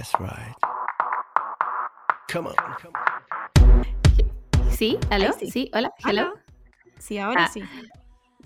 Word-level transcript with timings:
That's 0.00 0.14
right. 0.18 0.56
Come 2.32 2.48
on. 2.48 2.54
¿Sí? 4.70 4.98
¿Aló? 5.10 5.34
Sí. 5.38 5.50
sí. 5.50 5.70
hola, 5.74 5.92
hello. 6.06 6.32
Sí, 6.98 7.18
ahora 7.18 7.44
Ah. 7.44 7.48
sí. 7.48 7.62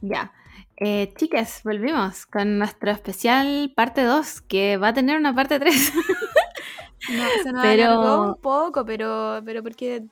Ya. 0.01 0.33
Eh, 0.79 1.15
chicas, 1.17 1.61
volvimos 1.63 2.27
con 2.27 2.59
nuestro 2.59 2.91
especial 2.91 3.73
parte 3.77 4.03
2, 4.03 4.41
que 4.41 4.79
va 4.79 4.89
a 4.89 4.95
tener 4.95 5.17
una 5.17 5.33
parte 5.33 5.61
3. 5.61 5.93
No, 7.11 7.23
se 7.45 7.53
nos 7.53 7.63
Pero- 7.63 7.85
alargó 7.85 8.23
un 8.31 8.41
poco, 8.41 8.85
pero, 8.85 9.41
pero 9.45 9.63
porque 9.63 10.07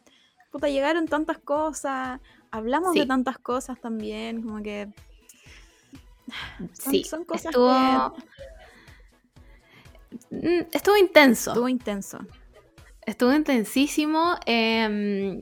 puta, 0.53 0.69
llegaron 0.69 1.09
tantas 1.09 1.39
cosas, 1.39 2.21
hablamos 2.53 2.93
Sí. 2.93 3.01
de 3.01 3.07
tantas 3.07 3.39
cosas 3.39 3.81
también, 3.81 4.43
como 4.43 4.63
que 4.63 4.89
son, 6.75 6.93
sí, 6.93 7.03
son 7.03 7.25
cosas 7.25 7.47
estuvo... 7.47 7.73
Mm, 7.73 8.13
Estuvo 10.73 10.97
intenso. 10.97 11.51
estuvo 11.53 11.69
intenso. 11.69 12.19
Estuvo 13.05 13.33
intensísimo. 13.33 14.37
eh, 14.47 15.41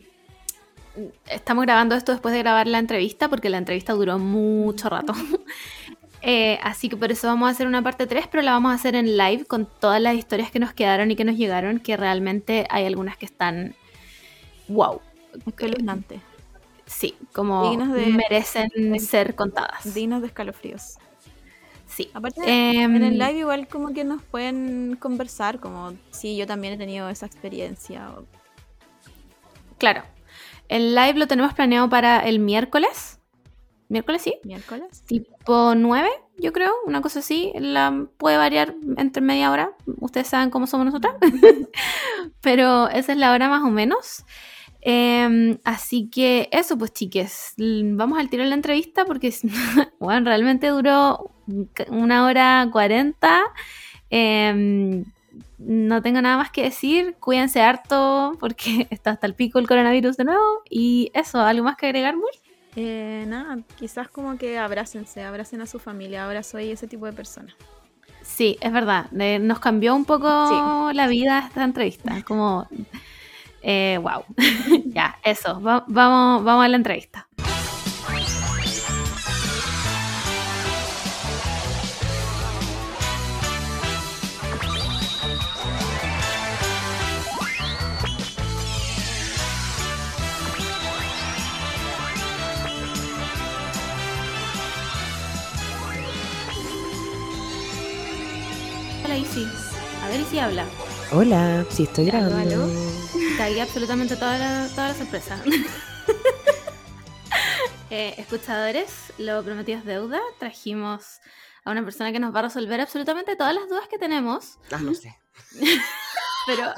estamos 1.27 1.65
grabando 1.65 1.95
esto 1.95 2.13
después 2.13 2.33
de 2.35 2.41
grabar 2.41 2.67
la 2.67 2.79
entrevista, 2.79 3.29
porque 3.29 3.49
la 3.49 3.59
entrevista 3.59 3.93
duró 3.93 4.19
mucho 4.19 4.89
rato. 4.89 5.13
Eh, 6.23 6.59
así 6.63 6.91
que 6.91 6.99
por 6.99 7.11
eso 7.11 7.29
vamos 7.29 7.49
a 7.49 7.51
hacer 7.53 7.67
una 7.67 7.81
parte 7.81 8.07
3, 8.07 8.27
pero 8.31 8.43
la 8.43 8.53
vamos 8.53 8.73
a 8.73 8.75
hacer 8.75 8.95
en 8.95 9.17
live 9.17 9.47
con 9.47 9.65
todas 9.65 10.03
las 10.03 10.15
historias 10.17 10.51
que 10.51 10.59
nos 10.59 10.75
quedaron 10.75 11.11
y 11.11 11.17
que 11.17 11.25
nos 11.25 11.35
llegaron, 11.39 11.79
que 11.81 11.97
realmente 11.97 12.67
hay 12.69 12.85
algunas 12.85 13.17
que 13.17 13.25
están 13.25 13.75
wow. 14.69 15.01
Espeluznante. 15.47 16.21
Sí, 16.85 17.15
como 17.33 17.71
Dignas 17.71 17.95
de- 17.95 18.05
merecen 18.09 18.69
ser 19.01 19.35
contadas. 19.35 19.95
Dignos 19.95 20.21
de 20.21 20.27
escalofríos. 20.27 20.99
Sí. 22.01 22.11
Aparte, 22.15 22.41
Em, 22.45 22.97
en 22.97 23.03
el 23.03 23.19
live 23.19 23.39
igual 23.41 23.69
como 23.69 23.93
que 23.93 24.05
nos 24.05 24.23
pueden 24.23 24.97
conversar, 24.97 25.61
como 25.61 25.93
sí, 26.11 26.37
yo 26.37 26.47
también 26.47 26.75
he 26.75 26.77
tenido 26.77 27.09
esa 27.09 27.27
experiencia. 27.27 28.11
Claro. 29.79 30.03
El 30.69 30.95
live 30.95 31.15
lo 31.15 31.27
tenemos 31.27 31.53
planeado 31.53 31.89
para 31.89 32.21
el 32.21 32.39
miércoles. 32.39 33.19
¿Miércoles 33.89 34.23
sí? 34.23 34.37
miércoles. 34.45 35.03
tipo 35.07 35.75
9, 35.75 36.09
yo 36.39 36.53
creo, 36.53 36.73
una 36.87 37.03
cosa 37.03 37.19
así. 37.19 37.53
La 37.59 38.07
puede 38.19 38.37
variar 38.37 38.75
entre 38.97 39.21
media 39.21 39.51
hora. 39.51 39.73
Ustedes 39.99 40.29
saben 40.29 40.51
cómo 40.51 40.69
somos 40.69 40.87
nosotras. 40.87 41.17
Pero 42.41 42.89
esa 42.89 43.13
es 43.13 43.19
la 43.19 43.33
hora 43.33 43.49
más 43.49 43.63
o 43.65 43.71
menos. 43.71 44.25
Em, 44.83 45.59
así 45.65 46.09
que 46.09 46.49
eso, 46.53 46.79
pues 46.79 46.93
chiques, 46.93 47.55
vamos 47.59 48.19
al 48.19 48.31
tiro 48.31 48.43
de 48.43 48.49
la 48.49 48.55
entrevista 48.55 49.05
porque 49.05 49.35
bueno, 50.01 50.25
realmente 50.25 50.69
duró 50.69 51.31
una 51.89 52.27
hora 52.27 52.69
40. 52.73 53.43
Em, 54.11 55.05
no 55.59 56.03
tengo 56.03 56.21
nada 56.23 56.39
más 56.39 56.51
que 56.51 56.63
decir. 56.63 57.17
Cuídense 57.21 57.61
harto 57.61 58.37
porque 58.41 58.87
está 58.91 59.11
hasta 59.11 59.27
el 59.27 59.35
pico 59.35 59.59
el 59.59 59.69
coronavirus 59.69 60.17
de 60.17 60.25
nuevo. 60.25 60.63
Y 60.69 61.11
eso, 61.15 61.41
¿algo 61.41 61.65
más 61.65 61.77
que 61.77 61.87
agregar, 61.87 62.17
Muy? 62.17 62.31
Eh, 62.77 63.25
nada, 63.27 63.59
quizás 63.77 64.09
como 64.09 64.39
que 64.39 64.57
abrácense, 64.57 65.23
abracen 65.23 65.61
a 65.61 65.67
su 65.67 65.79
familia. 65.79 66.25
Ahora 66.25 66.43
soy 66.43 66.71
ese 66.71 66.87
tipo 66.87 67.07
de 67.07 67.13
persona. 67.13 67.55
Sí, 68.23 68.57
es 68.61 68.73
verdad. 68.73 69.07
eh, 69.19 69.39
nos 69.39 69.59
cambió 69.59 69.95
un 69.95 70.05
poco 70.05 70.91
la 70.93 71.07
vida 71.09 71.47
esta 71.49 71.65
entrevista. 71.65 72.23
Como, 72.23 72.69
eh, 73.63 73.99
wow. 74.03 74.25
ya, 74.87 75.17
eso. 75.25 75.61
va- 75.61 75.85
vamos, 75.89 76.45
vamos 76.45 76.65
a 76.65 76.69
la 76.69 76.77
entrevista. 76.77 77.27
Hola, 99.05 99.17
Isi. 99.17 99.47
A 100.05 100.09
ver, 100.09 100.21
Isi 100.21 100.39
habla. 100.39 100.65
Hola, 101.13 101.65
sí 101.71 101.85
estoy 101.85 102.07
grabando. 102.07 102.39
aló. 102.39 102.69
Ahí 103.39 103.61
absolutamente 103.61 104.17
toda 104.17 104.39
la, 104.39 104.69
toda 104.75 104.89
la 104.89 104.95
sorpresa. 104.95 105.41
Eh, 107.93 108.15
escuchadores, 108.19 109.13
lo 109.19 109.43
prometido 109.43 109.79
es 109.81 109.85
deuda. 109.85 110.21
Trajimos 110.39 111.19
a 111.65 111.73
una 111.73 111.83
persona 111.85 112.13
que 112.13 112.21
nos 112.21 112.33
va 112.33 112.39
a 112.39 112.43
resolver 112.43 112.81
absolutamente 112.81 113.35
todas 113.35 113.53
las 113.53 113.69
dudas 113.69 113.89
que 113.89 113.99
tenemos. 113.99 114.59
Ah, 114.71 114.79
no 114.81 114.95
sé. 114.95 115.19
Pero 116.47 116.73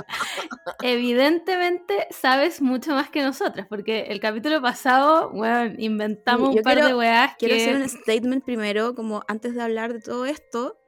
evidentemente 0.83 2.07
sabes 2.11 2.63
mucho 2.63 2.95
más 2.95 3.11
que 3.11 3.23
nosotras, 3.23 3.67
porque 3.69 4.07
el 4.09 4.21
capítulo 4.21 4.63
pasado, 4.63 5.31
bueno, 5.34 5.75
inventamos 5.79 6.49
Sí, 6.49 6.55
yo 6.55 6.61
un 6.61 6.65
par 6.65 6.75
quiero- 6.75 6.89
de 6.89 6.95
weas 6.95 7.37
Quiero 7.39 7.55
que... 7.57 7.63
hacer 7.63 7.77
un 7.77 7.89
statement 7.89 8.45
primero, 8.45 8.95
como 8.95 9.23
antes 9.29 9.55
de 9.55 9.63
hablar 9.63 9.93
de 9.93 10.01
todo 10.01 10.25
esto. 10.25 10.79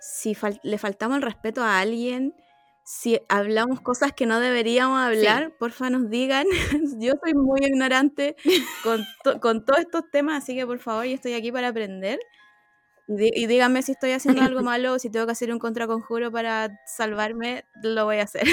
Si 0.00 0.34
fal- 0.34 0.60
le 0.64 0.78
faltamos 0.78 1.16
el 1.18 1.22
respeto 1.22 1.62
a 1.62 1.78
alguien, 1.78 2.34
si 2.88 3.18
hablamos 3.28 3.80
cosas 3.80 4.12
que 4.12 4.26
no 4.26 4.38
deberíamos 4.38 5.00
hablar, 5.00 5.50
porfa 5.58 5.90
nos 5.90 6.08
digan. 6.08 6.46
yo 7.00 7.14
soy 7.20 7.34
muy 7.34 7.58
ignorante 7.64 8.36
con, 8.84 9.04
to- 9.24 9.40
con 9.40 9.64
todos 9.64 9.80
estos 9.80 10.08
temas, 10.12 10.40
así 10.44 10.54
que 10.54 10.64
por 10.64 10.78
favor, 10.78 11.04
yo 11.04 11.14
estoy 11.14 11.34
aquí 11.34 11.50
para 11.50 11.66
aprender. 11.68 12.20
Y, 13.08 13.42
y 13.42 13.46
díganme 13.48 13.82
si 13.82 13.90
estoy 13.92 14.12
haciendo 14.12 14.42
algo 14.42 14.62
malo 14.62 14.92
o 14.92 14.98
si 15.00 15.10
tengo 15.10 15.26
que 15.26 15.32
hacer 15.32 15.50
un 15.52 15.58
contraconjuro 15.58 16.30
para 16.30 16.70
salvarme, 16.86 17.64
lo 17.82 18.04
voy 18.04 18.18
a 18.18 18.22
hacer. 18.22 18.46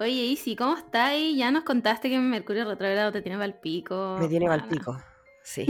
Oye, 0.00 0.12
Isi, 0.24 0.56
¿cómo 0.56 0.76
estás? 0.76 1.12
Ya 1.36 1.50
nos 1.50 1.64
contaste 1.64 2.08
que 2.08 2.18
Mercurio 2.18 2.64
retrógrado 2.64 3.12
te 3.12 3.20
tiene 3.20 3.36
pal 3.38 3.60
pico. 3.60 4.16
Me 4.18 4.28
tiene 4.28 4.46
mal 4.48 4.66
pico. 4.66 4.96
Sí. 5.42 5.66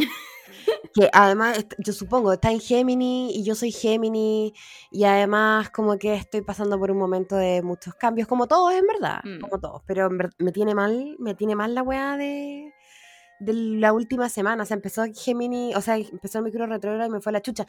Que 0.94 1.09
además, 1.12 1.66
yo 1.78 1.93
supongo, 1.93 2.32
está 2.32 2.50
en 2.50 2.60
Gémini 2.60 3.31
y 3.34 3.44
yo 3.44 3.55
soy 3.55 3.72
Gémini 3.72 4.55
y 4.91 5.05
además 5.05 5.71
como 5.71 5.99
que 5.99 6.15
estoy 6.15 6.43
pasando 6.43 6.78
por 6.78 6.91
un 6.91 6.99
momento 6.99 7.37
de 7.37 7.62
muchos 7.62 7.94
cambios, 7.94 8.28
como 8.28 8.47
todos 8.47 8.72
en 8.75 8.87
verdad, 8.87 9.21
Mm. 9.25 9.41
como 9.41 9.59
todos, 9.60 9.82
pero 9.87 10.09
me 10.10 10.53
tiene 10.53 10.75
mal, 10.75 11.16
me 11.19 11.34
tiene 11.34 11.56
mal 11.56 11.75
la 11.75 11.82
weá 11.82 12.16
de, 12.16 12.72
de 13.41 13.53
la 13.53 13.93
última 13.93 14.28
semana, 14.28 14.62
o 14.62 14.66
sea, 14.66 14.77
empezó 14.77 15.05
Gémini, 15.12 15.75
o 15.75 15.81
sea, 15.81 15.97
empezó 15.97 16.38
el 16.38 16.44
micro 16.44 16.66
retrógrado 16.66 17.09
y 17.09 17.12
me 17.12 17.21
fue 17.21 17.32
la 17.32 17.43
chucha. 17.43 17.66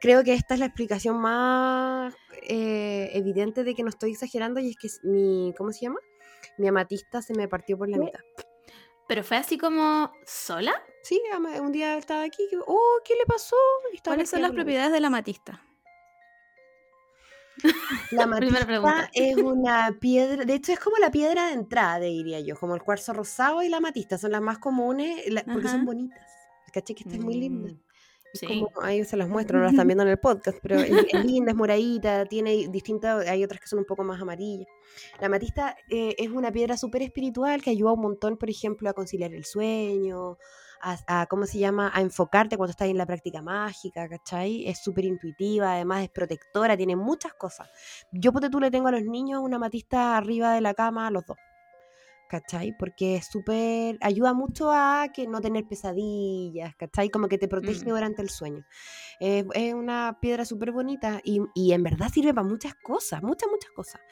Creo 0.00 0.22
que 0.22 0.32
esta 0.34 0.54
es 0.54 0.60
la 0.60 0.66
explicación 0.66 1.16
más 1.16 2.14
eh, 2.48 3.10
evidente 3.14 3.64
de 3.64 3.74
que 3.74 3.82
no 3.82 3.88
estoy 3.88 4.12
exagerando 4.12 4.60
y 4.60 4.70
es 4.70 4.76
que 4.76 4.88
mi, 5.08 5.52
¿cómo 5.58 5.72
se 5.72 5.86
llama? 5.86 5.98
Mi 6.56 6.68
amatista 6.68 7.20
se 7.20 7.34
me 7.34 7.48
partió 7.48 7.76
por 7.76 7.88
la 7.88 7.98
mitad. 7.98 8.20
Pero 9.08 9.24
fue 9.24 9.38
así 9.38 9.58
como 9.58 10.12
sola. 10.24 10.72
Sí, 11.08 11.22
un 11.62 11.72
día 11.72 11.96
estaba 11.96 12.22
aquí, 12.24 12.42
oh, 12.66 13.00
¿qué 13.02 13.14
le 13.14 13.24
pasó? 13.26 13.56
¿Cuáles 14.04 14.28
son 14.28 14.42
las 14.42 14.52
propiedades 14.52 14.92
de 14.92 15.00
la 15.00 15.08
matista? 15.08 15.62
La 18.10 18.26
pregunta. 18.66 19.10
es 19.14 19.36
una 19.36 19.96
piedra, 19.98 20.44
de 20.44 20.54
hecho 20.54 20.72
es 20.72 20.78
como 20.80 20.98
la 20.98 21.10
piedra 21.10 21.46
de 21.46 21.54
entrada, 21.54 22.00
diría 22.00 22.40
yo, 22.40 22.56
como 22.56 22.74
el 22.74 22.82
cuarzo 22.82 23.12
rosado 23.14 23.62
y 23.62 23.68
la 23.70 23.78
amatista, 23.78 24.18
son 24.18 24.32
las 24.32 24.42
más 24.42 24.58
comunes 24.58 25.26
la- 25.32 25.44
porque 25.44 25.68
son 25.68 25.86
bonitas. 25.86 26.30
¿Caché 26.72 26.94
que 26.94 27.04
esta 27.04 27.14
es 27.16 27.20
muy 27.24 27.36
linda? 27.36 27.70
Mm, 27.72 27.80
Es 28.34 28.40
Sí. 28.40 28.46
como- 28.46 28.70
ahí 28.82 29.02
se 29.04 29.16
las 29.16 29.26
muestro, 29.30 29.56
no 29.58 29.64
las 29.64 29.72
están 29.72 29.86
viendo 29.88 30.02
en 30.02 30.10
el 30.10 30.18
podcast, 30.18 30.58
pero 30.60 30.78
es, 30.78 30.90
es 31.10 31.24
linda, 31.24 31.52
es 31.52 31.56
moradita, 31.56 32.26
tiene 32.26 32.68
distintas, 32.68 33.26
hay 33.26 33.42
otras 33.42 33.58
que 33.62 33.66
son 33.68 33.78
un 33.78 33.86
poco 33.86 34.04
más 34.04 34.20
amarillas. 34.20 34.68
La 35.18 35.28
amatista 35.28 35.74
eh, 35.88 36.14
es 36.18 36.28
una 36.28 36.52
piedra 36.52 36.76
súper 36.76 37.00
espiritual 37.00 37.62
que 37.62 37.70
ayuda 37.70 37.92
un 37.92 38.02
montón, 38.02 38.36
por 38.36 38.50
ejemplo, 38.50 38.90
a 38.90 38.92
conciliar 38.92 39.32
el 39.32 39.46
sueño, 39.46 40.36
a, 40.80 40.96
a, 41.22 41.26
¿cómo 41.26 41.46
se 41.46 41.58
llama?, 41.58 41.90
a 41.94 42.00
enfocarte 42.00 42.56
cuando 42.56 42.70
estás 42.72 42.88
en 42.88 42.98
la 42.98 43.06
práctica 43.06 43.42
mágica, 43.42 44.08
¿cachai? 44.08 44.66
Es 44.68 44.78
súper 44.82 45.04
intuitiva, 45.04 45.72
además 45.74 46.04
es 46.04 46.10
protectora, 46.10 46.76
tiene 46.76 46.96
muchas 46.96 47.34
cosas. 47.34 47.68
Yo, 48.12 48.32
ponte 48.32 48.50
tú, 48.50 48.60
le 48.60 48.70
tengo 48.70 48.88
a 48.88 48.92
los 48.92 49.04
niños 49.04 49.40
una 49.42 49.56
amatista 49.56 50.16
arriba 50.16 50.52
de 50.54 50.60
la 50.60 50.74
cama, 50.74 51.06
a 51.06 51.10
los 51.10 51.24
dos. 51.26 51.38
¿cachai? 52.30 52.72
Porque 52.72 53.16
es 53.16 53.26
súper, 53.26 53.96
ayuda 54.02 54.34
mucho 54.34 54.70
a 54.70 55.06
que 55.14 55.26
no 55.26 55.40
tener 55.40 55.66
pesadillas, 55.66 56.76
¿cachai? 56.76 57.08
Como 57.08 57.26
que 57.26 57.38
te 57.38 57.48
protege 57.48 57.86
Mm. 57.86 57.88
durante 57.88 58.20
el 58.22 58.28
sueño. 58.28 58.66
Eh, 59.20 59.44
es 59.54 59.74
una 59.74 60.18
piedra 60.20 60.44
súper 60.44 60.72
bonita 60.72 61.20
y, 61.24 61.40
y 61.54 61.72
en 61.72 61.82
verdad 61.82 62.08
sirve 62.12 62.34
para 62.34 62.46
muchas 62.46 62.74
cosas, 62.74 63.22
muchas, 63.22 63.48
muchas 63.50 63.70
cosas. 63.72 64.02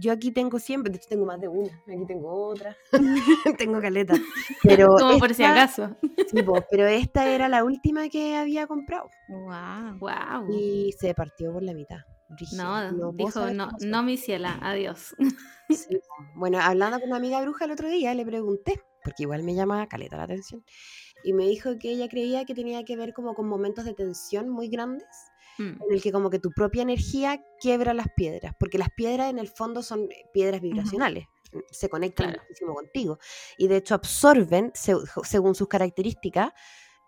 Yo 0.00 0.12
aquí 0.12 0.30
tengo 0.32 0.58
siempre, 0.58 0.90
de 0.92 0.98
hecho 0.98 1.08
tengo 1.08 1.24
más 1.26 1.40
de 1.40 1.48
una, 1.48 1.72
aquí 1.88 2.04
tengo 2.06 2.30
otra, 2.48 2.76
tengo 3.58 3.80
caleta. 3.80 4.14
Pero 4.62 4.88
Como 4.98 5.18
por 5.18 5.32
si 5.34 5.44
acaso. 5.44 5.96
sí, 6.30 6.42
po, 6.42 6.62
pero 6.70 6.86
esta 6.86 7.28
era 7.28 7.48
la 7.48 7.64
última 7.64 8.08
que 8.08 8.36
había 8.36 8.66
comprado 8.66 9.08
Wow. 9.28 9.98
Wow. 9.98 10.52
y 10.52 10.92
se 10.98 11.14
partió 11.14 11.52
por 11.52 11.62
la 11.62 11.72
mitad. 11.74 11.98
brígido, 12.28 12.92
No, 12.92 13.12
puedo 13.12 13.46
dijo, 13.46 13.50
no, 13.54 13.70
no 13.80 14.02
mi 14.02 14.16
ciela, 14.16 14.58
adiós. 14.62 15.14
Sí. 15.70 15.98
Bueno, 16.34 16.58
hablando 16.60 16.98
con 17.00 17.08
una 17.08 17.16
amiga 17.16 17.40
bruja 17.40 17.64
el 17.64 17.70
otro 17.72 17.88
día, 17.88 18.14
le 18.14 18.26
pregunté, 18.26 18.80
porque 19.04 19.22
igual 19.22 19.42
me 19.42 19.54
llama 19.54 19.86
caleta 19.88 20.16
la 20.18 20.24
atención, 20.24 20.62
y 21.24 21.32
me 21.32 21.46
dijo 21.48 21.78
que 21.78 21.90
ella 21.92 22.08
creía 22.08 22.44
que 22.44 22.54
tenía 22.54 22.84
que 22.84 22.96
ver 22.96 23.14
como 23.14 23.34
con 23.34 23.48
momentos 23.48 23.84
de 23.86 23.94
tensión 23.94 24.48
muy 24.50 24.68
grandes 24.68 25.06
Mm, 25.58 25.82
en 25.82 25.92
el 25.92 26.02
que 26.02 26.12
como 26.12 26.30
que 26.30 26.38
tu 26.38 26.50
propia 26.52 26.82
energía 26.82 27.44
quiebra 27.60 27.92
las 27.94 28.08
piedras, 28.16 28.54
porque 28.58 28.78
las 28.78 28.90
piedras 28.90 29.30
en 29.30 29.38
el 29.38 29.48
fondo 29.48 29.82
son 29.82 30.08
piedras 30.32 30.60
vibracionales, 30.60 31.26
se 31.70 31.88
conectan 31.88 32.28
Claro. 32.28 32.42
muchísimo 32.42 32.74
contigo 32.74 33.18
y 33.58 33.68
de 33.68 33.76
hecho 33.76 33.94
absorben, 33.94 34.70
se- 34.74 34.94
según 35.24 35.54
sus 35.54 35.68
características, 35.68 36.52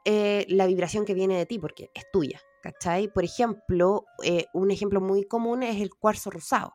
eh, 0.05 0.45
la 0.51 0.67
vibración 0.67 1.05
que 1.07 1.15
viene 1.15 1.39
de 1.39 1.47
ti, 1.47 1.59
porque 1.59 1.91
es 1.95 2.05
tuya, 2.13 2.39
¿cachai? 2.63 3.09
Por 3.09 3.25
ejemplo, 3.25 4.05
eh, 4.23 4.45
un 4.53 4.71
ejemplo 4.71 5.01
muy 5.01 5.25
común 5.25 5.63
es 5.63 5.81
el 5.81 5.95
cuarzo 5.95 6.31
rosado, 6.31 6.75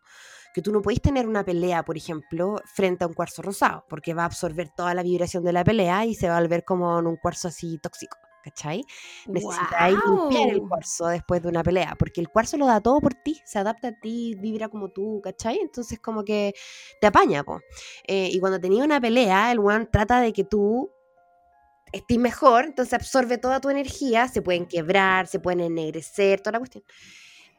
que 0.55 0.63
tú 0.63 0.71
no 0.71 0.81
podés 0.81 0.99
tener 0.99 1.27
una 1.27 1.45
pelea, 1.45 1.85
por 1.85 1.95
ejemplo, 1.95 2.55
frente 2.73 3.03
a 3.03 3.07
un 3.07 3.13
cuarzo 3.13 3.43
rosado, 3.43 3.85
porque 3.87 4.15
va 4.15 4.23
a 4.23 4.25
absorber 4.25 4.69
toda 4.75 4.95
la 4.95 5.03
vibración 5.03 5.43
de 5.43 5.53
la 5.53 5.63
pelea 5.63 6.05
y 6.07 6.15
se 6.15 6.27
va 6.27 6.37
a 6.37 6.41
volver 6.41 6.63
como 6.65 6.97
en 6.97 7.05
un 7.05 7.17
cuarzo 7.17 7.49
así 7.49 7.77
tóxico, 7.77 8.17
¿cachai? 8.43 8.83
Necesitáis 9.27 9.97
limpiar 10.05 10.49
el 10.49 10.61
cuarzo 10.61 11.07
después 11.07 11.41
de 11.41 11.49
una 11.49 11.63
pelea, 11.63 11.95
porque 11.97 12.21
el 12.21 12.29
cuarzo 12.29 12.57
lo 12.57 12.65
da 12.65 12.81
todo 12.81 12.99
por 12.99 13.13
ti, 13.13 13.41
se 13.45 13.59
adapta 13.59 13.89
a 13.89 13.99
ti, 13.99 14.35
vibra 14.39 14.69
como 14.69 14.89
tú, 14.89 15.21
¿cachai? 15.23 15.59
Entonces 15.59 15.99
como 15.99 16.23
que 16.23 16.53
te 17.01 17.07
apaña, 17.07 17.43
po. 17.43 17.59
Eh, 18.07 18.29
y 18.31 18.39
cuando 18.39 18.59
tenía 18.59 18.83
una 18.83 18.99
pelea, 18.99 19.51
el 19.51 19.59
one 19.59 19.85
trata 19.85 20.21
de 20.21 20.33
que 20.33 20.43
tú 20.43 20.91
estés 21.91 22.17
mejor, 22.17 22.65
entonces 22.65 22.93
absorbe 22.93 23.37
toda 23.37 23.59
tu 23.59 23.69
energía, 23.69 24.27
se 24.27 24.41
pueden 24.41 24.65
quebrar, 24.65 25.27
se 25.27 25.39
pueden 25.39 25.61
ennegrecer, 25.61 26.41
toda 26.41 26.53
la 26.53 26.59
cuestión. 26.59 26.83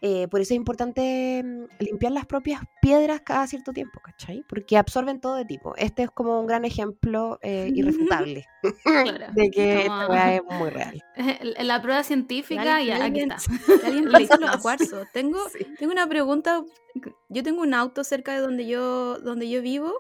Eh, 0.03 0.29
por 0.29 0.41
eso 0.41 0.55
es 0.55 0.57
importante 0.57 1.43
mm, 1.45 1.65
limpiar 1.85 2.13
las 2.13 2.25
propias 2.25 2.63
piedras 2.81 3.21
cada 3.21 3.47
cierto 3.47 3.73
tiempo, 3.75 4.01
¿cachai? 4.03 4.43
Porque 4.49 4.79
absorben 4.79 5.21
todo 5.21 5.35
de 5.35 5.45
tipo. 5.45 5.75
Este 5.77 6.05
es 6.05 6.11
como 6.11 6.41
un 6.41 6.47
gran 6.47 6.65
ejemplo 6.65 7.39
eh, 7.43 7.71
irrefutable 7.75 8.47
Claro. 8.83 9.27
de 9.35 9.51
que 9.51 9.85
Como- 9.87 10.01
esta 10.03 10.09
weá 10.09 10.35
es 10.37 10.43
muy 10.59 10.71
real. 10.71 11.03
La 11.59 11.83
prueba 11.83 12.03
científica, 12.03 12.81
Y 12.83 12.91
aquí 12.91 13.03
alguien- 13.03 13.33
está. 13.33 13.87
Alguien 13.87 14.07
en 14.07 14.41
los 14.41 14.57
cuarzos. 14.59 15.07
Tengo, 15.13 15.39
tengo 15.79 15.93
una 15.93 16.07
pregunta. 16.09 16.65
Yo 17.29 17.43
tengo 17.43 17.61
un 17.61 17.75
auto 17.75 18.03
cerca 18.03 18.33
de 18.33 18.41
donde 18.41 18.67
yo, 18.67 19.19
donde 19.19 19.51
yo 19.51 19.61
vivo. 19.61 19.93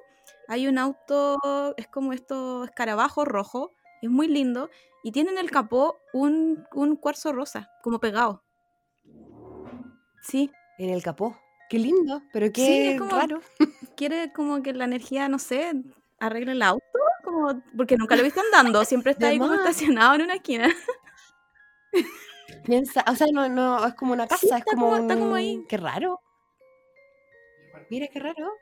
Hay 0.49 0.67
un 0.67 0.79
auto, 0.79 1.39
es 1.77 1.87
como 1.89 2.13
esto, 2.15 2.65
escarabajo 2.65 3.25
rojo. 3.27 3.71
Es 4.03 4.09
muy 4.11 4.29
lindo. 4.29 4.71
Y 5.05 5.13
tiene 5.13 5.31
en 5.31 5.39
el 5.39 5.51
capó 5.51 5.99
un, 6.13 6.65
un 6.75 6.97
cuarzo 6.97 7.33
rosa, 7.33 7.71
como 7.83 8.01
pegado. 8.01 8.43
Sí, 10.23 10.51
En 10.79 10.91
el 10.91 11.03
capó. 11.03 11.39
Qué 11.69 11.79
lindo, 11.79 12.23
pero 12.33 12.47
Sí, 12.47 12.53
qué 12.53 12.93
es 12.95 12.99
como- 12.99 13.11
raro. 13.17 13.41
quiere 13.97 14.33
como 14.33 14.63
que 14.63 14.73
la 14.73 14.85
energía, 14.85 15.29
no 15.29 15.39
sé, 15.39 15.73
arregle 16.19 16.53
el 16.53 16.63
auto. 16.63 16.83
Como, 17.23 17.63
porque 17.77 17.97
nunca 17.97 18.17
lo 18.17 18.23
he 18.23 18.25
visto 18.25 18.41
andando. 18.41 18.85
Siempre 18.85 19.13
está 19.13 19.29
ahí 19.29 19.39
como 19.39 19.55
estacionado 19.55 20.15
en 20.17 20.23
una 20.23 20.35
esquina. 20.35 20.69
Piensa, 22.65 23.05
o 23.11 23.15
sea, 23.15 23.27
no, 23.33 23.49
no, 23.49 23.87
es 23.87 23.95
como 23.95 24.13
una 24.13 24.27
casa, 24.27 24.41
Sí, 24.41 24.49
es 24.55 24.65
como, 24.65 24.87
como- 24.91 24.97
está 24.99 25.17
como 25.17 25.35
ahí. 25.35 25.65
Qué 25.69 25.77
raro. 25.77 26.21
Mira, 27.91 28.09
qué 28.09 28.19
raro. 28.21 28.53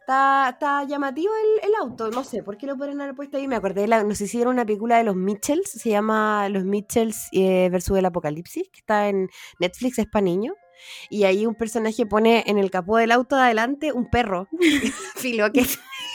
Está, 0.00 0.50
está 0.50 0.84
llamativo 0.84 1.32
el, 1.62 1.68
el 1.70 1.74
auto, 1.76 2.10
no 2.10 2.24
sé, 2.24 2.42
¿por 2.42 2.56
qué 2.56 2.66
lo 2.66 2.76
pueden 2.76 3.00
haber 3.00 3.14
puesto 3.14 3.36
ahí? 3.36 3.46
Me 3.46 3.56
acordé, 3.56 3.82
de 3.82 3.88
la, 3.88 4.02
no 4.02 4.14
sé 4.14 4.26
si 4.26 4.40
era 4.40 4.50
una 4.50 4.64
película 4.66 4.98
de 4.98 5.04
los 5.04 5.14
Mitchells, 5.16 5.70
se 5.70 5.90
llama 5.90 6.48
Los 6.48 6.64
Mitchells 6.64 7.28
eh, 7.32 7.68
versus 7.70 7.96
el 7.98 8.04
Apocalipsis, 8.06 8.68
que 8.70 8.80
está 8.80 9.08
en 9.08 9.28
Netflix, 9.60 9.98
es 9.98 10.06
para 10.06 10.24
niños. 10.24 10.54
Y 11.08 11.24
ahí 11.24 11.46
un 11.46 11.54
personaje 11.54 12.06
pone 12.06 12.44
en 12.46 12.58
el 12.58 12.70
capó 12.70 12.96
del 12.96 13.12
auto 13.12 13.36
de 13.36 13.42
adelante 13.42 13.92
un 13.92 14.08
perro. 14.08 14.48
Filo, 15.16 15.50
que 15.52 15.60
en 15.60 15.66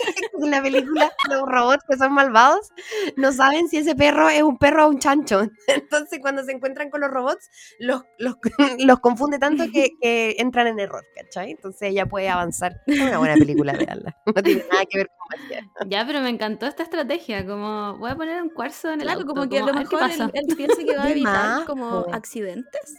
la 0.51 0.61
película 0.61 1.11
los 1.29 1.43
robots 1.43 1.83
que 1.87 1.97
son 1.97 2.13
malvados 2.13 2.69
no 3.15 3.31
saben 3.31 3.67
si 3.67 3.77
ese 3.77 3.95
perro 3.95 4.29
es 4.29 4.43
un 4.43 4.57
perro 4.57 4.85
o 4.85 4.89
un 4.89 4.99
chancho. 4.99 5.47
Entonces 5.67 6.19
cuando 6.21 6.43
se 6.43 6.51
encuentran 6.51 6.89
con 6.89 7.01
los 7.01 7.11
robots 7.11 7.49
los, 7.79 8.03
los, 8.17 8.35
los 8.79 8.99
confunde 8.99 9.39
tanto 9.39 9.65
que, 9.71 9.91
que 10.01 10.35
entran 10.37 10.67
en 10.67 10.79
error, 10.79 11.03
¿cachai? 11.15 11.51
Entonces 11.51 11.89
ella 11.89 12.05
puede 12.05 12.29
avanzar. 12.29 12.81
Es 12.85 12.99
una 12.99 13.17
buena 13.17 13.35
película, 13.35 13.73
veanla. 13.73 14.17
No 14.25 14.43
tiene 14.43 14.65
nada 14.71 14.85
que 14.85 14.97
ver 14.99 15.07
con 15.07 15.39
magia. 15.39 15.71
Ya, 15.87 16.05
pero 16.05 16.21
me 16.21 16.29
encantó 16.29 16.65
esta 16.65 16.83
estrategia, 16.83 17.45
como 17.45 17.97
voy 17.97 18.11
a 18.11 18.15
poner 18.15 18.41
un 18.41 18.49
cuarzo 18.49 18.91
en 18.91 19.01
el 19.01 19.07
Claro, 19.07 19.21
auto, 19.21 19.33
como 19.33 19.49
que 19.49 19.59
a 19.59 19.65
lo 19.65 19.73
mejor 19.73 20.03
él, 20.09 20.31
él 20.33 20.55
piensa 20.55 20.83
que 20.83 20.95
va 20.95 21.03
a 21.03 21.05
De 21.05 21.11
evitar 21.11 21.33
más, 21.33 21.65
como 21.65 22.05
accidentes. 22.11 22.95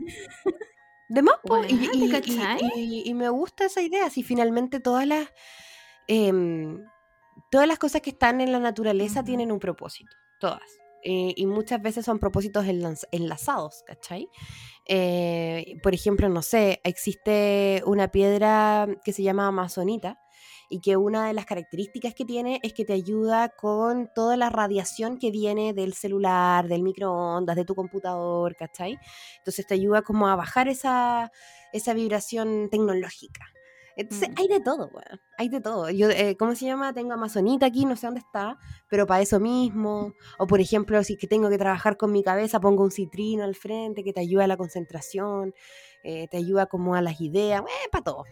De 1.08 1.22
más, 1.22 1.34
y, 2.76 3.14
me 3.14 3.28
gusta 3.30 3.64
esa 3.64 3.82
idea, 3.82 4.08
si 4.10 4.22
finalmente 4.22 4.78
todas 4.78 5.08
las 5.08 5.28
em, 6.06 6.84
todas 7.50 7.66
las 7.66 7.80
cosas 7.80 8.00
que 8.00 8.10
están 8.10 8.40
en 8.40 8.52
la 8.52 8.60
naturaleza 8.60 9.24
tienen 9.24 9.50
un 9.50 9.58
propósito, 9.58 10.16
todas. 10.38 10.62
Eh, 11.02 11.32
y 11.34 11.46
muchas 11.46 11.82
veces 11.82 12.04
son 12.04 12.18
propósitos 12.18 12.64
enlaz- 12.66 13.08
enlazados, 13.10 13.82
¿cachai? 13.86 14.28
Eh, 14.86 15.78
por 15.82 15.94
ejemplo, 15.94 16.28
no 16.28 16.42
sé, 16.42 16.80
existe 16.84 17.82
una 17.86 18.08
piedra 18.12 18.86
que 19.02 19.12
se 19.12 19.22
llama 19.22 19.46
amazonita 19.48 20.20
y 20.70 20.80
que 20.80 20.96
una 20.96 21.26
de 21.26 21.34
las 21.34 21.44
características 21.46 22.14
que 22.14 22.24
tiene 22.24 22.60
es 22.62 22.72
que 22.72 22.84
te 22.84 22.92
ayuda 22.92 23.48
con 23.50 24.08
toda 24.14 24.36
la 24.36 24.48
radiación 24.48 25.18
que 25.18 25.30
viene 25.32 25.74
del 25.74 25.92
celular, 25.94 26.68
del 26.68 26.82
microondas, 26.82 27.56
de 27.56 27.64
tu 27.64 27.74
computador, 27.74 28.54
¿cachai? 28.56 28.96
Entonces 29.38 29.66
te 29.66 29.74
ayuda 29.74 30.02
como 30.02 30.28
a 30.28 30.36
bajar 30.36 30.68
esa, 30.68 31.30
esa 31.72 31.92
vibración 31.92 32.68
tecnológica. 32.70 33.46
Entonces 33.96 34.28
Mm. 34.30 34.34
hay 34.38 34.48
de 34.48 34.60
todo, 34.60 34.88
weón. 34.94 35.20
Hay 35.36 35.48
de 35.48 35.60
todo. 35.60 35.90
Yo, 35.90 36.08
eh, 36.08 36.36
¿cómo 36.38 36.54
se 36.54 36.64
llama? 36.66 36.94
Tengo 36.94 37.12
Amazonita 37.12 37.66
aquí, 37.66 37.84
no 37.84 37.96
sé 37.96 38.06
dónde 38.06 38.20
está, 38.20 38.56
pero 38.88 39.06
para 39.06 39.20
eso 39.20 39.40
mismo. 39.40 40.14
O 40.38 40.46
por 40.46 40.60
ejemplo, 40.60 41.02
si 41.02 41.14
es 41.14 41.18
que 41.18 41.26
tengo 41.26 41.50
que 41.50 41.58
trabajar 41.58 41.96
con 41.96 42.12
mi 42.12 42.22
cabeza, 42.22 42.60
pongo 42.60 42.84
un 42.84 42.92
citrino 42.92 43.42
al 43.42 43.56
frente 43.56 44.04
que 44.04 44.12
te 44.12 44.20
ayuda 44.20 44.44
a 44.44 44.46
la 44.46 44.56
concentración, 44.56 45.52
eh, 46.04 46.28
te 46.30 46.36
ayuda 46.36 46.66
como 46.66 46.94
a 46.94 47.02
las 47.02 47.20
ideas, 47.20 47.62
para 47.90 48.04
todo. 48.04 48.24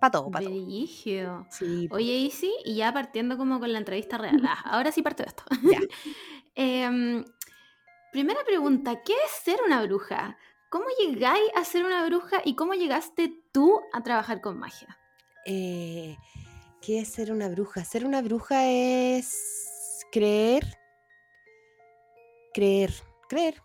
Para 0.00 0.12
todo, 0.12 0.30
para 0.30 0.46
todo. 0.46 1.46
Sí. 1.50 1.88
Oye, 1.90 2.12
Isi, 2.14 2.50
y 2.64 2.76
ya 2.76 2.90
partiendo 2.92 3.36
como 3.36 3.60
con 3.60 3.70
la 3.70 3.78
entrevista 3.78 4.16
real. 4.16 4.40
Ah, 4.48 4.62
ahora 4.64 4.90
sí 4.90 5.02
parto 5.02 5.22
de 5.22 5.28
esto. 5.28 5.44
Ya. 5.62 5.78
Em, 6.56 7.24
primera 8.10 8.40
pregunta, 8.44 9.02
¿qué 9.02 9.12
es 9.12 9.30
ser 9.44 9.60
una 9.64 9.82
bruja? 9.82 10.36
¿Cómo 10.68 10.86
llegáis 10.98 11.48
a 11.54 11.64
ser 11.64 11.84
una 11.84 12.04
bruja 12.04 12.42
y 12.44 12.54
cómo 12.54 12.74
llegaste 12.74 13.32
tú 13.52 13.80
a 13.92 14.02
trabajar 14.02 14.40
con 14.40 14.58
magia? 14.58 14.98
Eh, 15.46 16.16
¿Qué 16.82 17.00
es 17.00 17.08
ser 17.08 17.30
una 17.30 17.48
bruja? 17.48 17.84
Ser 17.84 18.04
una 18.04 18.20
bruja 18.20 18.68
es 18.68 20.04
creer, 20.10 20.76
creer, 22.52 22.92
creer, 23.28 23.62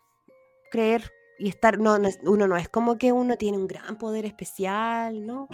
creer 0.72 1.12
y 1.40 1.50
estar. 1.50 1.80
No, 1.80 1.98
no 1.98 2.10
uno 2.24 2.48
no 2.48 2.58
es 2.58 2.70
como 2.70 2.98
que 2.98 3.12
uno 3.12 3.38
tiene 3.38 3.58
un 3.58 3.68
gran 3.68 3.98
poder 3.98 4.26
especial, 4.26 5.26
¿no? 5.26 5.48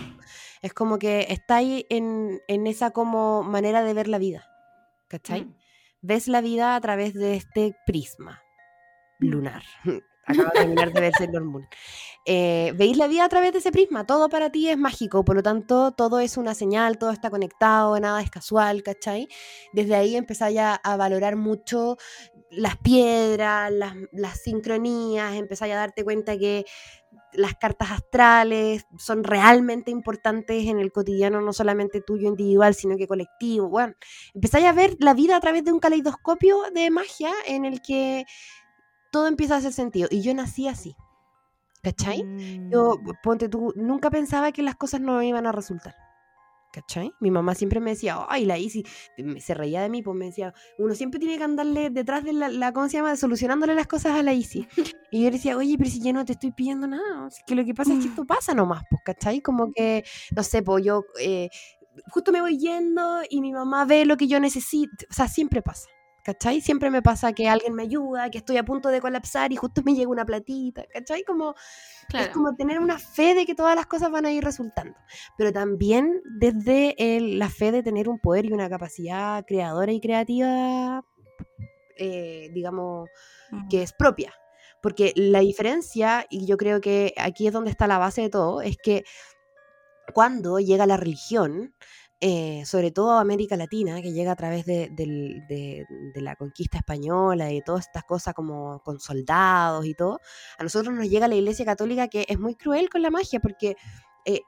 Es 0.62 0.74
como 0.74 1.00
que 1.00 1.28
está 1.30 1.58
ahí 1.58 1.86
en, 1.90 2.42
en 2.48 2.68
esa 2.68 2.92
como 2.92 3.44
manera 3.44 3.84
de 3.84 3.94
ver 3.94 4.08
la 4.08 4.18
vida, 4.18 4.48
¿cachai? 5.08 5.46
Mm. 5.46 5.56
Ves 6.02 6.28
la 6.28 6.42
vida 6.42 6.76
a 6.76 6.82
través 6.82 7.14
de 7.14 7.36
este 7.36 7.76
prisma 7.86 8.42
lunar. 9.20 9.64
Acabo 10.26 10.50
de 10.54 10.60
terminar 10.60 10.94
de 10.94 11.02
ver 11.02 11.14
Sailor 11.18 11.44
Moon. 11.44 11.68
Eh, 12.26 12.74
veis 12.76 12.96
la 12.96 13.08
vida 13.08 13.26
a 13.26 13.30
través 13.30 13.52
de 13.52 13.58
ese 13.58 13.72
prisma, 13.72 14.06
todo 14.06 14.30
para 14.30 14.52
ti 14.52 14.70
es 14.70 14.78
mágico, 14.78 15.26
por 15.26 15.36
lo 15.36 15.42
tanto 15.42 15.92
todo 15.92 16.20
es 16.20 16.38
una 16.38 16.54
señal, 16.54 17.00
todo 17.00 17.10
está 17.10 17.32
conectado, 17.32 18.00
nada 18.00 18.22
es 18.22 18.30
casual, 18.30 18.84
¿cachai? 18.84 19.28
Desde 19.74 19.96
ahí 19.96 20.16
empezáis 20.16 20.60
a, 20.60 20.76
a 20.76 20.96
valorar 20.98 21.36
mucho 21.36 21.98
las 22.52 22.78
piedras, 22.78 23.72
las, 23.72 23.96
las 24.12 24.42
sincronías, 24.42 25.34
empezáis 25.36 25.74
a 25.74 25.78
darte 25.78 26.04
cuenta 26.04 26.38
que 26.38 26.66
las 27.34 27.56
cartas 27.56 27.92
astrales 27.92 28.86
son 28.98 29.24
realmente 29.24 29.90
importantes 29.90 30.68
en 30.68 30.80
el 30.80 30.92
cotidiano, 30.92 31.40
no 31.42 31.54
solamente 31.54 32.02
tuyo 32.02 32.28
individual, 32.28 32.76
sino 32.76 32.98
que 32.98 33.08
colectivo. 33.08 33.70
Bueno, 33.70 33.94
empezáis 34.34 34.66
a 34.66 34.74
ver 34.74 34.98
la 35.00 35.14
vida 35.14 35.38
a 35.38 35.40
través 35.40 35.64
de 35.64 35.72
un 35.72 35.80
caleidoscopio 35.80 36.58
de 36.74 36.90
magia 36.92 37.32
en 37.48 37.64
el 37.66 37.82
que 37.82 38.26
todo 39.12 39.28
empieza 39.28 39.56
a 39.56 39.58
hacer 39.60 39.74
sentido. 39.74 40.08
Y 40.12 40.22
yo 40.22 40.34
nací 40.34 40.68
así. 40.68 40.96
¿Cachai? 41.84 42.24
Yo, 42.70 42.98
Mm. 42.98 43.12
ponte 43.24 43.50
tú, 43.50 43.74
nunca 43.76 44.12
pensaba 44.12 44.52
que 44.52 44.62
las 44.62 44.76
cosas 44.76 45.02
no 45.02 45.18
me 45.18 45.28
iban 45.28 45.48
a 45.48 45.52
resultar. 45.52 45.96
¿Cachai? 46.72 47.12
Mi 47.20 47.32
mamá 47.32 47.54
siempre 47.54 47.80
me 47.80 47.92
decía, 47.92 48.26
ay, 48.30 48.46
la 48.46 48.58
Isi, 48.58 48.86
se 49.40 49.54
reía 49.54 49.82
de 49.82 49.90
mí, 49.90 50.02
pues 50.02 50.16
me 50.16 50.26
decía, 50.26 50.54
uno 50.78 50.96
siempre 50.96 51.20
tiene 51.20 51.38
que 51.38 51.44
andarle 51.44 51.90
detrás 51.90 52.24
de 52.24 52.32
la, 52.32 52.48
la 52.48 52.72
¿cómo 52.72 52.88
se 52.88 52.98
llama?, 52.98 53.16
solucionándole 53.18 53.76
las 53.76 53.88
cosas 53.88 54.14
a 54.14 54.24
la 54.24 54.34
Isi. 54.34 54.68
Y 55.14 55.24
yo 55.24 55.26
le 55.26 55.36
decía, 55.36 55.58
oye, 55.58 55.78
pero 55.78 55.90
si 55.90 56.02
yo 56.02 56.14
no 56.14 56.24
te 56.24 56.32
estoy 56.32 56.54
pidiendo 56.54 56.88
nada, 56.88 57.28
es 57.28 57.42
que 57.46 57.54
lo 57.54 57.66
que 57.66 57.74
pasa 57.74 57.94
es 57.94 58.00
que 58.00 58.08
esto 58.08 58.24
pasa 58.24 58.54
nomás, 58.54 58.84
pues, 58.90 59.02
¿cachai? 59.04 59.42
Como 59.42 59.70
que, 59.74 60.06
no 60.34 60.42
sé, 60.42 60.64
pues 60.64 60.86
yo 60.86 61.04
eh, 61.20 61.50
justo 62.08 62.32
me 62.32 62.40
voy 62.40 62.58
yendo 62.58 63.22
y 63.30 63.42
mi 63.42 63.52
mamá 63.52 63.84
ve 63.84 64.06
lo 64.06 64.16
que 64.16 64.28
yo 64.28 64.40
necesito, 64.40 65.06
o 65.10 65.14
sea, 65.14 65.28
siempre 65.28 65.62
pasa. 65.62 65.90
¿Cachai? 66.24 66.62
Siempre 66.62 66.90
me 66.92 67.02
pasa 67.02 67.34
que 67.34 67.50
alguien 67.50 67.74
me 67.74 67.84
ayuda, 67.84 68.30
que 68.30 68.38
estoy 68.38 68.58
a 68.58 68.64
punto 68.64 68.90
de 68.90 69.02
colapsar 69.02 69.52
y 69.52 69.56
justo 69.56 69.82
me 69.84 69.94
llega 69.96 70.10
una 70.12 70.26
platita, 70.26 70.86
¿cachai? 70.94 71.24
Como, 71.24 71.56
es 72.24 72.30
como 72.30 72.54
tener 72.56 72.80
una 72.80 73.00
fe 73.00 73.34
de 73.34 73.46
que 73.46 73.56
todas 73.56 73.76
las 73.76 73.88
cosas 73.88 74.12
van 74.12 74.26
a 74.26 74.32
ir 74.32 74.44
resultando, 74.44 74.96
pero 75.38 75.52
también 75.52 76.22
desde 76.40 76.96
el- 77.18 77.40
la 77.40 77.50
fe 77.50 77.72
de 77.72 77.82
tener 77.84 78.08
un 78.10 78.20
poder 78.20 78.46
y 78.46 78.54
una 78.54 78.70
capacidad 78.70 79.44
creadora 79.48 79.92
y 79.92 80.00
creativa, 80.00 81.04
eh, 81.98 82.50
digamos, 82.54 83.10
que 83.70 83.82
es 83.84 83.94
propia. 83.94 84.34
Porque 84.82 85.14
la 85.16 85.40
diferencia, 85.40 86.26
y 86.30 86.46
yo 86.48 86.58
creo 86.58 86.82
que 86.82 87.14
aquí 87.18 87.48
es 87.48 87.54
donde 87.54 87.70
está 87.72 87.86
la 87.88 87.98
base 88.00 88.22
de 88.22 88.30
todo, 88.30 88.62
es 88.62 88.78
que 88.78 89.04
cuando 90.14 90.60
llega 90.60 90.86
la 90.86 90.98
religión, 90.98 91.74
eh, 92.22 92.64
sobre 92.66 92.92
todo 92.92 93.12
a 93.12 93.22
América 93.22 93.58
Latina, 93.58 94.02
que 94.02 94.14
llega 94.14 94.32
a 94.34 94.36
través 94.36 94.66
de, 94.66 94.90
del- 94.92 95.46
de- 95.48 95.86
de 96.14 96.22
la 96.22 96.36
conquista 96.36 96.78
española 96.78 97.52
y 97.52 97.62
todas 97.64 97.88
estas 97.88 98.04
cosas 98.04 98.34
como 98.36 98.80
con 98.84 99.00
soldados 99.00 99.86
y 99.88 99.96
todo, 99.96 100.20
a 100.58 100.64
nosotros 100.64 100.94
nos 100.96 101.10
llega 101.10 101.28
la 101.28 101.36
Iglesia 101.36 101.66
Católica 101.66 102.08
que 102.08 102.26
es 102.30 102.40
muy 102.40 102.56
cruel 102.56 102.90
con 102.90 103.02
la 103.02 103.10
magia 103.10 103.40
porque 103.40 103.76
eh, 104.26 104.42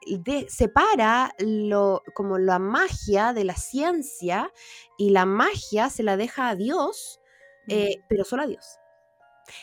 separa 0.48 1.32
lo, 1.38 2.02
como 2.14 2.38
la 2.38 2.60
magia 2.60 3.32
de 3.32 3.42
la 3.44 3.56
ciencia 3.56 4.52
y 4.98 5.10
la 5.10 5.26
magia 5.26 5.90
se 5.90 6.04
la 6.04 6.16
deja 6.16 6.48
a 6.50 6.54
Dios, 6.54 7.20
eh, 7.68 8.02
pero 8.08 8.24
solo 8.24 8.42
a 8.44 8.46
Dios. 8.46 8.78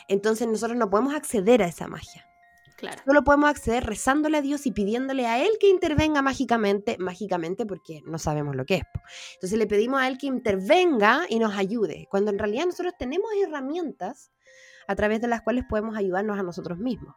Entonces 0.07 0.47
nosotros 0.47 0.77
no 0.77 0.89
podemos 0.89 1.13
acceder 1.15 1.63
a 1.63 1.67
esa 1.67 1.87
magia. 1.87 2.25
Claro. 2.81 2.99
Solo 3.05 3.23
podemos 3.23 3.49
acceder 3.49 3.83
rezándole 3.85 4.39
a 4.39 4.41
Dios 4.41 4.65
y 4.65 4.71
pidiéndole 4.71 5.27
a 5.27 5.39
Él 5.39 5.51
que 5.59 5.69
intervenga 5.69 6.23
mágicamente, 6.23 6.97
mágicamente 6.97 7.67
porque 7.67 8.01
no 8.05 8.17
sabemos 8.17 8.55
lo 8.55 8.65
que 8.65 8.77
es. 8.77 8.83
Entonces 9.35 9.59
le 9.59 9.67
pedimos 9.67 10.01
a 10.01 10.07
Él 10.07 10.17
que 10.17 10.25
intervenga 10.25 11.21
y 11.29 11.37
nos 11.37 11.55
ayude, 11.55 12.07
cuando 12.09 12.31
en 12.31 12.39
realidad 12.39 12.65
nosotros 12.65 12.95
tenemos 12.97 13.29
herramientas 13.45 14.31
a 14.87 14.95
través 14.95 15.21
de 15.21 15.27
las 15.27 15.43
cuales 15.43 15.63
podemos 15.69 15.95
ayudarnos 15.95 16.39
a 16.39 16.43
nosotros 16.43 16.79
mismos. 16.79 17.15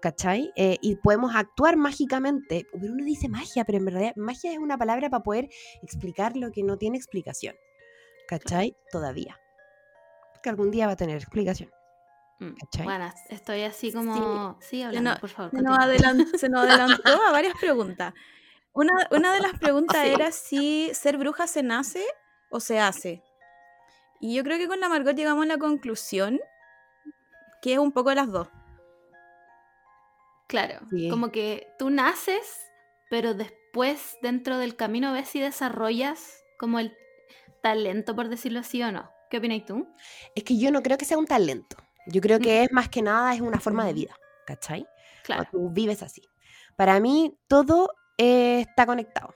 ¿Cachai? 0.00 0.50
Eh, 0.56 0.78
y 0.80 0.96
podemos 0.96 1.36
actuar 1.36 1.76
mágicamente. 1.76 2.66
Pero 2.72 2.92
uno 2.92 3.04
dice 3.04 3.28
magia, 3.28 3.64
pero 3.64 3.78
en 3.78 3.84
verdad 3.84 4.12
magia 4.16 4.52
es 4.52 4.58
una 4.58 4.76
palabra 4.76 5.08
para 5.08 5.22
poder 5.22 5.48
explicar 5.82 6.36
lo 6.36 6.50
que 6.50 6.64
no 6.64 6.78
tiene 6.78 6.96
explicación. 6.96 7.54
¿Cachai? 8.26 8.76
Todavía. 8.90 9.38
Porque 10.34 10.48
algún 10.48 10.72
día 10.72 10.86
va 10.86 10.94
a 10.94 10.96
tener 10.96 11.16
explicación. 11.16 11.70
Mm. 12.38 12.54
¿Cachai? 12.60 12.84
Bueno, 12.84 13.12
estoy 13.30 13.62
así 13.62 13.92
como. 13.92 14.58
Sí, 14.60 14.82
hablando, 14.82 15.14
no- 15.14 15.20
por 15.20 15.30
favor. 15.30 15.50
Se 15.52 15.62
nos, 15.62 15.76
se 16.40 16.46
adelantó 16.46 17.22
a 17.22 17.32
varias 17.32 17.54
preguntas. 17.60 18.14
Una, 18.72 18.92
una 19.10 19.32
de 19.34 19.40
las 19.40 19.52
preguntas 19.60 20.02
Sí. 20.02 20.08
era 20.12 20.30
si 20.32 20.90
ser 20.94 21.16
bruja 21.16 21.46
se 21.46 21.62
nace 21.62 22.04
o 22.50 22.60
se 22.60 22.78
hace. 22.78 23.22
Y 24.20 24.34
yo 24.34 24.44
creo 24.44 24.58
que 24.58 24.68
con 24.68 24.80
la 24.80 24.88
Margot 24.88 25.14
llegamos 25.16 25.44
a 25.44 25.48
la 25.48 25.58
conclusión 25.58 26.40
que 27.62 27.72
es 27.74 27.78
un 27.78 27.92
poco 27.92 28.12
las 28.14 28.30
dos. 28.30 28.48
Claro, 30.48 30.80
Sí. 30.90 31.08
como 31.10 31.32
que 31.32 31.66
tú 31.78 31.90
naces, 31.90 32.46
pero 33.10 33.34
después 33.34 34.16
dentro 34.22 34.58
del 34.58 34.76
camino 34.76 35.12
ves 35.12 35.28
si 35.28 35.40
desarrollas 35.40 36.42
como 36.58 36.78
el 36.78 36.96
talento, 37.62 38.14
por 38.14 38.28
decirlo 38.28 38.60
así 38.60 38.82
o 38.82 38.92
no. 38.92 39.10
¿Qué 39.28 39.38
opinas 39.38 39.64
tú? 39.66 39.88
Es 40.36 40.44
que 40.44 40.56
yo 40.56 40.70
no 40.70 40.82
creo 40.82 40.98
que 40.98 41.04
sea 41.04 41.18
un 41.18 41.26
talento. 41.26 41.76
Yo 42.06 42.20
creo 42.20 42.38
que 42.38 42.62
es 42.64 42.72
más 42.72 42.88
que 42.88 43.02
nada 43.02 43.34
es 43.34 43.40
una 43.40 43.60
forma 43.60 43.84
de 43.86 43.92
vida, 43.92 44.16
¿cachai? 44.46 44.86
Claro. 45.24 45.44
Tú 45.50 45.70
vives 45.70 46.02
así. 46.02 46.22
Para 46.76 47.00
mí 47.00 47.36
todo 47.48 47.90
eh, 48.18 48.60
está 48.60 48.86
conectado. 48.86 49.34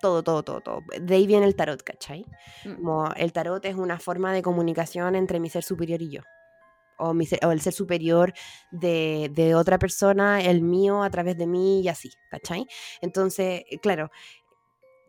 Todo, 0.00 0.22
todo, 0.22 0.42
todo, 0.42 0.60
todo. 0.60 0.80
De 1.00 1.14
ahí 1.14 1.26
viene 1.26 1.46
el 1.46 1.56
tarot, 1.56 1.82
¿cachai? 1.82 2.24
Mm. 2.64 2.74
Como 2.76 3.12
el 3.14 3.32
tarot 3.32 3.64
es 3.64 3.74
una 3.74 3.98
forma 3.98 4.32
de 4.32 4.42
comunicación 4.42 5.14
entre 5.14 5.40
mi 5.40 5.48
ser 5.48 5.64
superior 5.64 6.02
y 6.02 6.10
yo. 6.10 6.20
O, 6.98 7.14
mi 7.14 7.26
ser- 7.26 7.44
o 7.44 7.50
el 7.50 7.60
ser 7.60 7.72
superior 7.72 8.32
de, 8.70 9.30
de 9.32 9.54
otra 9.56 9.78
persona, 9.78 10.40
el 10.42 10.62
mío 10.62 11.02
a 11.02 11.10
través 11.10 11.36
de 11.36 11.46
mí 11.46 11.80
y 11.80 11.88
así, 11.88 12.12
¿cachai? 12.30 12.66
Entonces, 13.00 13.64
eh, 13.68 13.78
claro, 13.80 14.10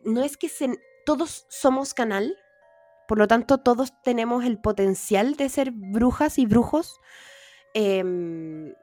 no 0.04 0.22
es 0.22 0.36
que 0.36 0.48
se- 0.48 0.78
todos 1.04 1.46
somos 1.48 1.94
canal, 1.94 2.36
por 3.06 3.18
lo 3.18 3.28
tanto 3.28 3.58
todos 3.58 3.92
tenemos 4.02 4.44
el 4.44 4.58
potencial 4.58 5.36
de 5.36 5.48
ser 5.48 5.70
brujas 5.72 6.38
y 6.38 6.46
brujos, 6.46 6.98
em, 7.74 8.74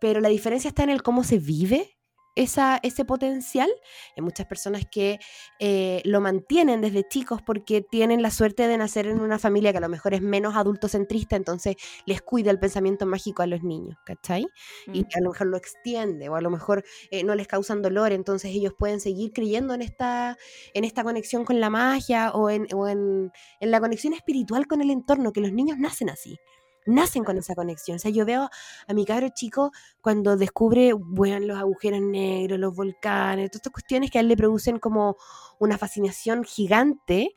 pero 0.00 0.20
la 0.20 0.28
diferencia 0.28 0.68
está 0.68 0.82
en 0.82 0.90
el 0.90 1.02
cómo 1.02 1.24
se 1.24 1.38
vive 1.38 1.99
esa, 2.34 2.78
ese 2.82 3.04
potencial. 3.04 3.70
Hay 4.16 4.22
muchas 4.22 4.46
personas 4.46 4.84
que 4.90 5.18
eh, 5.58 6.02
lo 6.04 6.20
mantienen 6.20 6.80
desde 6.80 7.06
chicos 7.08 7.40
porque 7.42 7.82
tienen 7.82 8.22
la 8.22 8.30
suerte 8.30 8.68
de 8.68 8.78
nacer 8.78 9.06
en 9.06 9.20
una 9.20 9.38
familia 9.38 9.72
que 9.72 9.78
a 9.78 9.82
lo 9.82 9.88
mejor 9.88 10.14
es 10.14 10.22
menos 10.22 10.56
adultocentrista, 10.56 11.36
entonces 11.36 11.76
les 12.06 12.22
cuida 12.22 12.50
el 12.50 12.58
pensamiento 12.58 13.06
mágico 13.06 13.42
a 13.42 13.46
los 13.46 13.62
niños, 13.62 13.96
¿cachai? 14.04 14.46
y 14.92 15.02
Mm. 15.02 15.06
a 15.14 15.20
lo 15.20 15.30
mejor 15.30 15.46
lo 15.48 15.56
extiende 15.56 16.28
o 16.28 16.36
a 16.36 16.40
lo 16.40 16.50
mejor 16.50 16.84
eh, 17.10 17.24
no 17.24 17.34
les 17.34 17.46
causan 17.48 17.82
dolor, 17.82 18.12
entonces 18.12 18.50
ellos 18.52 18.72
pueden 18.78 19.00
seguir 19.00 19.32
creyendo 19.32 19.74
en 19.74 19.82
esta, 19.82 20.36
en 20.74 20.84
esta 20.84 21.04
conexión 21.04 21.44
con 21.44 21.60
la 21.60 21.70
magia 21.70 22.30
o, 22.32 22.50
en, 22.50 22.66
o 22.74 22.88
en, 22.88 23.32
en 23.60 23.70
la 23.70 23.80
conexión 23.80 24.12
espiritual 24.14 24.66
con 24.66 24.80
el 24.82 24.90
entorno, 24.90 25.32
que 25.32 25.40
los 25.40 25.52
niños 25.52 25.78
nacen 25.78 26.10
así. 26.10 26.38
Nacen 26.86 27.24
con 27.24 27.36
esa 27.38 27.54
conexión. 27.54 27.96
O 27.96 27.98
sea, 27.98 28.10
yo 28.10 28.24
veo 28.24 28.48
a 28.86 28.94
mi 28.94 29.04
cabro 29.04 29.28
chico 29.34 29.70
cuando 30.00 30.36
descubre, 30.36 30.92
bueno, 30.94 31.38
los 31.46 31.58
agujeros 31.58 32.00
negros, 32.00 32.58
los 32.58 32.74
volcanes, 32.74 33.50
todas 33.50 33.60
estas 33.60 33.72
cuestiones 33.72 34.10
que 34.10 34.18
a 34.18 34.22
él 34.22 34.28
le 34.28 34.36
producen 34.36 34.78
como 34.78 35.16
una 35.58 35.76
fascinación 35.78 36.42
gigante. 36.44 37.34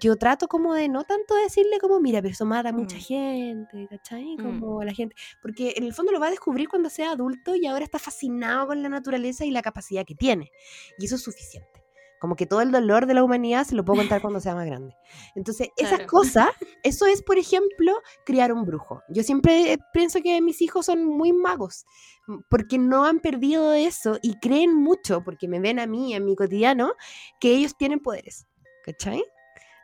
Yo 0.00 0.16
trato 0.16 0.48
como 0.48 0.72
de 0.74 0.88
no 0.88 1.04
tanto 1.04 1.34
decirle 1.34 1.78
como, 1.78 2.00
mira, 2.00 2.22
pero 2.22 2.32
eso 2.32 2.46
mata 2.46 2.70
a 2.70 2.72
mucha 2.72 2.96
Mm. 2.96 3.00
gente, 3.00 3.86
¿cachai? 3.90 4.36
Mm. 4.38 4.42
Como 4.42 4.82
la 4.82 4.94
gente 4.94 5.14
porque 5.42 5.74
en 5.76 5.84
el 5.84 5.92
fondo 5.92 6.12
lo 6.12 6.18
va 6.20 6.28
a 6.28 6.30
descubrir 6.30 6.68
cuando 6.68 6.88
sea 6.88 7.10
adulto 7.10 7.54
y 7.54 7.66
ahora 7.66 7.84
está 7.84 7.98
fascinado 7.98 8.68
con 8.68 8.82
la 8.82 8.88
naturaleza 8.88 9.44
y 9.44 9.50
la 9.50 9.60
capacidad 9.60 10.04
que 10.06 10.14
tiene. 10.14 10.50
Y 10.98 11.04
eso 11.04 11.16
es 11.16 11.22
suficiente. 11.22 11.81
Como 12.22 12.36
que 12.36 12.46
todo 12.46 12.60
el 12.60 12.70
dolor 12.70 13.06
de 13.06 13.14
la 13.14 13.24
humanidad 13.24 13.64
se 13.64 13.74
lo 13.74 13.84
puedo 13.84 13.96
contar 13.96 14.20
cuando 14.20 14.38
sea 14.38 14.54
más 14.54 14.64
grande. 14.64 14.96
Entonces, 15.34 15.70
esas 15.76 15.98
Claro. 15.98 16.06
cosas, 16.06 16.46
eso 16.84 17.06
es, 17.06 17.20
por 17.20 17.36
ejemplo, 17.36 17.92
criar 18.24 18.52
un 18.52 18.64
brujo. 18.64 19.02
Yo 19.08 19.24
siempre 19.24 19.72
eh, 19.72 19.78
pienso 19.92 20.20
que 20.22 20.40
mis 20.40 20.62
hijos 20.62 20.86
son 20.86 21.04
muy 21.04 21.32
magos, 21.32 21.84
m- 22.28 22.38
porque 22.48 22.78
no 22.78 23.06
han 23.06 23.18
perdido 23.18 23.72
eso 23.72 24.20
y 24.22 24.38
creen 24.38 24.72
mucho, 24.72 25.24
porque 25.24 25.48
me 25.48 25.58
ven 25.58 25.80
a 25.80 25.86
mí 25.88 26.14
en 26.14 26.24
mi 26.24 26.36
cotidiano, 26.36 26.92
que 27.40 27.56
ellos 27.56 27.76
tienen 27.76 27.98
poderes. 27.98 28.46
¿Cachai? 28.84 29.24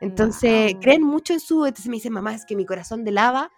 Entonces, 0.00 0.71
Guau. 0.75 0.80
creen 0.80 1.02
mucho 1.02 1.33
en 1.33 1.40
su... 1.40 1.66
Entonces 1.66 1.88
me 1.88 1.97
dicen, 1.97 2.12
mamá, 2.12 2.35
es 2.35 2.45
que 2.47 2.54
mi 2.54 2.64
corazón 2.64 3.02
de 3.04 3.11
lava 3.11 3.50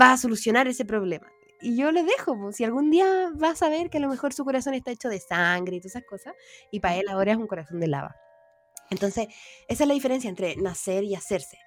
va 0.00 0.12
a 0.12 0.16
solucionar 0.16 0.68
ese 0.68 0.84
problema. 0.84 1.26
Y 1.60 1.76
yo 1.76 1.90
les 1.90 2.06
dejo, 2.06 2.38
pues, 2.38 2.54
si 2.54 2.62
algún 2.62 2.88
día 2.88 3.32
vas 3.34 3.64
a 3.64 3.68
ver 3.68 3.90
que 3.90 3.98
a 3.98 4.00
lo 4.00 4.08
mejor 4.08 4.32
su 4.32 4.44
corazón 4.44 4.74
está 4.74 4.92
hecho 4.92 5.08
de 5.08 5.18
sangre 5.18 5.74
y 5.74 5.80
todas 5.80 5.96
esas 5.96 6.04
cosas, 6.04 6.34
y 6.70 6.78
para 6.78 6.94
él 6.98 7.08
ahora 7.08 7.32
es 7.32 7.36
un 7.38 7.48
corazón 7.48 7.80
de 7.80 7.88
lava. 7.88 8.14
Entonces, 8.90 9.28
esa 9.68 9.84
es 9.84 9.88
la 9.88 9.94
diferencia 9.94 10.30
entre 10.30 10.56
nacer 10.56 11.04
y 11.04 11.14
hacerse. 11.14 11.58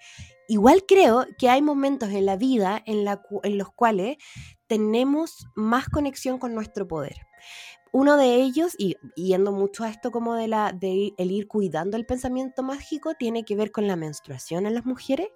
Igual 0.47 0.83
creo 0.87 1.25
que 1.37 1.49
hay 1.49 1.61
momentos 1.61 2.09
en 2.09 2.25
la 2.25 2.35
vida 2.35 2.81
en, 2.85 3.05
los 3.05 3.71
cuales 3.73 4.17
tenemos 4.67 5.47
más 5.55 5.87
conexión 5.87 6.39
con 6.39 6.53
nuestro 6.53 6.87
poder. 6.87 7.15
Uno 7.93 8.15
de 8.15 8.35
ellos, 8.35 8.73
y 8.77 8.95
yendo 9.15 9.51
mucho 9.51 9.83
a 9.83 9.89
esto 9.89 10.11
como 10.11 10.35
de, 10.35 10.47
la, 10.47 10.71
de 10.71 11.13
el 11.17 11.31
ir 11.31 11.47
cuidando 11.47 11.97
el 11.97 12.05
pensamiento 12.05 12.63
mágico, 12.63 13.13
tiene 13.15 13.43
que 13.43 13.55
ver 13.55 13.71
con 13.71 13.87
la 13.87 13.97
menstruación 13.97 14.65
en 14.65 14.75
las 14.75 14.85
mujeres. 14.85 15.27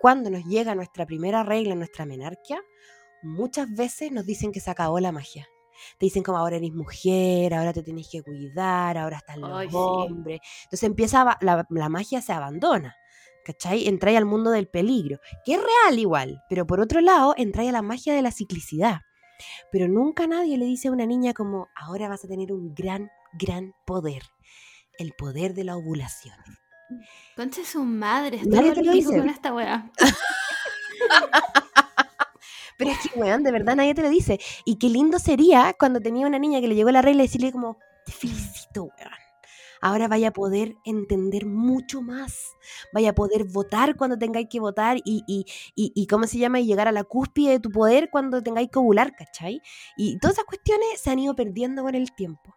Cuando 0.00 0.30
nos 0.30 0.44
llega 0.44 0.74
nuestra 0.74 1.06
primera 1.06 1.42
regla, 1.42 1.74
nuestra 1.74 2.04
menarquia, 2.04 2.60
muchas 3.22 3.70
veces 3.70 4.12
nos 4.12 4.26
dicen 4.26 4.52
que 4.52 4.60
se 4.60 4.70
acabó 4.70 5.00
la 5.00 5.12
magia. 5.12 5.48
Te 5.98 6.06
dicen 6.06 6.22
como 6.22 6.38
ahora 6.38 6.56
eres 6.56 6.72
mujer, 6.72 7.54
ahora 7.54 7.72
te 7.72 7.82
tienes 7.82 8.08
que 8.10 8.22
cuidar, 8.22 8.96
ahora 8.98 9.18
están 9.18 9.40
los 9.40 9.50
Ay, 9.52 9.68
sí. 9.68 9.74
hombres. 9.76 10.40
Entonces 10.64 10.82
empieza, 10.84 11.36
la, 11.40 11.66
la 11.68 11.88
magia 11.88 12.20
se 12.22 12.32
abandona. 12.32 12.96
¿Cachai? 13.44 13.86
Entráis 13.88 14.16
al 14.16 14.24
mundo 14.24 14.50
del 14.50 14.68
peligro, 14.68 15.18
que 15.44 15.52
es 15.54 15.60
real 15.60 15.98
igual, 15.98 16.42
pero 16.48 16.66
por 16.66 16.80
otro 16.80 17.02
lado, 17.02 17.34
entráis 17.36 17.68
a 17.68 17.72
la 17.72 17.82
magia 17.82 18.14
de 18.14 18.22
la 18.22 18.30
ciclicidad. 18.30 19.00
Pero 19.70 19.86
nunca 19.86 20.26
nadie 20.26 20.56
le 20.56 20.64
dice 20.64 20.88
a 20.88 20.92
una 20.92 21.04
niña 21.04 21.34
como, 21.34 21.68
ahora 21.76 22.08
vas 22.08 22.24
a 22.24 22.28
tener 22.28 22.52
un 22.52 22.74
gran, 22.74 23.10
gran 23.38 23.74
poder. 23.84 24.22
El 24.98 25.12
poder 25.12 25.52
de 25.52 25.64
la 25.64 25.76
ovulación. 25.76 26.36
Concha 27.36 27.64
su 27.64 27.82
madre, 27.84 28.40
Nadie 28.46 28.68
estoy 28.68 28.82
te 28.82 28.86
lo 28.86 28.92
pico 28.92 29.10
dice. 29.10 29.18
con 29.20 29.28
esta 29.28 29.52
wea. 29.52 29.90
Pero 32.78 32.90
es 32.90 32.98
que, 32.98 33.18
weón, 33.18 33.42
de 33.42 33.52
verdad 33.52 33.76
nadie 33.76 33.94
te 33.94 34.02
lo 34.02 34.08
dice. 34.08 34.38
Y 34.64 34.76
qué 34.76 34.88
lindo 34.88 35.18
sería 35.18 35.74
cuando 35.78 36.00
tenía 36.00 36.26
una 36.26 36.38
niña 36.38 36.60
que 36.60 36.68
le 36.68 36.74
llegó 36.74 36.90
la 36.90 37.02
regla 37.02 37.22
y 37.22 37.26
decirle 37.26 37.52
como, 37.52 37.78
te 38.04 38.12
felicito, 38.12 38.84
weón. 38.84 39.12
Ahora 39.80 40.08
vaya 40.08 40.28
a 40.28 40.32
poder 40.32 40.76
entender 40.86 41.44
mucho 41.44 42.00
más. 42.00 42.38
Vaya 42.94 43.10
a 43.10 43.14
poder 43.14 43.44
votar 43.44 43.96
cuando 43.96 44.16
tengáis 44.18 44.48
que 44.48 44.58
votar 44.58 44.96
y, 45.04 45.22
y, 45.26 45.44
y, 45.74 45.92
y 45.94 46.06
¿cómo 46.06 46.26
se 46.26 46.38
llama? 46.38 46.58
Y 46.58 46.64
llegar 46.66 46.88
a 46.88 46.92
la 46.92 47.04
cúspide 47.04 47.50
de 47.50 47.60
tu 47.60 47.70
poder 47.70 48.08
cuando 48.10 48.42
tengáis 48.42 48.70
que 48.70 48.78
ovular, 48.78 49.14
¿cachai? 49.14 49.60
Y 49.98 50.18
todas 50.20 50.36
esas 50.36 50.46
cuestiones 50.46 51.00
se 51.02 51.10
han 51.10 51.18
ido 51.18 51.34
perdiendo 51.36 51.82
con 51.82 51.94
el 51.94 52.12
tiempo. 52.14 52.54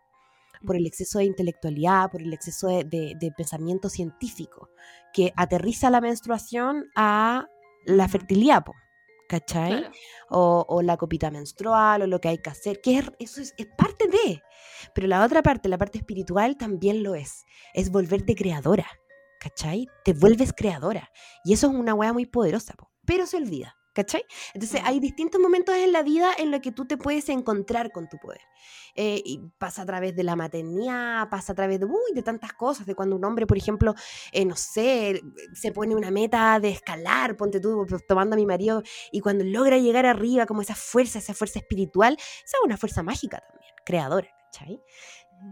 Por 0.65 0.77
el 0.77 0.87
exceso 0.87 1.19
de 1.19 1.25
intelectualidad, 1.25 2.09
por 2.09 2.21
el 2.21 2.33
exceso 2.33 2.67
de, 2.69 2.85
de- 2.85 3.13
de 3.19 3.31
pensamiento 3.31 3.89
científico, 3.89 4.69
que 5.13 5.33
aterriza 5.35 5.89
la 5.89 5.99
menstruación 6.01 6.85
a 6.95 7.47
la 7.85 8.07
fertilidad, 8.07 8.63
po, 8.63 8.73
¿cachai? 9.27 9.69
Claro. 9.79 9.91
o, 10.29 10.65
o 10.67 10.81
la 10.81 10.97
copita 10.97 11.31
menstrual 11.31 12.01
o 12.01 12.07
lo 12.07 12.19
que 12.19 12.27
hay 12.29 12.37
que 12.39 12.49
hacer, 12.49 12.81
que 12.81 12.97
es- 12.99 13.11
eso 13.19 13.41
es, 13.41 13.53
es 13.57 13.67
parte 13.77 14.07
de. 14.07 14.41
Pero 14.93 15.07
la 15.07 15.23
otra 15.23 15.41
parte, 15.41 15.69
la 15.69 15.77
parte 15.77 15.97
espiritual, 15.99 16.57
también 16.57 17.01
lo 17.03 17.15
es. 17.15 17.45
Es 17.73 17.89
volverte 17.91 18.35
creadora, 18.35 18.87
¿cachai? 19.39 19.87
Te 20.03 20.13
vuelves 20.13 20.51
creadora. 20.53 21.09
Y 21.45 21.53
eso 21.53 21.67
es 21.67 21.73
una 21.73 21.93
weá 21.93 22.11
muy 22.13 22.25
poderosa, 22.25 22.73
po, 22.73 22.91
pero 23.05 23.25
se 23.25 23.37
olvida, 23.37 23.76
¿Cachai? 23.97 24.23
Entonces 24.53 24.79
hay 24.83 24.99
distintos 24.99 25.41
momentos 25.41 25.75
en 25.75 25.91
la 25.91 26.03
vida 26.03 26.29
en 26.37 26.51
los 26.51 26.59
que 26.59 26.71
tú 26.71 26.85
te 26.85 26.97
puedes 26.97 27.29
encontrar 27.29 27.91
con 27.91 28.07
tu 28.07 28.19
poder. 28.19 28.41
Eh, 28.93 29.23
y 29.25 29.39
pasa 29.57 29.81
a 29.81 29.85
través 29.87 30.15
de 30.15 30.23
la 30.23 30.35
maternidad, 30.35 31.27
pasa 31.31 31.53
a 31.53 31.55
través 31.55 31.79
de, 31.79 31.87
uy, 31.87 32.13
de 32.13 32.21
tantas 32.21 32.53
cosas, 32.53 32.85
de 32.85 32.93
cuando 32.93 33.15
un 33.15 33.25
hombre, 33.25 33.47
por 33.47 33.57
ejemplo, 33.57 33.95
eh, 34.31 34.45
no 34.45 34.55
sé, 34.55 35.19
se 35.53 35.71
pone 35.71 35.95
una 35.95 36.11
meta 36.11 36.59
de 36.59 36.69
escalar, 36.69 37.35
ponte 37.37 37.59
tú, 37.59 37.87
pues, 37.89 38.05
tomando 38.05 38.35
a 38.35 38.37
mi 38.37 38.45
marido, 38.45 38.83
y 39.11 39.19
cuando 39.19 39.43
logra 39.43 39.79
llegar 39.79 40.05
arriba, 40.05 40.45
como 40.45 40.61
esa 40.61 40.75
fuerza, 40.75 41.17
esa 41.17 41.33
fuerza 41.33 41.57
espiritual, 41.57 42.13
esa 42.19 42.57
es 42.57 42.63
una 42.63 42.77
fuerza 42.77 43.01
mágica 43.01 43.39
también, 43.39 43.73
creadora, 43.83 44.29
¿cachai? 44.51 44.79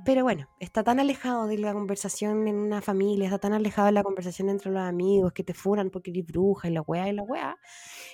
Pero 0.03 0.23
bueno, 0.23 0.47
está 0.59 0.83
tan 0.83 0.99
alejado 0.99 1.47
de 1.47 1.57
la 1.57 1.73
conversación 1.73 2.47
en 2.47 2.55
una 2.55 2.81
familia, 2.81 3.25
está 3.25 3.39
tan 3.39 3.53
alejado 3.53 3.87
de 3.87 3.91
la 3.91 4.03
conversación 4.03 4.49
entre 4.49 4.71
los 4.71 4.81
amigos 4.81 5.33
que 5.33 5.43
te 5.43 5.53
furan 5.53 5.89
porque 5.89 6.11
eres 6.11 6.25
bruja 6.25 6.69
y 6.69 6.73
la 6.73 6.81
weá 6.81 7.09
y 7.09 7.13
la 7.13 7.23
weá, 7.23 7.57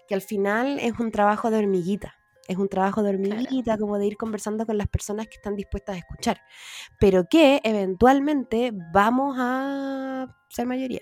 que 0.07 0.15
al 0.15 0.21
final 0.21 0.79
es 0.79 0.99
un 0.99 1.11
trabajo 1.11 1.49
de 1.49 1.59
hormiguita. 1.59 2.15
Es 2.47 2.57
un 2.57 2.67
trabajo 2.67 3.03
de 3.03 3.11
hormiguita, 3.11 3.77
como 3.77 3.97
de 3.97 4.07
ir 4.07 4.17
conversando 4.17 4.65
con 4.65 4.77
las 4.77 4.87
personas 4.87 5.27
que 5.27 5.35
están 5.35 5.55
dispuestas 5.55 5.95
a 5.95 5.99
escuchar, 5.99 6.41
pero 6.99 7.25
que 7.29 7.61
eventualmente 7.63 8.71
vamos 8.91 9.37
a 9.39 10.27
ser 10.49 10.65
mayoría. 10.65 11.01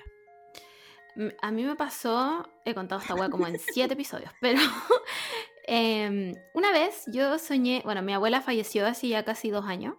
A 1.41 1.51
mí 1.51 1.63
me 1.63 1.75
pasó, 1.75 2.47
he 2.65 2.73
contado 2.73 3.01
esta 3.01 3.15
weá 3.15 3.29
como 3.29 3.47
en 3.47 3.57
siete 3.57 3.93
episodios, 3.93 4.31
pero 4.41 4.59
em, 5.67 6.33
una 6.53 6.71
vez 6.71 7.05
yo 7.07 7.39
soñé, 7.39 7.81
bueno, 7.83 8.01
mi 8.01 8.13
abuela 8.13 8.41
falleció 8.41 8.85
hace 8.85 9.07
ya 9.07 9.25
casi 9.25 9.49
dos 9.49 9.65
años, 9.65 9.95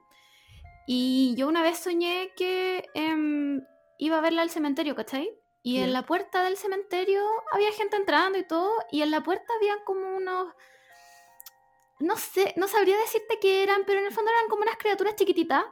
y 0.86 1.34
yo 1.36 1.48
una 1.48 1.62
vez 1.62 1.78
soñé 1.78 2.32
que 2.36 2.88
em, 2.94 3.64
iba 3.98 4.18
a 4.18 4.20
verla 4.20 4.42
al 4.42 4.50
cementerio, 4.50 4.94
¿cachai? 4.94 5.30
Y 5.62 5.78
en 5.78 5.92
la 5.92 6.06
puerta 6.06 6.42
del 6.42 6.56
cementerio 6.56 7.22
había 7.52 7.70
gente 7.72 7.96
entrando 7.96 8.38
y 8.38 8.46
todo, 8.46 8.72
y 8.90 9.02
en 9.02 9.10
la 9.10 9.22
puerta 9.22 9.52
habían 9.58 9.78
como 9.84 10.16
unos... 10.16 10.54
No 11.98 12.16
sé, 12.16 12.54
no 12.56 12.66
sabría 12.66 12.96
decirte 12.98 13.38
qué 13.40 13.62
eran, 13.62 13.84
pero 13.86 14.00
en 14.00 14.06
el 14.06 14.12
fondo 14.12 14.30
eran 14.30 14.48
como 14.48 14.62
unas 14.62 14.78
criaturas 14.78 15.16
chiquititas, 15.16 15.64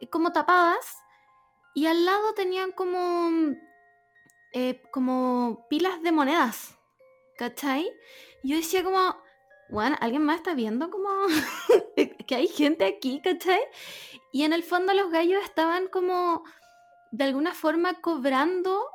eh, 0.00 0.08
como 0.08 0.32
tapadas, 0.32 0.96
y 1.74 1.86
al 1.86 2.06
lado 2.06 2.32
tenían 2.32 2.72
como 2.72 3.54
eh, 4.52 4.82
como 4.90 5.66
pilas 5.68 6.02
de 6.02 6.10
monedas, 6.10 6.76
¿cachai? 7.36 7.88
Y 8.42 8.50
yo 8.50 8.56
decía 8.56 8.82
como, 8.82 9.16
bueno, 9.68 9.96
¿alguien 10.00 10.24
más 10.24 10.36
está 10.36 10.54
viendo 10.54 10.90
como 10.90 11.08
que 12.30 12.36
hay 12.36 12.46
gente 12.46 12.84
aquí, 12.84 13.20
¿cachai? 13.20 13.58
Y 14.30 14.44
en 14.44 14.52
el 14.52 14.62
fondo 14.62 14.94
los 14.94 15.10
gallos 15.10 15.42
estaban 15.42 15.88
como, 15.88 16.44
de 17.10 17.24
alguna 17.24 17.54
forma, 17.54 17.94
cobrando 17.94 18.86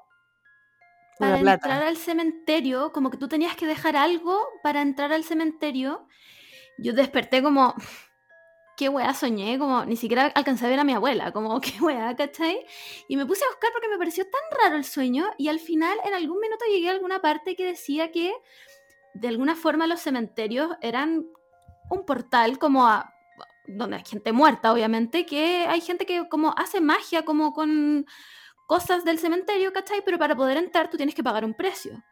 para 1.20 1.40
entrar 1.40 1.84
al 1.84 1.98
cementerio, 1.98 2.94
como 2.94 3.12
que 3.12 3.18
tú 3.18 3.28
tenías 3.28 3.58
que 3.58 3.66
dejar 3.66 3.98
algo 3.98 4.42
para 4.64 4.82
entrar 4.82 5.12
al 5.12 5.26
cementerio. 5.26 6.08
Yo 6.78 6.94
desperté 6.94 7.44
como, 7.44 7.76
qué 8.78 8.88
weá 8.88 9.14
soñé, 9.14 9.60
como 9.60 9.84
ni 9.84 9.98
siquiera 9.98 10.28
alcancé 10.28 10.68
a 10.68 10.70
ver 10.70 10.80
a 10.80 10.86
mi 10.86 10.94
abuela, 10.94 11.34
como 11.34 11.60
qué 11.60 11.74
weá, 11.82 12.16
¿cachai? 12.16 12.66
Y 13.10 13.18
me 13.18 13.26
puse 13.26 13.44
a 13.44 13.50
buscar 13.50 13.74
porque 13.74 13.90
me 13.90 13.98
pareció 13.98 14.24
tan 14.24 14.62
raro 14.62 14.78
el 14.78 14.86
sueño 14.86 15.26
y 15.38 15.50
al 15.50 15.60
final 15.60 15.98
en 16.06 16.14
algún 16.14 16.40
minuto 16.40 16.64
llegué 16.72 16.88
a 16.88 16.94
alguna 16.94 17.20
parte 17.20 17.58
que 17.58 17.66
decía 17.66 18.14
que 18.14 18.34
de 19.14 19.28
alguna 19.28 19.58
forma 19.58 19.88
los 19.88 20.00
cementerios 20.00 20.72
eran 20.80 21.26
un 21.90 22.06
portal 22.06 22.58
como 22.58 22.88
a 22.88 23.15
donde 23.68 23.98
hay 23.98 24.04
gente 24.06 24.32
muerta, 24.32 24.72
obviamente, 24.72 25.26
que 25.26 25.66
hay 25.68 25.82
gente 25.82 26.06
que 26.06 26.28
como 26.30 26.54
hace 26.58 26.82
magia 26.82 27.26
como 27.26 27.54
con 27.54 28.06
cosas 28.68 29.04
del 29.06 29.20
cementerio, 29.20 29.74
¿cachai? 29.74 30.02
Pero 30.04 30.18
para 30.18 30.36
poder 30.36 30.58
entrar 30.58 30.90
tú 30.90 30.98
tienes 30.98 31.16
que 31.16 31.24
pagar 31.24 31.46
un 31.46 31.54
precio. 31.54 32.04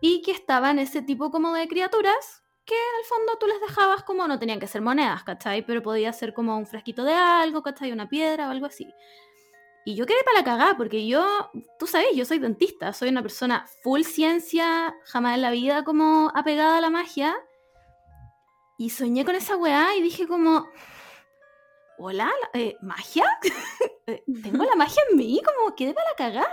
Y 0.00 0.22
que 0.22 0.32
estaban 0.32 0.78
ese 0.78 1.02
tipo 1.02 1.30
como 1.30 1.54
de 1.54 1.66
criaturas 1.68 2.42
que 2.64 2.74
el 2.74 3.04
fondo 3.06 3.36
tú 3.38 3.46
les 3.46 3.60
dejabas 3.60 4.02
como, 4.04 4.26
no 4.26 4.38
tenían 4.38 4.60
que 4.60 4.66
ser 4.66 4.80
monedas, 4.80 5.22
¿cachai? 5.22 5.64
Pero 5.66 5.82
podía 5.82 6.12
ser 6.12 6.32
como 6.32 6.56
un 6.56 6.66
frasquito 6.66 7.04
de 7.04 7.12
algo, 7.12 7.62
¿cachai? 7.62 7.92
Una 7.92 8.08
piedra 8.08 8.48
o 8.48 8.50
algo 8.50 8.66
así. 8.66 8.88
Y 9.86 9.96
yo 9.96 10.06
quedé 10.06 10.24
para 10.24 10.38
la 10.38 10.44
cagada, 10.44 10.76
porque 10.78 11.06
yo, 11.06 11.50
tú 11.78 11.86
sabes, 11.86 12.08
yo 12.14 12.24
soy 12.24 12.38
dentista, 12.38 12.94
soy 12.94 13.10
una 13.10 13.20
persona 13.20 13.66
full 13.82 14.02
ciencia, 14.02 14.94
jamás 15.04 15.34
en 15.34 15.42
la 15.42 15.50
vida 15.50 15.84
como 15.84 16.32
apegada 16.34 16.78
a 16.78 16.80
la 16.80 16.88
magia. 16.88 17.36
Y 18.78 18.90
soñé 18.90 19.26
con 19.26 19.34
esa 19.34 19.56
weá 19.56 19.94
y 19.94 20.02
dije 20.02 20.26
como, 20.26 20.66
hola, 21.98 22.30
eh, 22.52 22.76
¿magia? 22.82 23.24
Eh, 24.06 24.22
Tengo 24.42 24.62
la 24.64 24.76
magia 24.76 25.02
en 25.10 25.16
mí, 25.16 25.40
como 25.42 25.74
quedé 25.74 25.94
para 25.94 26.10
la 26.10 26.14
cagada. 26.16 26.52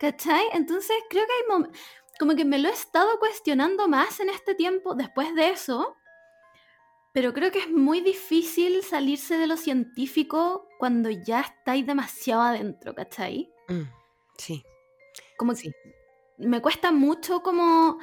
¿Cachai? 0.00 0.42
Entonces 0.54 0.96
creo 1.08 1.24
que 1.24 1.32
hay 1.32 1.70
como 2.18 2.34
que 2.34 2.44
me 2.44 2.58
lo 2.58 2.68
he 2.68 2.72
estado 2.72 3.16
cuestionando 3.20 3.86
más 3.86 4.18
en 4.18 4.28
este 4.28 4.56
tiempo 4.56 4.96
después 4.96 5.32
de 5.36 5.50
eso. 5.50 5.94
Pero 7.12 7.32
creo 7.32 7.52
que 7.52 7.60
es 7.60 7.70
muy 7.70 8.00
difícil 8.00 8.82
salirse 8.82 9.38
de 9.38 9.46
lo 9.46 9.56
científico 9.56 10.68
cuando 10.80 11.10
ya 11.10 11.42
estáis 11.42 11.86
demasiado 11.86 12.42
adentro, 12.42 12.92
¿cachai? 12.92 13.52
Mm, 13.68 13.82
sí. 14.36 14.64
Como 15.36 15.54
Sí. 15.54 15.70
que 15.70 16.48
me 16.48 16.60
cuesta 16.60 16.90
mucho 16.90 17.40
como, 17.40 18.00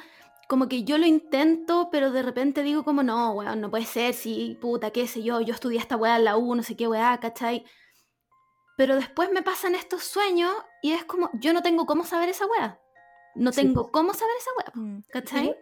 como 0.48 0.68
que 0.68 0.84
yo 0.84 0.98
lo 0.98 1.06
intento, 1.06 1.88
pero 1.90 2.10
de 2.12 2.22
repente 2.22 2.62
digo 2.62 2.84
como, 2.84 3.02
no, 3.02 3.32
weón, 3.32 3.60
no 3.60 3.70
puede 3.70 3.86
ser, 3.86 4.14
si, 4.14 4.58
puta, 4.60 4.90
qué 4.90 5.06
sé 5.06 5.22
yo, 5.22 5.40
yo 5.40 5.54
estudié 5.54 5.78
esta 5.78 5.96
weá 5.96 6.16
en 6.16 6.24
la 6.24 6.36
U, 6.36 6.54
no 6.54 6.62
sé 6.62 6.76
qué 6.76 6.86
weá, 6.88 7.18
¿cachai? 7.20 7.64
Pero 8.76 8.96
después 8.96 9.30
me 9.32 9.42
pasan 9.42 9.74
estos 9.74 10.02
sueños 10.02 10.52
y 10.82 10.92
es 10.92 11.04
como, 11.04 11.30
yo 11.34 11.52
no 11.52 11.62
tengo 11.62 11.86
cómo 11.86 12.04
saber 12.04 12.28
esa 12.28 12.46
weá. 12.46 12.78
No 13.34 13.52
Sí, 13.52 13.62
tengo 13.62 13.90
cómo 13.90 14.12
saber 14.14 14.34
esa 14.38 14.50
weá, 14.58 14.84
Mm. 14.84 15.02
¿cachai? 15.10 15.56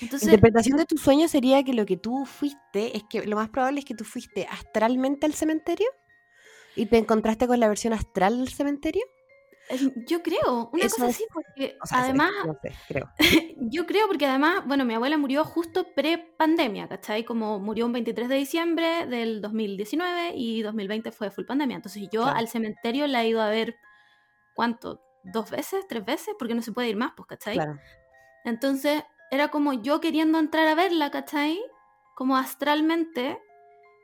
Entonces, 0.00 0.28
Interpretación 0.28 0.78
de 0.78 0.86
tu 0.86 0.96
sueño 0.96 1.26
sería 1.28 1.62
que 1.64 1.74
lo 1.74 1.84
que 1.84 1.96
tú 1.96 2.24
fuiste, 2.24 2.96
es 2.96 3.02
que 3.10 3.26
lo 3.26 3.36
más 3.36 3.48
probable 3.48 3.80
es 3.80 3.84
que 3.84 3.94
tú 3.94 4.04
fuiste 4.04 4.46
astralmente 4.48 5.26
al 5.26 5.34
cementerio 5.34 5.88
y 6.76 6.86
te 6.86 6.96
encontraste 6.98 7.46
con 7.48 7.58
la 7.58 7.68
versión 7.68 7.92
astral 7.92 8.38
del 8.38 8.48
cementerio. 8.48 9.02
Yo 10.06 10.22
creo, 10.22 10.70
una 10.72 10.84
Eso 10.84 10.96
cosa 10.96 11.08
es- 11.10 11.16
así, 11.16 11.24
porque 11.32 11.76
O 11.82 11.86
sea, 11.86 11.98
es- 11.98 12.04
además, 12.04 12.30
no 12.46 12.54
sé, 12.62 12.72
creo. 12.88 13.08
Yo 13.72 13.86
creo 13.86 14.06
porque 14.08 14.26
además, 14.26 14.62
bueno, 14.66 14.84
mi 14.84 14.94
abuela 14.94 15.16
murió 15.18 15.44
justo 15.44 15.86
pre-pandemia, 15.94 16.88
¿cachai? 16.88 17.24
Como 17.24 17.58
murió 17.60 17.86
un 17.86 17.92
23 17.92 18.28
de 18.28 18.34
diciembre 18.36 19.06
del 19.06 19.40
2019 19.40 20.32
y 20.34 20.62
2020 20.62 21.12
fue 21.12 21.30
full 21.30 21.44
pandemia. 21.44 21.76
Entonces 21.76 22.02
yo 22.10 22.22
Claro. 22.22 22.38
al 22.38 22.48
cementerio 22.48 23.06
la 23.06 23.22
he 23.22 23.28
ido 23.28 23.40
a 23.42 23.50
ver, 23.50 23.76
¿cuánto? 24.54 25.00
¿Dos 25.22 25.50
veces? 25.50 25.86
¿Tres 25.88 26.04
veces? 26.04 26.34
Porque 26.38 26.54
no 26.54 26.62
se 26.62 26.72
puede 26.72 26.88
ir 26.88 26.96
más, 26.96 27.12
pues, 27.16 27.26
¿cachai? 27.28 27.54
Claro. 27.54 27.78
Entonces 28.44 29.04
era 29.30 29.48
como 29.48 29.72
yo 29.74 30.00
queriendo 30.00 30.38
entrar 30.38 30.66
a 30.66 30.74
verla, 30.74 31.10
¿cachai? 31.10 31.60
Como 32.16 32.36
astralmente 32.36 33.38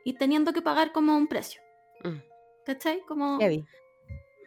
y 0.05 0.15
teniendo 0.15 0.53
que 0.53 0.63
pagar 0.63 0.93
como 0.93 1.17
un 1.17 1.27
precio, 1.27 1.61
Mm, 2.05 2.19
¿cachai? 2.67 3.01
Como 3.09 3.39
Heavy. 3.41 3.65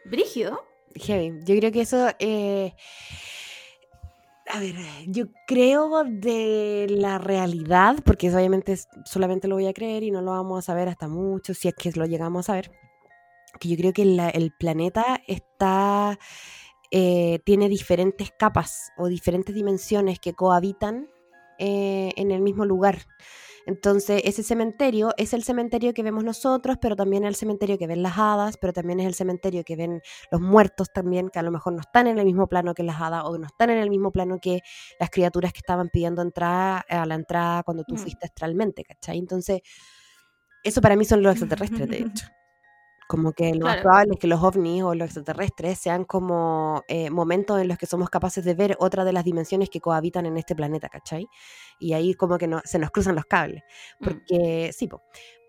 brígido. 0.06 0.64
Heavy. 0.94 1.40
Yo 1.44 1.56
creo 1.56 1.72
que 1.72 1.80
eso. 1.82 2.08
eh, 2.18 2.74
a 4.52 4.58
ver, 4.58 4.74
yo 5.06 5.26
creo 5.46 6.02
de 6.04 6.86
la 6.90 7.18
realidad, 7.18 7.96
porque 8.04 8.34
obviamente 8.34 8.76
solamente 9.04 9.46
lo 9.46 9.54
voy 9.54 9.66
a 9.68 9.72
creer 9.72 10.02
y 10.02 10.10
no 10.10 10.22
lo 10.22 10.32
vamos 10.32 10.58
a 10.58 10.62
saber 10.72 10.88
hasta 10.88 11.06
mucho, 11.08 11.54
si 11.54 11.68
es 11.68 11.74
que 11.74 11.92
lo 11.92 12.04
llegamos 12.06 12.48
a 12.48 12.54
ver. 12.54 12.72
Que 13.60 13.68
yo 13.68 13.76
creo 13.76 13.92
que 13.92 14.02
el 14.02 14.52
planeta 14.58 15.20
está. 15.26 16.18
eh, 16.92 17.40
tiene 17.44 17.68
diferentes 17.68 18.32
capas 18.32 18.92
o 18.98 19.08
diferentes 19.08 19.54
dimensiones 19.54 20.18
que 20.20 20.34
cohabitan 20.34 21.08
eh, 21.58 22.12
en 22.16 22.30
el 22.32 22.40
mismo 22.42 22.64
lugar. 22.64 23.06
Entonces, 23.70 24.20
ese 24.24 24.42
cementerio 24.42 25.12
es 25.16 25.32
el 25.32 25.44
cementerio 25.44 25.94
que 25.94 26.02
vemos 26.02 26.24
nosotros, 26.24 26.76
pero 26.80 26.96
también 26.96 27.22
es 27.22 27.28
el 27.28 27.34
cementerio 27.36 27.78
que 27.78 27.86
ven 27.86 28.02
las 28.02 28.18
hadas, 28.18 28.56
pero 28.56 28.72
también 28.72 28.98
es 28.98 29.06
el 29.06 29.14
cementerio 29.14 29.62
que 29.64 29.76
ven 29.76 30.02
los 30.32 30.40
muertos 30.40 30.88
también, 30.92 31.28
que 31.28 31.38
a 31.38 31.42
lo 31.42 31.52
mejor 31.52 31.74
no 31.74 31.80
están 31.80 32.08
en 32.08 32.18
el 32.18 32.24
mismo 32.24 32.48
plano 32.48 32.74
que 32.74 32.82
las 32.82 33.00
hadas 33.00 33.22
o 33.24 33.38
no 33.38 33.46
están 33.46 33.70
en 33.70 33.78
el 33.78 33.88
mismo 33.88 34.10
plano 34.10 34.40
que 34.40 34.58
las 34.98 35.08
criaturas 35.10 35.52
que 35.52 35.58
estaban 35.58 35.88
pidiendo 35.88 36.20
entrar 36.20 36.84
a 36.88 37.06
la 37.06 37.14
entrada 37.14 37.62
cuando 37.62 37.84
tú 37.84 37.94
Mm. 37.94 37.98
fuiste 37.98 38.26
astralmente, 38.26 38.82
¿cachai? 38.82 39.18
Entonces, 39.18 39.60
eso 40.64 40.80
para 40.80 40.96
mí 40.96 41.04
son 41.04 41.22
los 41.22 41.32
extraterrestres, 41.36 41.88
de 41.88 41.98
hecho. 42.24 42.26
Como 43.10 43.32
que 43.32 43.52
lo 43.56 43.66
más 43.66 43.78
probable 43.78 44.12
es 44.12 44.20
que 44.20 44.28
los 44.28 44.40
ovnis 44.40 44.84
o 44.84 44.94
los 44.94 45.06
extraterrestres 45.06 45.80
sean 45.80 46.04
como 46.04 46.84
eh, 46.86 47.10
momentos 47.10 47.60
en 47.60 47.66
los 47.66 47.76
que 47.76 47.86
somos 47.86 48.08
capaces 48.08 48.44
de 48.44 48.54
ver 48.54 48.76
otra 48.78 49.04
de 49.04 49.12
las 49.12 49.24
dimensiones 49.24 49.68
que 49.68 49.80
cohabitan 49.80 50.26
en 50.26 50.36
este 50.36 50.54
planeta, 50.54 50.88
¿cachai? 50.88 51.26
Y 51.80 51.94
ahí 51.94 52.14
como 52.14 52.38
que 52.38 52.46
no, 52.46 52.60
se 52.64 52.78
nos 52.78 52.92
cruzan 52.92 53.16
los 53.16 53.24
cables. 53.24 53.64
Mm. 53.98 54.04
Porque 54.04 54.70
sí, 54.72 54.86
po. 54.86 55.02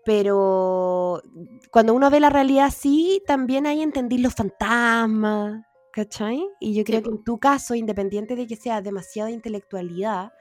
pero 0.04 1.22
cuando 1.70 1.94
uno 1.94 2.10
ve 2.10 2.18
la 2.18 2.30
realidad 2.30 2.64
así, 2.64 3.22
también 3.28 3.64
ahí 3.66 3.80
entendí 3.80 4.18
los 4.18 4.34
fantasmas, 4.34 5.64
¿cachai? 5.92 6.44
Y 6.58 6.74
yo 6.74 6.82
creo 6.82 7.00
que 7.00 7.10
en 7.10 7.22
tu 7.22 7.38
caso, 7.38 7.76
independiente 7.76 8.34
de 8.34 8.48
que 8.48 8.56
sea 8.56 8.82
demasiada 8.82 9.30
intelectualidad, 9.30 10.32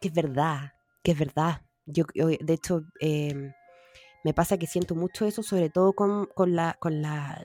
que 0.00 0.08
es 0.08 0.14
verdad, 0.14 0.72
que 1.02 1.12
es 1.12 1.18
verdad. 1.18 1.60
Yo, 1.84 2.04
yo, 2.14 2.28
de 2.28 2.54
hecho, 2.54 2.84
em, 2.98 3.52
me 4.24 4.34
pasa 4.34 4.58
que 4.58 4.66
siento 4.66 4.94
mucho 4.94 5.26
eso, 5.26 5.42
sobre 5.42 5.70
todo 5.70 5.92
con, 5.94 6.26
con 6.34 6.54
la, 6.56 6.76
con 6.80 7.02
la, 7.02 7.42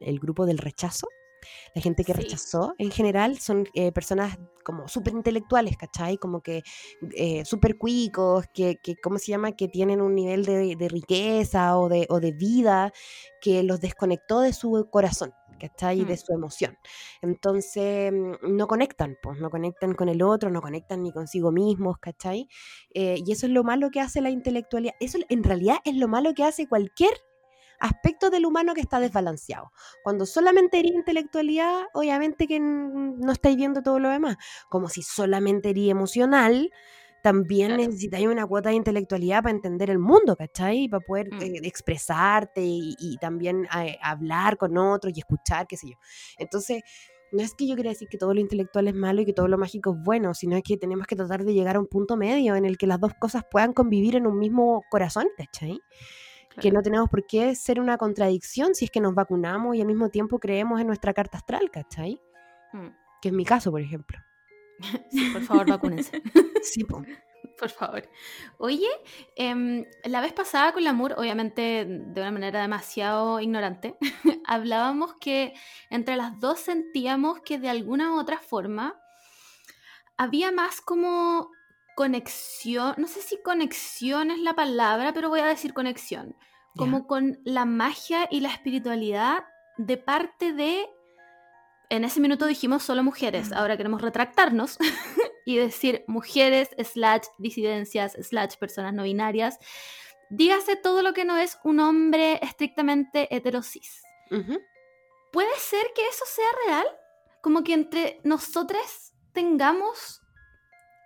el, 0.00 0.18
grupo 0.20 0.46
del 0.46 0.58
rechazo, 0.58 1.08
La 1.74 1.80
gente 1.82 2.04
que 2.04 2.12
Sí. 2.14 2.20
rechazó 2.22 2.74
en 2.78 2.90
general 2.90 3.38
son 3.38 3.66
eh, 3.74 3.92
personas 3.92 4.36
como 4.64 4.88
súper 4.88 5.14
intelectuales, 5.14 5.76
¿cachai? 5.76 6.16
Como 6.18 6.42
que 6.42 6.62
eh, 7.16 7.44
súper 7.44 7.78
cuicos, 7.78 8.46
que, 8.52 8.76
que, 8.82 8.96
¿cómo 8.96 9.18
se 9.18 9.28
llama? 9.32 9.52
Que 9.52 9.68
tienen 9.68 10.00
un 10.02 10.14
nivel 10.14 10.44
de, 10.44 10.76
de 10.76 10.88
riqueza 10.88 11.78
o 11.78 11.88
de, 11.88 12.06
o 12.10 12.20
de 12.20 12.32
vida 12.32 12.92
que 13.40 13.62
los 13.62 13.80
desconectó 13.80 14.40
de 14.40 14.52
su 14.52 14.88
corazón. 14.90 15.32
¿Cachai? 15.58 16.00
Y 16.00 16.04
de 16.04 16.14
Mm. 16.14 16.16
su 16.16 16.32
emoción. 16.34 16.78
Entonces, 17.22 18.12
mm, 18.12 18.56
no 18.56 18.66
conectan, 18.66 19.16
pues, 19.22 19.38
no 19.38 19.50
conectan 19.50 19.94
con 19.94 20.08
el 20.08 20.22
otro, 20.22 20.50
no 20.50 20.60
conectan 20.62 21.02
ni 21.02 21.12
consigo 21.12 21.52
mismos, 21.52 21.98
¿cachai? 21.98 22.48
Eh, 22.94 23.16
y 23.24 23.32
eso 23.32 23.46
es 23.46 23.52
lo 23.52 23.64
malo 23.64 23.90
que 23.90 24.00
hace 24.00 24.20
la 24.20 24.30
intelectualidad. 24.30 24.94
Eso 25.00 25.18
en 25.28 25.44
realidad 25.44 25.78
es 25.84 25.96
lo 25.96 26.08
malo 26.08 26.34
que 26.34 26.44
hace 26.44 26.66
cualquier 26.68 27.10
aspecto 27.80 28.30
del 28.30 28.44
humano 28.46 28.74
que 28.74 28.80
está 28.80 28.98
desbalanceado. 29.00 29.70
Cuando 30.02 30.26
solamente 30.26 30.80
eres 30.80 30.92
intelectualidad, 30.92 31.82
obviamente 31.94 32.46
que 32.48 32.58
no 32.60 33.32
estáis 33.32 33.56
viendo 33.56 33.82
todo 33.82 34.00
lo 34.00 34.08
demás. 34.10 34.36
Como 34.68 34.88
si 34.88 35.02
solamente 35.02 35.70
eres 35.70 35.88
emocional, 35.88 36.70
también 37.28 37.68
Claro. 37.68 37.82
necesitáis 37.84 38.26
una 38.26 38.46
cuota 38.46 38.70
de 38.70 38.76
intelectualidad 38.76 39.42
para 39.42 39.54
entender 39.54 39.90
el 39.90 39.98
mundo, 39.98 40.34
¿cachai? 40.34 40.84
Y 40.84 40.88
para 40.88 41.04
poder 41.04 41.28
Mm. 41.30 41.42
eh, 41.42 41.60
expresarte 41.64 42.62
y, 42.64 42.94
y 42.98 43.18
también 43.18 43.66
eh, 43.78 43.98
hablar 44.02 44.56
con 44.56 44.78
otros 44.78 45.12
y 45.14 45.20
escuchar, 45.20 45.66
qué 45.66 45.76
sé 45.76 45.88
yo. 45.90 45.96
Entonces, 46.38 46.82
no 47.30 47.42
es 47.42 47.52
que 47.54 47.66
yo 47.66 47.74
quiera 47.74 47.90
decir 47.90 48.08
que 48.08 48.16
todo 48.16 48.32
lo 48.32 48.40
intelectual 48.40 48.88
es 48.88 48.94
malo 48.94 49.20
y 49.20 49.26
que 49.26 49.34
todo 49.34 49.46
lo 49.48 49.58
mágico 49.58 49.90
es 49.94 50.02
bueno, 50.02 50.32
sino 50.32 50.56
es 50.56 50.62
que 50.62 50.78
tenemos 50.78 51.06
que 51.06 51.16
tratar 51.16 51.44
de 51.44 51.52
llegar 51.52 51.76
a 51.76 51.80
un 51.80 51.86
punto 51.86 52.16
medio 52.16 52.56
en 52.56 52.64
el 52.64 52.78
que 52.78 52.86
las 52.86 52.98
dos 52.98 53.12
cosas 53.20 53.42
puedan 53.50 53.74
convivir 53.74 54.16
en 54.16 54.26
un 54.26 54.38
mismo 54.38 54.82
corazón, 54.90 55.26
¿cachai? 55.36 55.78
Que 56.58 56.70
no 56.72 56.80
tenemos 56.80 57.10
por 57.10 57.26
qué 57.26 57.54
ser 57.54 57.78
una 57.78 57.98
contradicción 57.98 58.74
si 58.74 58.86
es 58.86 58.90
que 58.90 59.00
nos 59.00 59.14
vacunamos 59.14 59.76
y 59.76 59.82
al 59.82 59.86
mismo 59.86 60.08
tiempo 60.08 60.38
creemos 60.38 60.80
en 60.80 60.86
nuestra 60.86 61.12
carta 61.12 61.36
astral, 61.36 61.70
¿cachai? 61.70 62.18
Mm. 62.72 62.88
Que 63.20 63.28
es 63.28 63.34
mi 63.34 63.44
caso, 63.44 63.70
por 63.70 63.82
ejemplo. 63.82 64.16
Sí, 65.10 65.30
por 65.32 65.42
favor, 65.42 65.68
vacúnense. 65.68 66.22
Sí, 66.62 66.84
po. 66.84 67.02
Por 67.58 67.70
favor. 67.70 68.08
Oye, 68.58 68.88
em, 69.34 69.84
la 70.04 70.20
vez 70.20 70.32
pasada 70.32 70.72
con 70.72 70.84
Lamour, 70.84 71.14
obviamente 71.16 71.84
de 71.88 72.20
una 72.20 72.30
manera 72.30 72.60
demasiado 72.60 73.40
ignorante, 73.40 73.96
hablábamos 74.44 75.14
que 75.20 75.54
entre 75.90 76.16
las 76.16 76.38
dos 76.38 76.60
sentíamos 76.60 77.40
que 77.40 77.58
de 77.58 77.68
alguna 77.68 78.12
u 78.12 78.20
otra 78.20 78.38
forma 78.38 79.00
había 80.16 80.52
más 80.52 80.80
como 80.80 81.50
conexión, 81.96 82.94
no 82.96 83.08
sé 83.08 83.22
si 83.22 83.42
conexión 83.42 84.30
es 84.30 84.38
la 84.38 84.54
palabra, 84.54 85.12
pero 85.12 85.28
voy 85.28 85.40
a 85.40 85.46
decir 85.46 85.74
conexión, 85.74 86.36
como 86.76 87.08
con 87.08 87.40
la 87.44 87.64
magia 87.64 88.28
y 88.30 88.38
la 88.38 88.50
espiritualidad 88.50 89.44
de 89.78 89.96
parte 89.96 90.52
de, 90.52 90.88
en 91.90 92.04
ese 92.04 92.20
minuto 92.20 92.46
dijimos 92.46 92.82
solo 92.82 93.02
mujeres, 93.02 93.52
ahora 93.52 93.76
queremos 93.76 94.02
retractarnos 94.02 94.78
y 95.46 95.56
decir 95.56 96.04
mujeres, 96.06 96.70
slash 96.78 97.24
disidencias, 97.38 98.12
slash 98.20 98.56
personas 98.56 98.92
no 98.92 99.04
binarias. 99.04 99.58
Dígase 100.30 100.76
todo 100.76 101.02
lo 101.02 101.14
que 101.14 101.24
no 101.24 101.38
es 101.38 101.58
un 101.64 101.80
hombre 101.80 102.38
estrictamente 102.42 103.34
heterosis. 103.34 104.02
¿Puede 105.32 105.56
ser 105.58 105.86
que 105.94 106.06
eso 106.06 106.24
sea 106.26 106.48
real? 106.66 106.86
Como 107.40 107.64
que 107.64 107.72
entre 107.72 108.20
nosotras 108.24 109.14
tengamos 109.32 110.20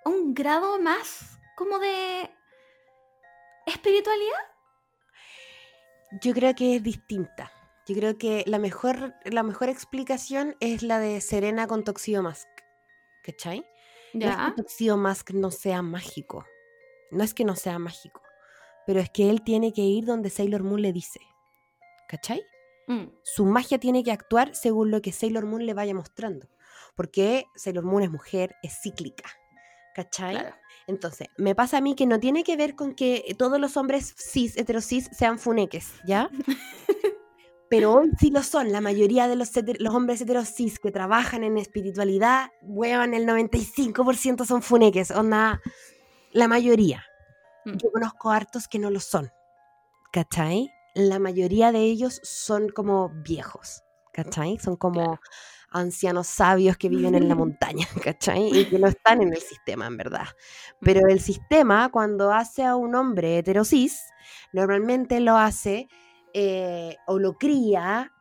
un 0.04 0.34
grado 0.34 0.80
más 0.80 1.38
como 1.56 1.78
de 1.78 2.28
espiritualidad. 3.66 4.52
Yo 6.20 6.32
creo 6.34 6.54
que 6.54 6.76
es 6.76 6.82
distinta. 6.82 7.52
Yo 7.92 7.98
creo 7.98 8.16
que 8.16 8.42
la 8.46 8.58
mejor, 8.58 9.14
la 9.24 9.42
mejor 9.42 9.68
explicación 9.68 10.56
es 10.60 10.82
la 10.82 10.98
de 10.98 11.20
Serena 11.20 11.66
con 11.66 11.84
Toxido 11.84 12.22
Mask. 12.22 12.48
¿Cachai? 13.22 13.66
No 14.14 14.26
es 14.30 14.34
Ya. 14.36 14.46
que 14.56 14.62
Toxido 14.62 14.96
Mask 14.96 15.30
no 15.32 15.50
sea 15.50 15.82
mágico. 15.82 16.46
No 17.10 17.22
es 17.22 17.34
que 17.34 17.44
no 17.44 17.54
sea 17.54 17.78
mágico. 17.78 18.22
Pero 18.86 18.98
es 19.00 19.10
que 19.10 19.28
él 19.28 19.42
tiene 19.42 19.74
que 19.74 19.82
ir 19.82 20.06
donde 20.06 20.30
Sailor 20.30 20.62
Moon 20.62 20.80
le 20.80 20.94
dice. 20.94 21.20
¿Cachai? 22.08 22.42
Mm, 22.86 23.08
Su 23.24 23.44
magia 23.44 23.78
tiene 23.78 24.02
que 24.02 24.10
actuar 24.10 24.54
según 24.54 24.90
lo 24.90 25.02
que 25.02 25.12
Sailor 25.12 25.44
Moon 25.44 25.66
le 25.66 25.74
vaya 25.74 25.92
mostrando. 25.94 26.48
Porque 26.96 27.44
Sailor 27.56 27.84
Moon 27.84 28.04
es 28.04 28.10
mujer, 28.10 28.56
es 28.62 28.80
cíclica. 28.82 29.30
¿Cachai? 29.94 30.34
claro. 30.36 30.56
Entonces, 30.86 31.28
me 31.36 31.54
pasa 31.54 31.76
a 31.76 31.80
mí 31.82 31.94
que 31.94 32.06
no 32.06 32.18
tiene 32.18 32.42
que 32.42 32.56
ver 32.56 32.74
con 32.74 32.94
que 32.94 33.36
todos 33.38 33.60
los 33.60 33.76
hombres 33.76 34.14
cis, 34.18 34.56
heterosis, 34.56 35.10
sean 35.12 35.38
funeques, 35.38 35.92
¿ya? 36.06 36.30
Pero 37.72 37.94
hoy 37.94 38.10
sí 38.20 38.30
lo 38.30 38.42
son. 38.42 38.70
La 38.70 38.82
mayoría 38.82 39.28
de 39.28 39.34
los, 39.36 39.56
heter- 39.56 39.78
los 39.80 39.94
hombres 39.94 40.20
heterosis 40.20 40.78
que 40.78 40.90
trabajan 40.90 41.42
en 41.42 41.56
espiritualidad, 41.56 42.50
weón, 42.60 43.14
el 43.14 43.26
95% 43.26 44.44
son 44.44 44.60
funeques. 44.60 45.10
Onda, 45.10 45.58
la 46.32 46.48
mayoría. 46.48 47.02
Mm. 47.64 47.76
Yo 47.78 47.90
conozco 47.90 48.30
hartos 48.30 48.68
que 48.68 48.78
no 48.78 48.90
lo 48.90 49.00
son. 49.00 49.30
¿Cachai? 50.12 50.70
La 50.94 51.18
mayoría 51.18 51.72
de 51.72 51.78
ellos 51.80 52.20
son 52.22 52.68
como 52.68 53.08
viejos. 53.24 53.82
¿Cachai? 54.12 54.58
Son 54.58 54.76
como 54.76 55.00
Claro. 55.02 55.20
ancianos 55.70 56.26
sabios 56.26 56.76
que 56.76 56.90
viven 56.90 57.14
en 57.14 57.26
la 57.26 57.34
montaña, 57.44 57.86
¿cachai? 58.04 58.50
Y 58.54 58.66
que 58.66 58.78
no 58.78 58.88
están 58.88 59.22
en 59.22 59.32
el 59.32 59.40
sistema, 59.40 59.86
en 59.86 59.96
verdad. 59.96 60.26
Pero 60.82 61.08
el 61.08 61.20
sistema, 61.20 61.88
cuando 61.90 62.30
hace 62.34 62.64
a 62.64 62.76
un 62.76 62.94
hombre 62.94 63.38
heterosis, 63.38 64.02
normalmente 64.52 65.20
lo 65.20 65.38
hace 65.38 65.88
eh, 66.34 66.96
o 67.06 67.18
lo 67.18 67.34
cría 67.34 68.12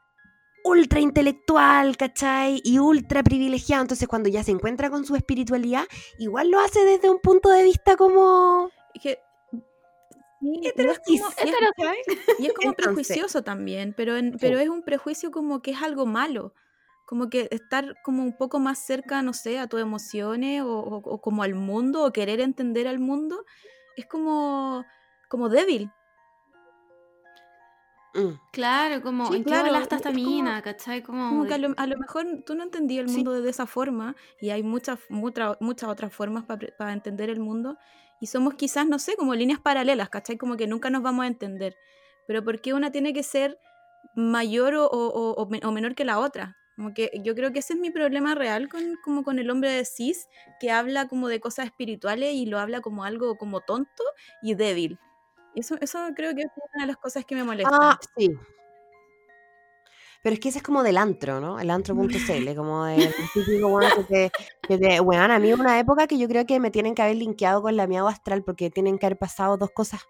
ultra 0.63 1.00
intelectual, 1.00 1.97
¿cachai? 1.97 2.62
Y 2.63 2.78
ultra 2.80 3.24
privilegiado. 3.24 3.82
Entonces, 3.82 4.08
cuando 4.08 4.30
ya 4.30 4.43
se 4.43 4.52
encuentra 4.52 4.89
con 4.91 5.06
su 5.06 5.15
espiritualidad, 5.15 5.86
igual 6.19 6.52
lo 6.52 6.60
hace 6.60 6.84
desde 6.86 7.10
un 7.10 7.19
punto 7.19 7.50
de 7.50 7.63
vista 7.63 7.95
como 7.97 8.69
que- 9.02 9.17
es 10.63 10.74
como- 10.74 10.84
y 11.08 11.15
es- 11.15 11.24
¿cachai? 11.78 11.97
Y 12.39 12.45
es 12.47 12.54
como 12.54 12.69
Entonces- 12.69 12.76
prejuicioso 12.76 13.43
también, 13.43 13.93
pero, 13.95 14.17
en- 14.17 14.38
pero 14.39 14.60
es 14.60 14.69
un 14.69 14.84
prejuicio 14.84 15.32
como 15.32 15.62
que 15.62 15.71
es 15.71 15.82
algo 15.82 16.06
malo. 16.06 16.54
Como 17.08 17.30
que 17.30 17.47
estar 17.52 17.95
como 18.04 18.24
un 18.24 18.38
poco 18.38 18.60
más 18.60 18.80
cerca, 18.80 19.21
no 19.21 19.34
sé, 19.34 19.60
a 19.60 19.67
tus 19.67 19.82
emociones 19.82 20.62
o, 20.62 20.80
o- 20.80 21.02
o 21.04 21.21
como 21.21 21.43
al 21.43 21.56
mundo 21.56 22.04
o 22.06 22.12
querer 22.13 22.39
entender 22.39 22.88
al 22.88 23.00
mundo, 23.00 23.45
es 23.97 24.06
como, 24.06 24.86
como 25.30 25.50
débil. 25.50 25.91
Mm. 28.13 28.39
Claro, 28.52 29.02
como 29.02 29.28
Sí, 29.28 29.38
en 29.38 29.43
claro, 29.43 29.71
qué 29.74 29.95
esta 29.95 29.97
como- 30.12 30.13
mina, 30.13 30.62
¿cachai? 30.62 31.02
Como, 31.02 31.30
Como 31.30 31.45
que 31.45 31.54
a 31.54 31.58
lo, 31.58 31.74
a 31.78 31.88
lo 31.88 31.97
mejor 31.97 32.26
tú 32.45 32.56
no 32.56 32.63
entendías 32.63 33.04
el 33.04 33.10
Sí. 33.10 33.15
mundo 33.15 33.41
de 33.41 33.50
esa 33.50 33.65
forma 33.65 34.15
y 34.41 34.50
hay 34.50 34.63
muchas, 34.63 35.00
muchas, 35.10 35.56
muchas 35.62 35.89
otras 35.89 36.13
formas 36.13 36.43
para 36.45 36.93
entender 36.93 37.30
el 37.30 37.39
mundo 37.39 37.78
y 38.19 38.28
somos 38.28 38.56
quizás, 38.56 38.86
no 38.88 39.00
sé, 39.00 39.15
como 39.15 39.34
líneas 39.34 39.60
paralelas, 39.60 40.10
¿cachai? 40.10 40.38
Como 40.38 40.58
que 40.58 40.67
nunca 40.67 40.89
nos 40.89 41.02
vamos 41.04 41.24
a 41.24 41.28
entender. 41.28 41.76
Pero 42.28 42.43
¿por 42.43 42.60
qué 42.62 42.74
una 42.74 42.91
tiene 42.91 43.13
que 43.13 43.24
ser 43.24 43.58
mayor 44.15 44.76
o, 44.76 44.86
o 44.88 45.71
menor 45.71 45.95
que 45.95 46.06
la 46.06 46.19
otra? 46.19 46.58
Como 46.76 46.93
que 46.93 47.12
yo 47.24 47.36
creo 47.36 47.52
que 47.52 47.60
ese 47.60 47.74
es 47.74 47.80
mi 47.80 47.91
problema 47.91 48.34
real 48.36 48.67
con, 48.69 48.95
como 49.04 49.24
con 49.24 49.39
el 49.39 49.50
hombre 49.52 49.69
de 49.71 49.86
cis, 49.86 50.28
que 50.60 50.71
habla 50.71 51.08
como 51.08 51.28
de 51.28 51.39
cosas 51.39 51.65
espirituales 51.67 52.34
y 52.34 52.45
lo 52.45 52.60
habla 52.60 52.82
como 52.82 53.04
algo 53.04 53.38
como 53.38 53.62
tonto 53.62 54.04
y 54.41 54.56
débil. 54.56 54.97
Eso, 55.55 55.75
eso 55.81 55.99
creo 56.15 56.33
que 56.33 56.41
es 56.41 56.51
una 56.73 56.83
de 56.83 56.87
las 56.87 56.97
cosas 56.97 57.25
que 57.25 57.35
me 57.35 57.43
molestan. 57.43 57.79
Ah, 57.81 57.99
sí. 58.17 58.31
Pero 60.23 60.35
es 60.35 60.39
que 60.39 60.49
ese 60.49 60.59
es 60.59 60.63
como 60.63 60.83
del 60.83 60.97
antro, 60.97 61.39
¿no? 61.39 61.59
El 61.59 61.69
antro.cl, 61.71 61.97
como 62.55 62.85
del 62.85 63.13
típico 63.33 63.67
weón 63.67 64.05
que 64.07 64.31
te, 64.77 64.97
a 64.97 65.39
mí 65.39 65.53
una 65.53 65.79
época 65.79 66.07
que 66.07 66.17
yo 66.17 66.27
creo 66.27 66.45
que 66.45 66.59
me 66.59 66.69
tienen 66.69 66.93
que 66.93 67.01
haber 67.01 67.15
linkeado 67.15 67.61
con 67.61 67.75
la 67.75 67.87
miau 67.87 68.07
astral 68.07 68.43
porque 68.43 68.69
tienen 68.69 68.99
que 68.99 69.07
haber 69.07 69.17
pasado 69.17 69.57
dos 69.57 69.71
cosas, 69.71 70.01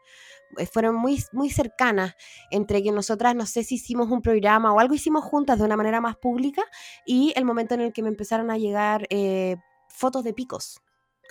eh, 0.58 0.65
fueron 0.65 0.95
muy, 0.95 1.23
muy 1.32 1.49
cercanas, 1.49 2.15
entre 2.51 2.84
que 2.84 2.91
nosotras, 2.91 3.36
no 3.36 3.45
sé 3.45 3.63
si 3.63 3.75
hicimos 3.75 4.10
un 4.12 4.21
programa 4.21 4.73
o 4.73 4.80
algo 4.80 4.93
hicimos 4.93 5.23
juntas 5.23 5.60
de 5.60 5.65
una 5.65 5.77
manera 5.77 6.01
más 6.01 6.17
pública 6.17 6.63
y 7.06 7.34
el 7.38 7.45
momento 7.45 7.73
en 7.75 7.82
el 7.82 7.93
que 7.93 8.04
me 8.04 8.10
empezaron 8.10 8.51
a 8.51 8.58
llegar 8.58 9.08
eh, 9.10 9.56
fotos 9.88 10.25
de 10.25 10.34
picos, 10.34 10.82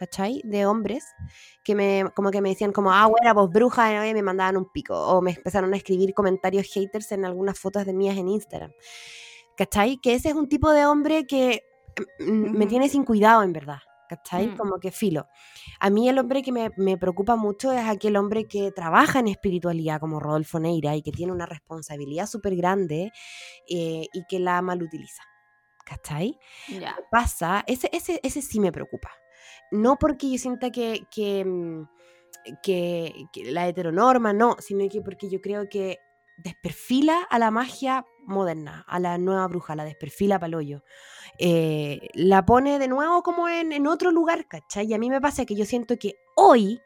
¿cachai? 0.00 0.40
De 0.44 0.64
hombres 0.64 1.04
que 1.62 1.74
me, 1.74 2.06
como 2.16 2.30
que 2.30 2.40
me 2.40 2.48
decían 2.48 2.72
como, 2.72 2.90
ah, 2.90 3.06
bueno, 3.06 3.34
pues 3.34 3.50
bruja, 3.50 4.08
y 4.08 4.14
me 4.14 4.22
mandaban 4.22 4.56
un 4.56 4.72
pico. 4.72 4.96
O 4.96 5.20
me 5.20 5.32
empezaron 5.32 5.74
a 5.74 5.76
escribir 5.76 6.14
comentarios 6.14 6.66
haters 6.72 7.12
en 7.12 7.26
algunas 7.26 7.58
fotos 7.58 7.84
de 7.84 7.92
mías 7.92 8.16
en 8.16 8.28
Instagram. 8.28 8.72
¿Cachai? 9.58 9.98
Que 9.98 10.14
ese 10.14 10.30
es 10.30 10.34
un 10.34 10.48
tipo 10.48 10.70
de 10.70 10.86
hombre 10.86 11.26
que 11.26 11.62
mm, 12.18 12.52
me 12.52 12.60
Ujú. 12.60 12.68
tiene 12.68 12.88
sin 12.88 13.04
cuidado, 13.04 13.42
en 13.42 13.52
verdad. 13.52 13.80
¿Cachai? 14.08 14.48
Mm. 14.48 14.56
Como 14.56 14.80
que 14.80 14.90
filo. 14.90 15.28
A 15.78 15.90
mí 15.90 16.08
el 16.08 16.18
hombre 16.18 16.42
que 16.42 16.50
me, 16.50 16.70
me 16.78 16.96
preocupa 16.96 17.36
mucho 17.36 17.70
es 17.70 17.86
aquel 17.86 18.16
hombre 18.16 18.48
que 18.48 18.72
trabaja 18.72 19.20
en 19.20 19.28
espiritualidad 19.28 20.00
como 20.00 20.18
Rodolfo 20.18 20.58
Neira 20.58 20.96
y 20.96 21.02
que 21.02 21.12
tiene 21.12 21.30
una 21.30 21.46
responsabilidad 21.46 22.26
súper 22.26 22.56
grande 22.56 23.12
eh, 23.68 24.06
y 24.12 24.24
que 24.28 24.40
la 24.40 24.62
malutiliza. 24.62 25.22
¿Cachai? 25.84 26.38
ya. 26.68 26.96
pasa, 27.10 27.64
ese, 27.66 27.90
ese, 27.92 28.20
ese 28.22 28.40
sí 28.42 28.60
me 28.60 28.72
preocupa. 28.72 29.10
No 29.70 29.96
porque 29.98 30.30
yo 30.30 30.38
sienta 30.38 30.68
mm, 30.68 31.82
que- 32.62 33.26
que 33.32 33.52
la 33.52 33.68
heteronorma, 33.68 34.32
no, 34.32 34.56
sino 34.60 34.88
que 34.88 35.00
porque 35.02 35.28
yo 35.28 35.40
creo 35.40 35.68
que 35.68 35.98
desperfila 36.38 37.22
a 37.30 37.38
la 37.38 37.50
magia 37.50 38.06
moderna, 38.26 38.84
a 38.88 38.98
la 38.98 39.18
nueva 39.18 39.46
bruja, 39.48 39.76
la 39.76 39.84
desperfila 39.84 40.38
palollo. 40.38 40.82
Eh, 41.38 42.08
la 42.14 42.46
pone 42.46 42.78
de 42.78 42.88
nuevo 42.88 43.22
como 43.22 43.48
en, 43.48 43.72
en 43.72 43.86
otro 43.86 44.10
lugar, 44.10 44.46
¿cachai? 44.48 44.86
Y 44.86 44.94
a 44.94 44.98
mí 44.98 45.10
me 45.10 45.20
pasa 45.20 45.44
que 45.46 45.56
yo 45.56 45.66
siento 45.66 45.98
que 45.98 46.14
hoy 46.36 46.80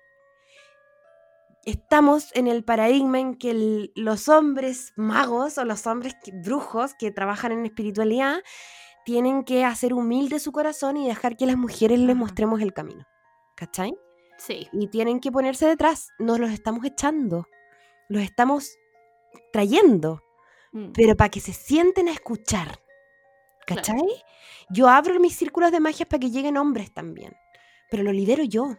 estamos 1.64 2.28
en 2.34 2.46
el 2.46 2.64
paradigma 2.64 3.20
en 3.20 3.36
que 3.36 3.90
los 3.94 4.28
hombres 4.28 4.92
magos 4.96 5.56
o 5.58 5.64
los 5.64 5.86
hombres 5.86 6.14
brujos 6.44 6.92
que 6.98 7.10
trabajan 7.10 7.52
en 7.52 7.64
espiritualidad 7.64 8.38
tienen 9.04 9.44
que 9.44 9.64
hacer 9.64 9.94
humilde 9.94 10.38
su 10.38 10.52
corazón 10.52 10.96
y 10.96 11.06
dejar 11.06 11.36
que 11.36 11.46
las 11.46 11.56
mujeres 11.56 11.98
les 11.98 12.16
mostremos 12.16 12.60
el 12.60 12.72
camino. 12.72 13.04
¿Cachai? 13.56 13.94
Sí. 14.38 14.68
Y 14.72 14.88
tienen 14.88 15.20
que 15.20 15.30
ponerse 15.30 15.66
detrás. 15.66 16.08
Nos 16.18 16.38
los 16.38 16.50
estamos 16.50 16.84
echando. 16.84 17.46
Los 18.08 18.22
estamos 18.22 18.76
trayendo. 19.52 20.22
Mm. 20.72 20.92
Pero 20.92 21.16
para 21.16 21.30
que 21.30 21.40
se 21.40 21.52
sienten 21.52 22.08
a 22.08 22.12
escuchar. 22.12 22.80
Claro. 23.66 23.82
¿Cachai? 23.82 24.24
Yo 24.70 24.88
abro 24.88 25.18
mis 25.20 25.36
círculos 25.36 25.70
de 25.72 25.80
magia 25.80 26.06
para 26.06 26.20
que 26.20 26.30
lleguen 26.30 26.56
hombres 26.56 26.92
también. 26.92 27.34
Pero 27.90 28.02
lo 28.02 28.12
lidero 28.12 28.44
yo. 28.44 28.76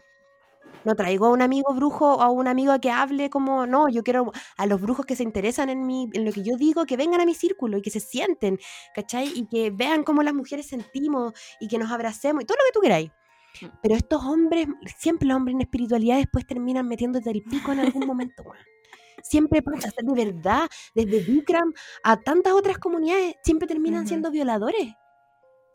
No 0.83 0.95
traigo 0.95 1.27
a 1.27 1.29
un 1.29 1.41
amigo 1.41 1.73
brujo 1.73 2.15
o 2.15 2.21
a 2.21 2.29
un 2.29 2.47
amigo 2.47 2.79
que 2.79 2.91
hable 2.91 3.29
como, 3.29 3.65
no, 3.65 3.89
yo 3.89 4.03
quiero 4.03 4.31
a 4.57 4.65
los 4.65 4.81
brujos 4.81 5.05
que 5.05 5.15
se 5.15 5.23
interesan 5.23 5.69
en, 5.69 5.85
mí, 5.85 6.09
en 6.13 6.25
lo 6.25 6.31
que 6.31 6.43
yo 6.43 6.57
digo, 6.57 6.85
que 6.85 6.97
vengan 6.97 7.21
a 7.21 7.25
mi 7.25 7.33
círculo 7.33 7.77
y 7.77 7.81
que 7.81 7.89
se 7.89 7.99
sienten, 7.99 8.59
¿cachai? 8.93 9.31
Y 9.33 9.47
que 9.47 9.71
vean 9.71 10.03
cómo 10.03 10.23
las 10.23 10.33
mujeres 10.33 10.67
sentimos 10.67 11.33
y 11.59 11.67
que 11.67 11.77
nos 11.77 11.91
abracemos 11.91 12.43
y 12.43 12.45
todo 12.45 12.57
lo 12.57 12.65
que 12.65 12.71
tú 12.73 12.81
queráis. 12.81 13.11
Mm. 13.61 13.65
Pero 13.81 13.95
estos 13.95 14.23
hombres, 14.23 14.67
siempre 14.97 15.27
los 15.27 15.37
hombres 15.37 15.55
en 15.55 15.61
espiritualidad 15.61 16.17
después 16.17 16.45
terminan 16.45 16.87
metiéndote 16.87 17.29
el 17.31 17.43
pico 17.43 17.71
en 17.71 17.79
algún 17.79 18.05
momento. 18.05 18.43
Siempre 19.23 19.61
pasa, 19.63 19.89
de 19.97 20.25
verdad, 20.25 20.69
desde 20.93 21.19
Bikram 21.19 21.73
a 22.03 22.17
tantas 22.17 22.53
otras 22.53 22.77
comunidades, 22.77 23.35
siempre 23.43 23.67
terminan 23.67 24.07
siendo 24.07 24.29
violadores. 24.29 24.93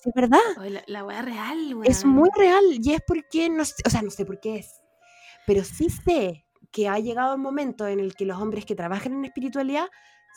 Es 0.05 0.15
verdad. 0.15 0.39
La, 0.57 0.83
la 0.87 1.05
wea 1.05 1.21
real. 1.21 1.81
Es 1.85 2.05
muy 2.05 2.31
real 2.35 2.65
y 2.81 2.95
es 2.95 3.01
porque, 3.07 3.51
no 3.51 3.65
sé, 3.65 3.75
o 3.85 3.91
sea, 3.91 4.03
no 4.03 4.11
sé 4.11 4.25
por 4.25 4.41
qué 4.41 4.57
es, 4.59 4.80
pero 5.51 5.65
sí 5.65 5.91
sé 5.91 6.47
que 6.71 6.87
ha 6.87 7.01
llegado 7.01 7.35
el 7.35 7.41
momento 7.41 7.89
en 7.89 7.99
el 7.99 8.15
que 8.15 8.25
los 8.25 8.41
hombres 8.41 8.65
que 8.65 8.77
trabajan 8.77 9.15
en 9.15 9.25
espiritualidad 9.25 9.89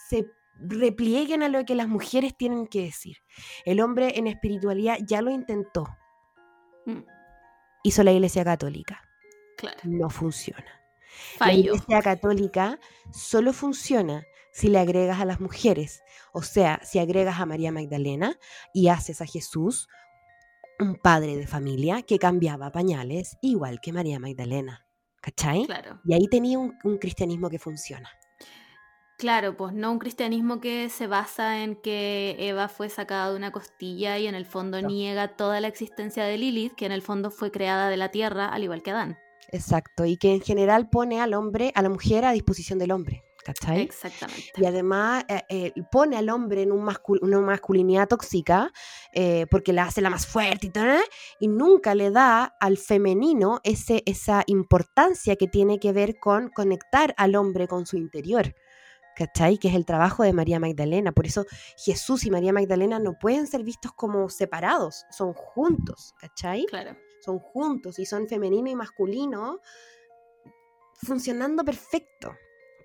se 0.10 0.26
replieguen 0.60 1.44
a 1.44 1.50
lo 1.50 1.64
que 1.66 1.76
las 1.76 1.88
mujeres 1.88 2.36
tienen 2.36 2.66
que 2.66 2.82
decir. 2.82 3.18
El 3.64 3.80
hombre 3.80 4.18
en 4.18 4.26
espiritualidad 4.26 4.98
ya 5.06 5.22
lo 5.22 5.30
intentó, 5.30 5.86
Mm, 6.88 7.04
hizo 7.84 8.02
la 8.02 8.12
Iglesia 8.12 8.44
Católica, 8.44 9.08
claro. 9.56 9.78
no 9.84 10.10
funciona. 10.10 10.82
La. 11.40 11.54
Iglesia 11.54 12.02
Católica 12.02 12.80
solo 13.12 13.54
funciona 13.54 14.26
si 14.52 14.70
le 14.70 14.80
agregas 14.80 15.22
a 15.22 15.26
las 15.26 15.40
mujeres, 15.40 16.02
o 16.32 16.42
sea, 16.42 16.82
si 16.84 16.98
agregas 16.98 17.40
a 17.40 17.46
María 17.46 17.72
Magdalena 17.72 18.40
y 18.74 18.88
haces 18.88 19.22
a 19.22 19.28
Jesús 19.28 19.90
un 20.80 20.96
padre 20.96 21.38
de 21.38 21.46
familia 21.46 22.02
que 22.02 22.18
cambiaba 22.18 22.72
pañales 22.72 23.38
igual 23.44 23.80
que 23.80 23.94
María 23.94 24.20
Magdalena. 24.20 24.83
¿Cachai? 25.24 25.66
Claro. 25.66 26.02
Y 26.04 26.14
ahí 26.14 26.28
tenía 26.28 26.60
un, 26.60 26.78
un 26.84 26.98
cristianismo 26.98 27.50
que 27.50 27.58
funciona. 27.58 28.10
Claro, 29.18 29.56
pues 29.56 29.74
no 29.74 29.90
un 29.92 30.00
cristianismo 30.00 30.60
que 30.60 30.90
se 30.90 31.08
basa 31.08 31.64
en 31.64 31.78
que 31.78 32.36
Eva 32.40 32.68
fue 32.68 32.90
sacada 32.90 33.30
de 33.32 33.38
una 33.38 33.52
costilla 33.54 34.18
y 34.20 34.28
en 34.28 34.36
el 34.36 34.46
fondo 34.46 34.82
No. 34.82 34.90
niega 34.90 35.30
toda 35.38 35.62
la 35.62 35.70
existencia 35.70 36.26
de 36.26 36.38
Lilith, 36.38 36.74
que 36.76 36.86
en 36.86 36.92
el 36.92 37.02
fondo 37.02 37.32
fue 37.32 37.50
creada 37.50 37.90
de 37.90 37.96
la 37.96 38.10
tierra, 38.10 38.48
al 38.50 38.64
igual 38.64 38.84
que 38.84 38.92
Adán. 38.92 39.18
Exacto. 39.52 40.04
Y 40.06 40.18
que 40.18 40.34
en 40.34 40.42
general 40.42 40.90
pone 40.90 41.22
al 41.22 41.34
hombre, 41.36 41.72
a 41.74 41.82
la 41.82 41.90
mujer 41.90 42.26
a 42.26 42.34
disposición 42.34 42.80
del 42.80 42.92
hombre. 42.92 43.24
¿Cachai? 43.46 43.82
Exactamente. 43.82 44.52
Y 44.56 44.66
además 44.66 45.26
eh, 45.28 45.42
eh, 45.50 45.74
pone 45.92 46.16
al 46.16 46.30
hombre 46.30 46.62
en 46.62 46.72
un 46.72 46.86
mascul- 46.86 47.20
una 47.22 47.40
masculinidad 47.42 48.08
tóxica 48.08 48.72
eh, 49.12 49.46
porque 49.52 49.74
la 49.74 49.84
hace 49.84 50.02
la 50.02 50.10
más 50.10 50.26
fuerte 50.26 50.68
y 50.68 50.70
todo, 50.70 50.86
¿eh? 50.86 51.04
y 51.40 51.50
nunca 51.50 51.94
le 51.94 52.10
da 52.10 52.56
al 52.60 52.78
femenino 52.78 53.60
ese, 53.64 54.02
esa 54.06 54.44
importancia 54.48 55.36
que 55.36 55.48
tiene 55.48 55.80
que 55.80 55.92
ver 55.92 56.20
con 56.20 56.50
conectar 56.50 57.14
al 57.18 57.36
hombre 57.36 57.68
con 57.68 57.86
su 57.86 57.98
interior. 57.98 58.56
¿Cachai? 59.16 59.60
Que 59.60 59.68
es 59.68 59.76
el 59.76 59.86
trabajo 59.86 60.24
de 60.24 60.34
María 60.34 60.60
Magdalena. 60.60 61.12
Por 61.12 61.28
eso 61.28 61.46
Jesús 61.78 62.26
y 62.26 62.32
María 62.32 62.52
Magdalena 62.52 62.98
no 62.98 63.14
pueden 63.20 63.46
ser 63.46 63.64
vistos 63.64 63.92
como 63.94 64.28
separados, 64.30 65.06
son 65.12 65.34
juntos, 65.34 66.16
¿cachai? 66.20 66.66
Claro. 66.66 66.98
Son 67.22 67.38
juntos 67.38 68.00
y 68.00 68.06
son 68.08 68.28
femenino 68.28 68.70
y 68.72 68.76
masculino 68.76 69.60
funcionando 70.96 71.64
perfecto. 71.64 72.34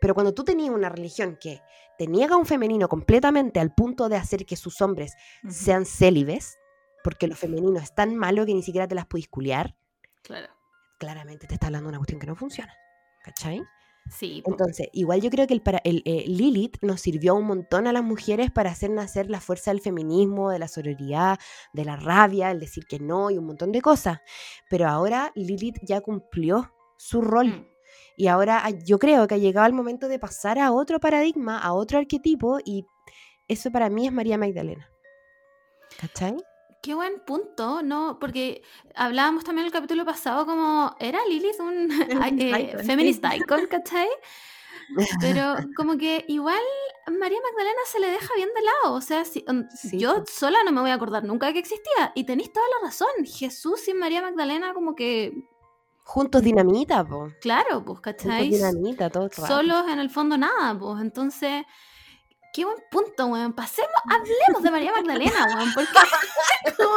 Pero 0.01 0.15
cuando 0.15 0.35
tú 0.35 0.45
tenías 0.45 0.75
una 0.75 0.89
religión 0.89 1.37
que 1.41 1.61
te 1.99 2.07
niega 2.07 2.37
un 2.37 2.47
femenino 2.47 2.89
completamente 2.89 3.61
al 3.61 3.75
punto 3.75 4.09
de 4.09 4.17
hacer 4.17 4.47
que 4.47 4.57
sus 4.57 4.81
hombres 4.81 5.15
sean 5.49 5.85
célibes, 5.85 6.57
porque 7.03 7.27
lo 7.27 7.35
femenino 7.35 7.79
es 7.81 7.95
tan 7.95 8.17
malo 8.17 8.45
que 8.47 8.55
ni 8.55 8.63
siquiera 8.63 8.87
te 8.89 8.95
las 8.95 9.07
puedes 9.07 9.29
culiar, 9.29 9.77
Claro. 10.23 10.49
claramente 10.99 11.47
te 11.47 11.55
está 11.55 11.67
hablando 11.67 11.87
de 11.87 11.91
una 11.91 11.99
cuestión 11.99 12.21
que 12.21 12.27
no 12.27 12.37
funciona. 12.37 12.73
¿Cachai? 13.25 13.63
Sí. 14.11 14.43
Entonces, 14.47 14.89
igual 14.93 15.21
yo 15.21 15.29
creo 15.29 15.47
que 15.47 15.53
el, 15.55 15.61
para, 15.61 15.81
el 15.85 16.03
eh, 16.07 16.25
Lilith 16.27 16.79
nos 16.83 17.01
sirvió 17.03 17.35
un 17.35 17.47
montón 17.47 17.87
a 17.87 17.93
las 17.93 18.03
mujeres 18.03 18.51
para 18.51 18.71
hacer 18.71 18.91
nacer 18.91 19.29
la 19.29 19.41
fuerza 19.41 19.71
del 19.71 19.81
feminismo, 19.83 20.51
de 20.51 20.59
la 20.59 20.67
sororidad, 20.69 21.39
de 21.75 21.85
la 21.85 21.97
rabia, 21.97 22.51
el 22.51 22.59
decir 22.59 22.87
que 22.87 22.99
no 23.01 23.31
y 23.31 23.37
un 23.37 23.45
montón 23.47 23.71
de 23.71 23.83
cosas. 23.83 24.21
Pero 24.71 24.89
ahora 24.89 25.31
Lilith 25.35 25.79
ya 25.83 26.01
cumplió 26.01 26.73
su 26.97 27.21
rol. 27.21 27.49
Mm, 27.49 27.67
Y 28.19 28.27
ahora 28.27 28.63
ah, 28.65 28.71
yo 28.71 28.99
creo 28.99 29.29
que 29.29 29.37
ha 29.37 29.39
llegado 29.39 29.69
el 29.69 29.73
momento 29.73 30.09
de 30.09 30.19
pasar 30.19 30.59
a 30.59 30.73
otro 30.73 30.99
paradigma, 30.99 31.57
a 31.57 31.73
otro 31.73 31.99
arquetipo, 31.99 32.59
y 32.65 32.85
eso 33.47 33.71
para 33.71 33.89
mí 33.89 34.09
es 34.09 34.13
María 34.13 34.37
Magdalena. 34.37 34.91
¿Cachai? 36.01 36.37
Qué 36.83 36.95
buen 36.95 37.21
punto, 37.25 37.81
¿no? 37.83 38.19
Porque 38.21 38.63
hablábamos 38.97 39.45
también 39.45 39.67
el 39.67 39.73
capítulo 39.73 40.05
pasado 40.05 40.47
como, 40.47 40.97
¿era 40.99 41.21
Lilith 41.29 41.61
un 41.61 41.89
Feminist 41.91 42.43
eh, 42.43 42.61
icon, 42.61 42.85
feminist 42.85 43.25
icon, 43.37 43.67
¿cachai? 43.67 44.09
Pero 45.21 45.55
como 45.77 45.97
que 45.97 46.25
igual 46.27 46.63
María 47.07 47.39
Magdalena 47.41 47.81
se 47.87 48.01
le 48.01 48.11
deja 48.11 48.35
bien 48.35 48.49
de 48.53 48.63
lado. 48.63 48.95
O 48.97 49.01
sea, 49.01 49.25
si, 49.25 49.45
um, 49.47 49.69
Sí, 49.77 49.99
yo 49.99 50.25
sola 50.27 50.59
no 50.65 50.73
me 50.73 50.81
voy 50.81 50.91
a 50.91 50.95
acordar 50.95 51.23
nunca 51.23 51.53
que 51.53 51.61
existía. 51.61 52.13
Y 52.17 52.25
tenéis 52.25 52.53
toda 52.53 52.67
la 52.67 52.89
razón. 52.89 53.09
Jesús 53.25 53.87
y 53.87 53.95
María 53.95 54.23
Magdalena 54.23 54.75
como 54.75 54.97
que, 54.97 55.49
Juntos 56.11 56.43
dinamita, 56.43 57.05
po. 57.05 57.29
claro, 57.41 57.85
pues, 57.85 57.99
Juntos 57.99 58.01
¿cachai? 58.25 58.49
dinamita 58.49 59.11
todo 59.11 59.25
el 59.25 59.31
rato. 59.31 59.47
Solos 59.47 59.85
en 59.89 59.99
el 59.99 60.09
fondo 60.09 60.39
nada, 60.39 60.77
pues. 60.79 61.03
Entonces, 61.03 61.65
qué 62.55 62.65
buen 62.65 62.79
punto, 62.91 63.27
weón. 63.27 63.53
Pasemos, 63.53 63.91
hablemos 64.09 64.63
de 64.63 64.71
María 64.71 64.93
Magdalena, 64.93 65.47
weón. 65.55 65.75
¿Por 65.75 65.85
qué? 65.87 66.73
Como, 66.79 66.97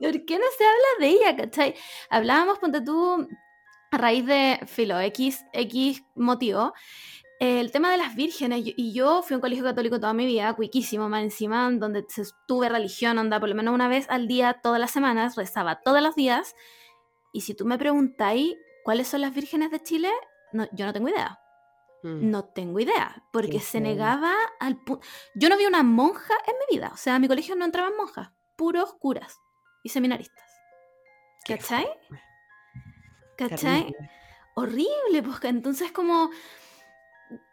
¿Por 0.00 0.24
qué 0.24 0.38
no 0.38 0.44
se 0.58 0.64
habla 0.64 0.88
de 0.98 1.06
ella, 1.08 1.36
cachai? 1.36 1.74
Hablábamos, 2.10 2.58
ponte 2.58 2.80
tú, 2.80 3.28
a 3.92 3.96
raíz 3.96 4.26
de 4.26 4.58
Filo, 4.66 4.98
X, 4.98 5.44
X 5.52 6.02
motivo, 6.16 6.74
el 7.38 7.70
tema 7.70 7.92
de 7.92 7.98
las 7.98 8.16
vírgenes. 8.16 8.66
Y- 8.66 8.74
Y 8.76 8.92
yo 8.92 9.22
fui 9.22 9.34
a 9.34 9.36
un 9.36 9.40
colegio 9.42 9.62
católico 9.64 10.00
toda 10.00 10.12
mi 10.12 10.26
vida, 10.26 10.52
cuiquísimo, 10.54 11.08
más 11.08 11.22
encima, 11.22 11.68
en 11.68 11.78
donde 11.78 12.04
tuve 12.48 12.68
religión, 12.68 13.16
onda, 13.16 13.38
por 13.38 13.48
lo 13.48 13.54
menos 13.54 13.72
una 13.74 13.86
vez 13.86 14.06
al 14.10 14.26
día, 14.26 14.58
todas 14.60 14.80
las 14.80 14.90
semanas, 14.90 15.36
rezaba 15.36 15.80
todos 15.82 16.02
los 16.02 16.16
días. 16.16 16.56
Y 17.32 17.42
si 17.42 17.54
tú 17.54 17.64
me 17.64 17.78
preguntáis 17.78 18.56
cuáles 18.84 19.08
son 19.08 19.20
las 19.20 19.34
vírgenes 19.34 19.70
de 19.70 19.82
Chile, 19.82 20.10
no, 20.52 20.68
yo 20.72 20.86
no 20.86 20.92
tengo 20.92 21.08
idea. 21.08 21.38
Mm. 22.02 22.30
No 22.30 22.44
tengo 22.44 22.80
idea, 22.80 23.22
porque 23.32 23.52
Qué 23.52 23.60
se 23.60 23.80
negaba 23.80 24.34
al 24.58 24.76
punto... 24.82 25.06
Yo 25.34 25.48
no 25.48 25.58
vi 25.58 25.66
una 25.66 25.82
monja 25.82 26.34
en 26.46 26.54
mi 26.58 26.76
vida, 26.76 26.90
o 26.92 26.96
sea, 26.96 27.16
a 27.16 27.18
mi 27.18 27.28
colegio 27.28 27.54
no 27.56 27.64
entraban 27.64 27.96
monjas, 27.96 28.30
puros 28.56 28.94
curas 28.94 29.38
y 29.82 29.90
seminaristas. 29.90 30.44
¿Cachai? 31.46 31.86
¿Cachai? 33.36 33.58
terrible. 33.58 34.10
Horrible, 34.54 35.22
pues 35.22 35.44
entonces 35.44 35.92
como... 35.92 36.30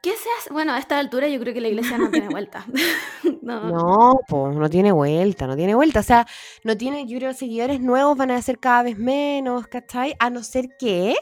¿Qué 0.02 0.12
se 0.12 0.30
hace? 0.40 0.52
Bueno, 0.52 0.74
a 0.74 0.80
esta 0.80 0.98
altura 0.98 1.28
yo 1.28 1.40
creo 1.40 1.54
que 1.54 1.62
la 1.62 1.68
iglesia 1.68 1.98
no 1.98 2.10
tiene 2.10 2.30
vuelta. 2.30 2.66
no, 3.42 3.70
No, 3.70 4.20
pues 4.28 4.56
no 4.56 4.70
tiene 4.70 4.92
vuelta, 4.92 5.46
no 5.48 5.56
tiene 5.56 5.76
vuelta. 5.76 6.00
O 6.00 6.04
sea, 6.04 6.26
no 6.64 6.76
tiene, 6.78 7.06
yo 7.06 7.18
creo, 7.20 7.34
seguidores 7.34 7.80
nuevos 7.80 8.18
van 8.18 8.32
a 8.32 8.42
ser 8.42 8.60
cada 8.60 8.84
vez 8.84 8.98
menos, 8.98 9.68
¿cachai? 9.68 10.16
A 10.20 10.30
no 10.30 10.44
ser 10.44 10.70
que 10.80 11.16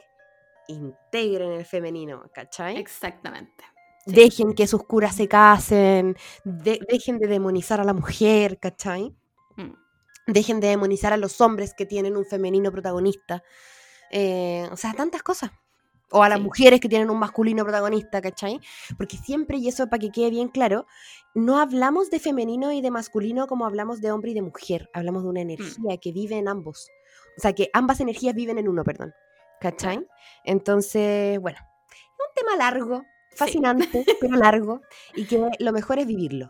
integren 0.67 1.51
el 1.51 1.65
femenino, 1.65 2.23
¿cachai? 2.33 2.77
Exactamente. 2.77 3.63
Sí. 4.05 4.13
Dejen 4.13 4.53
que 4.53 4.67
sus 4.67 4.83
curas 4.83 5.15
se 5.15 5.27
casen, 5.27 6.15
de- 6.43 6.79
dejen 6.89 7.17
de 7.17 7.27
demonizar 7.27 7.79
a 7.81 7.83
la 7.83 7.93
mujer, 7.93 8.59
¿cachai? 8.59 9.15
Mm, 9.57 9.73
Dejen 10.27 10.59
de 10.59 10.69
demonizar 10.69 11.13
a 11.13 11.17
los 11.17 11.39
hombres 11.41 11.73
que 11.77 11.85
tienen 11.85 12.17
un 12.17 12.25
femenino 12.25 12.71
protagonista. 12.71 13.43
Eh, 14.11 14.67
o 14.71 14.77
sea, 14.77 14.93
tantas 14.93 15.21
cosas. 15.23 15.51
O 16.11 16.21
a 16.23 16.29
las 16.29 16.37
Sí. 16.37 16.43
mujeres 16.43 16.79
que 16.79 16.87
tienen 16.89 17.09
un 17.09 17.17
masculino 17.19 17.63
protagonista, 17.63 18.21
¿cachai? 18.21 18.59
Porque 18.97 19.17
siempre, 19.17 19.57
y 19.57 19.67
eso 19.67 19.87
para 19.87 19.99
que 19.99 20.11
quede 20.11 20.29
bien 20.29 20.49
claro, 20.49 20.85
no 21.33 21.59
hablamos 21.59 22.09
de 22.11 22.19
femenino 22.19 22.71
y 22.71 22.81
de 22.81 22.91
masculino 22.91 23.47
como 23.47 23.65
hablamos 23.65 24.01
de 24.01 24.11
hombre 24.11 24.31
y 24.31 24.33
de 24.35 24.41
mujer. 24.43 24.89
Hablamos 24.93 25.23
de 25.23 25.29
una 25.29 25.41
energía 25.41 25.97
que 25.97 26.11
vive 26.11 26.37
en 26.37 26.47
ambos. 26.47 26.87
O 27.37 27.41
sea, 27.41 27.53
que 27.53 27.69
ambas 27.73 27.99
energías 27.99 28.33
viven 28.35 28.57
en 28.59 28.67
uno, 28.69 28.83
perdón. 28.83 29.13
¿Cachai? 29.59 30.05
Entonces, 30.43 31.39
bueno, 31.39 31.57
es 31.59 32.27
un 32.29 32.33
tema 32.35 32.55
largo, 32.55 33.03
fascinante, 33.35 34.05
pero 34.21 34.37
largo, 34.37 34.81
y 35.15 35.25
que 35.25 35.41
lo 35.59 35.71
mejor 35.73 35.99
es 35.99 36.05
vivirlo. 36.07 36.49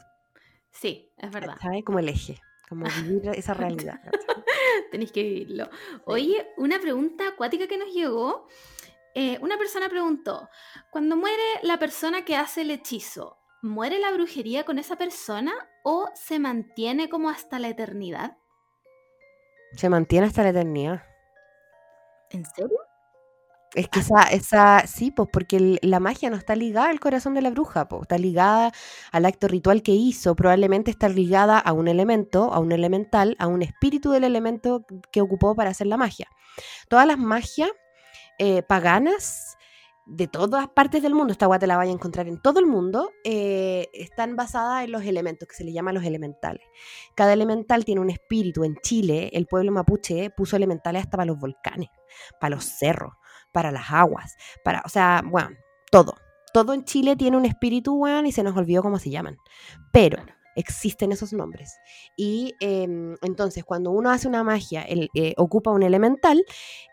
Sí, 0.71 1.09
es 1.17 1.31
verdad. 1.31 1.55
¿cachai? 1.55 1.81
Como 1.81 1.99
el 1.99 2.09
eje, 2.09 2.39
como 2.67 2.85
vivir 3.01 3.29
esa 3.35 3.53
realidad. 3.93 3.99
¿cachai? 4.03 4.43
Tenéis 4.91 5.11
que 5.11 5.23
vivirlo. 5.23 5.69
Oye, 6.05 6.45
una 6.57 6.79
pregunta 6.79 7.29
acuática 7.29 7.67
que 7.67 7.77
nos 7.77 7.93
llegó. 7.93 8.47
Eh, 9.15 9.37
una 9.41 9.57
persona 9.57 9.87
preguntó, 9.89 10.49
cuando 10.91 11.15
muere 11.15 11.41
la 11.63 11.79
persona 11.79 12.25
que 12.25 12.35
hace 12.35 12.61
el 12.61 12.71
hechizo, 12.71 13.37
¿muere 13.61 13.97
la 13.97 14.11
brujería 14.11 14.65
con 14.65 14.77
esa 14.77 14.97
persona 14.97 15.53
o 15.83 16.09
se 16.13 16.37
mantiene 16.37 17.07
como 17.09 17.29
hasta 17.29 17.57
la 17.59 17.69
eternidad? 17.69 18.37
Se 19.77 19.89
mantiene 19.89 20.27
hasta 20.27 20.43
la 20.43 20.49
eternidad. 20.49 21.03
¿En 22.31 22.43
serio? 22.45 22.77
Es 23.73 23.89
que 23.89 23.99
esa, 23.99 24.23
esa, 24.23 24.87
sí, 24.87 25.11
pues 25.11 25.27
porque 25.33 25.57
el- 25.57 25.79
la 25.81 25.99
magia 25.99 26.29
no 26.29 26.37
está 26.37 26.55
ligada 26.55 26.89
al 26.89 26.99
corazón 27.01 27.33
de 27.33 27.41
la 27.41 27.49
bruja, 27.49 27.87
pues, 27.89 28.03
está 28.03 28.17
ligada 28.17 28.71
al 29.11 29.25
acto 29.25 29.49
ritual 29.49 29.81
que 29.83 29.91
hizo, 29.91 30.35
probablemente 30.35 30.91
está 30.91 31.09
ligada 31.09 31.59
a 31.59 31.73
un 31.73 31.89
elemento, 31.89 32.53
a 32.53 32.59
un 32.59 32.71
elemental, 32.71 33.35
a 33.37 33.47
un 33.47 33.61
espíritu 33.63 34.11
del 34.11 34.23
elemento 34.23 34.85
que 35.11 35.21
ocupó 35.21 35.55
para 35.55 35.71
hacer 35.71 35.87
la 35.87 35.97
magia. 35.97 36.27
Todas 36.89 37.05
las 37.07 37.17
magias 37.17 37.69
eh, 38.39 38.61
paganas 38.63 39.57
de 40.05 40.27
todas 40.27 40.67
partes 40.67 41.01
del 41.01 41.15
mundo, 41.15 41.31
esta 41.31 41.47
guay 41.47 41.59
te 41.59 41.67
la 41.67 41.77
vaya 41.77 41.89
a 41.89 41.93
encontrar 41.93 42.27
en 42.27 42.39
todo 42.39 42.59
el 42.59 42.67
mundo, 42.67 43.11
eh, 43.23 43.89
están 43.93 44.35
basadas 44.35 44.83
en 44.83 44.91
los 44.91 45.03
elementos, 45.03 45.47
que 45.47 45.55
se 45.55 45.63
les 45.63 45.73
llama 45.73 45.93
los 45.93 46.03
elementales. 46.03 46.61
Cada 47.15 47.33
elemental 47.33 47.85
tiene 47.85 48.01
un 48.01 48.11
espíritu. 48.11 48.63
En 48.63 48.75
Chile, 48.77 49.31
el 49.33 49.47
pueblo 49.47 49.71
mapuche 49.71 50.29
puso 50.29 50.55
elementales 50.55 51.03
hasta 51.03 51.17
para 51.17 51.25
los 51.25 51.39
volcanes, 51.39 51.89
para 52.39 52.55
los 52.55 52.65
cerros, 52.65 53.13
para 53.51 53.71
las 53.71 53.91
aguas, 53.91 54.35
para, 54.63 54.83
o 54.85 54.89
sea, 54.89 55.23
bueno, 55.25 55.49
todo. 55.91 56.15
Todo 56.53 56.73
en 56.73 56.85
Chile 56.85 57.15
tiene 57.15 57.35
un 57.35 57.45
espíritu, 57.45 57.95
weón, 57.95 58.27
y 58.27 58.31
se 58.31 58.43
nos 58.43 58.55
olvidó 58.55 58.81
cómo 58.81 58.99
se 58.99 59.09
llaman. 59.09 59.37
Pero. 59.91 60.17
Existen 60.55 61.11
esos 61.11 61.33
nombres. 61.33 61.77
Y 62.17 62.55
em, 62.59 63.15
entonces, 63.21 63.63
cuando 63.63 63.91
uno 63.91 64.09
hace 64.09 64.27
una 64.27 64.43
magia, 64.43 64.81
el- 64.81 65.09
eh, 65.15 65.33
ocupa 65.37 65.71
un 65.71 65.83
elemental, 65.83 66.43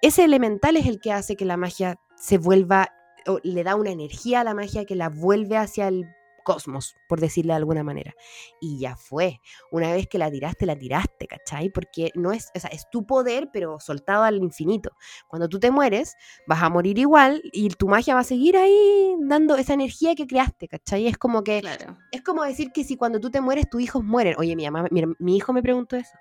ese 0.03 0.25
elemental 0.25 0.77
es 0.77 0.87
el 0.87 0.98
que 1.01 1.12
hace 1.12 1.37
que 1.37 1.44
la 1.44 1.57
magia 1.57 1.98
se 2.16 2.38
vuelva, 2.38 2.88
o 3.27 3.38
le 3.42 3.62
da 3.64 3.77
una 3.77 3.90
energía 3.90 4.40
a 4.40 4.44
la 4.44 4.55
magia 4.55 4.85
que 4.85 4.96
la 4.96 5.09
vuelve 5.09 5.57
hacia 5.57 5.88
el 5.88 6.07
cosmos, 6.42 6.94
por 7.09 7.20
decirle 7.20 7.52
de 7.52 7.57
alguna 7.59 7.83
manera. 7.83 8.14
Y 8.61 8.78
ya 8.78 8.96
fue. 8.96 9.40
Una 9.70 9.92
vez 9.92 10.07
que 10.09 10.18
la 10.18 10.31
tiraste, 10.31 10.66
la 10.66 10.76
tiraste, 10.76 11.26
¿cachai? 11.26 11.70
Porque 11.70 12.11
no 12.14 12.33
es, 12.33 12.50
o 12.55 12.61
sea, 12.61 12.70
es 12.70 12.88
tu 12.90 13.07
poder, 13.07 13.50
pero 13.52 13.78
soltado 13.81 14.24
al 14.24 14.37
infinito. 14.37 14.90
Cuando 15.28 15.48
tú 15.48 15.59
te 15.59 15.70
mueres, 15.70 16.14
vas 16.46 16.62
a 16.62 16.68
morir 16.70 16.98
igual 16.98 17.42
y 17.52 17.68
tu 17.70 17.88
magia 17.88 18.14
va 18.14 18.20
a 18.20 18.24
seguir 18.24 18.57
ahí 18.57 19.14
dando 19.20 19.57
esa 19.57 19.74
energía 19.74 20.14
que 20.14 20.26
creaste, 20.26 20.68
¿cachai? 20.68 21.07
Es 21.07 21.18
como 21.18 21.42
que 21.44 21.61
Claro. 21.61 21.98
es 22.11 22.22
como 22.22 22.42
decir 22.44 22.72
que 22.72 22.85
si 22.85 22.96
cuando 22.96 23.20
tú 23.20 23.31
te 23.31 23.40
mueres, 23.40 23.68
tus 23.70 23.81
hijos 23.81 24.02
mueren. 24.05 24.35
Oye, 24.38 24.57
mi, 24.57 24.68
mamá, 24.68 24.88
mi, 24.90 25.02
mi 25.18 25.37
hijo 25.37 25.52
me 25.52 25.62
preguntó 25.62 25.96
eso. 25.96 26.16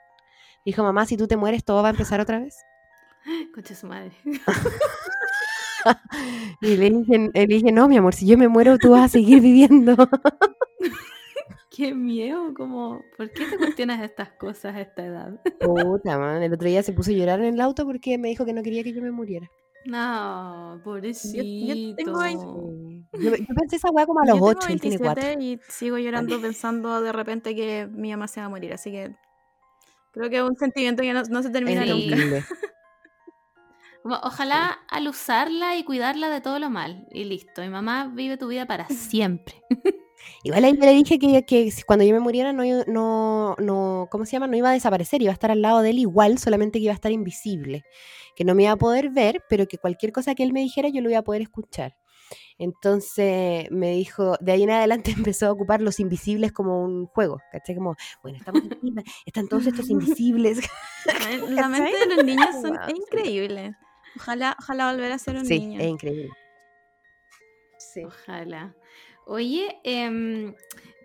Dijo, 0.65 0.83
mamá, 0.83 1.05
si 1.05 1.17
tú 1.17 1.27
te 1.27 1.37
mueres, 1.37 1.63
todo 1.65 1.81
va 1.81 1.89
a 1.89 1.91
empezar 1.91 2.19
otra 2.21 2.39
vez. 2.39 2.55
Concha 3.53 3.75
su 3.75 3.87
madre. 3.87 4.11
Y 6.61 6.77
le 6.77 6.89
dije, 6.91 7.29
le 7.33 7.47
dije, 7.47 7.71
no, 7.71 7.87
mi 7.87 7.97
amor, 7.97 8.13
si 8.13 8.27
yo 8.27 8.37
me 8.37 8.47
muero, 8.47 8.77
tú 8.77 8.91
vas 8.91 9.05
a 9.05 9.07
seguir 9.07 9.41
viviendo. 9.41 9.95
Qué 11.75 11.93
miedo, 11.95 12.53
como, 12.53 13.01
¿por 13.17 13.31
qué 13.31 13.45
te 13.45 13.57
cuestionas 13.57 14.01
estas 14.01 14.29
cosas 14.33 14.75
a 14.75 14.81
esta 14.81 15.05
edad? 15.05 15.41
Puta, 15.59 16.17
man. 16.19 16.43
El 16.43 16.53
otro 16.53 16.67
día 16.67 16.83
se 16.83 16.91
puso 16.93 17.11
a 17.11 17.13
llorar 17.13 17.39
en 17.39 17.53
el 17.55 17.61
auto 17.61 17.85
porque 17.85 18.17
me 18.17 18.27
dijo 18.27 18.45
que 18.45 18.53
no 18.53 18.61
quería 18.61 18.83
que 18.83 18.93
yo 18.93 19.01
me 19.01 19.11
muriera. 19.11 19.49
No, 19.85 20.79
pobrecito. 20.83 21.95
tengo 21.95 22.19
veinte- 22.19 22.45
Yo, 23.13 23.35
yo 23.35 23.55
pensé 23.55 23.77
esa 23.77 23.89
weá 23.89 24.05
como 24.05 24.19
a 24.19 24.25
los 24.25 24.35
Yo 24.37 24.45
tengo 24.45 24.59
8, 24.59 24.67
él 24.69 24.81
tiene 24.81 24.99
4. 24.99 25.23
27 25.23 25.43
y 25.43 25.59
sigo 25.71 25.97
llorando 25.97 26.39
pensando 26.39 27.01
de 27.01 27.11
repente 27.11 27.55
que 27.55 27.87
mi 27.91 28.11
mamá 28.11 28.27
se 28.27 28.41
va 28.41 28.45
a 28.45 28.49
morir, 28.49 28.73
así 28.73 28.91
que 28.91 29.15
creo 30.11 30.29
que 30.29 30.37
es 30.37 30.43
un 30.43 30.55
sentimiento 30.57 31.01
que 31.01 31.13
no, 31.13 31.23
no 31.23 31.41
se 31.41 31.49
termina 31.49 31.83
nunca. 31.85 32.15
Como, 34.03 34.15
ojalá 34.23 34.79
al 34.89 35.07
usarla 35.07 35.77
y 35.77 35.83
cuidarla 35.83 36.29
de 36.29 36.41
todo 36.41 36.59
lo 36.59 36.69
mal. 36.69 37.07
Y 37.11 37.23
listo. 37.25 37.61
Mi 37.61 37.69
mamá 37.69 38.11
vive 38.13 38.37
tu 38.37 38.47
vida 38.47 38.65
para 38.65 38.87
siempre. 38.89 39.55
Igual 40.43 40.63
ahí 40.65 40.73
le 40.73 40.91
dije 40.93 41.17
que, 41.19 41.71
cuando 41.85 42.05
yo 42.05 42.13
me 42.13 42.19
muriera 42.19 42.53
no, 42.53 42.63
iba- 42.63 42.83
no, 42.87 43.55
no, 43.57 44.07
¿cómo 44.11 44.25
se 44.25 44.33
llama? 44.33 44.47
No 44.47 44.55
iba 44.55 44.69
a 44.69 44.73
desaparecer, 44.73 45.21
iba 45.21 45.31
a 45.31 45.33
estar 45.33 45.49
al 45.51 45.61
lado 45.63 45.81
de 45.81 45.89
él 45.91 45.99
igual, 45.99 46.37
solamente 46.37 46.77
que 46.79 46.83
iba 46.85 46.91
a 46.93 46.95
estar 46.95 47.11
invisible. 47.11 47.83
Que 48.35 48.43
no 48.43 48.53
me 48.55 48.63
iba 48.63 48.71
a 48.71 48.77
poder 48.77 49.09
ver, 49.09 49.43
pero 49.49 49.67
que 49.67 49.77
cualquier 49.79 50.11
cosa 50.11 50.35
que 50.35 50.43
él 50.43 50.53
me 50.53 50.61
dijera 50.61 50.89
yo 50.89 51.01
lo 51.01 51.09
iba 51.09 51.19
a 51.19 51.23
poder 51.23 51.41
escuchar. 51.41 51.95
Entonces 52.59 53.69
me 53.71 53.91
dijo, 53.91 54.35
de 54.39 54.51
ahí 54.51 54.63
en 54.63 54.69
adelante 54.71 55.11
empezó 55.35 55.47
a 55.47 55.51
ocupar 55.51 55.81
los 55.81 55.99
invisibles 55.99 56.51
como 56.51 56.83
un 56.83 57.07
juego, 57.07 57.39
¿cachai? 57.51 57.75
Como, 57.75 57.95
bueno, 58.21 58.37
estamos 58.37 58.61
aquí, 58.65 58.93
están 59.25 59.47
todos 59.47 59.65
estos 59.67 59.89
invisibles. 59.89 60.59
La 61.49 61.67
mente 61.67 61.97
de 61.97 62.15
los 62.15 62.23
niños 62.25 62.49
son, 62.61 62.71
Wow, 62.71 62.79
es 62.87 62.93
sí. 62.95 63.01
increíble. 63.01 63.75
Ojalá, 64.17 64.55
ojalá 64.59 64.91
volver 64.91 65.11
a 65.11 65.17
ser 65.17 65.35
un 65.37 65.45
Sí, 65.45 65.59
niño. 65.59 65.79
es 65.79 65.87
increíble. 65.87 66.29
Sí. 67.77 68.03
Ojalá. 68.03 68.73
Oye, 69.25 69.79
em, 69.83 70.53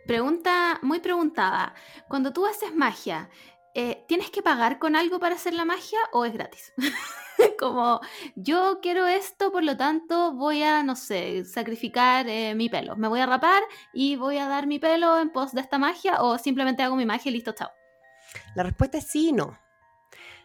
pregunta 0.06 0.78
muy 0.82 1.00
preguntada. 1.00 1.74
Cuando 2.08 2.32
tú 2.32 2.46
haces 2.46 2.74
magia, 2.74 3.28
eh, 3.74 4.04
¿tienes 4.08 4.30
que 4.30 4.42
pagar 4.42 4.78
con 4.78 4.96
algo 4.96 5.18
para 5.18 5.34
hacer 5.34 5.54
la 5.54 5.64
magia 5.64 5.98
o 6.12 6.24
es 6.24 6.32
gratis? 6.32 6.72
Como 7.58 8.00
yo 8.34 8.78
quiero 8.80 9.06
esto, 9.06 9.52
por 9.52 9.62
lo 9.62 9.76
tanto 9.76 10.32
voy 10.32 10.62
a, 10.62 10.82
no 10.82 10.96
sé, 10.96 11.44
sacrificar 11.44 12.26
eh, 12.28 12.54
mi 12.54 12.68
pelo. 12.70 12.96
Me 12.96 13.08
voy 13.08 13.20
a 13.20 13.26
rapar 13.26 13.62
y 13.92 14.16
voy 14.16 14.38
a 14.38 14.48
dar 14.48 14.66
mi 14.66 14.78
pelo 14.78 15.18
en 15.18 15.30
pos 15.30 15.52
de 15.52 15.60
esta 15.60 15.78
magia 15.78 16.22
o 16.22 16.38
simplemente 16.38 16.82
hago 16.82 16.96
mi 16.96 17.04
magia 17.04 17.28
y 17.30 17.34
listo, 17.34 17.52
chao. 17.52 17.70
La 18.54 18.62
respuesta 18.62 18.98
es 18.98 19.06
sí 19.06 19.28
y 19.28 19.32
no. 19.32 19.58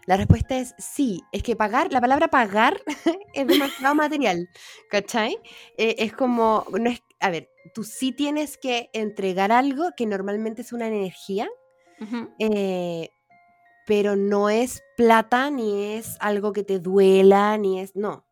La 0.06 0.18
respuesta 0.18 0.58
es 0.58 0.74
sí. 0.78 1.22
Es 1.32 1.44
que 1.44 1.56
pagar, 1.56 1.92
la 1.92 2.02
palabra 2.02 2.28
pagar 2.28 2.82
es 3.34 3.48
demasiado 3.48 3.96
material, 3.96 4.50
¿cachai? 4.90 5.38
Eh, 5.78 5.96
es 6.00 6.14
como, 6.14 6.66
no 6.72 6.90
es, 6.90 7.04
a 7.20 7.30
ver, 7.30 7.50
tú 7.74 7.84
sí 7.84 8.12
tienes 8.12 8.58
que 8.58 8.90
entregar 8.94 9.52
algo 9.52 9.92
que 9.96 10.06
normalmente 10.06 10.62
es 10.62 10.74
una 10.74 10.88
energía, 10.88 11.48
eh, 12.40 13.10
pero 13.86 14.16
no 14.16 14.50
es 14.50 14.82
plata, 14.98 15.52
ni 15.52 15.94
es 15.94 16.18
algo 16.20 16.52
que 16.52 16.64
te 16.64 16.80
duela, 16.80 17.58
ni 17.58 17.80
es, 17.80 17.96
no. 17.96 18.26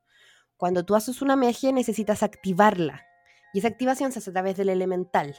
Cuando 0.58 0.84
tú 0.84 0.96
haces 0.96 1.22
una 1.22 1.36
magia 1.36 1.72
necesitas 1.72 2.24
activarla. 2.24 3.06
Y 3.54 3.60
esa 3.60 3.68
activación 3.68 4.12
se 4.12 4.20
hace 4.20 4.32
a 4.32 4.34
través 4.34 4.58
del 4.58 4.70
elemental. 4.70 5.36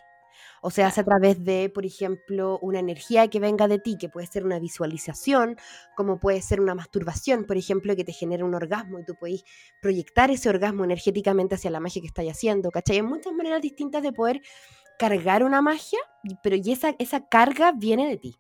O 0.63 0.71
se 0.71 0.83
hace 0.83 1.01
a 1.01 1.05
través 1.05 1.43
de, 1.43 1.71
por 1.71 1.87
ejemplo, 1.87 2.59
una 2.61 2.79
energía 2.81 3.29
que 3.29 3.41
venga 3.41 3.67
de 3.67 3.79
ti, 3.79 3.97
que 3.99 4.09
puede 4.09 4.27
ser 4.27 4.45
una 4.45 4.59
visualización, 4.59 5.57
como 5.97 6.21
puede 6.21 6.43
ser 6.43 6.61
una 6.61 6.75
masturbación, 6.75 7.45
por 7.45 7.57
ejemplo, 7.57 7.97
que 7.97 8.05
te 8.05 8.13
genera 8.13 8.45
un 8.45 8.55
orgasmo 8.55 8.99
y 8.99 9.05
tú 9.05 9.15
puedes 9.19 9.45
proyectar 9.81 10.31
ese 10.31 10.49
orgasmo 10.49 10.85
energéticamente 10.85 11.55
hacia 11.55 11.71
la 11.71 11.81
magia 11.81 12.03
que 12.03 12.09
estás 12.09 12.27
haciendo, 12.27 12.71
¿cachai? 12.71 12.97
Hay 12.97 13.03
muchas 13.03 13.33
maneras 13.33 13.63
distintas 13.63 14.03
de 14.03 14.13
poder 14.13 14.43
cargar 14.99 15.45
una 15.45 15.63
magia, 15.63 15.99
pero 16.43 16.57
y 16.57 16.73
esa, 16.73 16.95
esa 16.99 17.27
carga 17.27 17.73
viene 17.73 18.07
de 18.07 18.19
ti. 18.19 18.37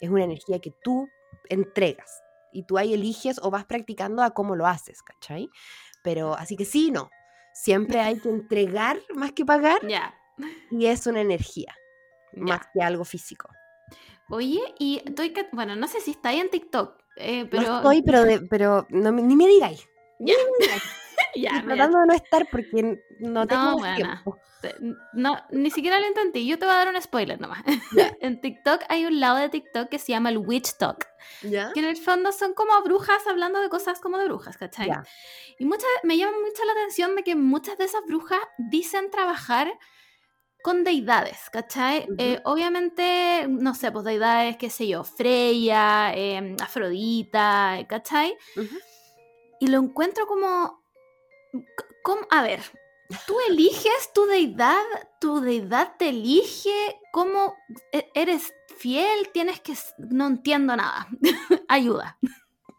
Es 0.00 0.10
una 0.10 0.24
energía 0.24 0.58
que 0.58 0.72
tú 0.82 1.08
entregas 1.48 2.22
y 2.52 2.64
tú 2.64 2.78
ahí 2.78 2.94
eliges 2.94 3.38
o 3.42 3.50
vas 3.50 3.64
practicando 3.64 4.22
a 4.22 4.30
cómo 4.30 4.56
lo 4.56 4.66
haces, 4.66 5.02
¿cachai? 5.02 5.48
Pero 6.02 6.34
así 6.34 6.56
que 6.56 6.64
sí, 6.64 6.90
no. 6.90 7.10
Siempre 7.52 8.00
hay 8.00 8.18
que 8.18 8.28
entregar 8.28 8.98
más 9.14 9.32
que 9.32 9.44
pagar 9.44 9.86
Ya. 9.86 10.14
Y 10.70 10.86
es 10.86 11.06
una 11.06 11.20
energía, 11.20 11.74
Ya. 12.32 12.42
más 12.42 12.60
que 12.72 12.82
algo 12.82 13.04
físico. 13.04 13.48
Oye, 14.30 14.60
y 14.78 15.02
estoy, 15.04 15.34
bueno, 15.52 15.76
no 15.76 15.86
sé 15.86 16.00
si 16.00 16.12
está 16.12 16.30
ahí 16.30 16.40
en 16.40 16.48
TikTok, 16.50 16.98
eh, 17.16 17.46
pero... 17.50 17.62
no 17.62 17.76
estoy, 17.76 18.02
pero, 18.02 18.24
de- 18.24 18.40
pero 18.40 18.86
no, 18.90 19.12
me- 19.12 19.22
ni 19.22 19.36
me 19.36 19.46
digáis. 19.46 19.86
Ya. 20.18 20.34
Estoy 20.60 20.78
ya, 21.42 21.52
mira, 21.62 21.64
tratando 21.74 21.98
de 22.00 22.06
no 22.06 22.12
estar 22.14 22.46
porque 22.50 22.98
no 23.20 23.46
tengo 23.46 23.62
No, 23.80 23.94
tiempo. 23.96 24.38
No, 25.12 25.36
ni 25.50 25.70
siquiera 25.70 26.00
lo 26.00 26.06
intenté. 26.06 26.46
Yo 26.46 26.58
te 26.58 26.64
voy 26.64 26.74
a 26.74 26.78
dar 26.78 26.88
un 26.88 27.00
spoiler 27.02 27.38
nomás. 27.38 27.62
Ya. 27.92 28.16
en 28.20 28.40
TikTok 28.40 28.80
hay 28.88 29.04
un 29.04 29.20
lado 29.20 29.36
de 29.36 29.50
TikTok 29.50 29.90
que 29.90 29.98
se 29.98 30.12
llama 30.12 30.30
el 30.30 30.38
Witch 30.38 30.78
Talk. 30.78 31.06
¿Ya? 31.42 31.70
Que 31.74 31.80
en 31.80 31.86
el 31.86 31.96
fondo 31.98 32.32
son 32.32 32.54
como 32.54 32.80
brujas 32.82 33.26
hablando 33.26 33.60
de 33.60 33.68
cosas 33.68 34.00
como 34.00 34.16
de 34.16 34.24
brujas, 34.24 34.56
¿cachai? 34.56 34.86
Ya. 34.88 35.04
Y 35.58 35.66
muchas, 35.66 35.84
me 36.02 36.16
llama 36.16 36.32
mucho 36.38 36.64
la 36.64 36.72
atención 36.72 37.14
de 37.14 37.22
que 37.24 37.34
muchas 37.36 37.76
de 37.76 37.84
esas 37.84 38.02
brujas 38.06 38.40
dicen 38.56 39.10
trabajar 39.10 39.70
con 40.64 40.82
deidades, 40.82 41.50
¿cachai? 41.52 42.04
Ujú. 42.04 42.14
Eh, 42.16 42.40
obviamente, 42.46 43.46
no 43.50 43.74
sé, 43.74 43.92
pues 43.92 44.02
deidades, 44.06 44.56
qué 44.56 44.70
sé 44.70 44.88
yo, 44.88 45.04
Freya, 45.04 46.14
em, 46.14 46.56
Afrodita, 46.58 47.76
¿cachai? 47.86 48.34
Y 49.60 49.66
lo 49.66 49.78
encuentro 49.78 50.26
como, 50.26 50.82
como... 52.02 52.22
A 52.30 52.40
ver, 52.42 52.60
tú 53.26 53.36
eliges 53.46 54.10
tu 54.14 54.24
deidad, 54.24 54.80
tu 55.20 55.42
deidad 55.42 55.96
te 55.98 56.08
elige, 56.08 56.98
¿cómo 57.12 57.54
e- 57.92 58.10
eres 58.14 58.54
fiel? 58.78 59.28
Tienes 59.34 59.60
que... 59.60 59.74
No 59.98 60.26
entiendo 60.28 60.74
nada. 60.76 61.08
Ayuda. 61.68 62.16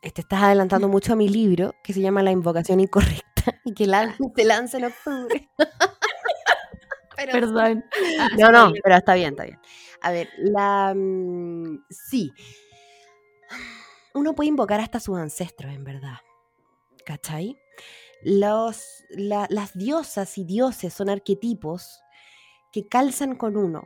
Te 0.01 0.21
estás 0.21 0.41
adelantando 0.41 0.87
mucho 0.95 1.13
a 1.13 1.15
mi 1.15 1.29
libro 1.29 1.75
que 1.83 1.93
se 1.93 2.01
llama 2.01 2.23
La 2.23 2.31
invocación 2.31 2.79
incorrecta 2.79 3.61
y 3.63 3.75
que 3.75 3.85
lan- 3.85 4.15
se 4.35 4.43
lanza 4.43 4.77
en 4.79 4.85
octubre. 4.85 5.49
Pero- 7.15 7.31
Perdón. 7.31 7.85
Ah, 8.19 8.29
No, 8.37 8.51
no, 8.51 8.71
bien. 8.71 8.81
pero 8.83 8.95
está 8.95 9.13
bien, 9.15 9.29
está 9.33 9.43
bien. 9.45 9.59
A 10.01 10.11
ver, 10.11 10.29
la. 10.37 10.93
mm, 10.95 11.85
sí. 11.89 12.31
Uno 14.13 14.33
puede 14.33 14.49
invocar 14.49 14.79
hasta 14.79 14.99
sus 14.99 15.17
ancestros, 15.17 15.73
en 15.73 15.83
verdad. 15.83 16.17
¿Cachai? 17.05 17.57
Los, 18.23 19.03
la- 19.09 19.47
las 19.49 19.73
diosas 19.77 20.37
y 20.37 20.43
dioses 20.45 20.93
son 20.93 21.09
arquetipos 21.09 22.01
que 22.71 22.87
calzan 22.87 23.35
con 23.35 23.57
uno. 23.57 23.83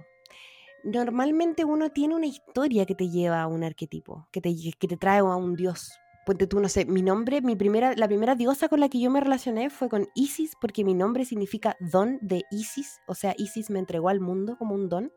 Normalmente 0.84 1.66
uno 1.66 1.90
tiene 1.90 2.16
una 2.16 2.28
historia 2.28 2.86
que 2.86 2.96
te 2.96 3.10
lleva 3.10 3.42
a 3.42 3.48
un 3.48 3.64
arquetipo, 3.64 4.28
que 4.32 4.40
te, 4.40 4.56
que 4.80 4.88
te 4.88 4.98
trae 4.98 5.20
a 5.20 5.24
un 5.36 5.56
dios. 5.56 5.92
Ponte 6.30 6.46
tú, 6.46 6.60
no 6.60 6.70
sé, 6.70 6.86
mi 6.86 7.02
nombre, 7.02 7.42
mi 7.42 7.56
primera, 7.56 7.96
la 7.96 8.08
primera 8.08 8.36
diosa 8.36 8.70
con 8.70 8.80
la 8.80 8.88
que 8.88 9.00
yo 9.00 9.10
me 9.10 9.20
relacioné 9.20 9.72
fue 9.72 9.90
con 9.90 10.08
Isis, 10.14 10.52
porque 10.62 10.84
mi 10.84 10.94
nombre 10.94 11.26
significa 11.26 11.76
don 11.80 12.20
de 12.22 12.44
Isis, 12.52 13.00
o 13.08 13.16
sea, 13.16 13.34
Isis 13.36 13.72
me 13.72 13.80
entregó 13.80 14.10
al 14.10 14.20
mundo 14.20 14.56
como 14.56 14.76
un 14.76 14.90
don. 14.90 15.12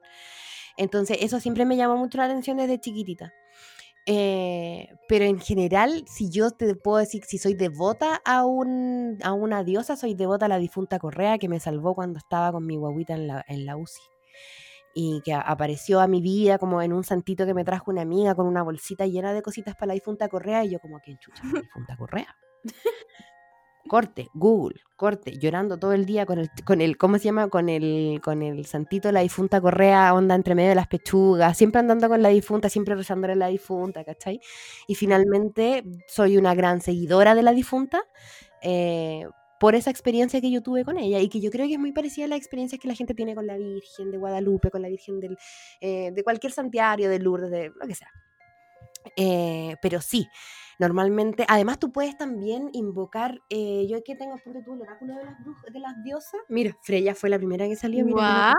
Entonces, 0.78 1.18
eso 1.20 1.38
siempre 1.38 1.66
me 1.66 1.76
llamó 1.76 1.98
mucho 1.98 2.16
la 2.16 2.24
atención 2.24 2.56
desde 2.56 2.80
chiquitita. 2.80 3.30
Eh, 4.06 4.88
pero 5.06 5.26
en 5.26 5.38
general, 5.38 6.02
si 6.06 6.30
yo 6.30 6.50
te 6.50 6.74
puedo 6.76 6.96
decir 6.96 7.24
si 7.26 7.36
soy 7.36 7.52
devota 7.52 8.22
a, 8.24 8.46
un, 8.46 9.18
a 9.22 9.34
una 9.34 9.64
diosa, 9.64 9.96
soy 9.96 10.14
devota 10.14 10.46
a 10.46 10.48
la 10.48 10.56
difunta 10.56 10.98
Correa 10.98 11.36
que 11.36 11.50
me 11.50 11.60
salvó 11.60 11.94
cuando 11.94 12.20
estaba 12.20 12.52
con 12.52 12.64
mi 12.64 12.76
guaguita 12.78 13.12
en 13.12 13.26
la, 13.26 13.44
en 13.48 13.66
la 13.66 13.76
UCI. 13.76 14.00
Y 14.94 15.22
que 15.24 15.34
apareció 15.34 16.00
a 16.00 16.06
mi 16.06 16.20
vida 16.20 16.58
como 16.58 16.82
en 16.82 16.92
un 16.92 17.04
santito 17.04 17.46
que 17.46 17.54
me 17.54 17.64
trajo 17.64 17.90
una 17.90 18.02
amiga 18.02 18.34
con 18.34 18.46
una 18.46 18.62
bolsita 18.62 19.06
llena 19.06 19.32
de 19.32 19.42
cositas 19.42 19.74
para 19.74 19.88
la 19.88 19.94
difunta 19.94 20.28
Correa. 20.28 20.64
Y 20.64 20.70
yo, 20.70 20.80
como, 20.80 21.00
¿quién 21.00 21.18
chucha 21.18 21.42
la 21.52 21.60
difunta 21.60 21.96
Correa? 21.96 22.36
Corte, 23.88 24.28
Google, 24.32 24.80
corte, 24.96 25.38
llorando 25.38 25.76
todo 25.76 25.92
el 25.92 26.06
día 26.06 26.24
con 26.24 26.38
el, 26.38 26.50
con 26.64 26.80
el, 26.80 26.96
¿cómo 26.96 27.18
se 27.18 27.24
llama? 27.24 27.48
Con 27.48 27.68
el, 27.68 28.20
con 28.22 28.42
el 28.42 28.64
santito 28.64 29.10
la 29.10 29.20
difunta 29.20 29.60
Correa, 29.60 30.14
onda 30.14 30.36
entre 30.36 30.54
medio 30.54 30.68
de 30.70 30.76
las 30.76 30.86
pechugas, 30.86 31.58
siempre 31.58 31.80
andando 31.80 32.08
con 32.08 32.22
la 32.22 32.28
difunta, 32.28 32.68
siempre 32.68 32.94
rezándole 32.94 33.32
a 33.32 33.36
la 33.36 33.48
difunta, 33.48 34.04
¿cachai? 34.04 34.40
Y 34.86 34.94
finalmente 34.94 35.82
soy 36.06 36.38
una 36.38 36.54
gran 36.54 36.80
seguidora 36.80 37.34
de 37.34 37.42
la 37.42 37.52
difunta 37.52 38.04
eh, 38.62 39.26
por 39.62 39.76
esa 39.76 39.90
experiencia 39.90 40.40
que 40.40 40.50
yo 40.50 40.60
tuve 40.60 40.84
con 40.84 40.98
ella 40.98 41.20
y 41.20 41.28
que 41.28 41.40
yo 41.40 41.48
creo 41.48 41.68
que 41.68 41.74
es 41.74 41.78
muy 41.78 41.92
parecida 41.92 42.24
a 42.24 42.28
las 42.28 42.38
experiencias 42.38 42.80
que 42.80 42.88
la 42.88 42.96
gente 42.96 43.14
tiene 43.14 43.36
con 43.36 43.46
la 43.46 43.56
Virgen 43.56 44.10
de 44.10 44.18
Guadalupe, 44.18 44.72
con 44.72 44.82
la 44.82 44.88
Virgen 44.88 45.20
del, 45.20 45.38
eh, 45.80 46.10
de 46.10 46.24
cualquier 46.24 46.52
santuario, 46.52 47.08
de 47.08 47.20
Lourdes, 47.20 47.48
de 47.48 47.68
lo 47.68 47.86
que 47.86 47.94
sea. 47.94 48.08
Eh, 49.14 49.76
pero 49.80 50.00
sí, 50.00 50.26
normalmente, 50.80 51.46
además 51.48 51.78
tú 51.78 51.92
puedes 51.92 52.18
también 52.18 52.70
invocar, 52.72 53.38
eh, 53.50 53.86
yo 53.88 54.02
que 54.02 54.16
tengo, 54.16 54.36
ponte 54.44 54.64
tú, 54.64 54.74
el 54.74 54.82
oráculo 54.82 55.14
de 55.14 55.26
las, 55.26 55.38
brujas, 55.44 55.72
de 55.72 55.78
las 55.78 56.02
diosas. 56.02 56.40
Mira, 56.48 56.76
Freya 56.82 57.14
fue 57.14 57.30
la 57.30 57.38
primera 57.38 57.68
que 57.68 57.76
salió. 57.76 58.04
mira, 58.04 58.54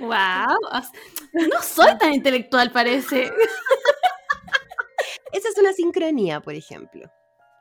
Wow. 0.00 0.08
wow. 0.08 0.56
No 1.52 1.60
soy 1.60 1.98
tan 1.98 2.14
intelectual, 2.14 2.72
parece. 2.72 3.24
Esa 5.34 5.48
es 5.50 5.58
una 5.58 5.74
sincronía, 5.74 6.40
por 6.40 6.54
ejemplo. 6.54 7.10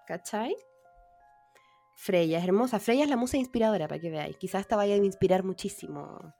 ¿Cachai? 0.07 0.55
Freya 1.95 2.37
es 2.39 2.43
hermosa. 2.43 2.79
Freya 2.79 3.03
es 3.05 3.09
la 3.09 3.15
musa 3.17 3.37
inspiradora, 3.37 3.87
para 3.87 3.99
que 4.01 4.09
veáis. 4.09 4.37
Quizás 4.37 4.61
esta 4.61 4.75
vaya 4.75 4.93
a 4.95 4.97
inspirar 4.97 5.43
muchísimo. 5.43 6.33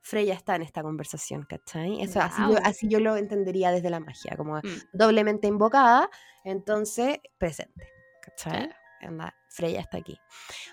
Freya 0.00 0.34
está 0.34 0.54
en 0.56 0.62
esta 0.62 0.82
conversación, 0.82 1.44
¿cachai? 1.48 2.00
Eso, 2.00 2.20
así, 2.20 2.40
yo, 2.42 2.48
Guau. 2.48 2.60
así 2.64 2.88
yo 2.88 3.00
lo 3.00 3.16
entendería 3.16 3.72
desde 3.72 3.90
la 3.90 3.98
magia, 4.00 4.36
como 4.36 4.56
Mm. 4.58 4.62
doblemente 4.92 5.48
invocada, 5.48 6.08
entonces 6.44 7.18
presente, 7.38 7.88
¿cachai? 8.22 8.52
Claro. 8.68 8.72
Anda, 9.02 9.34
Freya 9.50 9.80
está 9.80 9.98
aquí. 9.98 10.18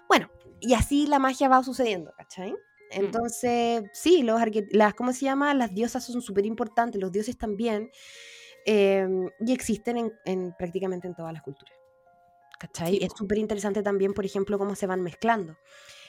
Bueno, 0.07 0.29
y 0.61 0.73
así 0.75 1.07
la 1.07 1.19
magia 1.19 1.49
va 1.49 1.63
sucediendo, 1.63 2.13
¿cachai? 2.17 2.55
Entonces, 2.91 3.83
sí, 3.93 4.21
los 4.21 4.39
las, 4.71 4.93
¿cómo 4.93 5.13
se 5.13 5.25
llama? 5.25 5.53
Las 5.55 5.73
diosas 5.73 6.05
son 6.05 6.21
súper 6.21 6.45
importantes, 6.45 7.01
los 7.01 7.11
dioses 7.11 7.35
también, 7.37 7.89
eh, 8.67 9.07
y 9.39 9.51
existen 9.51 9.97
en, 9.97 10.13
en 10.25 10.53
prácticamente 10.57 11.07
en 11.07 11.15
todas 11.15 11.33
las 11.33 11.41
culturas. 11.41 11.73
¿Cachai? 12.63 12.91
Sí, 12.93 12.99
es 13.03 13.11
súper 13.13 13.39
interesante 13.39 13.83
también, 13.83 14.13
por 14.13 14.25
ejemplo, 14.25 14.57
cómo 14.57 14.73
se 14.75 14.87
van 14.87 15.01
mezclando. 15.01 15.57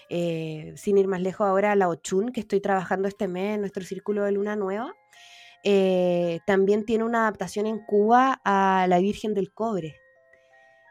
Eh, 0.08 0.72
sin 0.76 0.98
ir 0.98 1.08
más 1.08 1.20
lejos 1.20 1.48
ahora, 1.48 1.74
la 1.74 1.88
Ochun, 1.88 2.30
que 2.30 2.38
estoy 2.40 2.60
trabajando 2.60 3.08
este 3.08 3.26
mes 3.26 3.56
en 3.56 3.60
nuestro 3.60 3.82
círculo 3.82 4.22
de 4.22 4.30
luna 4.30 4.54
nueva, 4.54 4.94
eh, 5.64 6.38
también 6.46 6.84
tiene 6.84 7.02
una 7.02 7.22
adaptación 7.22 7.66
en 7.66 7.80
Cuba 7.80 8.40
a 8.44 8.86
la 8.88 9.00
Virgen 9.00 9.34
del 9.34 9.52
Cobre. 9.52 9.96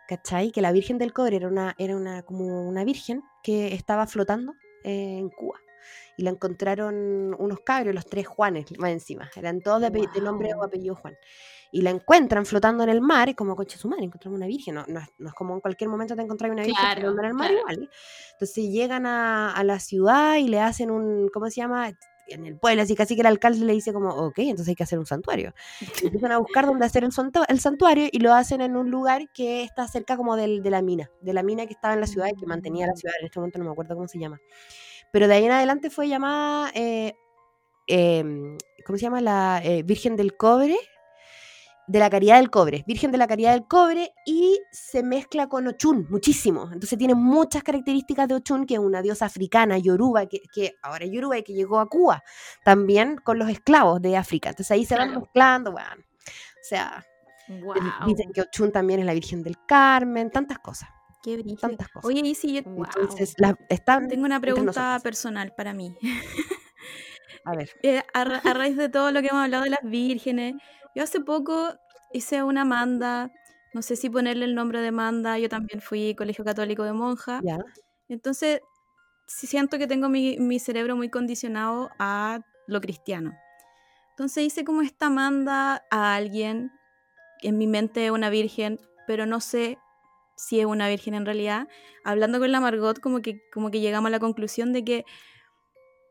¿Cachai? 0.09 0.51
Que 0.51 0.61
la 0.61 0.74
Virgen 0.74 0.97
del 0.97 1.14
Cobre 1.14 1.38
era 1.38 1.47
una, 1.47 1.76
era 1.78 1.95
una, 1.95 2.24
como 2.24 2.68
una 2.68 2.84
virgen 2.84 3.24
que 3.41 3.74
estaba 3.74 4.05
flotando 4.05 4.53
eh, 4.84 5.18
en 5.18 5.30
Cuba. 5.30 5.59
Y 6.18 6.24
la 6.24 6.32
encontraron 6.32 7.36
unos 7.39 7.61
cabros, 7.61 7.95
los 7.95 8.05
tres 8.05 8.28
Juanes, 8.28 8.66
más 8.80 8.91
encima. 8.91 9.32
Eran 9.36 9.61
todos 9.61 9.80
de, 9.80 9.88
ape- 9.88 10.11
de 10.14 10.22
nombre 10.22 10.53
o 10.55 10.61
apellido 10.61 10.95
Juan. 10.95 11.16
Y 11.74 11.82
la 11.82 11.89
encuentran 11.89 12.45
flotando 12.45 12.84
en 12.84 12.89
el 12.89 13.01
mar, 13.01 13.28
y 13.30 13.34
como 13.34 13.55
coche 13.55 13.78
su 13.78 13.89
madre, 13.89 14.05
encontramos 14.05 14.38
una 14.38 14.45
virgen. 14.47 14.76
No, 14.76 14.86
no 14.88 14.99
es, 14.99 15.07
no 15.17 15.28
es 15.30 15.34
como 15.34 15.55
en 15.55 15.59
cualquier 15.59 15.89
momento 15.89 16.15
te 16.15 16.21
encontrar 16.21 16.51
una 16.51 16.61
virgen 16.61 16.80
Claro, 16.80 17.01
flotando 17.01 17.21
en 17.24 17.28
el 17.28 17.34
mar 17.34 17.47
claro. 17.49 17.61
igual. 17.61 17.89
Entonces 18.34 18.63
llegan 18.69 19.05
a, 19.07 19.51
a 19.51 19.63
la 19.63 19.80
ciudad 19.80 20.38
y 20.38 20.47
le 20.47 20.59
hacen 20.61 20.91
un, 20.91 21.30
¿cómo 21.34 21.49
se 21.49 21.55
llama? 21.55 21.91
En 22.28 22.45
el 22.45 22.57
pueblo, 22.57 22.84
así 22.84 22.95
casi 22.95 23.15
que 23.15 23.21
el 23.21 23.28
alcalde 23.28 23.65
le 23.65 23.74
dice 23.74 23.91
como, 23.91 24.09
ok, 24.09 24.38
entonces 24.38 24.69
hay 24.69 24.76
que 24.76 24.84
hacer 24.84 24.97
un 24.97 25.05
santuario. 25.05 25.53
Y 26.01 26.05
empiezan 26.05 26.32
a 26.32 26.38
buscar 26.38 26.65
dónde 26.65 26.86
hacer 26.86 27.03
el, 27.03 27.11
el 27.49 27.59
santuario 27.59 28.07
y 28.11 28.19
lo 28.19 28.34
hacen 28.34 28.61
en 28.61 28.78
un 28.78 28.89
lugar 28.89 29.30
que 29.34 29.63
está 29.63 29.88
cerca 29.89 30.15
como 30.15 30.38
del, 30.38 30.63
de 30.63 30.69
la 30.69 30.82
mina, 30.82 31.09
de 31.21 31.34
la 31.34 31.43
mina 31.43 31.65
que 31.65 31.74
estaba 31.74 31.95
en 31.95 31.99
la 31.99 32.07
ciudad 32.07 32.28
y 32.34 32.39
que 32.39 32.45
mantenía 32.45 32.88
la 32.88 32.95
ciudad. 32.95 33.15
En 33.19 33.26
este 33.26 33.39
momento 33.39 33.59
no 33.59 33.65
me 33.65 33.71
acuerdo 33.71 33.95
cómo 33.95 34.07
se 34.07 34.19
llama. 34.19 34.39
Pero 35.11 35.28
de 35.28 35.34
ahí 35.34 35.43
en 35.45 35.51
adelante 35.51 35.89
fue 35.89 36.07
llamada, 36.07 36.71
eh, 36.76 37.13
em, 37.88 38.57
¿cómo 38.86 38.97
se 38.97 39.03
llama? 39.03 39.19
La 39.19 39.61
eh, 39.63 39.84
Virgen 39.84 40.15
del 40.15 40.38
Cobre, 40.38 40.78
de 41.88 41.99
la 41.99 42.09
Caridad 42.09 42.38
del 42.38 42.49
Cobre, 42.49 42.84
Virgen 42.88 43.11
de 43.11 43.17
la 43.17 43.27
Caridad 43.27 43.51
del 43.53 43.67
Cobre, 43.67 44.13
y 44.25 44.57
se 44.71 45.03
mezcla 45.03 45.47
con 45.47 45.67
Ochun 45.67 46.07
muchísimo. 46.09 46.63
Entonces 46.71 46.97
tiene 46.97 47.13
muchas 47.15 47.61
características 47.63 48.27
de 48.27 48.36
Ochun, 48.36 48.65
que 48.65 48.75
es 48.75 48.79
una 48.79 49.01
diosa 49.01 49.25
africana, 49.25 49.77
yoruba, 49.77 50.25
que, 50.27 50.39
que 50.53 50.71
ahora 50.81 51.05
es 51.05 51.11
yoruba 51.11 51.38
y 51.38 51.43
que 51.43 51.53
llegó 51.53 51.79
a 51.79 51.88
Cuba, 51.89 52.23
también 52.63 53.17
con 53.17 53.38
los 53.38 53.49
esclavos 53.49 54.01
de 54.01 54.15
África. 54.15 54.49
Entonces 54.49 54.71
ahí 54.71 54.86
se 54.86 54.95
van 54.95 55.07
Claro. 55.09 55.21
mezclando, 55.21 55.71
bueno. 55.73 55.89
O 55.97 56.65
sea, 56.65 57.05
Wow. 57.49 57.73
dicen 58.05 58.31
que 58.34 58.41
Ochun 58.41 58.71
también 58.71 59.01
es 59.01 59.05
la 59.05 59.13
Virgen 59.13 59.43
del 59.43 59.57
Carmen, 59.67 60.31
tantas 60.31 60.59
cosas, 60.59 60.88
Qué 61.21 61.43
tantas 61.59 61.89
cosas. 61.89 62.05
Oye, 62.05 62.21
y 62.23 62.36
si 62.36 62.53
yo 62.53 62.61
Wow. 62.63 62.86
Entonces, 63.01 63.34
las, 63.38 63.55
están 63.69 64.07
tengo 64.07 64.23
una 64.23 64.39
pregunta 64.39 64.97
personal 65.03 65.53
para 65.55 65.73
mí. 65.73 65.93
A 67.45 67.55
ver, 67.55 67.69
Eh, 67.84 68.01
a, 68.13 68.23
ra- 68.23 68.41
a 68.45 68.53
raíz 68.53 68.77
de 68.77 68.88
todo 68.89 69.11
lo 69.11 69.21
que 69.21 69.27
hemos 69.27 69.43
hablado 69.43 69.63
de 69.65 69.71
las 69.71 69.81
vírgenes, 69.84 70.55
yo 70.95 71.03
hace 71.03 71.19
poco 71.19 71.73
hice 72.11 72.43
una 72.43 72.65
manda, 72.65 73.31
no 73.73 73.81
sé 73.81 73.95
si 73.95 74.09
ponerle 74.09 74.45
el 74.45 74.55
nombre 74.55 74.81
de 74.81 74.91
manda, 74.91 75.39
yo 75.39 75.49
también 75.49 75.81
fui 75.81 76.15
colegio 76.15 76.45
católico 76.45 76.83
de 76.83 76.93
monja, 76.93 77.41
ya. 77.43 77.57
entonces 78.07 78.61
sí 79.27 79.47
siento 79.47 79.77
que 79.77 79.87
tengo 79.87 80.09
mi, 80.09 80.37
mi 80.37 80.59
cerebro 80.59 80.95
muy 80.95 81.09
condicionado 81.09 81.89
a 81.99 82.41
lo 82.67 82.81
cristiano. 82.81 83.33
Entonces 84.11 84.43
hice 84.43 84.63
como 84.63 84.83
esta 84.83 85.09
manda 85.09 85.83
a 85.89 86.15
alguien, 86.15 86.71
en 87.41 87.57
mi 87.57 87.65
mente 87.65 88.05
es 88.05 88.11
una 88.11 88.29
virgen, 88.29 88.79
pero 89.07 89.25
no 89.25 89.39
sé 89.39 89.79
si 90.35 90.59
es 90.59 90.65
una 90.65 90.87
virgen 90.87 91.15
en 91.15 91.25
realidad. 91.25 91.67
Hablando 92.03 92.39
con 92.39 92.51
la 92.51 92.59
Margot, 92.59 92.99
como 92.99 93.21
que, 93.21 93.41
como 93.51 93.71
que 93.71 93.79
llegamos 93.79 94.09
a 94.09 94.11
la 94.11 94.19
conclusión 94.19 94.71
de 94.71 94.83
que 94.83 95.05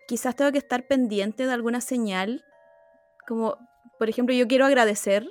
quizás 0.08 0.34
tengo 0.34 0.50
que 0.52 0.58
estar 0.58 0.86
pendiente 0.88 1.46
de 1.46 1.52
alguna 1.52 1.80
señal, 1.80 2.44
como 3.26 3.56
por 4.02 4.08
ejemplo 4.08 4.34
yo 4.34 4.48
quiero 4.48 4.66
agradecer 4.66 5.24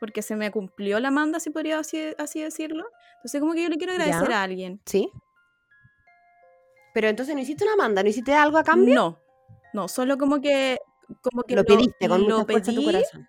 porque 0.00 0.22
se 0.22 0.36
me 0.36 0.50
cumplió 0.50 0.98
la 1.00 1.10
manda, 1.10 1.38
si 1.38 1.50
podría 1.50 1.78
así, 1.78 2.14
así 2.16 2.40
decirlo. 2.40 2.86
Entonces 3.16 3.42
como 3.42 3.52
que 3.52 3.62
yo 3.64 3.68
le 3.68 3.76
quiero 3.76 3.92
agradecer 3.92 4.30
Ya. 4.30 4.40
a 4.40 4.42
alguien. 4.42 4.80
¿Sí? 4.86 5.10
Pero 6.94 7.08
entonces 7.08 7.34
no 7.34 7.42
hiciste 7.42 7.64
una 7.64 7.76
manda, 7.76 8.02
no 8.02 8.08
hiciste 8.08 8.32
algo 8.32 8.56
a 8.56 8.64
cambio. 8.64 8.94
No, 8.94 9.18
no, 9.74 9.86
solo 9.86 10.16
como 10.16 10.40
que 10.40 10.78
como 11.20 11.42
que 11.42 11.56
lo 11.56 11.62
pediste 11.62 12.08
con 12.08 12.26
lo 12.26 12.38
de 12.46 12.54
tu 12.62 12.62
pedí 12.64 12.84
corazón. 12.86 13.28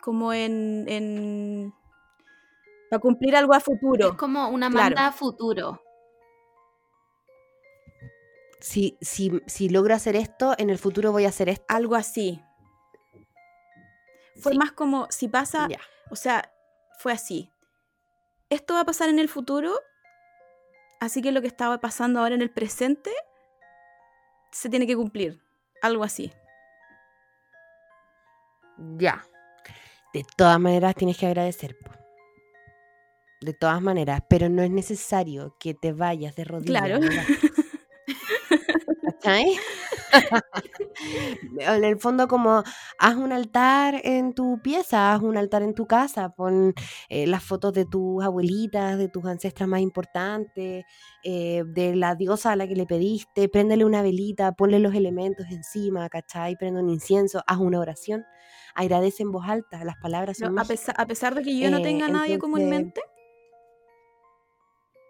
como 0.00 0.32
en, 0.32 0.84
en 0.88 1.72
para 2.90 2.98
cumplir 3.00 3.36
algo 3.36 3.54
a 3.54 3.60
futuro. 3.60 4.08
Es 4.08 4.14
como 4.16 4.48
una 4.48 4.68
Claro. 4.70 4.96
manda 4.96 5.06
a 5.06 5.12
futuro. 5.12 5.80
Si, 8.58 8.96
si, 9.00 9.40
si 9.46 9.68
logro 9.68 9.94
hacer 9.94 10.16
esto, 10.16 10.54
en 10.58 10.68
el 10.70 10.78
futuro 10.78 11.12
voy 11.12 11.26
a 11.26 11.28
hacer 11.28 11.48
esto. 11.48 11.64
Algo 11.68 11.94
así. 11.94 12.40
Fue 14.40 14.52
Sí. 14.52 14.58
más 14.58 14.72
como 14.72 15.06
si 15.10 15.28
pasa, 15.28 15.68
o 16.10 16.16
sea, 16.16 16.50
fue 16.98 17.12
así. 17.12 17.50
Esto 18.50 18.74
va 18.74 18.80
a 18.80 18.84
pasar 18.84 19.08
en 19.08 19.18
el 19.18 19.28
futuro, 19.28 19.74
así 21.00 21.22
que 21.22 21.32
lo 21.32 21.40
que 21.40 21.46
estaba 21.48 21.80
pasando 21.80 22.20
ahora 22.20 22.34
en 22.34 22.42
el 22.42 22.50
presente 22.50 23.10
se 24.50 24.68
tiene 24.68 24.86
que 24.86 24.96
cumplir. 24.96 25.40
Algo 25.82 26.04
así. 26.04 26.32
Ya. 28.98 29.24
De 30.14 30.24
todas 30.36 30.58
maneras 30.60 30.94
tienes 30.94 31.16
que 31.18 31.26
agradecer. 31.26 31.76
De 33.40 33.52
todas 33.54 33.82
maneras, 33.82 34.22
pero 34.28 34.48
no 34.48 34.62
es 34.62 34.70
necesario 34.70 35.56
que 35.58 35.74
te 35.74 35.92
vayas 35.92 36.36
de 36.36 36.44
rodillas. 36.44 36.82
Claro. 36.82 37.00
¿cachai? 39.02 39.56
en 41.58 41.84
el 41.84 41.98
fondo 41.98 42.28
como 42.28 42.62
haz 42.98 43.16
un 43.16 43.32
altar 43.32 44.00
en 44.04 44.34
tu 44.34 44.60
pieza, 44.62 45.12
haz 45.14 45.22
un 45.22 45.36
altar 45.36 45.62
en 45.62 45.74
tu 45.74 45.86
casa, 45.86 46.30
pon 46.34 46.74
eh, 47.08 47.26
las 47.26 47.42
fotos 47.42 47.72
de 47.72 47.84
tus 47.84 48.22
abuelitas, 48.24 48.98
de 48.98 49.08
tus 49.08 49.24
ancestras 49.26 49.68
más 49.68 49.80
importantes, 49.80 50.84
eh, 51.24 51.62
de 51.66 51.96
la 51.96 52.14
diosa 52.14 52.52
a 52.52 52.56
la 52.56 52.66
que 52.66 52.74
le 52.76 52.86
pediste, 52.86 53.48
préndele 53.48 53.84
una 53.84 54.02
velita, 54.02 54.52
ponle 54.52 54.78
los 54.78 54.94
elementos 54.94 55.46
encima, 55.50 56.08
¿cachai? 56.08 56.56
Prende 56.56 56.80
un 56.80 56.88
incienso, 56.90 57.42
haz 57.46 57.58
una 57.58 57.80
oración, 57.80 58.24
agradece 58.74 59.22
en 59.22 59.32
voz 59.32 59.46
alta, 59.48 59.84
las 59.84 59.96
palabras 59.96 60.38
son 60.38 60.54
No, 60.54 60.62
a, 60.62 60.64
pesar, 60.64 60.94
a 60.98 61.06
pesar 61.06 61.34
de 61.34 61.42
que 61.42 61.58
yo 61.58 61.70
no 61.70 61.78
Eh, 61.78 61.82
tenga 61.82 62.06
a 62.06 62.08
nadie 62.08 62.38
como 62.38 62.56
en 62.58 62.64
entonces- 62.64 62.84
mente. 62.86 63.00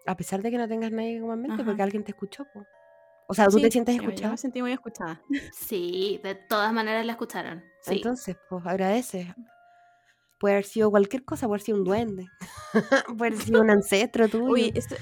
A 0.05 0.17
pesar 0.17 0.41
de 0.41 0.51
que 0.51 0.57
no 0.57 0.67
tengas 0.67 0.91
nadie 0.91 1.21
como 1.21 1.33
en 1.33 1.41
mente, 1.43 1.55
Ajá. 1.61 1.63
porque 1.65 1.81
alguien 1.81 2.03
te 2.03 2.11
escuchó. 2.11 2.43
po. 2.53 2.65
O 3.27 3.33
sea, 3.33 3.47
tú 3.47 3.57
te 3.57 3.63
Sí, 3.65 3.71
sientes 3.71 3.95
yo- 4.01 4.09
Yo 4.11 4.29
me 4.29 4.37
sentí 4.37 4.61
muy 4.61 4.71
escuchada. 4.73 5.21
Sí, 5.53 6.19
de 6.23 6.35
todas 6.35 6.73
maneras 6.73 7.05
la 7.05 7.13
escucharon. 7.13 7.63
Sí. 7.81 7.95
Entonces, 7.95 8.35
pues 8.49 8.65
agradece. 8.65 9.33
Puede 10.39 10.55
haber 10.55 10.65
sido 10.65 10.91
cualquier 10.91 11.23
cosa, 11.23 11.47
puede 11.47 11.57
haber 11.57 11.65
sido 11.65 11.77
un 11.77 11.83
duende, 11.85 12.25
puede 13.17 13.27
haber 13.29 13.37
sido 13.37 13.61
un 13.61 13.69
ancestro 13.69 14.27
tuyo, 14.27 14.45
Uy, 14.51 14.71
esto- 14.75 14.95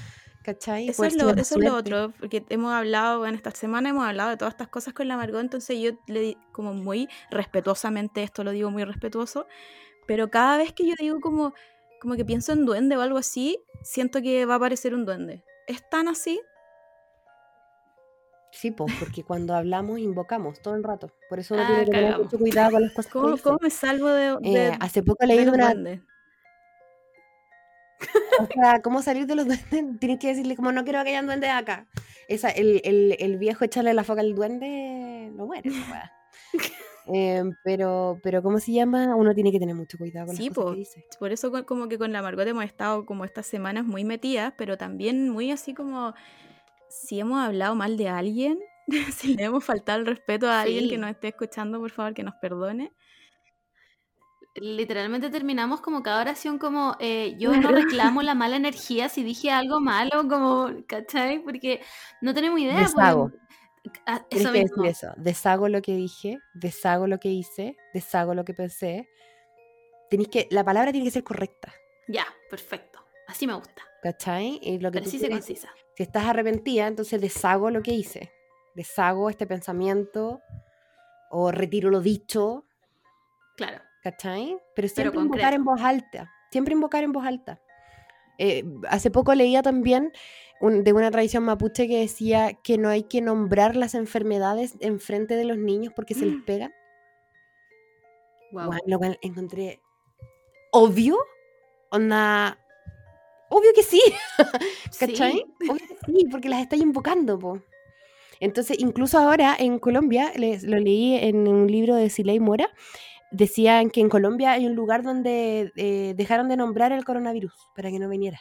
¿cachai? 0.44 0.88
eso, 0.88 1.04
es 1.04 1.16
lo, 1.16 1.30
eso 1.30 1.58
es 1.58 1.64
lo 1.64 1.74
otro, 1.74 2.12
porque 2.20 2.44
hemos 2.48 2.72
hablado, 2.72 3.26
en 3.26 3.34
esta 3.34 3.50
semana 3.50 3.88
hemos 3.88 4.04
hablado 4.04 4.30
de 4.30 4.36
todas 4.36 4.54
estas 4.54 4.68
cosas 4.68 4.94
con 4.94 5.08
la 5.08 5.16
Margot, 5.16 5.40
entonces 5.40 5.80
yo 5.80 5.92
le 6.06 6.20
di 6.20 6.36
como 6.52 6.74
muy 6.74 7.08
respetuosamente, 7.30 8.22
esto 8.22 8.44
lo 8.44 8.52
digo 8.52 8.70
muy 8.70 8.84
respetuoso, 8.84 9.46
pero 10.06 10.30
cada 10.30 10.58
vez 10.58 10.72
que 10.72 10.86
yo 10.86 10.94
digo 10.96 11.20
como, 11.20 11.54
como 12.00 12.14
que 12.14 12.24
pienso 12.24 12.52
en 12.52 12.64
duende 12.64 12.96
o 12.96 13.00
algo 13.00 13.18
así, 13.18 13.58
siento 13.82 14.22
que 14.22 14.46
va 14.46 14.54
a 14.54 14.56
aparecer 14.58 14.94
un 14.94 15.04
duende. 15.04 15.44
¿Es 15.66 15.82
tan 15.90 16.06
así? 16.06 16.40
Sí, 18.52 18.70
pues, 18.70 18.92
porque 19.00 19.24
cuando 19.24 19.54
hablamos 19.54 19.98
invocamos 19.98 20.60
todo 20.60 20.74
el 20.74 20.84
rato. 20.84 21.10
Por 21.28 21.40
eso 21.40 21.54
uno 21.54 21.62
Ah, 21.64 21.66
tiene 21.66 21.84
que 21.86 21.90
tener 21.90 22.18
mucho 22.18 22.38
cuidado 22.38 22.70
con 22.72 22.82
las 22.82 22.92
cosas 22.92 23.12
¿Cómo, 23.42 23.58
me 23.60 23.70
salvo 23.70 24.08
de, 24.08 24.36
de, 24.40 24.66
Eh, 24.68 24.76
hace 24.78 25.02
poco 25.02 25.24
leí 25.24 25.38
una, 25.48 25.72
duendes? 25.72 26.00
o 28.40 28.46
sea, 28.52 28.80
cómo 28.82 29.02
salir 29.02 29.26
de 29.26 29.34
los 29.36 29.46
duendes, 29.46 29.66
tienes 30.00 30.18
que 30.18 30.28
decirle 30.28 30.56
como 30.56 30.72
no 30.72 30.84
quiero 30.84 31.02
que 31.02 31.10
hayan 31.10 31.26
duendes 31.26 31.50
acá. 31.50 31.86
Esa, 32.28 32.50
el, 32.50 32.80
el, 32.84 33.16
el 33.18 33.38
viejo 33.38 33.64
echarle 33.64 33.94
la 33.94 34.04
foca 34.04 34.20
al 34.20 34.34
duende 34.34 35.30
no 35.34 35.46
muere, 35.46 35.70
weá. 35.70 36.12
Eh, 37.12 37.42
pero, 37.64 38.20
pero 38.22 38.44
¿cómo 38.44 38.60
se 38.60 38.70
llama? 38.70 39.16
Uno 39.16 39.34
tiene 39.34 39.50
que 39.50 39.58
tener 39.58 39.74
mucho 39.74 39.98
cuidado 39.98 40.26
con 40.28 40.36
Sí, 40.36 40.44
las 40.46 40.54
cosas 40.54 40.64
po. 40.64 40.70
que 40.72 40.78
dice. 40.78 41.04
Por 41.18 41.32
eso 41.32 41.50
co- 41.50 41.66
como 41.66 41.88
que 41.88 41.98
con 41.98 42.12
la 42.12 42.22
Margot 42.22 42.46
hemos 42.46 42.64
estado 42.64 43.04
como 43.06 43.24
estas 43.24 43.44
semanas 43.44 43.84
muy 43.84 44.04
metidas, 44.04 44.54
pero 44.56 44.78
también 44.78 45.28
muy 45.28 45.50
así 45.50 45.74
como 45.74 46.14
si 46.92 47.20
hemos 47.20 47.40
hablado 47.40 47.74
mal 47.74 47.96
de 47.96 48.08
alguien, 48.08 48.58
si 49.16 49.34
le 49.34 49.44
hemos 49.44 49.64
faltado 49.64 50.00
el 50.00 50.06
respeto 50.06 50.48
a 50.48 50.62
alguien 50.62 50.84
que 50.88 50.96
Sí. 50.96 51.00
nos 51.00 51.10
esté 51.10 51.28
escuchando, 51.28 51.78
por 51.80 51.90
favor, 51.90 52.14
que 52.14 52.22
nos 52.22 52.34
perdone. 52.40 52.92
Literalmente 54.54 55.30
terminamos 55.30 55.80
como 55.80 56.02
cada 56.02 56.20
oración 56.20 56.58
como 56.58 56.94
eh, 57.00 57.34
yo 57.38 57.56
no 57.56 57.70
reclamo 57.70 58.20
la 58.22 58.34
mala 58.34 58.56
energía 58.56 59.08
si 59.08 59.22
dije 59.22 59.50
algo 59.50 59.80
malo, 59.80 60.28
como, 60.28 60.68
¿cachai? 60.86 61.42
Porque 61.42 61.80
no 62.20 62.34
tenemos 62.34 62.60
idea. 62.60 62.74
pues, 62.74 62.94
Deshago. 62.94 63.32
ah, 64.06 64.26
eso 64.30 64.52
que 64.52 64.58
decir 64.60 64.86
eso. 64.86 65.08
Deshago 65.16 65.68
lo 65.68 65.80
que 65.80 65.94
dije, 65.96 66.38
deshago 66.54 67.06
lo 67.06 67.18
que 67.18 67.28
hice, 67.30 67.76
deshago 67.94 68.34
lo 68.34 68.44
que 68.44 68.52
pensé. 68.52 69.08
Tenés 70.10 70.28
que, 70.28 70.48
la 70.50 70.62
palabra 70.64 70.92
tiene 70.92 71.06
que 71.06 71.10
ser 71.12 71.24
correcta, 71.24 71.72
Ya, 72.08 72.26
perfecto. 72.50 72.98
Así 73.28 73.46
me 73.46 73.54
gusta. 73.54 73.82
¿cachai? 74.02 74.58
Y 74.62 74.78
lo 74.80 74.90
que 74.90 74.98
tú 74.98 75.04
Precisa 75.04 75.26
y 75.28 75.30
concisa. 75.30 75.70
Si 75.96 76.02
estás 76.02 76.24
arrepentida, 76.26 76.86
entonces 76.86 77.20
deshago 77.20 77.70
lo 77.70 77.82
que 77.82 77.92
hice. 77.92 78.30
Deshago 78.74 79.28
este 79.30 79.46
pensamiento 79.46 80.40
o 81.30 81.50
retiro 81.52 81.90
lo 81.90 82.00
dicho, 82.00 82.64
Claro. 83.56 83.80
¿cachai? 84.02 84.58
Pero 84.74 84.88
siempre 84.88 85.20
invocar 85.20 85.54
en 85.54 85.64
voz 85.64 85.80
alta. 85.82 86.30
Siempre 86.50 86.74
invocar 86.74 87.04
en 87.04 87.12
voz 87.12 87.24
alta. 87.26 87.60
Eh, 88.38 88.64
hace 88.88 89.10
poco 89.10 89.34
leía 89.34 89.62
también 89.62 90.12
un- 90.60 90.84
de 90.84 90.92
una 90.92 91.10
tradición 91.10 91.44
mapuche 91.44 91.86
que 91.86 92.00
decía 92.00 92.54
que 92.62 92.78
no 92.78 92.88
hay 92.88 93.02
que 93.04 93.20
nombrar 93.20 93.76
las 93.76 93.94
enfermedades 93.94 94.74
en 94.80 95.00
frente 95.00 95.36
de 95.36 95.44
los 95.44 95.58
niños 95.58 95.92
porque 95.94 96.14
se 96.14 96.24
les 96.26 96.42
pegan. 96.46 96.72
Wow. 98.52 98.66
Bueno, 98.66 98.82
lo 98.86 98.98
cual 98.98 99.18
encontré 99.22 99.80
obvio. 100.72 101.16
Onda. 101.90 102.58
Obvio 103.52 103.72
que 103.74 103.82
sí. 103.82 104.00
¿Cachai? 104.98 105.44
Obvio 105.68 105.86
que 105.88 105.96
sí, 106.06 106.26
porque 106.30 106.48
las 106.48 106.62
estáis 106.62 106.82
invocando, 106.82 107.38
po. 107.38 107.60
Entonces, 108.40 108.78
incluso 108.80 109.18
ahora 109.18 109.54
en 109.58 109.78
Colombia, 109.78 110.32
les- 110.36 110.64
lo 110.64 110.78
leí 110.78 111.14
en 111.16 111.46
un 111.46 111.66
libro 111.70 111.94
de 111.94 112.10
Siley 112.10 112.40
Mora, 112.40 112.68
decían 113.30 113.90
que 113.90 114.00
en 114.00 114.08
Colombia 114.08 114.52
hay 114.52 114.66
un 114.66 114.74
lugar 114.74 115.02
donde 115.02 115.72
eh, 115.76 116.14
dejaron 116.16 116.48
de 116.48 116.56
nombrar 116.56 116.92
el 116.92 117.04
coronavirus 117.04 117.52
para 117.76 117.90
que 117.90 117.98
no 117.98 118.08
viniera. 118.08 118.40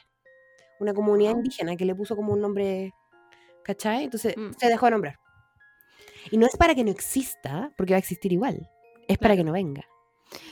Una 0.80 0.93
comunidad 0.93 1.32
Wow. 1.32 1.39
indígena 1.39 1.76
que 1.76 1.86
le 1.86 1.93
puso 1.93 2.16
como 2.16 2.34
un 2.34 2.41
nombre, 2.41 2.91
¿cachai? 3.64 4.05
Entonces 4.05 4.36
Mm. 4.36 4.51
se 4.57 4.68
dejó 4.70 4.88
de 4.88 4.91
nombrar. 4.93 5.20
Y 6.32 6.38
no 6.38 6.45
es 6.47 6.55
para 6.57 6.74
que 6.76 6.84
no 6.84 6.91
exista, 6.91 7.72
porque 7.78 7.93
va 7.93 7.97
a 7.97 7.99
existir 7.99 8.34
igual. 8.34 8.70
Es 9.07 9.18
para 9.18 9.36
que 9.36 9.43
no 9.43 9.51
venga. 9.51 9.86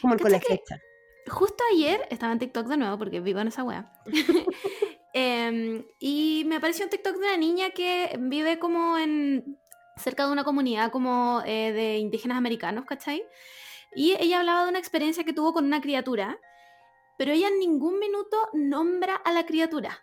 Como 0.01 0.13
el 0.13 0.19
con 0.21 0.31
la 0.31 0.39
¿Cachai 0.39 0.57
que- 0.57 0.63
flecha. 0.65 0.81
Justo 1.29 1.63
ayer 1.73 2.07
estaba 2.09 2.33
en 2.33 2.39
TikTok 2.39 2.67
de 2.67 2.77
nuevo 2.77 2.97
porque 2.97 3.19
vivo 3.19 3.39
en 3.39 3.47
esa 3.47 3.63
wea. 3.63 3.91
Em, 5.11 5.83
y 5.99 6.43
me 6.45 6.57
apareció 6.57 6.85
un 6.85 6.91
TikTok 6.91 7.13
de 7.13 7.19
una 7.19 7.37
niña 7.37 7.71
que 7.71 8.15
vive 8.19 8.59
como 8.59 8.95
en 8.95 9.57
cerca 9.97 10.27
de 10.27 10.31
una 10.31 10.43
comunidad 10.43 10.91
como 10.91 11.41
eh, 11.45 11.71
de 11.71 11.97
indígenas 11.97 12.37
americanos, 12.37 12.85
¿cachai? 12.85 13.23
Y 13.95 14.15
ella 14.19 14.39
hablaba 14.39 14.63
de 14.63 14.69
una 14.69 14.79
experiencia 14.79 15.23
que 15.23 15.33
tuvo 15.33 15.51
con 15.51 15.65
una 15.65 15.81
criatura, 15.81 16.39
pero 17.17 17.31
ella 17.31 17.47
en 17.47 17.59
ningún 17.59 17.99
minuto 17.99 18.49
nombra 18.53 19.15
a 19.15 19.33
la 19.33 19.45
criatura. 19.45 19.99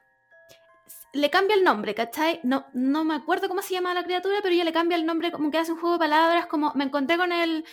Le 1.12 1.30
cambia 1.30 1.56
el 1.56 1.64
nombre, 1.64 1.94
¿cachai? 1.94 2.40
No, 2.42 2.66
no 2.74 3.04
me 3.04 3.14
acuerdo 3.14 3.48
cómo 3.48 3.62
se 3.62 3.74
llama 3.74 3.94
la 3.94 4.04
criatura, 4.04 4.40
pero 4.42 4.54
ella 4.54 4.64
le 4.64 4.72
cambia 4.72 4.96
el 4.96 5.06
nombre, 5.06 5.30
como 5.30 5.50
que 5.50 5.58
hace 5.58 5.72
un 5.72 5.78
juego 5.78 5.94
de 5.94 6.00
palabras, 6.00 6.46
como 6.46 6.72
me 6.74 6.84
encontré 6.84 7.16
con 7.16 7.32
el 7.32 7.64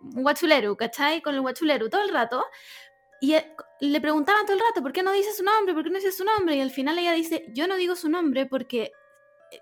guachuleru, 0.00 0.76
¿cachai? 0.76 1.20
Con 1.20 1.34
el 1.34 1.40
guachuleru 1.40 1.90
todo 1.90 2.02
el 2.02 2.10
rato. 2.10 2.44
Y 3.20 3.34
eh, 3.34 3.52
le 3.80 4.00
preguntaban 4.00 4.44
todo 4.46 4.54
el 4.56 4.62
rato, 4.62 4.82
¿por 4.82 4.92
qué 4.92 5.02
no 5.02 5.12
dice 5.12 5.32
su 5.32 5.42
nombre? 5.42 5.74
¿Por 5.74 5.82
qué 5.84 5.90
no 5.90 5.96
dice 5.96 6.12
su 6.12 6.24
nombre? 6.24 6.56
Y 6.56 6.60
al 6.60 6.70
final 6.70 6.98
ella 6.98 7.12
dice, 7.12 7.46
yo 7.52 7.66
no 7.66 7.76
digo 7.76 7.96
su 7.96 8.08
nombre 8.08 8.46
porque 8.46 8.92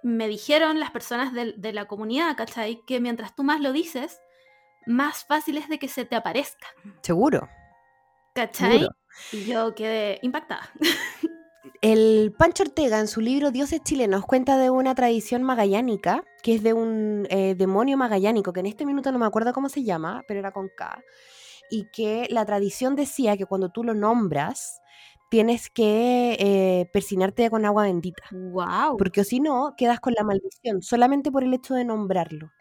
me 0.03 0.29
dijeron 0.29 0.81
las 0.81 0.91
personas 0.91 1.33
del- 1.33 1.55
de, 1.61 1.73
la 1.73 1.87
comunidad, 1.87 2.37
¿cachai? 2.37 2.81
Que 2.87 3.01
mientras 3.01 3.35
tú 3.37 3.45
más 3.45 3.61
lo 3.61 3.73
dices, 3.73 4.21
más 4.87 5.25
fácil 5.25 5.59
es 5.59 5.69
de 5.69 5.79
que 5.79 5.89
se 5.89 6.05
te 6.05 6.17
aparezca, 6.17 6.67
Seguro. 7.03 7.49
¿cachai? 8.35 8.73
Seguro. 8.73 8.97
Y 9.33 9.45
yo 9.47 9.75
quedé 9.75 10.19
impactada. 10.23 10.71
El 11.81 12.33
Pancho 12.37 12.63
Ortega 12.63 13.01
en 13.01 13.09
su 13.09 13.21
libro 13.21 13.51
Dioses 13.51 13.83
chilenos 13.83 14.25
cuenta 14.25 14.57
de 14.57 14.71
una 14.71 14.95
tradición 14.95 15.43
magallánica, 15.43 16.25
que 16.43 16.55
es 16.55 16.63
de 16.63 16.73
un 16.73 17.27
eh, 17.31 17.55
demonio 17.57 17.97
magallánico, 17.97 18.53
que 18.53 18.61
en 18.61 18.67
este 18.67 18.87
minuto 18.87 19.11
no 19.13 19.19
me 19.19 19.27
acuerdo 19.27 19.53
cómo 19.53 19.69
se 19.69 19.83
llama, 19.85 20.23
pero 20.29 20.41
era 20.41 20.53
con 20.53 20.69
K, 20.77 21.03
y 21.71 21.89
que 21.93 22.27
la 22.31 22.45
tradición 22.45 22.97
decía 22.97 23.37
que 23.37 23.47
cuando 23.47 23.71
tú 23.71 23.85
lo 23.85 23.95
nombras, 23.95 24.81
tienes 25.31 25.71
que 25.71 26.37
eh, 26.39 26.91
persinarte 26.93 27.51
con 27.51 27.65
agua 27.65 27.85
bendita, 27.85 28.23
¡Wow! 28.31 28.97
porque 28.97 29.25
si 29.25 29.41
no, 29.41 29.75
quedas 29.77 30.01
con 30.01 30.15
la 30.17 30.25
maldición, 30.25 30.83
solamente 30.83 31.31
por 31.33 31.45
el 31.45 31.53
hecho 31.55 31.75
de 31.75 31.85
nombrarlo. 31.85 32.53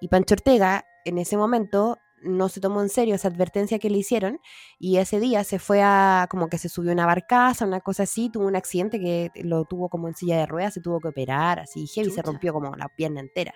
Y 0.00 0.08
Pancho 0.08 0.34
Ortega, 0.34 0.84
en 1.04 1.18
ese 1.18 1.36
momento, 1.36 1.98
no 2.22 2.48
se 2.48 2.60
tomó 2.60 2.80
en 2.80 2.88
serio 2.88 3.14
esa 3.14 3.28
advertencia 3.28 3.78
que 3.78 3.90
le 3.90 3.98
hicieron 3.98 4.40
y 4.78 4.96
ese 4.96 5.20
día 5.20 5.44
se 5.44 5.58
fue 5.58 5.82
a, 5.82 6.26
como 6.30 6.48
que 6.48 6.58
se 6.58 6.68
subió 6.68 6.90
a 6.90 6.94
una 6.94 7.06
barcaza, 7.06 7.66
una 7.66 7.80
cosa 7.80 8.04
así, 8.04 8.30
tuvo 8.30 8.46
un 8.46 8.56
accidente 8.56 8.98
que 8.98 9.30
lo 9.42 9.64
tuvo 9.64 9.88
como 9.88 10.08
en 10.08 10.14
silla 10.14 10.38
de 10.38 10.46
ruedas, 10.46 10.74
se 10.74 10.80
tuvo 10.80 11.00
que 11.00 11.08
operar, 11.08 11.60
así 11.60 11.86
heavy, 11.86 12.10
se 12.10 12.22
rompió 12.22 12.52
como 12.52 12.74
la 12.76 12.88
pierna 12.88 13.20
entera. 13.20 13.54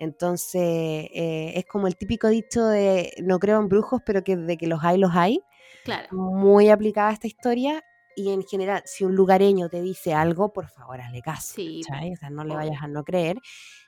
Entonces, 0.00 0.60
eh, 0.62 1.52
es 1.54 1.66
como 1.66 1.86
el 1.86 1.96
típico 1.96 2.26
dicho 2.28 2.64
de 2.66 3.12
no 3.22 3.38
creo 3.38 3.60
en 3.60 3.68
brujos, 3.68 4.00
pero 4.04 4.24
que 4.24 4.36
de 4.36 4.56
que 4.56 4.66
los 4.66 4.82
hay, 4.82 4.98
los 4.98 5.12
hay, 5.14 5.40
Claro. 5.84 6.08
muy 6.10 6.70
aplicada 6.70 7.10
a 7.10 7.12
esta 7.12 7.26
historia. 7.28 7.84
Y 8.16 8.32
en 8.32 8.42
general, 8.42 8.82
si 8.86 9.04
un 9.04 9.14
lugareño 9.14 9.68
te 9.68 9.80
dice 9.80 10.12
algo, 10.14 10.52
por 10.52 10.68
favor, 10.68 11.00
hazle 11.00 11.22
caso. 11.22 11.52
Sí, 11.54 11.82
¿cachai? 11.88 12.12
O 12.12 12.16
sea, 12.16 12.30
no 12.30 12.44
le 12.44 12.56
vayas 12.56 12.82
a 12.82 12.88
no 12.88 13.04
creer. 13.04 13.36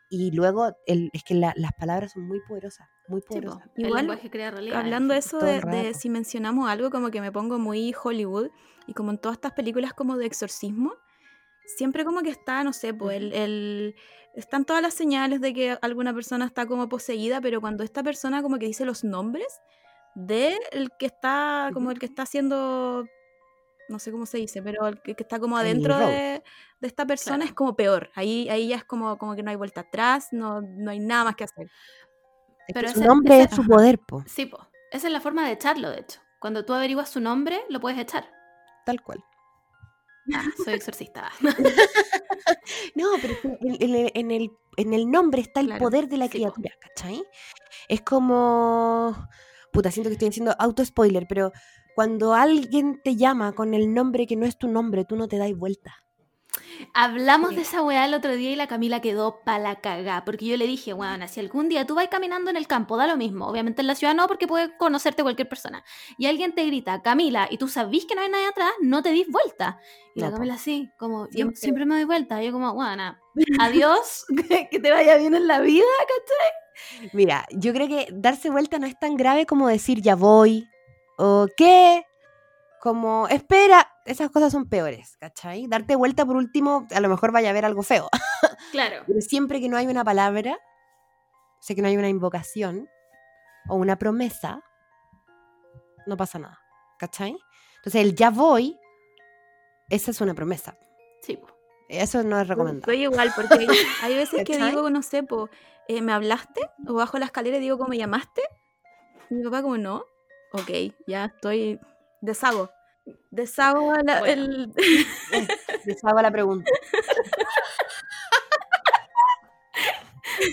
Y 0.09 0.31
luego, 0.31 0.77
el- 0.87 1.11
es 1.15 1.25
que 1.25 1.35
la- 1.35 1.55
las 1.57 1.73
palabras 1.73 2.13
son 2.13 2.27
muy 2.29 2.41
poderosas, 2.47 2.89
muy 3.09 3.21
Sí, 3.23 3.27
po, 3.29 3.35
poderosas. 3.35 3.69
el 3.77 3.87
Igual, 3.87 4.21
crea 4.31 4.51
realidad. 4.51 4.79
Hablando 4.79 5.15
de 5.15 5.21
eso, 5.21 5.39
de, 5.39 5.57
el 5.57 5.63
de 5.63 5.95
si 5.95 6.09
mencionamos 6.11 6.69
algo, 6.69 6.91
como 6.91 7.11
que 7.11 7.21
me 7.23 7.33
pongo 7.33 7.59
muy 7.59 7.95
Hollywood 8.01 8.51
y 8.87 8.93
como 8.95 9.11
en 9.11 9.19
todas 9.19 9.37
estas 9.37 9.53
películas 9.53 9.93
como 9.95 10.17
de 10.19 10.27
exorcismo, 10.27 10.93
siempre 11.67 12.05
como 12.05 12.23
que 12.23 12.31
está, 12.31 12.65
no 12.65 12.73
sé, 12.73 12.93
pues 12.95 13.17
el, 13.17 13.33
el- 13.33 13.95
están 14.35 14.65
todas 14.65 14.81
las 14.83 14.95
señales 14.95 15.41
de 15.43 15.53
que 15.53 15.79
alguna 15.83 16.15
persona 16.15 16.47
está 16.47 16.65
como 16.67 16.89
poseída, 16.89 17.41
pero 17.41 17.61
cuando 17.61 17.85
esta 17.85 18.03
persona 18.03 18.41
como 18.43 18.59
que 18.59 18.67
dice 18.67 18.85
los 18.87 19.05
nombres 19.05 19.47
de 20.15 20.59
el 20.73 20.91
que 20.99 21.07
está, 21.07 21.71
como 21.75 21.91
el 21.91 21.99
que 21.99 22.07
está 22.07 22.23
haciendo, 22.23 23.05
no 23.91 23.99
sé 23.99 24.11
cómo 24.11 24.25
se 24.25 24.39
dice, 24.39 24.63
pero 24.63 24.87
el 24.87 25.03
que, 25.03 25.15
está 25.19 25.39
como 25.39 25.57
adentro 25.59 25.99
de, 25.99 26.43
de 26.81 26.87
esta 26.89 27.05
persona 27.07 27.37
Claro. 27.39 27.49
es 27.51 27.55
como 27.55 27.77
peor. 27.77 28.11
Ahí, 28.15 28.49
ahí 28.49 28.69
ya 28.69 28.77
es 28.77 28.85
como, 28.85 29.19
como 29.19 29.35
que 29.35 29.43
no 29.43 29.51
hay 29.51 29.57
vuelta 29.57 29.83
atrás, 29.83 30.29
no, 30.33 30.63
no 30.63 30.91
hay 30.91 30.99
nada 31.01 31.25
más 31.25 31.37
que 31.37 31.45
hacer. 31.45 31.67
Es 32.69 32.75
Pero 32.75 32.89
su 32.89 33.01
ese- 33.01 33.07
nombre 33.07 33.37
ese- 33.41 33.51
es 33.51 33.55
su 33.57 33.67
poder, 33.67 33.99
po, 33.99 34.23
Sí, 34.27 34.47
po. 34.47 34.67
Esa 34.93 35.07
es 35.09 35.13
la 35.13 35.21
forma 35.21 35.47
de 35.47 35.53
echarlo, 35.53 35.91
de 35.91 36.01
hecho. 36.01 36.21
Cuando 36.41 36.65
tú 36.65 36.73
averiguas 36.75 37.09
su 37.11 37.21
nombre, 37.21 37.63
lo 37.69 37.81
puedes 37.81 37.99
echar. 37.99 38.31
tal 38.87 39.01
cual. 39.03 39.23
Ah, 40.33 40.45
soy 40.65 40.75
exorcista. 40.75 41.31
No, 42.95 43.21
pero 43.21 43.35
en, 43.61 43.77
en 43.83 43.95
el, 43.95 44.11
en 44.15 44.31
el- 44.31 44.51
en 44.77 44.95
el 44.95 45.11
nombre 45.11 45.43
está 45.43 45.61
el 45.61 45.67
Claro, 45.67 45.85
poder 45.85 46.09
de 46.09 46.17
la 46.17 46.29
sí, 46.29 46.31
criatura, 46.31 46.71
¿cachai? 46.81 47.23
Es 47.89 48.03
como. 48.03 49.29
Puta, 49.73 49.91
siento 49.91 50.09
que 50.11 50.15
estoy 50.15 50.29
haciendo 50.29 50.55
auto-spoiler, 50.59 51.27
pero 51.29 51.53
cuando 51.95 52.35
alguien 52.35 53.01
te 53.03 53.17
llama 53.17 53.53
con 53.55 53.75
el 53.75 53.93
nombre 53.93 54.27
que 54.27 54.37
no 54.37 54.47
es 54.47 54.59
tu 54.59 54.69
nombre, 54.69 55.05
tú 55.05 55.17
no 55.17 55.29
te 55.29 55.39
das 55.39 55.53
vuelta. 55.57 55.95
Hablamos 56.95 57.51
Sí. 57.51 57.57
de 57.57 57.63
esa 57.63 57.83
weá 57.83 58.05
el 58.05 58.13
otro 58.15 58.35
día 58.35 58.51
y 58.51 58.57
la 58.57 58.67
Camila 58.67 59.01
quedó 59.01 59.41
pa' 59.45 59.59
la 59.59 59.77
cagá. 59.81 60.25
Porque 60.25 60.45
yo 60.47 60.57
le 60.57 60.67
dije, 60.67 60.93
bueno, 60.93 61.27
si 61.29 61.41
algún 61.41 61.69
día 61.69 61.87
tú 61.87 61.95
vas 61.95 62.09
caminando 62.09 62.51
en 62.51 62.57
el 62.57 62.67
campo, 62.67 62.97
da 62.97 63.07
lo 63.07 63.17
mismo. 63.17 63.47
Obviamente 63.47 63.81
en 63.81 63.87
la 63.87 63.95
ciudad 63.95 64.15
no, 64.15 64.27
porque 64.29 64.47
puede 64.47 64.77
conocerte 64.77 65.23
cualquier 65.23 65.49
persona. 65.49 65.85
Y 66.19 66.27
alguien 66.27 66.55
te 66.55 66.67
grita, 66.67 67.01
Camila, 67.03 67.47
y 67.51 67.57
tú 67.59 67.69
sabís 67.69 68.05
que 68.05 68.15
no 68.15 68.21
hay 68.21 68.29
nadie 68.29 68.47
atrás, 68.47 68.73
no 68.81 69.03
te 69.03 69.11
dis 69.11 69.27
vuelta. 69.29 69.79
Y 70.15 70.21
No, 70.21 70.27
la. 70.27 70.33
Camila 70.35 70.55
así, 70.55 70.91
como, 70.99 71.29
yo 71.31 71.47
Siempre. 71.55 71.87
me 71.87 71.95
doy 71.95 72.05
vuelta. 72.05 72.43
Y 72.43 72.47
yo 72.47 72.53
como, 72.53 72.75
bueno, 72.75 73.17
adiós, 73.61 74.27
que- 74.49 74.79
te 74.81 74.91
vaya 74.91 75.17
bien 75.17 75.35
en 75.35 75.47
la 75.47 75.61
vida. 75.61 75.85
Mira, 77.13 77.47
yo 77.51 77.73
creo 77.73 77.89
que 77.89 78.09
darse 78.13 78.51
vuelta 78.51 78.79
no 78.79 78.87
es 78.87 78.99
tan 78.99 79.17
grave 79.17 79.47
como 79.47 79.69
decir 79.69 80.01
ya 80.03 80.17
voy, 80.17 80.67
o 81.17 81.47
qué, 81.57 82.05
como 82.81 83.29
espera, 83.29 83.89
esas 84.05 84.31
cosas 84.31 84.53
son 84.53 84.69
peores, 84.69 85.17
¿cachai? 85.19 85.67
Darte 85.67 85.95
vuelta 85.97 86.25
por 86.27 86.37
último, 86.37 86.87
a 86.95 87.01
lo 87.01 87.09
mejor 87.09 87.33
vaya 87.33 87.49
a 87.49 87.51
haber 87.51 87.65
algo 87.65 87.83
feo, 87.83 88.09
Claro. 88.73 89.03
pero 89.07 89.21
siempre 89.21 89.61
que 89.61 89.69
no 89.69 89.77
hay 89.77 89.87
una 89.87 90.05
palabra, 90.05 90.59
sé 91.61 91.75
que 91.75 91.83
no 91.83 91.89
hay 91.89 91.97
una 91.97 92.09
invocación 92.09 92.89
o 93.69 93.77
una 93.77 93.97
promesa, 93.97 94.61
no 96.07 96.17
pasa 96.17 96.39
nada, 96.39 96.59
¿cachai? 96.99 97.37
Entonces 97.77 98.01
el 98.01 98.15
ya 98.17 98.31
voy, 98.31 98.79
esa 99.89 100.11
es 100.11 100.21
una 100.21 100.35
promesa, 100.35 100.77
Sí, 101.21 101.39
eso 101.89 102.25
no 102.25 102.41
es 102.41 102.49
recomendable. 102.49 102.85
Soy 102.93 103.03
igual, 103.05 103.33
porque 103.37 103.67
hay, 104.03 104.15
veces 104.17 104.45
que 104.45 104.59
digo, 104.59 104.91
no 104.91 105.03
sé, 105.03 105.23
po, 105.23 105.49
eh, 105.87 106.01
¿me 106.03 106.13
hablaste? 106.13 106.61
O 106.89 106.95
bajo 106.95 107.19
la 107.19 107.27
escalera 107.27 107.59
y 107.59 107.61
digo, 107.61 107.79
¿cómo 107.79 107.91
me 107.91 107.99
llamaste? 107.99 108.43
Y 109.31 109.35
mi 109.37 109.45
papá 109.45 109.63
como, 109.63 109.79
no. 109.79 110.05
Ok, 110.53 110.71
ya 111.07 111.27
estoy... 111.27 111.79
Deshago. 112.21 112.71
Deshago 113.31 113.93
la- 114.05 114.21
Bueno. 114.21 114.43
el... 114.45 114.73
Deshago 115.85 116.21
la 116.21 116.31
pregunta. 116.31 116.71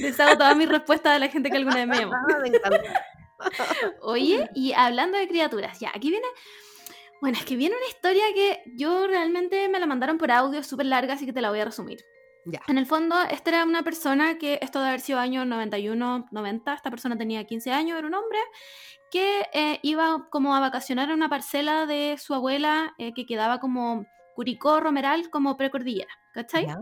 Les 0.02 0.20
hago 0.20 0.38
todas 0.38 0.56
mis 0.56 0.68
respuestas 0.70 1.14
de 1.14 1.20
la 1.20 1.30
gente 1.30 1.50
que 1.50 1.58
alguna 1.58 1.76
vez 1.78 1.88
me 1.88 1.98
llamó. 2.00 2.14
Ah. 2.16 3.50
Oye, 4.02 4.50
y 4.54 4.74
hablando 4.74 5.18
de 5.18 5.28
criaturas, 5.28 5.80
ya, 5.80 5.92
aquí 5.94 6.10
viene. 6.10 6.28
Bueno, 7.22 7.38
es 7.38 7.46
que 7.46 7.56
viene 7.56 7.76
una 7.76 7.88
historia 7.88 8.24
que 8.34 8.64
yo 8.78 9.08
realmente 9.08 9.68
me 9.70 9.80
la 9.80 9.86
mandaron 9.86 10.18
por 10.18 10.32
audio, 10.32 10.64
súper 10.64 10.86
larga, 10.88 11.14
así 11.14 11.26
que 11.26 11.34
te 11.34 11.42
la 11.42 11.50
voy 11.50 11.60
a 11.60 11.66
resumir. 11.66 12.00
Ya. 12.46 12.62
En 12.68 12.78
el 12.78 12.86
fondo, 12.86 13.16
esta 13.30 13.50
era 13.52 13.64
una 13.64 13.84
persona 13.84 14.38
que, 14.38 14.60
esto 14.62 14.82
de 14.82 14.88
haber 14.88 15.02
sido 15.02 15.20
año 15.20 15.46
91, 15.46 16.28
90, 16.32 16.74
esta 16.74 16.90
persona 16.90 17.18
tenía 17.18 17.44
15 17.44 17.72
años, 17.72 17.98
era 17.98 18.08
un 18.08 18.14
hombre, 18.14 18.40
que 19.12 19.48
eh, 19.54 19.80
iba 19.82 20.28
como 20.30 20.56
a 20.56 20.60
vacacionar 20.60 21.12
a 21.12 21.14
una 21.14 21.30
parcela 21.30 21.86
de 21.86 22.18
su 22.20 22.34
abuela 22.34 22.94
eh, 22.98 23.14
que 23.14 23.26
quedaba 23.26 23.60
como 23.60 24.06
Curicó, 24.36 24.80
Romeral, 24.80 25.30
como 25.30 25.58
precordillera, 25.58 26.14
¿cachai? 26.34 26.68
Ya. 26.68 26.80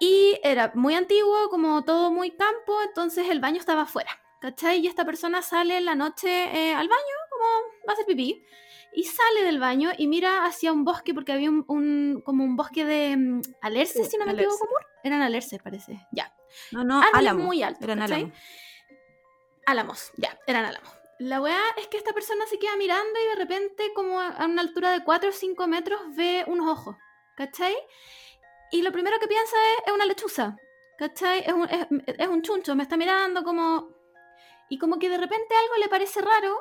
Y 0.00 0.38
era 0.42 0.72
muy 0.74 0.94
antiguo, 0.94 1.48
como 1.50 1.84
todo 1.84 2.12
muy 2.12 2.30
campo, 2.30 2.80
entonces 2.86 3.28
el 3.30 3.40
baño 3.40 3.58
estaba 3.58 3.82
afuera, 3.82 4.10
¿cachai? 4.40 4.78
Y 4.80 4.86
esta 4.86 5.04
persona 5.04 5.42
sale 5.42 5.76
en 5.76 5.84
la 5.84 5.94
noche 5.94 6.28
eh, 6.28 6.72
al 6.72 6.88
baño, 6.88 7.16
como 7.30 7.44
va 7.86 7.90
a 7.90 7.92
hacer 7.92 8.06
pipí, 8.06 8.44
y 8.98 9.04
sale 9.04 9.44
del 9.44 9.60
baño 9.60 9.90
y 9.96 10.08
mira 10.08 10.44
hacia 10.44 10.72
un 10.72 10.84
bosque, 10.84 11.14
porque 11.14 11.32
había 11.32 11.50
un, 11.50 11.64
un- 11.68 12.20
como 12.24 12.42
un 12.42 12.56
bosque 12.56 12.84
de 12.84 13.16
mm, 13.16 13.42
alerces, 13.60 14.10
si 14.10 14.16
no 14.18 14.26
me 14.26 14.32
equivoco. 14.32 14.66
Eran 15.04 15.22
alerces, 15.22 15.60
parece. 15.62 16.06
Ya. 16.10 16.34
No, 16.72 16.82
no, 16.82 16.96
Árboles 17.00 17.14
álamo. 17.18 17.44
muy 17.44 17.62
altos, 17.62 17.84
Eran 17.84 18.02
álamos. 18.02 18.32
Álamos, 19.66 20.10
ya, 20.16 20.36
eran 20.46 20.64
álamos. 20.64 20.90
La 21.20 21.40
weá 21.40 21.60
es 21.76 21.86
que 21.88 21.96
esta 21.96 22.12
persona 22.12 22.44
se 22.46 22.58
queda 22.58 22.76
mirando 22.76 23.20
y 23.24 23.28
de 23.28 23.34
repente, 23.36 23.92
como 23.94 24.18
a 24.20 24.28
a 24.28 24.46
una 24.46 24.62
altura 24.62 24.92
de 24.92 25.04
4 25.04 25.28
o 25.28 25.32
5 25.32 25.66
metros, 25.66 26.00
ve 26.16 26.44
unos 26.46 26.68
ojos, 26.68 26.96
¿cachai? 27.36 27.76
Y 28.72 28.82
lo 28.82 28.90
primero 28.92 29.18
que 29.20 29.28
piensa 29.28 29.56
es, 29.76 29.86
es 29.88 29.92
una 29.92 30.06
lechuza, 30.06 30.56
¿cachai? 30.98 31.40
Es 31.46 31.52
un, 31.52 31.68
es, 31.68 31.86
es 32.18 32.28
un 32.28 32.42
chuncho, 32.42 32.74
me 32.74 32.82
está 32.82 32.96
mirando 32.96 33.44
como... 33.44 33.90
Y 34.70 34.78
como 34.78 34.98
que 34.98 35.08
de 35.08 35.18
repente 35.18 35.54
algo 35.54 35.76
le 35.76 35.88
parece 35.88 36.20
raro 36.20 36.60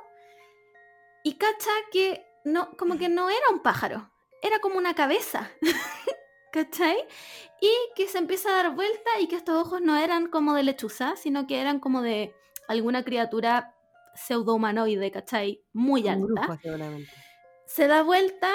y 1.23 1.33
cacha 1.38 1.71
que 1.91 2.25
no, 2.47 2.71
como 2.77 2.97
que 2.97 3.09
no 3.09 3.29
era 3.29 3.49
un 3.51 3.59
pájaro, 3.59 4.09
era 4.41 4.59
como 4.59 4.77
una 4.77 4.93
cabeza, 4.95 5.49
¿cachai? 6.51 6.97
Y 7.61 7.69
que 7.95 8.07
se 8.07 8.17
empieza 8.17 8.49
a 8.49 8.63
dar 8.63 8.75
vuelta 8.75 9.19
y 9.19 9.27
que 9.27 9.35
estos 9.35 9.55
ojos 9.55 9.81
no 9.81 9.97
eran 9.97 10.27
como 10.27 10.53
de 10.53 10.63
lechuza, 10.63 11.15
sino 11.15 11.47
que 11.47 11.59
eran 11.61 11.79
como 11.79 12.01
de 12.01 12.33
alguna 12.67 13.03
criatura 13.03 13.73
pseudo-humanoide, 14.15 15.11
¿cachai? 15.11 15.63
Muy 15.73 16.07
alta. 16.07 16.25
brujo. 16.25 16.57
Se 17.65 17.87
da 17.87 18.01
vuelta 18.03 18.49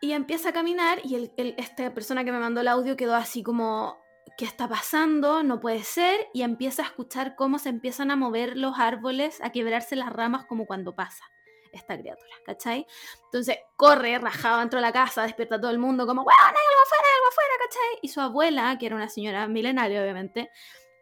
y 0.00 0.12
empieza 0.12 0.50
a 0.50 0.52
caminar 0.52 1.00
y 1.04 1.14
el, 1.16 1.32
el- 1.36 1.54
esta 1.58 1.92
persona 1.94 2.24
que 2.24 2.32
me 2.32 2.38
mandó 2.38 2.60
el 2.60 2.68
audio 2.68 2.96
quedó 2.96 3.14
así 3.14 3.42
como, 3.42 3.98
¿qué 4.38 4.44
está 4.44 4.68
pasando? 4.68 5.42
No 5.42 5.60
puede 5.60 5.82
ser. 5.82 6.28
Y 6.32 6.42
empieza 6.42 6.82
a 6.82 6.86
escuchar 6.86 7.34
cómo 7.36 7.58
se 7.58 7.68
empiezan 7.70 8.10
a 8.10 8.16
mover 8.16 8.56
los 8.56 8.78
árboles, 8.78 9.40
a 9.42 9.50
quebrarse 9.50 9.96
las 9.96 10.12
ramas 10.12 10.44
como 10.46 10.66
cuando 10.66 10.94
pasa 10.94 11.24
esta 11.76 11.98
criatura, 11.98 12.34
¿cachai? 12.44 12.86
Entonces 13.24 13.58
corre, 13.76 14.18
rajado 14.18 14.60
dentro 14.60 14.78
de 14.78 14.82
la 14.82 14.92
casa, 14.92 15.22
despierta 15.22 15.56
a 15.56 15.60
todo 15.60 15.70
el 15.70 15.78
mundo 15.78 16.06
como, 16.06 16.22
¡Weón, 16.22 16.38
hay 16.38 16.46
algo 16.46 16.82
afuera, 16.84 17.04
hay 17.04 17.14
algo 17.14 17.28
afuera, 17.28 17.54
¿cachai? 17.64 17.98
Y 18.02 18.08
su 18.08 18.20
abuela, 18.20 18.76
que 18.78 18.86
era 18.86 18.96
una 18.96 19.08
señora 19.08 19.46
milenaria, 19.46 20.02
obviamente, 20.02 20.50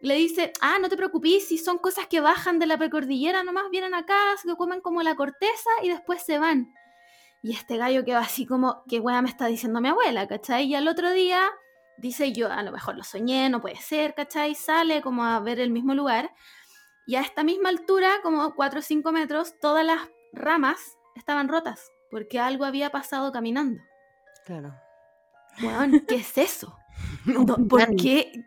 le 0.01 0.17
dice, 0.17 0.53
ah, 0.61 0.79
no 0.81 0.89
te 0.89 0.97
preocupes, 0.97 1.49
si 1.49 1.57
son 1.57 1.79
cosas 1.79 2.07
que 2.07 2.21
bajan 2.21 2.59
de 2.59 2.67
la 2.67 2.77
precordillera, 2.77 3.43
nomás 3.43 3.71
vienen 3.71 3.95
acá, 3.95 4.37
se 4.37 4.55
comen 4.55 4.81
como 4.81 5.03
la 5.03 5.15
corteza 5.15 5.71
y 5.83 5.89
después 5.89 6.23
se 6.23 6.39
van. 6.39 6.75
Y 7.43 7.53
este 7.53 7.77
gallo 7.77 8.05
quedó 8.05 8.19
así 8.19 8.47
como, 8.47 8.85
¿qué 8.89 9.01
weá 9.01 9.23
me 9.23 9.29
está 9.29 9.47
diciendo 9.47 9.81
mi 9.81 9.89
abuela, 9.89 10.27
cachai? 10.27 10.65
Y 10.65 10.75
al 10.75 10.89
otro 10.89 11.11
día 11.11 11.51
dice 11.97 12.33
yo, 12.33 12.51
a 12.51 12.63
lo 12.63 12.73
mejor 12.73 12.97
lo 12.97 13.05
soñé, 13.05 13.49
no 13.49 13.61
puede 13.61 13.77
ser, 13.77 14.15
cachai? 14.15 14.55
Sale 14.55 15.03
como 15.03 15.25
a 15.25 15.41
ver 15.41 15.61
el 15.61 15.71
mismo 15.71 15.95
lugar. 15.95 16.35
Y 17.07 17.17
a 17.17 17.21
esta 17.21 17.45
misma 17.45 17.69
altura, 17.69 18.21
como 18.23 18.55
4 18.55 18.81
o 18.81 18.83
5 18.83 19.13
metros, 19.13 19.59
todas 19.61 19.85
las 19.85 20.01
ramas 20.35 20.99
estaban 21.17 21.49
rotas, 21.49 21.91
porque 22.11 22.41
algo 22.41 22.65
había 22.65 22.91
pasado 22.91 23.33
caminando. 23.33 23.83
Claro. 24.45 24.75
¿qué 26.09 26.17
es 26.17 26.37
eso? 26.39 26.77
¿Por 27.69 27.97
qué? 27.97 28.45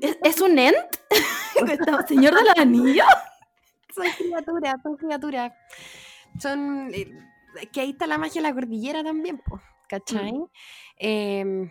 ¿Es, 0.00 0.18
es 0.22 0.40
un 0.40 0.58
ent? 0.58 0.76
¿Señor 2.08 2.34
de 2.34 2.42
los 2.42 2.58
anillos? 2.58 3.06
Son 3.94 4.04
criaturas, 4.18 4.74
son 4.82 4.96
criaturas. 4.98 5.52
Son. 6.38 6.90
eh, 6.92 7.10
que 7.72 7.80
ahí 7.80 7.90
está 7.90 8.06
la 8.06 8.18
magia 8.18 8.42
de 8.42 8.48
la 8.48 8.52
cordillera 8.52 9.02
también, 9.02 9.38
po, 9.38 9.58
¿cachai? 9.88 10.34
Em, 10.98 11.70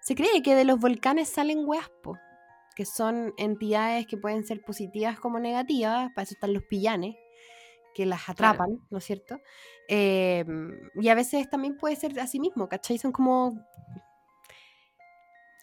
se 0.00 0.16
cree 0.16 0.42
que 0.42 0.56
de 0.56 0.64
los 0.64 0.80
volcanes 0.80 1.28
salen 1.28 1.60
weas, 1.64 1.88
po, 2.02 2.18
que 2.74 2.84
son 2.84 3.32
entidades 3.36 4.08
que 4.08 4.16
pueden 4.16 4.44
ser 4.44 4.62
positivas 4.62 5.20
como 5.20 5.38
negativas, 5.38 6.10
para 6.14 6.24
eso 6.24 6.34
están 6.34 6.52
los 6.52 6.64
pillanes, 6.64 7.14
que 7.96 8.04
las 8.04 8.28
atrapan, 8.28 8.78
¿no 8.90 8.98
es 8.98 9.04
cierto? 9.04 9.40
Em, 9.88 10.78
y 11.00 11.08
a 11.08 11.14
veces 11.14 11.48
también 11.48 11.78
puede 11.78 11.96
ser 11.96 12.20
así 12.20 12.38
mismo, 12.38 12.68
¿cachai? 12.68 12.98
Son 12.98 13.10
como 13.10 13.58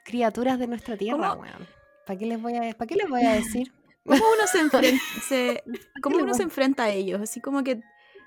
criaturas 0.04 0.58
de 0.58 0.66
nuestra 0.68 0.98
tierra, 0.98 1.34
weón. 1.34 1.68
¿Para 2.08 2.18
qué 2.20 2.26
les 2.26 2.42
voy 2.42 2.56
a, 2.56 2.74
para 2.74 2.88
qué 2.88 2.96
les 2.96 3.08
voy 3.08 3.24
a 3.24 3.34
decir? 3.36 3.72
¿Cómo 4.04 4.24
uno 4.36 4.48
se 4.52 4.60
enfrenta, 4.66 5.04
se- 5.30 5.64
cómo 6.02 6.18
le 6.18 6.24
uno 6.24 6.32
voy? 6.32 6.38
se 6.38 6.44
enfrenta 6.44 6.84
a 6.86 6.90
ellos? 6.90 7.22
Así 7.22 7.40
como 7.40 7.64
que 7.64 7.82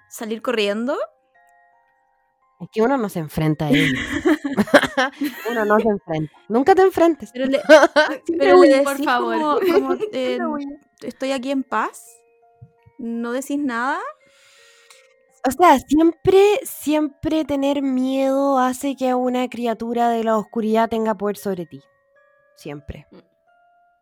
salir 0.09 0.41
corriendo. 0.41 0.97
Es 2.61 2.69
que 2.73 2.81
uno 2.83 2.97
no 2.97 3.09
se 3.09 3.19
enfrenta 3.19 3.67
a 3.67 3.71
ellos. 3.71 4.01
uno 5.51 5.65
no 5.65 5.79
se 5.81 5.89
enfrenta. 5.89 6.33
Nunca 6.49 6.75
te 6.77 6.83
enfrentes. 6.83 7.31
Pero 7.33 7.47
le, 7.47 7.61
Siempre 8.25 8.37
pero 8.39 8.55
le 8.55 8.61
huye, 8.61 8.69
decís 8.79 8.85
por 8.85 9.03
favor. 9.05 9.35
como, 9.67 9.73
como, 9.75 9.95
eh, 10.13 10.39
estoy 11.03 11.33
aquí 11.33 11.51
en 11.51 11.65
paz. 11.65 12.03
No 12.99 13.33
decís 13.33 13.59
nada. 13.59 13.99
O 15.47 15.51
sea, 15.51 15.79
siempre, 15.79 16.61
siempre 16.65 17.45
tener 17.45 17.83
miedo 17.83 18.59
hace 18.59 18.97
que 18.97 19.15
una 19.15 19.49
criatura 19.49 20.09
de 20.09 20.25
la 20.25 20.37
oscuridad 20.39 20.89
tenga 20.89 21.15
poder 21.15 21.37
sobre 21.37 21.67
ti. 21.67 21.83
Siempre. 22.57 23.07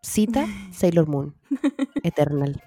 Cita 0.03 0.47
Sailor 0.72 1.07
Moon. 1.09 1.36
Eternal. 2.03 2.62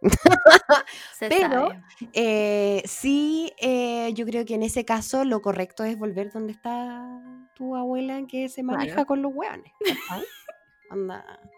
Pero-. 1.20 1.68
Eh, 2.12 2.82
sí, 2.86 3.52
eh, 3.58 4.12
yo 4.14 4.26
creo 4.26 4.44
que 4.44 4.54
en 4.54 4.62
ese 4.62 4.84
caso 4.84 5.24
lo 5.24 5.40
correcto 5.42 5.84
es 5.84 5.98
volver 5.98 6.30
donde 6.32 6.52
está 6.52 7.02
tu 7.54 7.74
abuela 7.76 8.22
que 8.28 8.48
se 8.48 8.62
maneja 8.62 8.94
Claro. 8.94 9.06
con 9.06 9.22
los 9.22 9.32
hueones. 9.34 9.72
Onda, 10.90 11.24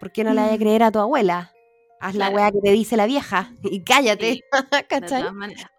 ¿Por 0.00 0.12
qué 0.12 0.24
no 0.24 0.32
le 0.34 0.40
vas 0.40 0.52
a 0.52 0.58
creer 0.58 0.82
a 0.82 0.90
tu 0.90 0.98
abuela? 0.98 1.52
Haz 2.00 2.14
la 2.14 2.30
weá 2.30 2.50
que 2.50 2.60
te 2.60 2.70
dice 2.70 2.96
la 2.96 3.04
vieja 3.06 3.52
y 3.62 3.84
cállate. 3.84 4.32
Sí, 4.32 4.42
¿Cachai? 4.88 5.24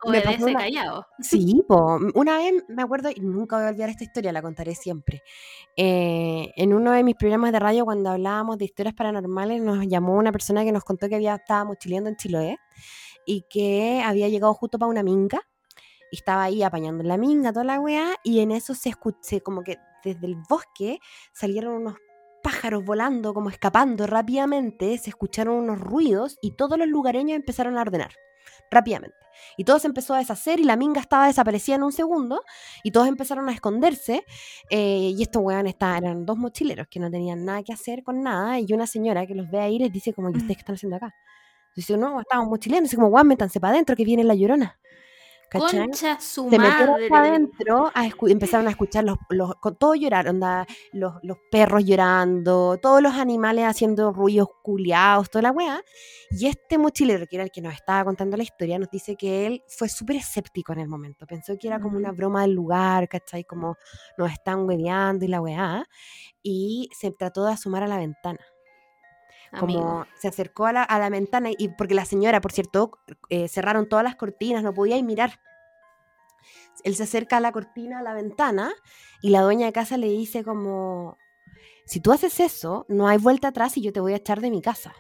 Obedece 0.04 0.44
una- 0.44 0.60
callado. 0.60 1.08
Sí, 1.20 1.64
po. 1.68 2.00
una 2.14 2.38
vez 2.38 2.64
me 2.68 2.84
acuerdo, 2.84 3.10
y 3.10 3.20
nunca 3.22 3.58
voy 3.58 3.66
a 3.66 3.70
olvidar 3.70 3.90
esta 3.90 4.04
historia, 4.04 4.32
la 4.32 4.42
contaré 4.42 4.76
siempre. 4.76 5.24
Eh, 5.76 6.52
en 6.56 6.74
uno 6.74 6.92
de 6.92 7.04
mis 7.04 7.16
programas 7.16 7.52
de 7.52 7.60
radio, 7.60 7.86
cuando 7.86 8.12
hablábamos 8.12 8.58
de 8.60 8.66
historias 8.66 8.94
paranormales, 8.94 9.62
nos 9.62 9.86
llamó 9.88 10.16
una 10.16 10.32
persona 10.32 10.64
que 10.64 10.72
nos 10.72 10.84
contó 10.84 11.10
que 11.10 11.16
había 11.16 11.36
estaba 11.36 11.66
mochileando 11.66 12.10
en 12.10 12.16
Chiloé 12.18 12.58
y 13.26 13.46
que 13.50 14.02
había 14.06 14.30
llegado 14.30 14.54
justo 14.54 14.78
para 14.78 14.90
una 14.90 15.04
minga 15.04 15.42
y 16.12 16.18
estaba 16.18 16.44
ahí 16.44 16.62
apañando 16.62 17.04
la 17.04 17.18
minga, 17.18 17.52
toda 17.52 17.64
la 17.66 17.80
weá, 17.80 18.16
y 18.24 18.42
en 18.42 18.52
eso 18.52 18.76
se 18.76 18.90
escuché 18.90 19.42
como 19.42 19.64
que 19.64 19.78
desde 20.04 20.28
el 20.28 20.36
bosque 20.50 21.00
salieron 21.32 21.74
unos 21.76 21.96
pájaros 22.42 22.84
volando, 22.86 23.34
como 23.34 23.50
escapando 23.50 24.08
rápidamente, 24.08 24.98
se 24.98 25.10
escucharon 25.10 25.56
unos 25.56 25.80
ruidos 25.80 26.38
y 26.42 26.52
todos 26.52 26.78
los 26.78 26.88
lugareños 26.88 27.36
empezaron 27.36 27.78
a 27.78 27.82
ordenar 27.82 28.12
rápidamente. 28.70 29.16
Y 29.58 29.64
todo 29.64 29.80
se 29.80 29.88
empezó 29.88 30.14
a 30.14 30.20
deshacer 30.20 30.60
y 30.60 30.64
la 30.64 30.76
minga 30.76 31.02
estaba 31.02 31.28
desaparecida 31.28 31.76
en 31.76 31.84
un 31.84 31.92
segundo 31.92 32.42
y 32.84 32.92
todos 32.92 33.08
empezaron 33.08 33.50
a 33.50 33.54
esconderse. 33.54 34.24
eh, 34.70 35.14
y 35.18 35.22
estos 35.22 35.44
estaban, 35.66 36.04
eran 36.06 36.26
dos 36.26 36.38
mochileros 36.38 36.88
que 36.90 37.00
no 37.00 37.10
tenían 37.12 37.46
nada 37.46 37.64
que 37.64 37.74
hacer 37.74 38.04
con 38.04 38.22
nada 38.24 38.60
y 38.60 38.72
una 38.74 38.88
señora 38.88 39.26
que 39.26 39.36
los 39.36 39.50
ve 39.50 39.60
ahí 39.60 39.80
les 39.80 39.92
dice 39.92 40.14
como, 40.14 40.30
¿y 40.30 40.38
ustedes 40.38 40.58
qué 40.58 40.62
están 40.62 40.76
haciendo 40.76 40.98
acá? 40.98 41.14
Dice, 41.76 41.98
no, 41.98 42.20
estábamos 42.22 42.50
mochileando. 42.50 42.86
Dice 42.86 42.96
como, 42.98 43.10
weón, 43.10 43.28
métanse 43.28 43.60
para 43.60 43.74
adentro 43.74 43.96
que 43.96 44.06
viene 44.06 44.24
la 44.24 44.36
llorona. 44.36 44.80
¿Cachai? 45.52 45.80
Concha 45.82 46.18
su 46.22 46.50
se 46.50 46.58
metieron 46.58 47.10
madre. 47.10 47.10
adentro, 47.12 47.92
a 47.94 48.08
empezaron 48.30 48.68
a 48.68 48.70
escuchar 48.70 49.04
los, 49.04 49.18
los 49.30 49.54
todo 49.78 49.96
llorar, 49.96 50.30
onda, 50.30 50.66
los, 50.94 51.16
los 51.24 51.40
perros 51.52 51.84
llorando, 51.84 52.78
todos 52.82 53.02
los 53.02 53.16
animales 53.16 53.66
haciendo 53.66 54.14
ruidos 54.14 54.48
culiados, 54.64 55.30
toda 55.30 55.42
la 55.42 55.52
weá. 55.52 55.84
Y 56.30 56.48
este 56.48 56.78
mochilero, 56.78 57.28
que 57.28 57.36
era 57.36 57.44
el 57.44 57.52
que 57.52 57.60
nos 57.60 57.74
estaba 57.74 58.06
contando 58.06 58.38
la 58.38 58.44
historia, 58.44 58.80
nos 58.80 58.90
dice 58.90 59.18
que 59.18 59.46
él 59.46 59.62
fue 59.68 59.90
súper 59.90 60.16
escéptico 60.16 60.72
en 60.72 60.80
el 60.80 60.88
momento. 60.88 61.28
Pensó 61.28 61.58
que 61.58 61.68
era 61.68 61.82
como 61.82 61.98
una 61.98 62.14
broma 62.14 62.44
del 62.44 62.52
lugar, 62.52 63.10
¿cachai? 63.10 63.44
Como 63.44 63.76
nos 64.18 64.32
están 64.32 64.66
hueveando 64.66 65.26
y 65.26 65.28
la 65.28 65.42
weá. 65.42 65.86
Y 66.42 66.90
se 66.98 67.12
trató 67.12 67.44
de 67.44 67.52
asomar 67.52 67.84
a 67.84 67.88
la 67.88 67.98
ventana 67.98 68.40
como 69.60 69.80
Amigo. 69.80 70.08
se 70.16 70.28
acercó 70.30 70.66
a 70.66 70.74
la, 70.74 70.84
a 70.84 70.98
la 71.00 71.10
ventana 71.10 71.50
y 71.58 71.70
porque 71.70 71.94
la 71.94 72.06
señora, 72.06 72.40
por 72.42 72.52
cierto, 72.54 72.92
eh, 73.30 73.48
cerraron 73.48 73.88
todas 73.90 74.04
las 74.04 74.16
cortinas, 74.16 74.64
no 74.64 74.74
podía 74.74 74.98
ir 74.98 75.04
mirar. 75.04 75.40
Él 76.84 76.96
se 76.96 77.04
acerca 77.04 77.38
a 77.38 77.42
la 77.42 77.52
cortina, 77.52 78.00
a 78.00 78.04
la 78.04 78.14
ventana, 78.14 78.72
y 79.22 79.30
la 79.30 79.42
dueña 79.42 79.66
de 79.68 79.74
casa 79.74 79.98
le 79.98 80.08
dice 80.08 80.44
como, 80.44 81.18
si 81.86 82.00
tú 82.00 82.12
haces 82.12 82.40
eso, 82.40 82.86
no 82.88 83.08
hay 83.08 83.18
vuelta 83.18 83.50
atrás 83.50 83.78
y 83.78 83.82
yo 83.82 83.92
te 83.94 84.00
voy 84.00 84.14
a 84.14 84.18
echar 84.18 84.42
de 84.42 84.50
mi 84.50 84.62
casa. 84.62 84.94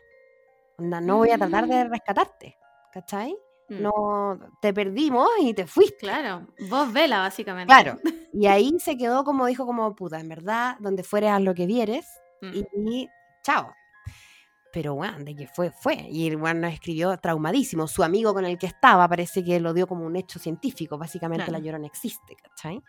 Onda, 0.77 0.99
no 1.01 1.17
voy 1.17 1.31
a 1.31 1.37
tratar 1.37 1.67
de 1.67 1.85
Mm. 1.85 1.89
rescatarte, 1.89 2.57
¿cachai? 2.91 3.35
Mm, 3.69 3.81
No, 3.81 4.39
te 4.61 4.73
perdimos 4.73 5.29
y 5.39 5.53
te 5.53 5.65
fuiste. 5.65 5.99
Claro, 5.99 6.47
vos 6.69 6.91
vela, 6.91 7.19
básicamente. 7.19 7.71
Claro. 7.73 7.97
Y 8.33 8.47
ahí 8.47 8.77
se 8.79 8.97
quedó 8.97 9.23
como 9.25 9.45
dijo, 9.45 9.65
como 9.65 9.93
puta, 9.95 10.19
en 10.19 10.29
verdad, 10.29 10.77
donde 10.79 11.03
fueres 11.03 11.31
haz 11.31 11.41
lo 11.41 11.53
que 11.55 11.65
vieres, 11.65 12.05
Mm, 12.41 12.53
y, 12.53 12.65
y 13.03 13.09
chao. 13.43 13.71
Pero 14.73 14.95
bueno, 14.95 15.17
de 15.19 15.35
que 15.35 15.47
fue, 15.47 15.71
fue. 15.71 16.07
Y 16.09 16.27
el 16.27 16.37
weón 16.37 16.61
nos 16.61 16.73
escribió 16.73 17.17
traumadísimo. 17.17 17.87
Su 17.87 18.03
amigo 18.03 18.33
con 18.33 18.45
el 18.45 18.57
que 18.57 18.67
estaba 18.67 19.07
parece 19.07 19.43
que 19.43 19.59
lo 19.59 19.73
dio 19.73 19.85
como 19.87 20.05
un 20.05 20.15
hecho 20.15 20.39
científico. 20.39 20.97
Básicamente 20.97 21.51
la 21.51 21.59
llorona 21.59 21.87
existe, 21.87 22.35
¿cachai? 22.41 22.81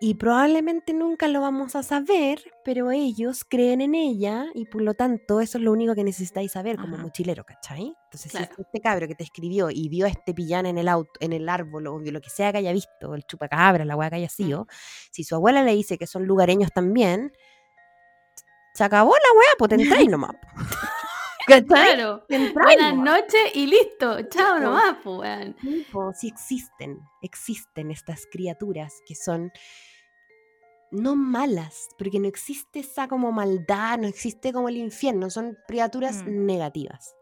Y 0.00 0.14
probablemente 0.14 0.94
nunca 0.94 1.26
lo 1.26 1.40
vamos 1.40 1.74
a 1.74 1.82
saber, 1.82 2.40
pero 2.64 2.92
ellos 2.92 3.44
creen 3.44 3.80
en 3.80 3.96
ella 3.96 4.46
y 4.54 4.66
por 4.66 4.80
lo 4.82 4.94
tanto 4.94 5.40
eso 5.40 5.58
es 5.58 5.64
lo 5.64 5.72
único 5.72 5.96
que 5.96 6.04
necesitáis 6.04 6.52
saber 6.52 6.76
como 6.76 6.94
Ajá. 6.94 7.02
mochilero, 7.02 7.42
¿cachai? 7.42 7.92
Entonces, 8.04 8.30
Claro. 8.30 8.46
si 8.54 8.62
este 8.62 8.80
cabro 8.80 9.08
que 9.08 9.16
te 9.16 9.24
escribió 9.24 9.70
y 9.72 9.88
vio 9.88 10.06
a 10.06 10.08
este 10.08 10.34
pillán 10.34 10.66
en 10.66 10.78
el 10.78 10.86
auto, 10.86 11.10
en 11.18 11.32
el 11.32 11.48
árbol 11.48 11.88
o 11.88 11.98
lo 11.98 12.20
que 12.20 12.30
sea 12.30 12.52
que 12.52 12.58
haya 12.58 12.72
visto, 12.72 13.12
el 13.16 13.24
chupacabra, 13.24 13.84
la 13.84 13.96
weá 13.96 14.08
que 14.08 14.16
haya 14.16 14.28
sido, 14.28 14.68
si 15.10 15.24
su 15.24 15.34
abuela 15.34 15.64
le 15.64 15.74
dice 15.74 15.98
que 15.98 16.06
son 16.06 16.26
lugareños 16.26 16.70
también, 16.72 17.32
se 18.78 18.84
acabó 18.84 19.10
la 19.10 19.38
weá, 19.38 19.48
pues 19.58 19.68
te 19.70 19.74
entráis 19.74 20.08
nomás. 20.10 20.36
Claro. 21.66 22.24
Buenas 22.28 22.94
noches 22.94 23.40
y 23.54 23.66
listo. 23.66 24.22
Chao 24.28 24.60
nomás, 24.60 24.96
pues, 25.02 25.18
weón. 25.18 25.56
Sí, 26.14 26.28
existen, 26.28 27.00
existen 27.22 27.90
estas 27.90 28.26
criaturas 28.30 28.94
que 29.06 29.14
son 29.14 29.50
no 30.90 31.16
malas, 31.16 31.88
porque 31.98 32.18
no 32.20 32.28
existe 32.28 32.80
esa 32.80 33.08
como 33.08 33.32
maldad, 33.32 33.98
no 33.98 34.06
existe 34.06 34.52
como 34.52 34.68
el 34.68 34.76
infierno, 34.76 35.28
son 35.30 35.56
criaturas 35.66 36.22
Mm. 36.24 36.46
negativas. 36.46 37.14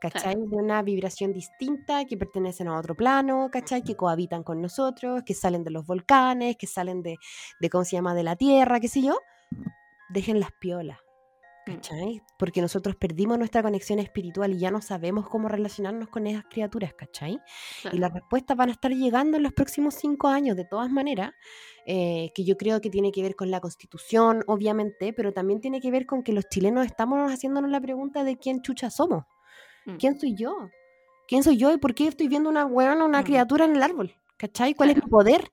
¿Cachai? 0.00 0.34
De 0.36 0.56
una 0.56 0.80
vibración 0.82 1.32
distinta, 1.34 2.06
que 2.06 2.16
pertenecen 2.16 2.68
a 2.68 2.78
otro 2.78 2.94
plano, 2.94 3.50
¿cachai? 3.52 3.82
Que 3.82 3.96
cohabitan 3.96 4.42
con 4.42 4.62
nosotros, 4.62 5.22
que 5.26 5.34
salen 5.34 5.62
de 5.62 5.70
los 5.70 5.84
volcanes, 5.86 6.56
que 6.56 6.66
salen 6.66 7.02
de, 7.02 7.18
de 7.60 7.68
¿cómo 7.70 7.84
se 7.84 7.96
llama?, 7.96 8.14
de 8.14 8.22
la 8.22 8.36
tierra, 8.36 8.80
qué 8.80 8.88
sé 8.88 9.02
yo. 9.02 9.18
Dejen 10.10 10.40
las 10.40 10.50
piolas, 10.60 10.98
Mm. 11.66 11.74
¿cachai? 11.74 12.22
Porque 12.38 12.60
nosotros 12.62 12.96
perdimos 12.96 13.38
nuestra 13.38 13.62
conexión 13.62 13.98
espiritual 13.98 14.52
y 14.54 14.58
ya 14.58 14.70
no 14.70 14.80
sabemos 14.80 15.28
cómo 15.28 15.46
relacionarnos 15.48 16.08
con 16.08 16.26
esas 16.26 16.44
criaturas, 16.50 16.94
¿cachai? 16.94 17.38
Claro. 17.82 17.96
Y 17.96 18.00
las 18.00 18.12
respuestas 18.12 18.56
van 18.56 18.70
a 18.70 18.72
estar 18.72 18.90
llegando 18.92 19.36
en 19.36 19.42
los 19.44 19.52
próximos 19.52 19.94
cinco 19.94 20.28
años, 20.28 20.56
de 20.56 20.64
todas 20.64 20.90
maneras, 20.90 21.32
eh, 21.86 22.30
que 22.34 22.44
yo 22.44 22.56
creo 22.56 22.80
que 22.80 22.90
tiene 22.90 23.12
que 23.12 23.22
ver 23.22 23.36
con 23.36 23.50
la 23.50 23.60
constitución, 23.60 24.42
obviamente, 24.46 25.12
pero 25.12 25.32
también 25.32 25.60
tiene 25.60 25.80
que 25.80 25.90
ver 25.90 26.06
con 26.06 26.22
que 26.22 26.32
los 26.32 26.48
chilenos 26.48 26.86
estamos 26.86 27.30
haciéndonos 27.30 27.70
la 27.70 27.80
pregunta 27.80 28.24
de 28.24 28.36
quién 28.38 28.62
chucha 28.62 28.90
somos. 28.90 29.24
Mm. 29.86 29.96
¿Quién 29.96 30.18
soy 30.18 30.34
yo? 30.34 30.56
¿Quién 31.28 31.42
soy 31.44 31.56
yo 31.58 31.72
y 31.72 31.76
por 31.78 31.94
qué 31.94 32.08
estoy 32.08 32.26
viendo 32.28 32.48
una 32.50 32.66
hueona, 32.66 33.04
una 33.04 33.20
Mm. 33.20 33.24
criatura 33.24 33.64
en 33.66 33.76
el 33.76 33.82
árbol? 33.82 34.14
¿Cachai? 34.36 34.74
¿Cuál 34.74 34.90
es 34.90 34.96
mi 34.96 35.02
poder? 35.02 35.50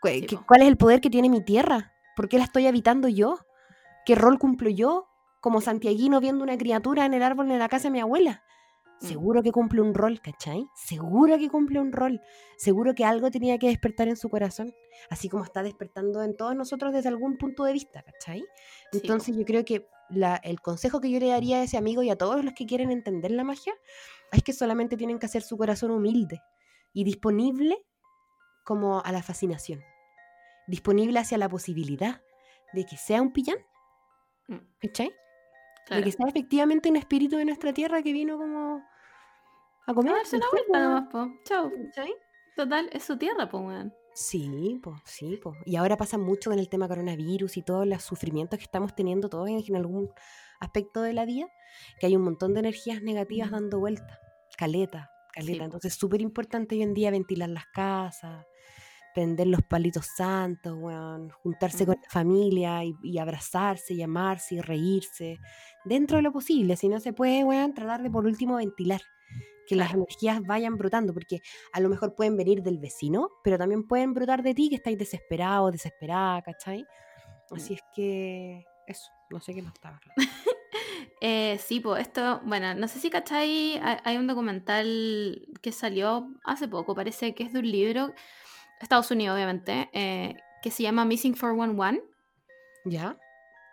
¿Cu- 0.00 0.08
Sí, 0.08 0.26
qué- 0.26 0.36
po. 0.36 0.44
¿Cuál 0.46 0.62
es 0.62 0.68
el 0.68 0.76
poder 0.76 1.00
que 1.00 1.10
tiene 1.10 1.28
mi 1.28 1.44
tierra? 1.44 1.92
¿Por 2.16 2.28
qué 2.28 2.38
la 2.38 2.44
estoy 2.44 2.66
habitando 2.66 3.08
yo? 3.08 3.38
¿Qué 4.08 4.14
rol 4.14 4.38
cumplo 4.38 4.70
yo 4.70 5.06
como 5.42 5.60
santiaguino 5.60 6.18
viendo 6.18 6.42
una 6.42 6.56
criatura 6.56 7.04
en 7.04 7.12
el 7.12 7.22
árbol 7.22 7.50
en 7.50 7.58
la 7.58 7.68
casa 7.68 7.88
de 7.88 7.90
mi 7.90 8.00
abuela? 8.00 8.42
Mm. 9.02 9.06
Seguro 9.06 9.42
que 9.42 9.52
cumple 9.52 9.82
un 9.82 9.92
rol, 9.92 10.22
¿cachai? 10.22 10.66
Seguro 10.74 11.36
que 11.36 11.50
cumple 11.50 11.78
un 11.78 11.92
rol. 11.92 12.18
Seguro 12.56 12.94
que 12.94 13.04
algo 13.04 13.30
tenía 13.30 13.58
que 13.58 13.66
despertar 13.66 14.08
en 14.08 14.16
su 14.16 14.30
corazón, 14.30 14.72
así 15.10 15.28
como 15.28 15.44
está 15.44 15.62
despertando 15.62 16.22
en 16.22 16.38
todos 16.38 16.56
nosotros 16.56 16.94
desde 16.94 17.10
algún 17.10 17.36
punto 17.36 17.64
de 17.64 17.74
vista, 17.74 18.02
¿cachai? 18.02 18.40
Sí. 18.92 19.00
Entonces 19.02 19.36
yo 19.36 19.44
creo 19.44 19.62
que 19.66 19.86
la- 20.08 20.36
el 20.36 20.62
consejo 20.62 21.02
que 21.02 21.10
yo 21.10 21.20
le 21.20 21.28
daría 21.28 21.58
a 21.58 21.64
ese 21.64 21.76
amigo 21.76 22.02
y 22.02 22.08
a 22.08 22.16
todos 22.16 22.42
los 22.42 22.54
que 22.54 22.64
quieren 22.64 22.90
entender 22.90 23.30
la 23.32 23.44
magia 23.44 23.74
es 24.32 24.42
que 24.42 24.54
solamente 24.54 24.96
tienen 24.96 25.18
que 25.18 25.26
hacer 25.26 25.42
su 25.42 25.58
corazón 25.58 25.90
humilde 25.90 26.40
y 26.94 27.04
disponible 27.04 27.76
como 28.64 29.02
a 29.04 29.12
la 29.12 29.22
fascinación, 29.22 29.82
disponible 30.66 31.18
hacia 31.18 31.36
la 31.36 31.50
posibilidad 31.50 32.22
de 32.72 32.86
que 32.86 32.96
sea 32.96 33.20
un 33.20 33.34
pillán, 33.34 33.58
¿cachai? 34.80 35.12
claro. 35.86 36.00
De 36.00 36.10
que 36.10 36.16
sea 36.16 36.26
efectivamente 36.28 36.90
un 36.90 36.96
espíritu 36.96 37.36
de 37.36 37.44
nuestra 37.44 37.72
tierra 37.72 38.02
que 38.02 38.12
vino 38.12 38.36
como 38.36 38.82
a 39.86 39.94
comer. 39.94 40.12
A 40.12 40.16
darse 40.16 40.36
una 40.36 40.46
no 40.46 40.50
sé, 40.50 40.56
vuelta 40.56 40.72
po, 40.72 40.78
nomás, 40.78 41.08
po. 41.10 41.42
Chao. 41.44 41.70
¿cachai? 41.86 42.14
Total, 42.56 42.90
es 42.92 43.04
su 43.04 43.16
tierra, 43.16 43.48
po, 43.48 43.58
weón. 43.60 43.94
Sí, 44.14 44.80
pues, 44.82 45.00
sí, 45.04 45.38
pues. 45.42 45.56
Y 45.64 45.76
ahora 45.76 45.96
pasa 45.96 46.18
mucho 46.18 46.50
con 46.50 46.58
el 46.58 46.68
tema 46.68 46.88
coronavirus 46.88 47.56
y 47.56 47.62
todos 47.62 47.86
los 47.86 48.02
sufrimientos 48.02 48.58
que 48.58 48.64
estamos 48.64 48.94
teniendo 48.94 49.28
todos 49.28 49.48
en, 49.48 49.62
en 49.66 49.76
algún 49.76 50.10
aspecto 50.60 51.02
de 51.02 51.12
la 51.12 51.24
vida, 51.24 51.46
que 52.00 52.06
hay 52.06 52.16
un 52.16 52.22
montón 52.22 52.52
de 52.52 52.60
energías 52.60 53.00
negativas 53.02 53.50
dando 53.50 53.78
vuelta. 53.78 54.18
Caleta, 54.56 55.10
caleta. 55.32 55.64
Entonces 55.64 55.92
es 55.92 55.98
súper 55.98 56.20
importante 56.20 56.74
hoy 56.74 56.82
en 56.82 56.94
día 56.94 57.10
ventilar 57.10 57.48
las 57.48 57.66
casas, 57.66 58.44
prender 59.14 59.46
los 59.46 59.62
palitos 59.62 60.06
santos, 60.16 60.76
weón, 60.76 61.30
juntarse 61.30 61.86
con 61.86 61.96
la 62.02 62.10
familia 62.10 62.84
y, 62.84 62.94
y 63.02 63.18
abrazarse 63.18 63.94
y 63.94 64.02
amarse 64.02 64.56
y 64.56 64.60
reírse, 64.60 65.38
dentro 65.84 66.16
de 66.16 66.22
lo 66.22 66.32
posible. 66.32 66.76
Si 66.76 66.88
no 66.88 67.00
se 67.00 67.12
puede, 67.12 67.44
weón, 67.44 67.74
tratar 67.74 68.02
de 68.02 68.10
por 68.10 68.26
último 68.26 68.56
ventilar. 68.56 69.00
Que 69.66 69.76
las 69.76 69.92
energías 69.92 70.40
vayan 70.42 70.78
brotando, 70.78 71.12
porque 71.12 71.40
a 71.74 71.80
lo 71.80 71.90
mejor 71.90 72.14
pueden 72.14 72.38
venir 72.38 72.62
del 72.62 72.78
vecino, 72.78 73.28
pero 73.44 73.58
también 73.58 73.86
pueden 73.86 74.14
brotar 74.14 74.42
de 74.42 74.54
ti 74.54 74.70
que 74.70 74.76
estáis 74.76 74.96
desesperado, 74.96 75.70
desesperada, 75.70 76.40
¿cachai? 76.40 76.86
Así 77.50 77.74
es 77.74 77.80
que 77.94 78.64
eso, 78.86 79.10
no 79.30 79.40
sé 79.40 79.54
qué 79.54 79.62
más 79.62 79.74
estaba 79.74 79.96
hablando. 79.96 80.14
Eh, 81.20 81.58
sí, 81.58 81.80
pues 81.80 82.02
esto, 82.02 82.40
bueno, 82.44 82.74
no 82.74 82.86
sé 82.86 83.00
si 83.00 83.10
cachai, 83.10 83.76
hay, 83.78 83.96
hay 84.04 84.16
un 84.18 84.28
documental 84.28 85.48
que 85.60 85.72
salió 85.72 86.32
hace 86.44 86.68
poco, 86.68 86.94
parece 86.94 87.34
que 87.34 87.42
es 87.42 87.52
de 87.52 87.58
un 87.58 87.68
libro, 87.68 88.14
Estados 88.80 89.10
Unidos 89.10 89.34
obviamente, 89.34 89.88
eh, 89.92 90.34
que 90.62 90.70
se 90.70 90.82
llama 90.82 91.04
Missing 91.04 91.34
411. 91.34 92.02
¿Ya? 92.84 93.16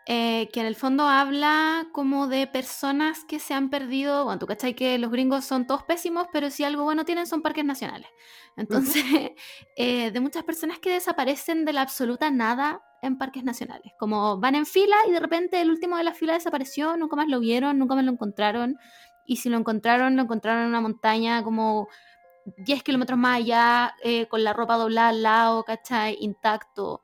eh, 0.08 0.50
que 0.54 0.60
en 0.60 0.68
el 0.68 0.76
fondo 0.76 1.08
habla 1.08 1.88
como 1.92 2.28
de 2.28 2.46
personas 2.46 3.26
que 3.26 3.40
se 3.40 3.56
han 3.56 3.70
perdido. 3.72 4.26
Bueno, 4.26 4.38
tú 4.38 4.46
cachai 4.46 4.76
que 4.76 5.00
los 5.00 5.12
gringos 5.12 5.46
son 5.46 5.66
todos 5.66 5.84
pésimos, 5.84 6.28
pero 6.32 6.52
si 6.52 6.64
algo 6.64 6.84
bueno 6.84 7.06
tienen 7.06 7.26
son 7.26 7.42
parques 7.42 7.66
nacionales. 7.66 8.08
Entonces, 8.58 9.04
eh, 9.76 10.12
de 10.12 10.20
muchas 10.20 10.44
personas 10.44 10.80
que 10.80 10.92
desaparecen 10.92 11.66
de 11.66 11.74
la 11.74 11.82
absoluta 11.82 12.30
nada 12.30 12.84
en 13.02 13.18
parques 13.18 13.44
nacionales. 13.44 13.94
Como 14.00 14.40
van 14.40 14.56
en 14.56 14.66
fila 14.68 14.96
y 15.08 15.12
de 15.12 15.20
repente 15.20 15.60
el 15.60 15.72
último 15.72 15.98
de 15.98 16.04
la 16.04 16.14
fila 16.14 16.34
desapareció, 16.34 16.96
nunca 16.98 17.16
más 17.16 17.28
lo 17.28 17.40
vieron, 17.40 17.80
nunca 17.80 17.96
más 17.96 18.06
lo 18.06 18.12
encontraron. 18.12 18.78
Y 19.26 19.38
si 19.38 19.50
lo 19.50 19.58
encontraron, 19.58 20.16
lo 20.16 20.22
encontraron 20.22 20.64
en 20.64 20.70
una 20.70 20.82
montaña 20.82 21.44
como 21.44 21.88
10 22.58 22.84
kilómetros 22.84 23.18
más 23.20 23.38
allá, 23.38 23.96
eh, 24.04 24.28
con 24.28 24.44
la 24.44 24.54
ropa 24.54 24.78
doblada 24.78 25.10
al 25.10 25.24
lado, 25.24 25.64
¿cachai? 25.64 26.18
Intacto 26.20 27.02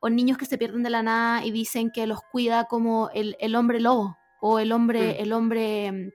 o 0.00 0.08
niños 0.10 0.36
que 0.38 0.46
se 0.46 0.58
pierden 0.58 0.82
de 0.82 0.90
la 0.90 1.02
nada 1.02 1.44
y 1.44 1.50
dicen 1.50 1.90
que 1.90 2.06
los 2.06 2.20
cuida 2.30 2.64
como 2.64 3.10
el, 3.14 3.56
hombre 3.56 3.80
lobo 3.80 4.16
o 4.40 4.58
el 4.58 4.70
hombre, 4.72 5.14
Mm. 5.18 5.22
el 5.22 5.32
hombre 5.32 5.92
mm, 5.92 6.10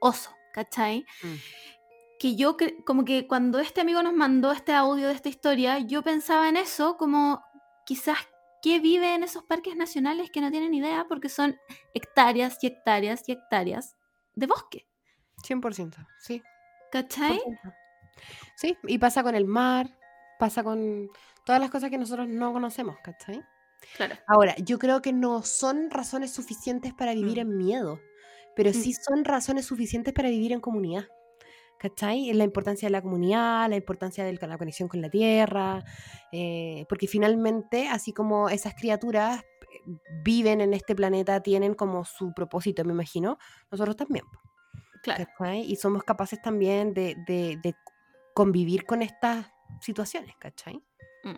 oso, 0.00 0.30
¿cachai? 0.52 1.04
Mm. 1.22 1.34
Que 2.18 2.34
yo 2.36 2.56
cre- 2.56 2.82
como 2.84 3.04
que 3.04 3.26
cuando 3.28 3.58
este 3.58 3.80
amigo 3.82 4.02
nos 4.02 4.14
mandó 4.14 4.50
este 4.50 4.72
audio 4.72 5.08
de 5.08 5.12
esta 5.14 5.28
historia, 5.28 5.78
yo 5.78 6.02
pensaba 6.02 6.48
en 6.48 6.56
eso 6.56 6.96
como 6.96 7.42
quizás 7.86 8.18
que 8.62 8.80
vive 8.80 9.14
en 9.14 9.22
esos 9.22 9.44
parques 9.44 9.76
nacionales 9.76 10.30
que 10.32 10.40
no 10.40 10.50
tienen 10.50 10.74
idea 10.74 11.04
porque 11.08 11.28
son 11.28 11.56
hectáreas 11.94 12.58
y 12.62 12.66
hectáreas 12.66 13.28
y 13.28 13.32
hectáreas 13.32 13.96
de 14.34 14.46
bosque, 14.46 14.88
100%, 15.44 15.94
sí. 16.18 16.42
¿cachai? 16.90 17.38
100%. 17.38 17.74
Sí, 18.54 18.76
y 18.86 18.98
pasa 18.98 19.22
con 19.22 19.34
el 19.34 19.44
mar, 19.46 19.88
pasa 20.38 20.62
con 20.62 21.08
todas 21.44 21.60
las 21.60 21.70
cosas 21.70 21.90
que 21.90 21.98
nosotros 21.98 22.28
no 22.28 22.52
conocemos, 22.52 22.96
¿cachai? 23.02 23.42
Claro. 23.96 24.16
Ahora, 24.26 24.54
yo 24.56 24.78
creo 24.78 25.00
que 25.02 25.12
no 25.12 25.42
son 25.42 25.90
razones 25.90 26.32
suficientes 26.32 26.92
para 26.94 27.14
vivir 27.14 27.36
Mm. 27.38 27.40
en 27.50 27.56
miedo, 27.56 28.00
pero 28.56 28.70
Mm. 28.70 28.74
sí 28.74 28.92
son 28.92 29.24
razones 29.24 29.66
suficientes 29.66 30.12
para 30.12 30.28
vivir 30.30 30.52
en 30.52 30.60
comunidad. 30.60 31.04
¿Cachai? 31.78 32.32
La 32.32 32.42
importancia 32.42 32.88
de 32.88 32.90
la 32.90 33.02
comunidad, 33.02 33.68
la 33.70 33.76
importancia 33.76 34.24
de 34.24 34.32
la 34.32 34.58
conexión 34.58 34.88
con 34.88 35.00
la 35.00 35.08
tierra, 35.10 35.84
eh, 36.32 36.84
porque 36.88 37.06
finalmente, 37.06 37.86
así 37.88 38.12
como 38.12 38.48
esas 38.48 38.74
criaturas 38.74 39.42
eh, 39.42 39.92
viven 40.24 40.60
en 40.60 40.74
este 40.74 40.96
planeta, 40.96 41.40
tienen 41.40 41.74
como 41.74 42.04
su 42.04 42.32
propósito, 42.34 42.84
me 42.84 42.92
imagino, 42.92 43.38
nosotros 43.70 43.94
también. 43.96 44.24
Claro. 45.04 45.24
¿cachai? 45.38 45.60
Y 45.70 45.76
somos 45.76 46.02
capaces 46.02 46.42
también 46.42 46.94
de, 46.94 47.14
de- 47.28 47.58
de 47.62 47.74
convivir 48.38 48.86
con 48.86 49.02
estas 49.02 49.46
situaciones, 49.80 50.36
¿cachai? 50.38 50.76
Mm, 51.24 51.34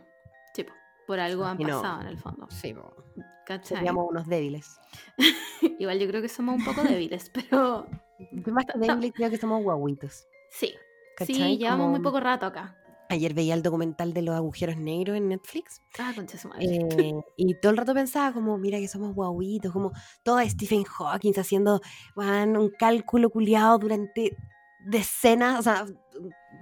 Sí, 0.55 0.65
po, 0.65 0.73
por 1.07 1.19
algo 1.19 1.47
han 1.47 1.57
no- 1.57 1.65
pasado 1.67 2.03
en 2.03 2.07
el 2.09 2.19
fondo. 2.19 2.47
Sí, 2.51 2.75
¿cachai? 3.47 3.79
seríamos 3.79 4.07
unos 4.11 4.27
débiles. 4.27 4.79
Igual 5.81 5.99
yo 5.99 6.07
creo 6.09 6.21
que 6.21 6.29
somos 6.29 6.57
un 6.57 6.65
poco 6.65 6.83
débiles, 6.83 7.31
pero 7.35 7.87
Más 8.53 8.67
que 8.67 8.79
débiles, 8.79 9.13
creo 9.15 9.31
que 9.31 9.39
somos 9.39 9.63
guaguitos. 9.63 10.27
sí. 10.51 10.75
Sí, 11.19 11.35
¿cachai? 11.35 11.59
llevamos 11.59 11.89
muy 11.91 12.01
poco 12.01 12.19
rato 12.21 12.47
acá. 12.47 12.77
Ayer 13.11 13.35
veía 13.35 13.55
el 13.55 13.63
documental 13.63 14.13
de 14.15 14.23
los 14.23 14.35
agujeros 14.35 14.77
negros 14.77 15.17
en 15.17 15.29
Netflix 15.29 15.83
Ah, 15.99 16.13
concha 16.15 16.39
su 16.39 16.49
madre. 16.49 16.65
eh, 16.67 17.13
y 17.37 17.55
todo 17.61 17.73
el 17.73 17.77
rato 17.79 17.93
pensaba 17.93 18.33
como, 18.33 18.57
mira 18.57 18.79
que 18.79 18.89
somos 18.89 19.15
guaguitos, 19.15 19.73
como 19.73 19.91
todo 20.23 20.39
Stephen 20.49 20.85
Hawking 20.85 21.33
haciendo 21.39 21.81
un 22.17 22.71
cálculo 22.79 23.29
culiado 23.31 23.79
durante 23.79 24.37
decenas, 24.85 25.59
o 25.59 25.63
sea, 25.63 25.87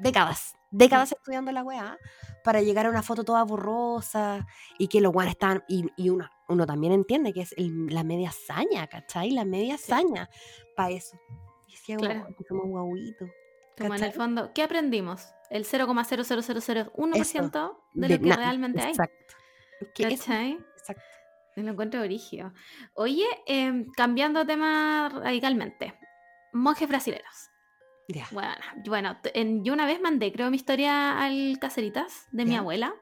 décadas, 0.01 0.55
décadas 0.71 1.13
estudiando 1.13 1.51
la 1.53 1.63
weá 1.63 1.99
para 2.45 2.61
llegar 2.63 2.87
a 2.87 2.91
una 2.91 3.03
foto 3.03 3.25
toda 3.25 3.43
borrosa 3.45 4.47
y 4.79 4.89
que 4.89 5.01
los 5.01 5.15
weones 5.15 5.33
estaban, 5.35 5.65
y, 5.69 5.87
y 5.97 6.11
uno, 6.11 6.29
uno 6.49 6.67
también 6.67 6.93
entiende 6.93 7.33
que 7.33 7.41
es 7.43 7.53
el- 7.57 7.87
la 7.89 8.05
media 8.05 8.29
hazaña, 8.31 8.87
¿cachai? 8.87 9.31
La 9.33 9.45
media 9.45 9.75
hazaña 9.77 10.29
para 10.77 10.91
eso. 10.91 11.19
Y 11.67 11.73
decía, 11.73 11.97
Claro. 11.97 12.21
"Weón, 12.21 12.35
que 12.35 12.45
somos 12.45 12.67
guaguitos. 12.67 13.31
Como 13.79 13.95
en 13.95 14.05
el 14.05 14.13
fondo, 14.13 14.53
¿qué 14.55 14.63
aprendimos? 14.65 15.29
El 15.51 15.65
0,00001% 15.65 17.79
de 17.95 18.09
De 18.09 18.19
lo 18.19 18.23
que 18.25 18.33
realmente 18.37 18.81
hay. 18.83 18.91
Exacto. 18.91 19.35
Que 19.95 20.09
eso- 20.09 20.25
¿Cachai? 20.25 20.59
exacto. 20.77 21.03
Lo 21.57 21.71
encuentro 21.73 22.01
origio. 22.01 22.53
Oye, 22.95 23.27
em, 23.47 23.87
cambiando 23.97 24.45
tema 24.47 25.09
radicalmente. 25.13 25.95
Monjes 26.53 26.89
brasileños. 26.89 27.48
Ya. 28.09 28.27
Bueno, 28.33 28.55
bueno 28.87 29.17
en- 29.35 29.65
yo 29.65 29.73
una 29.73 29.87
vez 29.87 30.01
mandé, 30.01 30.33
creo, 30.33 30.51
mi 30.51 30.57
historia 30.57 31.19
al 31.23 31.59
Caseritas 31.61 32.27
de 32.33 32.45
mi 32.45 32.53
Ya. 32.53 32.59
abuela. 32.61 32.95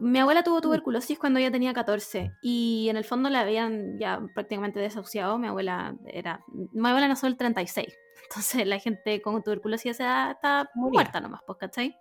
Mi 0.00 0.18
abuela 0.18 0.42
tuvo 0.42 0.60
tuberculosis 0.60 1.18
cuando 1.18 1.38
ella 1.38 1.50
tenía 1.52 1.72
14 1.72 2.32
y 2.42 2.88
en 2.90 2.96
el 2.96 3.04
fondo 3.04 3.30
la 3.30 3.40
habían 3.40 3.98
ya 3.98 4.20
prácticamente 4.34 4.80
desahuciado. 4.80 5.38
Mi 5.38 5.46
abuela 5.46 5.94
era, 6.06 6.42
mi 6.72 6.88
abuela 6.88 7.08
nació 7.08 7.28
el 7.28 7.36
36, 7.36 7.96
entonces 8.24 8.66
la 8.66 8.78
gente 8.80 9.22
con 9.22 9.42
tuberculosis 9.42 9.92
esa 9.92 10.04
edad 10.04 10.30
está 10.32 10.70
Moría. 10.74 11.00
muerta 11.00 11.20
nomás, 11.20 11.40
pues, 11.46 11.58
¿cachai? 11.58 11.96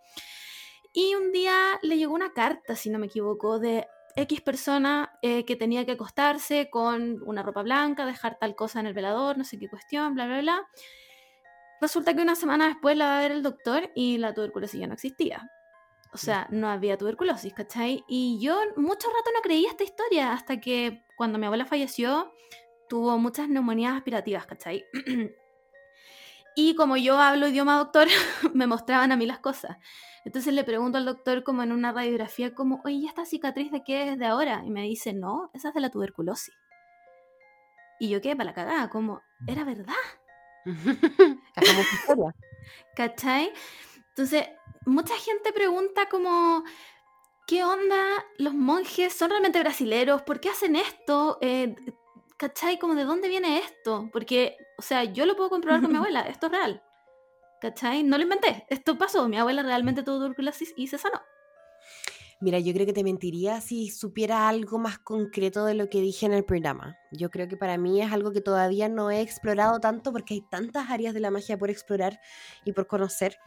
Y 0.91 1.13
un 1.15 1.31
día 1.31 1.53
le 1.83 1.97
llegó 1.97 2.13
una 2.15 2.33
carta, 2.33 2.75
si 2.75 2.89
no 2.89 2.97
me 2.97 3.05
equivoco, 3.05 3.59
de 3.59 3.85
X 4.15 4.41
persona 4.41 5.11
eh, 5.21 5.45
que 5.45 5.55
tenía 5.55 5.85
que 5.85 5.91
acostarse 5.91 6.69
con 6.71 7.21
una 7.23 7.43
ropa 7.43 7.61
blanca, 7.61 8.05
dejar 8.07 8.37
tal 8.39 8.55
cosa 8.55 8.79
en 8.79 8.87
el 8.87 8.95
velador, 8.95 9.37
no 9.37 9.43
sé 9.43 9.59
qué 9.59 9.69
cuestión, 9.69 10.15
bla, 10.15 10.25
bla, 10.25 10.39
bla. 10.41 10.67
Resulta 11.79 12.15
que 12.15 12.21
una 12.21 12.35
semana 12.35 12.67
después 12.67 12.97
la 12.97 13.05
va 13.05 13.19
a 13.19 13.21
ver 13.21 13.31
el 13.31 13.43
doctor 13.43 13.91
y 13.95 14.17
la 14.17 14.33
tuberculosis 14.33 14.79
ya 14.79 14.87
no 14.87 14.93
existía. 14.93 15.49
O 16.13 16.17
sea, 16.17 16.47
no 16.49 16.69
había 16.69 16.97
tuberculosis, 16.97 17.53
¿cachai? 17.53 18.03
Y 18.07 18.39
yo 18.41 18.59
mucho 18.77 19.07
rato 19.09 19.29
no 19.35 19.41
creía 19.41 19.69
esta 19.69 19.83
historia 19.83 20.33
hasta 20.33 20.59
que 20.59 21.03
cuando 21.15 21.37
mi 21.37 21.45
abuela 21.45 21.65
falleció 21.65 22.31
tuvo 22.89 23.17
muchas 23.17 23.49
neumonías 23.49 23.93
aspirativas, 23.93 24.45
¿cachai? 24.45 24.85
y 26.55 26.75
como 26.75 26.97
yo 26.97 27.19
hablo 27.19 27.47
idioma 27.47 27.77
doctor, 27.77 28.07
me 28.53 28.67
mostraban 28.67 29.11
a 29.11 29.17
mí 29.17 29.25
las 29.25 29.39
cosas. 29.39 29.77
Entonces 30.25 30.53
le 30.53 30.63
pregunto 30.63 30.97
al 30.97 31.05
doctor 31.05 31.43
como 31.43 31.63
en 31.63 31.71
una 31.71 31.91
radiografía 31.91 32.55
como, 32.55 32.81
oye, 32.83 32.95
¿y 32.95 33.05
esta 33.05 33.25
cicatriz 33.25 33.71
de 33.71 33.83
qué 33.83 34.09
es 34.09 34.17
de 34.17 34.25
ahora? 34.25 34.63
Y 34.65 34.71
me 34.71 34.81
dice, 34.83 35.13
no, 35.13 35.51
esa 35.53 35.69
es 35.69 35.73
de 35.73 35.81
la 35.81 35.89
tuberculosis. 35.89 36.55
Y 37.99 38.09
yo 38.09 38.21
quedé 38.21 38.35
para 38.35 38.49
la 38.49 38.53
cagada, 38.53 38.89
como, 38.89 39.21
era 39.45 39.63
verdad. 39.63 39.93
Historia. 41.93 42.35
¿Cachai? 42.95 43.51
Entonces, 44.09 44.47
mucha 44.85 45.15
gente 45.15 45.53
pregunta 45.53 46.09
como, 46.09 46.63
¿qué 47.45 47.63
onda? 47.63 48.25
¿Los 48.37 48.53
monjes 48.53 49.13
son 49.13 49.29
realmente 49.29 49.59
brasileros? 49.59 50.21
¿Por 50.23 50.39
qué 50.39 50.49
hacen 50.49 50.75
esto? 50.75 51.37
Eh, 51.41 51.75
¿Cachai? 52.37 52.79
Como, 52.79 52.95
¿de 52.95 53.05
dónde 53.05 53.29
viene 53.29 53.59
esto? 53.59 54.09
Porque, 54.11 54.57
o 54.77 54.81
sea, 54.81 55.03
yo 55.03 55.25
lo 55.25 55.35
puedo 55.35 55.49
comprobar 55.49 55.81
con 55.81 55.91
mi 55.91 55.97
abuela, 55.97 56.21
esto 56.21 56.47
es 56.47 56.51
real. 56.51 56.83
¿Cachai? 57.61 58.03
No 58.03 58.17
lo 58.17 58.23
inventé, 58.23 58.65
esto 58.69 58.97
pasó. 58.97 59.27
Mi 59.27 59.37
abuela 59.37 59.63
realmente 59.63 60.03
tuvo 60.03 60.17
tuberculosis 60.17 60.73
y 60.75 60.87
se 60.87 60.97
sanó. 60.97 61.21
Mira, 62.39 62.59
yo 62.59 62.71
creo 62.71 62.85
que 62.85 62.93
te 62.93 63.03
mentiría 63.03 63.61
si 63.61 63.89
supiera 63.89 64.47
algo 64.47 64.77
más 64.77 64.99
concreto 64.99 65.65
de 65.65 65.73
lo 65.73 65.89
que 65.89 66.01
dije 66.01 66.27
en 66.27 66.33
el 66.33 66.45
programa. 66.45 66.95
Yo 67.11 67.31
creo 67.31 67.47
que 67.47 67.57
para 67.57 67.77
mí 67.79 67.99
es 68.01 68.11
algo 68.11 68.31
que 68.31 68.41
todavía 68.41 68.89
no 68.89 69.09
he 69.09 69.21
explorado 69.21 69.79
tanto 69.79 70.11
porque 70.11 70.35
hay 70.35 70.41
tantas 70.41 70.91
áreas 70.91 71.15
de 71.15 71.19
la 71.19 71.31
magia 71.31 71.57
por 71.57 71.71
explorar 71.71 72.19
y 72.63 72.73
por 72.73 72.85
conocer. 72.85 73.37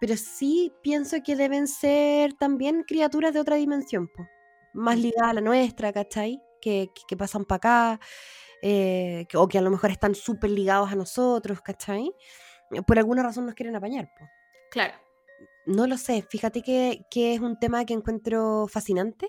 Pero 0.00 0.16
sí 0.16 0.72
pienso 0.82 1.18
que 1.24 1.36
deben 1.36 1.68
ser 1.68 2.32
también 2.34 2.82
criaturas 2.82 3.32
de 3.34 3.40
otra 3.40 3.54
dimensión, 3.56 4.08
po. 4.08 4.26
más 4.72 4.98
ligadas 4.98 5.30
a 5.30 5.34
la 5.34 5.40
nuestra, 5.40 5.92
¿cachai? 5.92 6.40
Que, 6.60 6.90
que, 6.94 7.02
que 7.06 7.16
pasan 7.16 7.44
para 7.44 7.56
acá, 7.56 8.00
eh, 8.62 9.26
que- 9.28 9.36
o 9.36 9.46
que 9.48 9.58
a 9.58 9.62
lo 9.62 9.70
mejor 9.70 9.90
están 9.90 10.14
súper 10.14 10.50
ligados 10.50 10.90
a 10.90 10.96
nosotros, 10.96 11.60
¿cachai? 11.62 12.10
Por 12.86 12.98
alguna 12.98 13.22
razón 13.22 13.46
nos 13.46 13.54
quieren 13.54 13.76
apañar, 13.76 14.08
po. 14.18 14.28
Claro. 14.70 14.94
No 15.70 15.86
lo 15.86 15.96
sé, 15.98 16.26
fíjate 16.28 16.62
que, 16.62 17.06
que 17.12 17.32
es 17.32 17.40
un 17.40 17.56
tema 17.56 17.84
que 17.84 17.94
encuentro 17.94 18.66
fascinante 18.66 19.28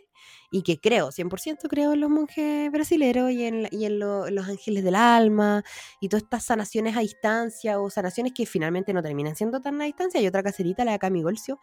y 0.49 0.63
que 0.63 0.79
creo, 0.79 1.11
100% 1.11 1.67
creo 1.69 1.93
en 1.93 2.01
los 2.01 2.09
monjes 2.09 2.71
brasileros 2.71 3.29
y 3.29 3.43
en, 3.45 3.99
los 3.99 4.49
ángeles 4.49 4.83
del 4.83 4.95
alma 4.95 5.63
y 5.99 6.09
todas 6.09 6.23
estas 6.23 6.45
sanaciones 6.45 6.97
a 6.97 7.01
distancia 7.01 7.79
o 7.79 7.91
sanaciones 7.91 8.33
que 8.33 8.47
finalmente 8.47 8.91
no 8.91 9.03
terminan 9.03 9.35
siendo 9.35 9.61
tan 9.61 9.79
a 9.83 9.85
distancia. 9.85 10.19
Hay 10.19 10.25
otra 10.25 10.41
caserita, 10.41 10.83
la 10.83 10.93
de 10.93 10.99
Cami 10.99 11.21
Golcio, 11.21 11.59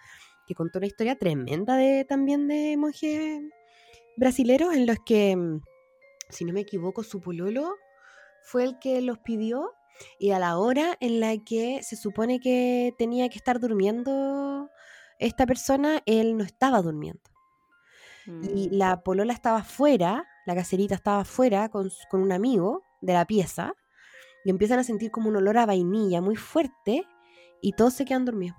que 0.47 0.55
contó 0.55 0.79
una 0.79 0.87
historia 0.87 1.17
tremenda 1.17 1.77
de 1.77 2.05
también 2.05 2.47
de 2.47 2.77
monjes 2.77 3.43
brasileros 4.17 4.75
en 4.75 4.87
los 4.87 4.99
que, 5.05 5.35
mm, 5.35 5.61
si 6.29 6.45
no 6.45 6.53
me 6.53 6.61
equivoco, 6.61 7.03
su 7.03 7.21
pololo 7.21 7.75
fue 8.45 8.63
el 8.63 8.79
que 8.79 9.01
los 9.01 9.19
pidió 9.19 9.73
y 10.19 10.31
a 10.31 10.39
la 10.39 10.59
hora 10.59 10.97
en 11.01 11.21
la 11.21 11.37
que 11.39 11.83
se 11.83 11.97
supone 11.97 12.41
que 12.41 12.95
tenía 12.99 13.29
que 13.29 13.39
estar 13.39 13.61
durmiendo 13.61 14.71
esta 15.19 15.47
persona, 15.47 16.03
él 16.07 16.37
no 16.37 16.45
estaba 16.45 16.81
durmiendo. 16.83 17.23
Y 18.27 18.69
Mm, 18.69 18.75
la 18.75 19.03
polola 19.03 19.33
estaba 19.33 19.63
fuera, 19.65 20.27
la 20.45 20.55
caserita 20.55 20.95
estaba 20.95 21.25
fuera 21.25 21.71
con, 21.71 21.91
con 22.11 22.21
un 22.21 22.31
amigo 22.31 22.85
de 23.01 23.15
la 23.15 23.25
pieza 23.25 23.75
y 24.45 24.51
empiezan 24.51 24.79
a 24.79 24.85
sentir 24.85 25.11
como 25.11 25.31
un 25.31 25.37
olor 25.37 25.57
a 25.57 25.67
vainilla 25.67 26.21
muy 26.21 26.37
fuerte 26.37 27.07
y 27.63 27.73
todos 27.73 27.95
se 27.95 28.05
quedan 28.05 28.27
dormidos. 28.27 28.59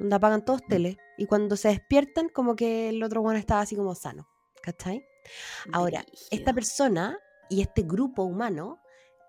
Donde 0.00 0.16
apagan 0.16 0.44
todos 0.44 0.62
tele 0.68 0.98
y 1.16 1.26
cuando 1.26 1.56
se 1.56 1.68
despiertan 1.68 2.28
como 2.28 2.56
que 2.56 2.88
el 2.88 3.02
otro 3.04 3.22
bueno 3.22 3.38
estaba 3.38 3.60
así 3.60 3.76
como 3.76 3.94
sano, 3.94 4.28
¿cachai? 4.62 5.06
Ahora, 5.72 6.04
esta 6.30 6.52
persona 6.52 7.16
y 7.48 7.62
este 7.62 7.82
grupo 7.82 8.24
humano 8.24 8.80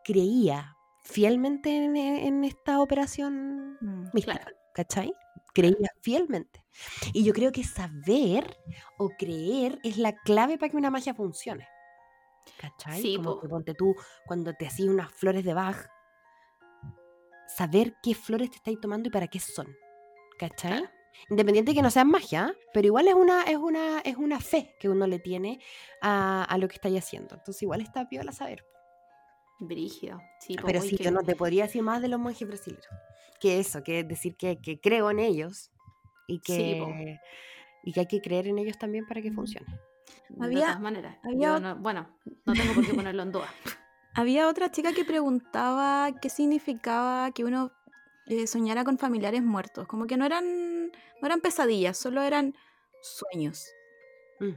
creía 0.05 0.77
fielmente 1.03 1.75
en, 1.75 1.97
en 1.97 2.43
esta 2.45 2.79
operación 2.81 3.77
Mm, 3.81 4.09
mística, 4.13 4.39
claro. 4.39 4.57
¿cachai? 4.73 5.13
Creía 5.53 5.89
fielmente. 6.01 6.63
Y 7.13 7.23
yo 7.25 7.33
creo 7.33 7.51
que 7.51 7.63
saber 7.63 8.57
o 8.97 9.09
creer 9.17 9.79
es 9.83 9.97
la 9.97 10.13
clave 10.23 10.57
para 10.57 10.69
que 10.69 10.77
una 10.77 10.91
magia 10.91 11.13
funcione. 11.13 11.67
¿Cachai? 12.59 13.01
Sí, 13.01 13.15
Como 13.17 13.35
po. 13.35 13.41
que 13.41 13.47
ponte 13.49 13.73
tú, 13.73 13.95
cuando 14.25 14.53
te 14.53 14.67
hacías 14.67 14.89
unas 14.89 15.11
flores 15.11 15.43
de 15.45 15.53
Bach, 15.53 15.87
saber 17.47 17.95
qué 18.03 18.15
flores 18.15 18.49
te 18.51 18.57
estáis 18.57 18.79
tomando 18.79 19.07
y 19.09 19.11
para 19.11 19.27
qué 19.27 19.39
son. 19.39 19.67
¿Cachai? 20.39 20.79
Claro. 20.79 20.89
Independiente 21.29 21.71
de 21.71 21.75
que 21.75 21.81
no 21.81 21.89
sean 21.91 22.09
magia, 22.09 22.53
pero 22.73 22.87
igual 22.87 23.07
es 23.07 23.13
una, 23.13 23.43
es 23.43 23.57
una, 23.57 23.99
es 24.01 24.17
una 24.17 24.39
fe 24.41 24.75
que 24.79 24.89
uno 24.89 25.07
le 25.07 25.19
tiene 25.19 25.61
a, 26.01 26.43
a 26.43 26.57
lo 26.57 26.67
que 26.67 26.75
estáis 26.75 26.97
haciendo. 26.99 27.35
Entonces 27.35 27.63
igual 27.63 27.81
está 27.81 28.07
piola 28.09 28.33
saber. 28.33 28.65
Brígido. 29.59 30.21
Sí, 30.39 30.55
Pero 30.65 30.81
sí, 30.81 30.97
yo 30.99 31.11
no 31.11 31.21
te 31.23 31.35
podría 31.35 31.63
decir 31.65 31.81
más 31.81 32.01
de 32.01 32.07
los 32.09 32.19
monjes 32.19 32.47
brasileños. 32.47 32.85
Que 33.39 33.59
eso, 33.59 33.83
que 33.83 33.99
es 34.01 34.07
decir 34.07 34.35
que, 34.35 34.59
que 34.61 34.79
creo 34.79 35.09
en 35.11 35.19
ellos 35.19 35.71
y 36.27 36.39
que, 36.39 36.53
Sí, 36.53 37.19
y 37.83 37.93
que 37.93 37.99
hay 38.01 38.07
que 38.07 38.21
creer 38.21 38.47
en 38.47 38.57
ellos 38.57 38.77
también 38.77 39.05
para 39.07 39.21
que 39.21 39.31
Mm. 39.31 39.35
funcione. 39.35 39.79
De 40.29 40.45
Había- 40.45 40.59
todas 40.67 40.81
maneras. 40.81 41.17
había 41.23 41.59
no- 41.59 41.75
bueno, 41.77 42.07
no 42.45 42.53
tengo 42.73 42.73
por 42.73 42.85
qué 42.85 42.93
ponerlo 42.93 43.23
en 43.23 43.31
duda. 43.31 43.47
Había 44.13 44.47
otra 44.47 44.71
chica 44.71 44.93
que 44.93 45.03
preguntaba 45.05 46.09
qué 46.21 46.29
significaba 46.29 47.31
que 47.31 47.43
uno 47.43 47.71
eh, 48.27 48.47
soñara 48.47 48.83
con 48.83 48.97
familiares 48.97 49.43
muertos. 49.43 49.87
Como 49.87 50.07
que 50.07 50.17
no 50.17 50.25
eran, 50.25 50.87
no 50.87 51.25
eran 51.27 51.41
pesadillas, 51.41 51.97
solo 51.97 52.21
eran 52.23 52.55
sueños. 53.01 53.67
Mm. 54.39 54.53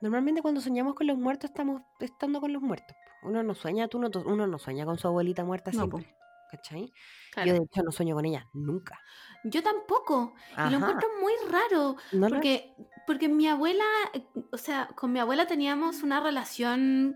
Normalmente 0.00 0.40
cuando 0.42 0.60
soñamos 0.60 0.94
con 0.94 1.06
los 1.06 1.18
muertos 1.18 1.50
estamos 1.50 1.82
estando 1.98 2.40
con 2.40 2.52
los 2.52 2.62
muertos. 2.62 2.96
Uno 3.22 3.42
no 3.42 3.54
sueña, 3.54 3.88
tú 3.88 3.98
no, 3.98 4.08
uno 4.24 4.46
no 4.46 4.58
sueña 4.58 4.84
con 4.84 4.98
su 4.98 5.06
abuelita 5.08 5.44
muerta 5.44 5.70
No, 5.72 5.78
siempre. 5.86 6.16
¿Cachai? 6.50 6.92
Claro. 7.32 7.48
Yo 7.48 7.54
de 7.54 7.64
hecho 7.64 7.82
no 7.84 7.92
sueño 7.92 8.14
con 8.16 8.24
ella 8.24 8.48
nunca. 8.52 8.98
Yo 9.44 9.62
tampoco. 9.62 10.34
Y 10.52 10.56
lo 10.56 10.62
Ajá. 10.62 10.76
encuentro 10.76 11.08
muy 11.20 11.32
raro. 11.48 11.96
No 12.12 12.28
lo- 12.28 12.34
Porque, 12.34 12.74
porque 13.06 13.28
mi 13.28 13.46
abuela, 13.46 13.84
o 14.52 14.56
sea, 14.58 14.88
con 14.96 15.12
mi 15.12 15.20
abuela 15.20 15.46
teníamos 15.46 16.02
una 16.02 16.20
relación. 16.20 17.14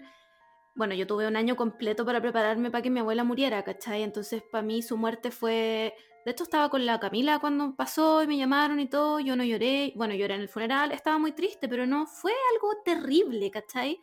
Bueno, 0.77 0.95
yo 0.95 1.07
tuve 1.07 1.27
un 1.27 1.37
año 1.37 1.57
completo 1.57 2.05
para 2.05 2.21
prepararme 2.21 2.71
para 2.71 2.83
que 2.83 2.91
mi 2.91 3.01
abuela 3.01 3.25
muriera, 3.25 3.63
¿cachai? 3.65 4.03
Entonces, 4.03 4.43
para 4.53 4.63
mí 4.63 4.83
su 4.83 4.97
muerte 4.97 5.31
fue. 5.33 5.95
De 6.25 6.31
hecho, 6.31 6.45
estaba 6.45 6.69
con 6.71 6.87
la 6.87 6.99
Camila 7.01 7.39
cuando 7.39 7.75
pasó 7.77 8.23
y 8.23 8.27
me 8.29 8.37
llamaron 8.39 8.79
y 8.81 8.89
todo. 8.89 9.19
Yo 9.21 9.35
no 9.37 9.43
lloré. 9.45 9.93
Bueno, 9.97 10.15
lloré 10.15 10.35
en 10.37 10.43
el 10.43 10.49
funeral, 10.49 10.93
estaba 10.93 11.19
muy 11.19 11.33
triste, 11.33 11.69
pero 11.69 11.87
no 11.87 12.07
fue 12.07 12.33
algo 12.55 12.71
terrible, 12.85 13.51
¿cachai? 13.51 14.01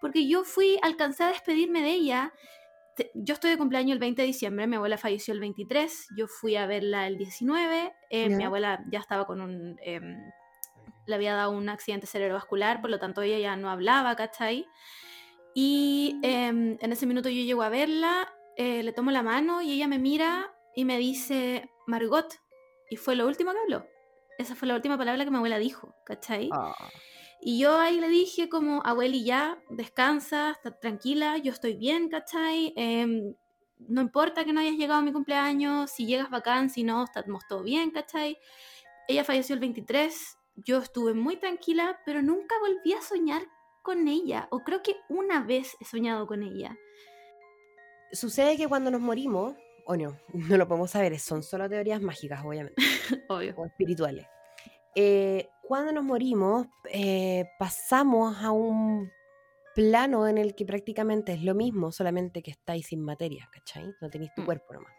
Porque 0.00 0.28
yo 0.28 0.44
fui, 0.44 0.78
alcancé 0.82 1.24
a 1.24 1.28
despedirme 1.28 1.82
de 1.82 1.90
ella. 1.90 2.32
Yo 3.14 3.34
estoy 3.34 3.50
de 3.50 3.58
cumpleaños 3.58 3.92
el 3.92 3.98
20 3.98 4.22
de 4.22 4.26
diciembre, 4.26 4.66
mi 4.66 4.76
abuela 4.76 4.96
falleció 4.96 5.34
el 5.34 5.40
23, 5.40 6.08
yo 6.16 6.28
fui 6.28 6.56
a 6.56 6.66
verla 6.66 7.06
el 7.06 7.18
19, 7.18 7.92
eh, 8.08 8.30
mi 8.30 8.42
abuela 8.42 8.82
ya 8.90 9.00
estaba 9.00 9.26
con 9.26 9.42
un... 9.42 9.76
em, 9.82 10.16
le 11.04 11.14
había 11.14 11.34
dado 11.34 11.50
un 11.50 11.68
accidente 11.68 12.06
cerebrovascular, 12.06 12.80
por 12.80 12.88
lo 12.88 12.98
tanto 12.98 13.20
ella 13.20 13.38
ya 13.38 13.54
no 13.54 13.70
hablaba, 13.70 14.16
¿cachai? 14.16 14.66
Y 15.54 16.18
em, 16.22 16.78
en 16.80 16.92
ese 16.92 17.06
minuto 17.06 17.28
yo 17.28 17.42
llego 17.42 17.62
a 17.62 17.68
verla, 17.68 18.32
eh, 18.56 18.82
le 18.82 18.92
tomo 18.92 19.10
la 19.10 19.22
mano 19.22 19.60
y 19.60 19.72
ella 19.72 19.88
me 19.88 19.98
mira 19.98 20.54
y 20.74 20.84
me 20.84 20.98
dice, 20.98 21.70
Margot, 21.86 22.34
y 22.90 22.96
fue 22.96 23.14
lo 23.14 23.26
último 23.26 23.52
que 23.52 23.58
habló. 23.58 23.86
Esa 24.38 24.54
fue 24.54 24.68
la 24.68 24.74
última 24.74 24.98
palabra 24.98 25.24
que 25.24 25.30
mi 25.30 25.36
abuela 25.36 25.58
dijo, 25.58 25.94
¿cachai? 26.04 26.50
Ah, 26.52 26.74
Y 27.40 27.58
yo 27.58 27.78
ahí 27.78 28.00
le 28.00 28.08
dije 28.08 28.48
como, 28.48 28.82
abueli, 28.84 29.24
ya, 29.24 29.58
descansa, 29.70 30.52
está 30.52 30.78
tranquila, 30.78 31.38
yo 31.38 31.52
estoy 31.52 31.74
bien, 31.74 32.08
¿cachai? 32.08 32.72
Em, 32.76 33.34
no 33.78 34.00
importa 34.00 34.44
que 34.44 34.52
no 34.52 34.60
hayas 34.60 34.76
llegado 34.76 35.00
a 35.00 35.02
mi 35.02 35.12
cumpleaños, 35.12 35.90
si 35.90 36.06
llegas 36.06 36.30
bacán, 36.30 36.70
si 36.70 36.82
no, 36.82 37.04
estamos 37.04 37.42
todo 37.48 37.62
bien, 37.62 37.90
¿cachai? 37.90 38.38
Ella 39.08 39.22
falleció 39.22 39.54
el 39.54 39.60
23, 39.60 40.38
yo 40.56 40.78
estuve 40.78 41.14
muy 41.14 41.36
tranquila, 41.36 42.00
pero 42.04 42.22
nunca 42.22 42.54
volví 42.60 42.94
a 42.94 43.02
soñar 43.02 43.42
con 43.82 44.08
ella, 44.08 44.48
o 44.50 44.60
creo 44.60 44.82
que 44.82 44.96
una 45.08 45.42
vez 45.42 45.76
he 45.80 45.84
soñado 45.84 46.26
con 46.26 46.42
ella. 46.42 46.76
Sucede 48.12 48.56
que 48.56 48.66
cuando 48.66 48.90
nos 48.90 49.00
morimos, 49.00 49.54
o 49.84 49.96
no, 49.96 50.18
no 50.32 50.56
lo 50.56 50.66
podemos 50.66 50.90
saber, 50.90 51.18
son 51.18 51.42
solo 51.42 51.68
teorías 51.68 52.00
mágicas, 52.00 52.44
obviamente. 52.44 52.82
Obvio. 53.28 53.54
o 53.56 53.66
espirituales. 53.66 54.26
Eh, 54.94 55.50
cuando 55.66 55.92
nos 55.92 56.04
morimos, 56.04 56.66
eh, 56.92 57.44
pasamos 57.58 58.36
a 58.42 58.50
un 58.52 59.10
plano 59.74 60.26
en 60.26 60.38
el 60.38 60.54
que 60.54 60.64
prácticamente 60.64 61.32
es 61.32 61.42
lo 61.42 61.54
mismo, 61.54 61.92
solamente 61.92 62.42
que 62.42 62.50
estáis 62.52 62.86
sin 62.86 63.02
materia, 63.02 63.48
¿cachai? 63.52 63.94
No 64.00 64.08
tenéis 64.08 64.32
tu 64.34 64.42
Mm. 64.42 64.46
cuerpo 64.46 64.72
nomás. 64.74 64.92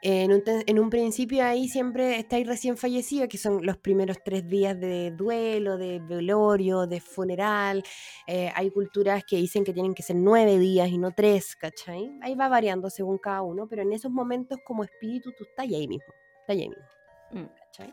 En 0.00 0.32
un, 0.32 0.42
en 0.46 0.78
un 0.78 0.90
principio 0.90 1.44
ahí 1.44 1.68
siempre 1.68 2.20
estáis 2.20 2.46
recién 2.46 2.76
fallecidos, 2.76 3.28
que 3.28 3.36
son 3.36 3.66
los 3.66 3.78
primeros 3.78 4.18
tres 4.24 4.46
días 4.46 4.78
de 4.78 5.10
duelo, 5.10 5.76
de 5.76 5.98
velorio, 5.98 6.86
de 6.86 7.00
funeral. 7.00 7.82
Eh, 8.28 8.50
hay 8.54 8.70
culturas 8.70 9.24
que 9.24 9.36
dicen 9.36 9.64
que 9.64 9.72
tienen 9.72 9.94
que 9.94 10.04
ser 10.04 10.14
nueve 10.14 10.56
días 10.58 10.88
y 10.88 10.98
no 10.98 11.10
tres, 11.10 11.56
¿cachai? 11.56 12.12
Ahí 12.22 12.36
va 12.36 12.48
variando 12.48 12.90
según 12.90 13.18
cada 13.18 13.42
uno, 13.42 13.66
pero 13.68 13.82
en 13.82 13.92
esos 13.92 14.12
momentos 14.12 14.60
como 14.64 14.84
espíritu 14.84 15.32
tú 15.32 15.42
estás 15.44 15.66
ahí 15.66 15.88
mismo, 15.88 16.14
estás 16.42 16.56
ahí 16.56 16.68
mismo. 16.68 16.84
Mm. 17.32 17.46
¿cachai? 17.58 17.92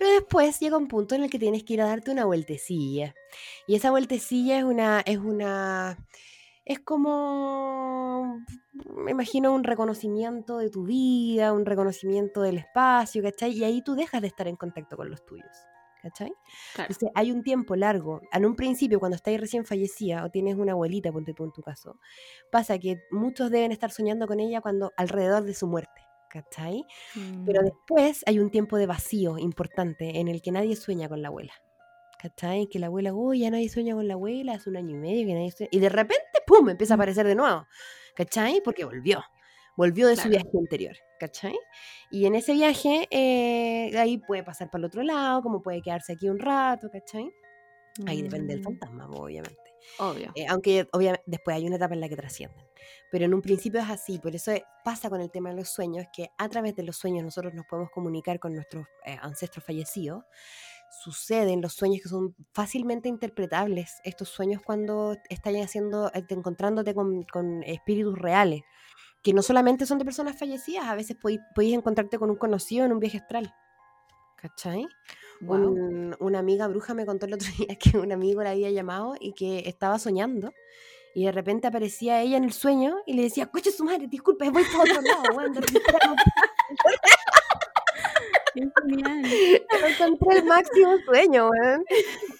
Pero 0.00 0.12
después 0.12 0.58
llega 0.60 0.78
un 0.78 0.88
punto 0.88 1.14
en 1.14 1.24
el 1.24 1.30
que 1.30 1.38
tienes 1.38 1.62
que 1.62 1.74
ir 1.74 1.82
a 1.82 1.86
darte 1.86 2.10
una 2.10 2.24
vueltecilla. 2.24 3.14
Y 3.66 3.74
esa 3.74 3.90
vueltecilla 3.90 4.56
es 4.56 4.64
una, 4.64 5.00
es 5.00 5.18
una, 5.18 5.98
es 6.64 6.80
como, 6.80 8.42
me 8.96 9.10
imagino, 9.10 9.52
un 9.52 9.62
reconocimiento 9.62 10.56
de 10.56 10.70
tu 10.70 10.84
vida, 10.84 11.52
un 11.52 11.66
reconocimiento 11.66 12.40
del 12.40 12.56
espacio, 12.56 13.22
¿cachai? 13.22 13.52
Y 13.52 13.62
ahí 13.62 13.82
tú 13.82 13.94
dejas 13.94 14.22
de 14.22 14.28
estar 14.28 14.48
en 14.48 14.56
contacto 14.56 14.96
con 14.96 15.10
los 15.10 15.22
tuyos, 15.26 15.54
¿cachai? 16.00 16.32
Claro. 16.72 16.88
Entonces 16.90 17.10
hay 17.14 17.30
un 17.30 17.42
tiempo 17.42 17.76
largo. 17.76 18.22
En 18.32 18.46
un 18.46 18.56
principio, 18.56 19.00
cuando 19.00 19.16
estás 19.16 19.38
recién 19.38 19.66
fallecida 19.66 20.24
o 20.24 20.30
tienes 20.30 20.54
una 20.54 20.72
abuelita, 20.72 21.12
ponte 21.12 21.34
tú 21.34 21.44
en 21.44 21.52
tu 21.52 21.60
caso, 21.60 22.00
pasa 22.50 22.78
que 22.78 23.02
muchos 23.10 23.50
deben 23.50 23.70
estar 23.70 23.90
soñando 23.90 24.26
con 24.26 24.40
ella 24.40 24.62
cuando 24.62 24.92
alrededor 24.96 25.44
de 25.44 25.52
su 25.52 25.66
muerte, 25.66 26.00
¿cachai? 26.30 26.86
Pero 27.44 27.62
Mm. 27.62 27.64
después 27.64 28.22
hay 28.26 28.38
un 28.40 28.50
tiempo 28.50 28.78
de 28.78 28.86
vacío 28.86 29.38
importante 29.38 30.20
en 30.20 30.28
el 30.28 30.42
que 30.42 30.52
nadie 30.52 30.76
sueña 30.76 31.08
con 31.08 31.22
la 31.22 31.28
abuela. 31.28 31.54
¿Cachai? 32.18 32.68
Que 32.68 32.78
la 32.78 32.86
abuela, 32.88 33.14
uy, 33.14 33.40
ya 33.40 33.50
nadie 33.50 33.68
sueña 33.70 33.94
con 33.94 34.06
la 34.08 34.14
abuela, 34.14 34.52
hace 34.54 34.68
un 34.70 34.76
año 34.76 34.90
y 34.96 34.98
medio 34.98 35.26
que 35.26 35.34
nadie 35.34 35.50
sueña. 35.52 35.70
Y 35.72 35.80
de 35.80 35.88
repente, 35.88 36.24
¡pum! 36.46 36.68
empieza 36.70 36.94
a 36.94 36.96
aparecer 36.96 37.26
de 37.26 37.34
nuevo. 37.34 37.66
¿Cachai? 38.14 38.60
Porque 38.64 38.84
volvió. 38.84 39.22
Volvió 39.76 40.08
de 40.08 40.16
su 40.16 40.28
viaje 40.28 40.48
anterior. 40.58 40.96
¿Cachai? 41.18 41.56
Y 42.10 42.26
en 42.26 42.34
ese 42.34 42.52
viaje, 42.52 43.08
eh, 43.10 43.96
ahí 43.98 44.18
puede 44.18 44.44
pasar 44.44 44.70
para 44.70 44.80
el 44.80 44.86
otro 44.86 45.02
lado, 45.02 45.42
como 45.42 45.62
puede 45.62 45.80
quedarse 45.82 46.12
aquí 46.12 46.28
un 46.28 46.38
rato, 46.38 46.90
¿cachai? 46.90 47.30
Ahí 48.06 48.22
depende 48.22 48.54
del 48.54 48.60
Mm, 48.60 48.64
fantasma, 48.64 49.08
obviamente. 49.10 49.69
Obvio. 49.98 50.32
Eh, 50.34 50.46
aunque 50.48 50.88
obviamente 50.92 51.22
después 51.26 51.56
hay 51.56 51.66
una 51.66 51.76
etapa 51.76 51.94
en 51.94 52.00
la 52.00 52.08
que 52.08 52.16
trascienden. 52.16 52.66
Pero 53.10 53.24
en 53.24 53.34
un 53.34 53.42
principio 53.42 53.80
es 53.80 53.90
así, 53.90 54.18
por 54.18 54.34
eso 54.34 54.52
pasa 54.84 55.10
con 55.10 55.20
el 55.20 55.30
tema 55.30 55.50
de 55.50 55.56
los 55.56 55.68
sueños, 55.68 56.06
que 56.14 56.30
a 56.38 56.48
través 56.48 56.74
de 56.76 56.82
los 56.82 56.96
sueños 56.96 57.24
nosotros 57.24 57.52
nos 57.54 57.66
podemos 57.66 57.90
comunicar 57.90 58.38
con 58.38 58.54
nuestros 58.54 58.86
eh, 59.04 59.16
ancestros 59.20 59.64
fallecidos. 59.64 60.24
Suceden 61.04 61.60
los 61.62 61.74
sueños 61.74 62.00
que 62.02 62.08
son 62.08 62.34
fácilmente 62.52 63.08
interpretables, 63.08 64.00
estos 64.04 64.28
sueños 64.28 64.60
cuando 64.64 65.16
estás 65.28 65.54
haciendo, 65.54 66.10
eh, 66.14 66.22
te- 66.22 66.34
encontrándote 66.34 66.94
con, 66.94 67.22
con 67.24 67.62
espíritus 67.62 68.18
reales, 68.18 68.62
que 69.22 69.32
no 69.34 69.42
solamente 69.42 69.86
son 69.86 69.98
de 69.98 70.04
personas 70.04 70.38
fallecidas, 70.38 70.86
a 70.88 70.94
veces 70.94 71.16
podéis 71.16 71.74
encontrarte 71.74 72.18
con 72.18 72.30
un 72.30 72.36
conocido 72.36 72.84
en 72.86 72.92
un 72.92 72.98
viaje 73.00 73.18
astral. 73.18 73.54
¿Cachai? 74.40 74.86
Un- 75.68 76.16
una 76.20 76.38
amiga 76.38 76.66
bruja 76.68 76.94
me 76.94 77.06
contó 77.06 77.26
el 77.26 77.34
otro 77.34 77.48
día 77.58 77.76
que 77.78 77.98
un 77.98 78.12
amigo 78.12 78.42
la 78.42 78.50
había 78.50 78.70
llamado 78.70 79.14
y 79.18 79.32
que 79.32 79.68
estaba 79.68 79.98
soñando 79.98 80.52
y 81.14 81.24
de 81.24 81.32
repente 81.32 81.66
aparecía 81.66 82.20
ella 82.22 82.36
en 82.36 82.44
el 82.44 82.52
sueño 82.52 82.96
y 83.06 83.14
le 83.14 83.22
decía, 83.22 83.46
coche 83.46 83.70
su 83.72 83.84
madre, 83.84 84.06
disculpa, 84.08 84.48
voy 84.50 84.62
para 84.64 84.82
otro 84.84 85.02
lado, 85.02 85.22
weón, 85.36 85.54
encontré 88.54 90.38
el 90.38 90.44
máximo 90.44 90.96
sueño, 91.06 91.48
weón. 91.50 91.84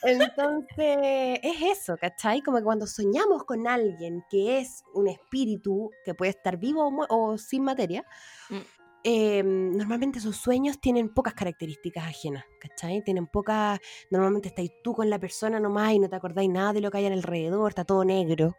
Entonces, 0.03 1.39
es 1.43 1.63
eso, 1.79 1.97
¿cachai? 1.97 2.43
Como 2.43 2.59
que 2.59 2.65
cuando 2.65 2.87
soñamos 2.87 3.45
con 3.45 3.67
alguien 3.67 4.25
que 4.31 4.59
es 4.59 4.83
un 4.95 5.09
espíritu 5.09 5.91
que 6.05 6.15
puede 6.15 6.31
estar 6.31 6.57
vivo 6.59 6.91
o 7.09 7.39
sin 7.39 7.65
materia, 7.65 8.05
Mm. 8.51 8.80
Eh, 9.05 9.43
normalmente 9.45 10.19
esos 10.19 10.37
sueños 10.37 10.81
tienen 10.81 11.13
pocas 11.15 11.35
características 11.35 12.05
ajenas, 12.05 12.45
¿cachai? 12.61 13.03
Tienen 13.05 13.27
pocas, 13.27 13.79
normalmente 14.11 14.49
estáis 14.49 14.71
tú 14.83 14.95
con 14.95 15.09
la 15.11 15.19
persona 15.19 15.61
nomás 15.61 15.93
y 15.93 15.99
no 15.99 16.09
te 16.09 16.17
acordáis 16.17 16.51
nada 16.51 16.73
de 16.73 16.81
lo 16.81 16.91
que 16.91 16.99
hay 16.99 17.07
alrededor, 17.07 17.71
está 17.71 17.85
todo 17.85 18.05
negro, 18.05 18.57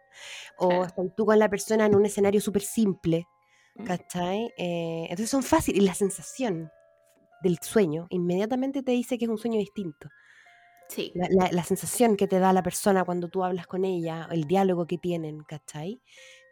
o 0.56 0.68
Claro. 0.68 0.86
estás 0.86 1.06
tú 1.16 1.26
con 1.26 1.38
la 1.38 1.48
persona 1.50 1.86
en 1.86 1.94
un 1.96 2.06
escenario 2.06 2.40
súper 2.40 2.62
simple, 2.62 3.26
Mm. 3.76 3.84
¿cachai? 3.84 4.52
Eh, 4.58 5.02
entonces 5.10 5.30
son 5.30 5.42
fáciles, 5.44 5.82
y 5.82 5.86
la 5.86 5.94
sensación 5.94 6.70
del 7.42 7.58
sueño 7.62 8.06
inmediatamente 8.10 8.82
te 8.82 8.92
dice 8.92 9.18
que 9.18 9.26
es 9.26 9.30
un 9.30 9.38
sueño 9.38 9.58
distinto. 9.58 10.10
Sí. 10.88 11.12
La, 11.14 11.26
la- 11.30 11.52
la 11.52 11.64
sensación 11.64 12.16
que 12.16 12.26
te 12.28 12.38
da 12.38 12.52
la 12.54 12.62
persona 12.62 13.04
cuando 13.04 13.28
tú 13.28 13.44
hablas 13.44 13.66
con 13.66 13.84
ella, 13.84 14.28
el 14.30 14.44
diálogo 14.44 14.86
que 14.86 14.98
tienen, 14.98 15.42
¿cachai? 15.44 16.00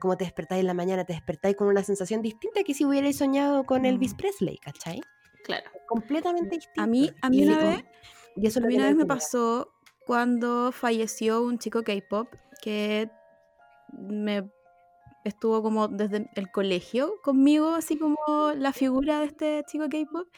Como 0.00 0.16
te 0.16 0.24
despertáis 0.24 0.60
en 0.60 0.66
la 0.66 0.74
mañana, 0.74 1.04
te 1.04 1.12
despertáis 1.12 1.56
con 1.56 1.68
una 1.68 1.84
sensación 1.84 2.22
distinta 2.22 2.64
que 2.64 2.74
si 2.74 2.84
hubierais 2.84 3.16
soñado 3.18 3.64
con 3.64 3.84
Elvis 3.84 4.14
Mm. 4.14 4.16
Presley, 4.16 4.58
¿cachai? 4.58 5.00
Claro. 5.44 5.70
Completamente 5.88 6.56
distinto. 6.56 6.82
A 6.82 6.86
mí, 6.86 7.10
a 7.22 7.30
mí 7.30 7.44
una 7.44 7.58
vez, 7.58 7.84
y 8.36 8.46
eso 8.46 8.58
es 8.58 8.64
a 8.64 8.68
mí 8.68 8.76
una 8.76 8.86
vez 8.86 8.96
me 8.96 9.06
pasó 9.06 9.72
cuando 10.06 10.72
falleció 10.72 11.42
un 11.42 11.58
chico 11.58 11.82
K-pop 11.82 12.28
que 12.62 13.10
me 13.92 14.50
estuvo 15.24 15.62
como 15.62 15.88
desde 15.88 16.30
el 16.34 16.50
colegio 16.50 17.14
conmigo, 17.22 17.74
así 17.74 17.98
como 17.98 18.16
la 18.56 18.72
figura 18.72 19.20
de 19.20 19.26
este 19.26 19.64
chico 19.66 19.88
K-pop. 19.88 20.28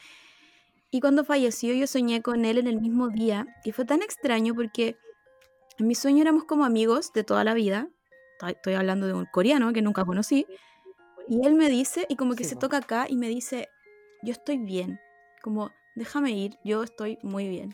Y 0.91 0.99
cuando 0.99 1.23
falleció 1.23 1.73
yo 1.73 1.87
soñé 1.87 2.21
con 2.21 2.45
él 2.45 2.57
en 2.57 2.67
el 2.67 2.79
mismo 2.79 3.09
día 3.09 3.47
y 3.63 3.71
fue 3.71 3.85
tan 3.85 4.03
extraño 4.03 4.53
porque 4.53 4.95
en 5.79 5.87
mi 5.87 5.95
sueño 5.95 6.21
éramos 6.21 6.43
como 6.43 6.65
amigos 6.65 7.13
de 7.13 7.23
toda 7.23 7.43
la 7.43 7.53
vida. 7.55 7.89
Estoy- 8.41 8.73
hablando 8.73 9.07
de 9.07 9.13
un 9.13 9.25
coreano 9.25 9.71
que 9.73 9.81
nunca 9.81 10.03
conocí. 10.05 10.45
Y 11.27 11.45
él 11.45 11.53
me 11.55 11.69
dice, 11.69 12.05
y 12.09 12.15
como 12.15 12.35
que 12.35 12.43
Sí, 12.43 12.49
se 12.51 12.55
po. 12.55 12.61
toca 12.61 12.77
acá 12.77 13.05
y 13.07 13.15
me 13.15 13.29
dice, 13.29 13.69
yo 14.21 14.31
estoy 14.33 14.57
bien. 14.57 14.99
Como, 15.41 15.71
déjame 15.95 16.31
ir, 16.31 16.57
yo 16.63 16.83
estoy 16.83 17.17
muy 17.21 17.47
bien. 17.47 17.73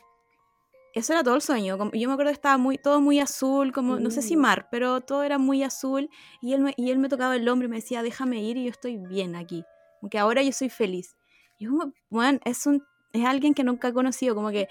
Eso 0.94 1.14
era 1.14 1.24
todo 1.24 1.36
el 1.36 1.42
sueño. 1.42 1.78
como- 1.78 1.92
yo 1.92 2.08
me 2.08 2.14
acuerdo 2.14 2.32
que 2.32 2.36
estaba 2.36 2.58
muy, 2.58 2.78
todo 2.78 3.00
muy 3.00 3.20
azul, 3.20 3.72
como, 3.72 4.00
no 4.00 4.10
sé 4.10 4.22
si 4.22 4.36
Mm. 4.36 4.40
mar, 4.42 4.68
pero 4.72 5.02
todo 5.02 5.24
era 5.24 5.38
muy 5.38 5.64
azul. 5.64 6.10
Y 6.42 6.54
él, 6.54 6.62
me, 6.62 6.74
y 6.78 6.90
él 6.92 6.98
me 7.00 7.10
tocaba 7.10 7.36
el 7.36 7.48
hombro 7.48 7.68
y 7.68 7.70
me 7.70 7.78
decía, 7.78 8.02
déjame 8.04 8.42
ir 8.42 8.58
y 8.58 8.64
yo 8.66 8.72
estoy 8.72 8.98
bien 8.98 9.36
aquí. 9.36 9.64
Como 10.00 10.10
que 10.10 10.18
ahora 10.20 10.42
yo 10.42 10.52
soy 10.52 10.70
feliz. 10.70 11.16
Y 11.60 11.66
yo 11.66 11.72
bueno, 12.10 12.40
es, 12.44 12.66
un, 12.66 12.84
es 13.14 13.26
alguien 13.26 13.54
que 13.54 13.64
nunca 13.64 13.90
he 13.90 13.94
conocido, 13.94 14.34
como 14.36 14.50
que, 14.50 14.68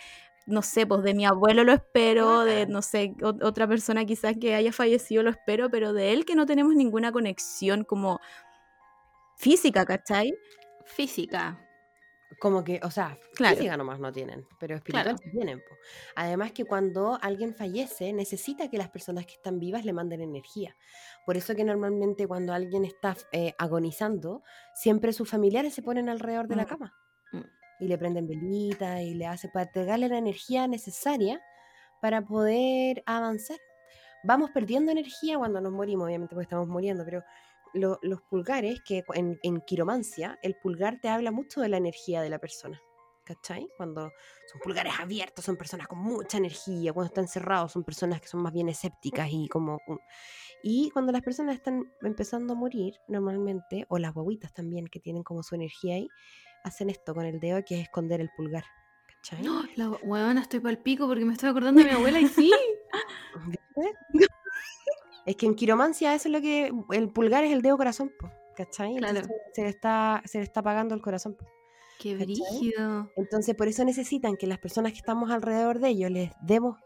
no 0.49 0.63
sé, 0.63 0.87
pues 0.87 1.03
de 1.03 1.15
mi 1.15 1.27
abuelo 1.27 1.63
lo 1.63 1.73
espero, 1.73 2.41
de, 2.41 2.67
no 2.67 2.81
sé, 2.83 3.15
o- 3.23 3.47
otra 3.47 3.69
persona 3.69 4.05
quizás 4.07 4.35
que 4.41 4.55
haya 4.55 4.73
fallecido 4.73 5.23
lo 5.23 5.31
espero, 5.31 5.71
pero 5.71 5.93
de 5.93 6.13
él 6.13 6.25
que 6.25 6.35
no 6.35 6.47
tenemos 6.47 6.75
ninguna 6.75 7.13
conexión 7.13 7.85
como 7.85 8.19
física, 9.37 9.85
¿cachai? 9.85 10.35
Física. 10.85 11.65
Como 12.41 12.63
que, 12.63 12.79
o 12.83 12.91
sea, 12.91 13.19
Claro. 13.35 13.57
física 13.57 13.77
nomás 13.77 13.99
no 14.01 14.13
tienen, 14.13 14.47
pero 14.61 14.77
espiritual 14.77 15.17
Claro. 15.17 15.31
tienen. 15.33 15.61
po. 15.61 15.77
Además 16.15 16.53
que 16.53 16.65
cuando 16.67 17.19
alguien 17.23 17.55
fallece, 17.55 18.13
necesita 18.13 18.69
que 18.69 18.79
las 18.79 18.91
personas 18.91 19.27
que 19.27 19.33
están 19.35 19.59
vivas 19.59 19.85
le 19.85 19.93
manden 19.93 20.21
energía. 20.21 20.77
Por 21.25 21.37
eso 21.37 21.55
que 21.55 21.65
normalmente 21.65 22.27
cuando 22.27 22.53
alguien 22.53 22.85
está 22.85 23.17
eh, 23.33 23.55
agonizando, 23.59 24.43
siempre 24.75 25.13
sus 25.13 25.29
familiares 25.29 25.75
se 25.75 25.83
ponen 25.83 26.09
alrededor 26.09 26.49
de 26.49 26.57
la 26.57 26.65
Mm. 26.65 26.69
cama. 26.69 26.95
Y 27.81 27.87
le 27.89 27.99
prenden 27.99 28.27
velitas 28.27 29.01
y 29.03 29.15
le 29.15 29.27
hacen 29.27 29.51
para 29.53 29.67
entregarle 29.67 30.09
la 30.09 30.19
energía 30.19 30.67
necesaria 30.67 31.41
para 32.01 32.23
poder 32.25 33.03
avanzar. 33.07 33.59
Vamos 34.25 34.51
perdiendo 34.51 34.91
energía 34.93 35.39
cuando 35.39 35.61
nos 35.61 35.73
morimos, 35.73 36.07
obviamente 36.07 36.35
porque 36.35 36.45
estamos 36.45 36.69
muriendo, 36.69 37.05
pero 37.05 37.23
lo- 37.75 37.99
los 38.03 38.23
pulgares, 38.23 38.81
que 38.85 39.05
en, 39.15 39.39
en 39.43 39.61
quiromancia, 39.61 40.39
el 40.43 40.57
pulgar 40.57 40.99
te 41.01 41.09
habla 41.09 41.31
mucho 41.31 41.61
de 41.61 41.69
la 41.69 41.77
energía 41.77 42.21
de 42.23 42.31
la 42.31 42.39
persona. 42.39 42.81
¿Cachai? 43.25 43.69
Cuando 43.77 44.11
son 44.51 44.61
pulgares 44.63 44.95
abiertos, 44.99 45.45
son 45.45 45.59
personas 45.59 45.87
con 45.87 45.99
mucha 45.99 46.39
energía. 46.39 46.95
Cuando 46.95 47.09
están 47.09 47.29
cerrados, 47.29 47.73
son 47.73 47.85
personas 47.85 48.23
que 48.23 48.27
son 48.27 48.41
más 48.41 48.55
bien 48.55 48.71
escépticas 48.71 49.29
y 49.31 49.49
como. 49.49 49.79
Y 50.63 50.89
cuando 50.91 51.13
las 51.13 51.21
personas 51.21 51.55
están 51.55 51.93
empezando 52.01 52.55
a 52.55 52.57
morir, 52.57 52.95
normalmente, 53.07 53.85
o 53.91 53.99
las 53.99 54.15
guaguitas 54.15 54.55
también, 54.55 54.87
que 54.87 54.99
tienen 54.99 55.23
como 55.25 55.43
su 55.43 55.55
energía 55.55 55.97
ahí, 55.97 56.09
hacen 56.65 56.91
esto 56.91 57.15
con 57.15 57.25
el 57.25 57.41
dedo, 57.41 57.65
que 57.65 57.77
es 57.77 57.83
esconder 57.83 58.21
el 58.21 58.31
pulgar. 58.37 58.65
¿Cachai? 59.07 59.43
No, 59.43 59.63
la 59.77 59.89
huevona 59.91 60.41
estoy 60.43 60.61
pa'l 60.61 60.79
pico 60.79 61.07
porque 61.07 61.25
me 61.25 61.33
estoy 61.33 61.49
acordando 61.51 61.81
de 61.83 61.89
mi 61.89 61.93
abuela 61.95 62.21
y 62.21 62.27
sí. 62.29 62.53
¿Viste? 63.47 64.29
Es 65.27 65.37
que 65.37 65.47
en 65.47 65.55
quiromancia 65.55 66.15
eso 66.15 66.29
es 66.29 66.33
lo 66.33 66.41
que. 66.41 66.73
El 66.93 67.11
pulgar 67.11 67.45
es 67.45 67.53
el 67.53 67.61
dedo 67.63 67.77
corazón, 67.77 68.11
po, 68.19 68.31
¿cachai? 68.57 68.97
Claro. 68.97 69.19
Entonces 69.19 69.43
se 69.55 69.63
le 69.63 69.69
está, 69.69 70.23
se 70.25 70.39
le 70.39 70.45
está 70.45 70.61
apagando 70.61 70.95
el 70.95 71.03
corazón. 71.03 71.35
po. 71.37 71.45
Qué 71.99 72.15
brígido. 72.17 73.11
Entonces, 73.17 73.55
por 73.57 73.67
eso 73.67 73.85
necesitan 73.85 74.37
que 74.37 74.47
las 74.47 74.59
personas 74.59 74.93
que 74.93 74.99
estamos 74.99 75.31
alrededor 75.33 75.81
de 75.81 75.89
ellos 75.89 76.11
les 76.13 76.31
demos 76.41 76.77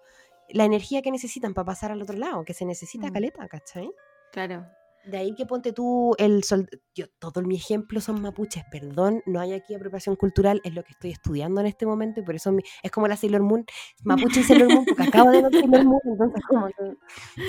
la 0.48 0.64
energía 0.64 1.02
que 1.02 1.10
necesitan 1.10 1.52
para 1.54 1.66
pasar 1.66 1.92
al 1.92 2.00
otro 2.02 2.16
lado, 2.16 2.44
que 2.44 2.54
se 2.54 2.64
necesita 2.64 3.08
Mm. 3.08 3.12
caleta, 3.12 3.46
¿cachai? 3.48 3.90
Claro. 4.32 4.66
De 5.04 5.18
ahí 5.18 5.34
que 5.34 5.46
ponte 5.46 5.72
tú 5.72 6.14
el 6.18 6.44
sol. 6.44 6.68
Yo, 6.94 7.06
todo 7.18 7.42
mi 7.42 7.56
ejemplo 7.56 8.00
son 8.00 8.20
mapuches, 8.22 8.62
perdón, 8.70 9.22
no 9.26 9.40
hay 9.40 9.52
aquí 9.52 9.74
apropiación 9.74 10.14
cultural, 10.16 10.60
es 10.64 10.74
lo 10.74 10.84
que 10.84 10.92
estoy 10.92 11.10
estudiando 11.10 11.60
en 11.60 11.66
este 11.66 11.86
momento 11.86 12.20
y 12.20 12.24
por 12.24 12.34
eso 12.36 12.52
mi- 12.52 12.62
es 12.82 12.90
como 12.90 13.08
la 13.08 13.16
Sailor 13.16 13.42
Moon, 13.42 13.64
mapuche 14.04 14.40
y 14.40 14.44
Sailor 14.44 14.68
Moon, 14.70 14.86
porque 14.86 15.02
acabo 15.02 15.30
de 15.30 15.42
ver 15.42 15.52
Sailor 15.52 15.84
Moon, 15.84 16.00
entonces 16.04 16.42
como 16.48 16.68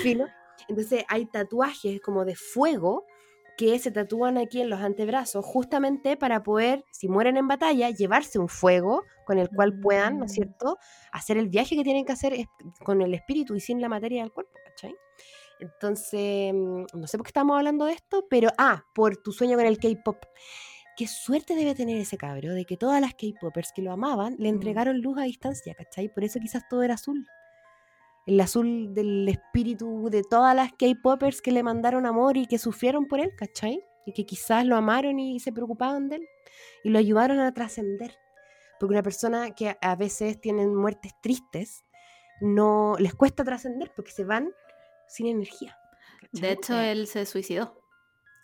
filo. 0.02 0.26
Entonces 0.68 1.04
hay 1.08 1.26
tatuajes 1.26 2.00
como 2.00 2.24
de 2.24 2.34
fuego 2.34 3.04
que 3.56 3.78
se 3.78 3.92
tatúan 3.92 4.36
aquí 4.36 4.60
en 4.60 4.68
los 4.68 4.80
antebrazos 4.80 5.44
justamente 5.44 6.16
para 6.16 6.42
poder, 6.42 6.84
si 6.90 7.06
mueren 7.08 7.36
en 7.36 7.46
batalla, 7.46 7.88
llevarse 7.90 8.40
un 8.40 8.48
fuego 8.48 9.04
con 9.24 9.38
el 9.38 9.48
cual 9.48 9.78
puedan, 9.78 10.18
¿no 10.18 10.24
es 10.24 10.32
Mm. 10.32 10.34
cierto?, 10.34 10.76
hacer 11.12 11.36
el 11.38 11.48
viaje 11.48 11.76
que 11.76 11.84
tienen 11.84 12.04
que 12.04 12.12
hacer 12.12 12.34
con 12.84 13.00
el 13.00 13.14
espíritu 13.14 13.54
y 13.54 13.60
sin 13.60 13.80
la 13.80 13.88
materia 13.88 14.22
del 14.22 14.32
cuerpo, 14.32 14.58
¿cachai? 14.64 14.94
Entonces, 15.60 16.52
mm, 16.52 16.84
no 16.94 17.06
sé 17.06 17.16
por 17.16 17.26
qué 17.26 17.30
estamos 17.30 17.56
hablando 17.56 17.84
de 17.86 17.92
esto, 17.92 18.26
pero, 18.28 18.50
ah, 18.58 18.84
por 18.94 19.16
tu 19.16 19.32
sueño 19.32 19.56
con 19.56 19.66
el 19.66 19.78
K-pop. 19.78 20.24
Qué 20.96 21.06
suerte 21.08 21.54
debe 21.56 21.74
tener 21.74 21.96
ese 21.98 22.16
cabro 22.16 22.52
de 22.54 22.64
que 22.64 22.76
todas 22.76 23.00
las 23.00 23.14
K-popers 23.14 23.72
que 23.74 23.82
lo 23.82 23.92
amaban 23.92 24.36
le 24.38 24.50
Mm. 24.50 24.54
entregaron 24.54 25.00
luz 25.00 25.18
a 25.18 25.22
distancia, 25.22 25.74
¿cachai? 25.74 26.08
Por 26.12 26.22
eso 26.24 26.38
quizás 26.40 26.62
todo 26.68 26.82
era 26.82 26.94
azul. 26.94 27.26
El 28.26 28.40
azul 28.40 28.94
del 28.94 29.28
espíritu 29.28 30.08
de 30.10 30.22
todas 30.22 30.54
las 30.54 30.72
K-popers 30.72 31.42
que 31.42 31.50
le 31.52 31.62
mandaron 31.62 32.06
amor 32.06 32.36
y 32.36 32.46
que 32.46 32.58
sufrieron 32.58 33.06
por 33.06 33.20
él, 33.20 33.32
¿cachai? 33.36 33.82
Y 34.06 34.12
que 34.12 34.24
quizás 34.24 34.64
lo 34.66 34.76
amaron 34.76 35.18
y 35.18 35.40
se 35.40 35.52
preocupaban 35.52 36.08
de 36.08 36.16
él 36.16 36.28
y 36.84 36.90
lo 36.90 36.98
ayudaron 36.98 37.38
a 37.40 37.52
trascender. 37.52 38.16
Porque 38.78 38.92
una 38.94 39.02
persona 39.02 39.50
que 39.54 39.70
a- 39.70 39.78
a 39.80 39.96
veces 39.96 40.40
tienen 40.40 40.74
muertes 40.74 41.12
tristes, 41.22 41.84
no 42.40 42.96
les 42.98 43.14
cuesta 43.14 43.44
trascender 43.44 43.92
porque 43.94 44.10
se 44.12 44.24
van 44.24 44.50
sin 45.08 45.26
energía. 45.26 45.78
De 46.32 46.52
hecho, 46.52 46.78
él 46.80 47.06
se 47.06 47.26
suicidó. 47.26 47.80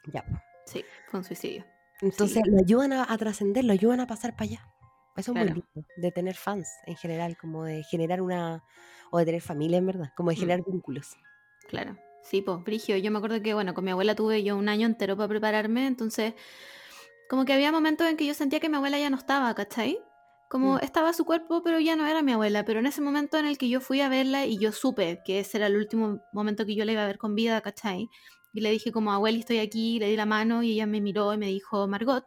Ya. 0.07 0.25
Sí, 0.67 0.85
fue 1.09 1.21
un 1.21 1.25
suicidio. 1.25 1.65
Entonces 2.01 2.43
lo 2.47 2.59
ayudan 2.59 2.93
a, 2.93 3.07
a 3.13 3.19
trascender, 3.19 3.65
lo 3.65 3.73
ayudan 3.73 4.01
a 4.01 4.07
pasar 4.07 4.33
para 4.35 4.45
allá. 4.45 4.67
Eso 5.17 5.33
es 5.33 5.37
muy 5.37 5.47
Claro. 5.47 5.63
lindo, 5.75 5.89
de 5.97 6.13
tener 6.13 6.35
fans 6.37 6.69
en 6.87 6.97
general, 6.97 7.37
como 7.37 7.65
de 7.65 7.83
generar 7.83 8.23
una, 8.23 8.65
o 9.11 9.19
de 9.19 9.25
tener 9.25 9.43
familia 9.43 9.79
en 9.79 9.87
verdad, 9.87 10.13
como 10.17 10.31
de 10.31 10.37
Mm. 10.37 10.39
generar 10.39 10.65
vínculos. 10.67 11.17
Claro. 11.69 11.97
Sí, 12.23 12.43
pues, 12.43 12.63
Brigio. 12.65 12.97
Yo 12.97 13.11
me 13.11 13.19
acuerdo 13.19 13.43
que, 13.43 13.55
bueno, 13.55 13.75
con 13.75 13.85
mi 13.85 13.91
abuela 13.91 14.15
tuve 14.15 14.43
yo 14.43 14.57
un 14.57 14.69
año 14.69 14.87
entero 14.87 15.17
para 15.17 15.29
prepararme, 15.29 15.87
entonces, 15.87 16.35
como 17.29 17.45
que 17.45 17.53
había 17.53 17.73
momentos 17.73 18.07
en 18.07 18.17
que 18.17 18.27
yo 18.27 18.35
sentía 18.35 18.61
que 18.61 18.69
mi 18.69 18.77
abuela 18.77 18.99
ya 18.99 19.11
no 19.11 19.17
estaba, 19.17 19.55
¿cachai? 19.55 19.99
Como 20.51 20.75
Mm. 20.75 20.79
estaba 20.83 21.13
su 21.13 21.25
cuerpo, 21.25 21.63
pero 21.63 21.79
ya 21.79 21.95
no 21.95 22.07
era 22.09 22.23
mi 22.23 22.33
abuela. 22.33 22.65
Pero 22.65 22.81
en 22.81 22.87
ese 22.87 23.01
momento 23.01 23.39
en 23.39 23.47
el 23.47 23.57
que 23.57 23.69
yo 23.69 23.81
fui 23.81 24.01
a 24.01 24.09
verla 24.09 24.47
y 24.47 24.59
yo 24.59 24.73
supe 24.73 25.23
que 25.25 25.39
ese 25.39 25.59
era 25.59 25.69
el 25.69 25.77
último 25.77 26.21
momento 26.33 26.67
que 26.67 26.75
yo 26.75 26.85
la 26.85 26.91
iba 26.91 27.05
a 27.05 27.07
ver 27.07 27.19
con 27.19 27.37
vida, 27.37 27.61
¿cachai? 27.61 28.11
Y 28.53 28.61
le 28.61 28.73
dije 28.73 28.91
como, 28.91 29.13
abuela, 29.13 29.39
estoy 29.39 29.59
aquí, 29.61 30.01
le 30.01 30.09
di 30.09 30.17
la 30.17 30.27
mano 30.27 30.65
y 30.65 30.73
ella 30.73 30.87
me 30.87 31.01
miró 31.01 31.33
y 31.33 31.39
me 31.39 31.47
dijo, 31.47 31.87
Margot, 31.87 32.27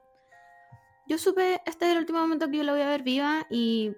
yo 1.05 1.17
supe, 1.17 1.61
este 1.65 1.85
es 1.85 1.91
el 1.91 1.97
último 1.97 2.19
momento 2.19 2.49
que 2.49 2.57
yo 2.57 2.63
la 2.63 2.71
voy 2.71 2.81
a 2.81 2.87
ver 2.87 3.03
viva 3.03 3.45
y 3.49 3.91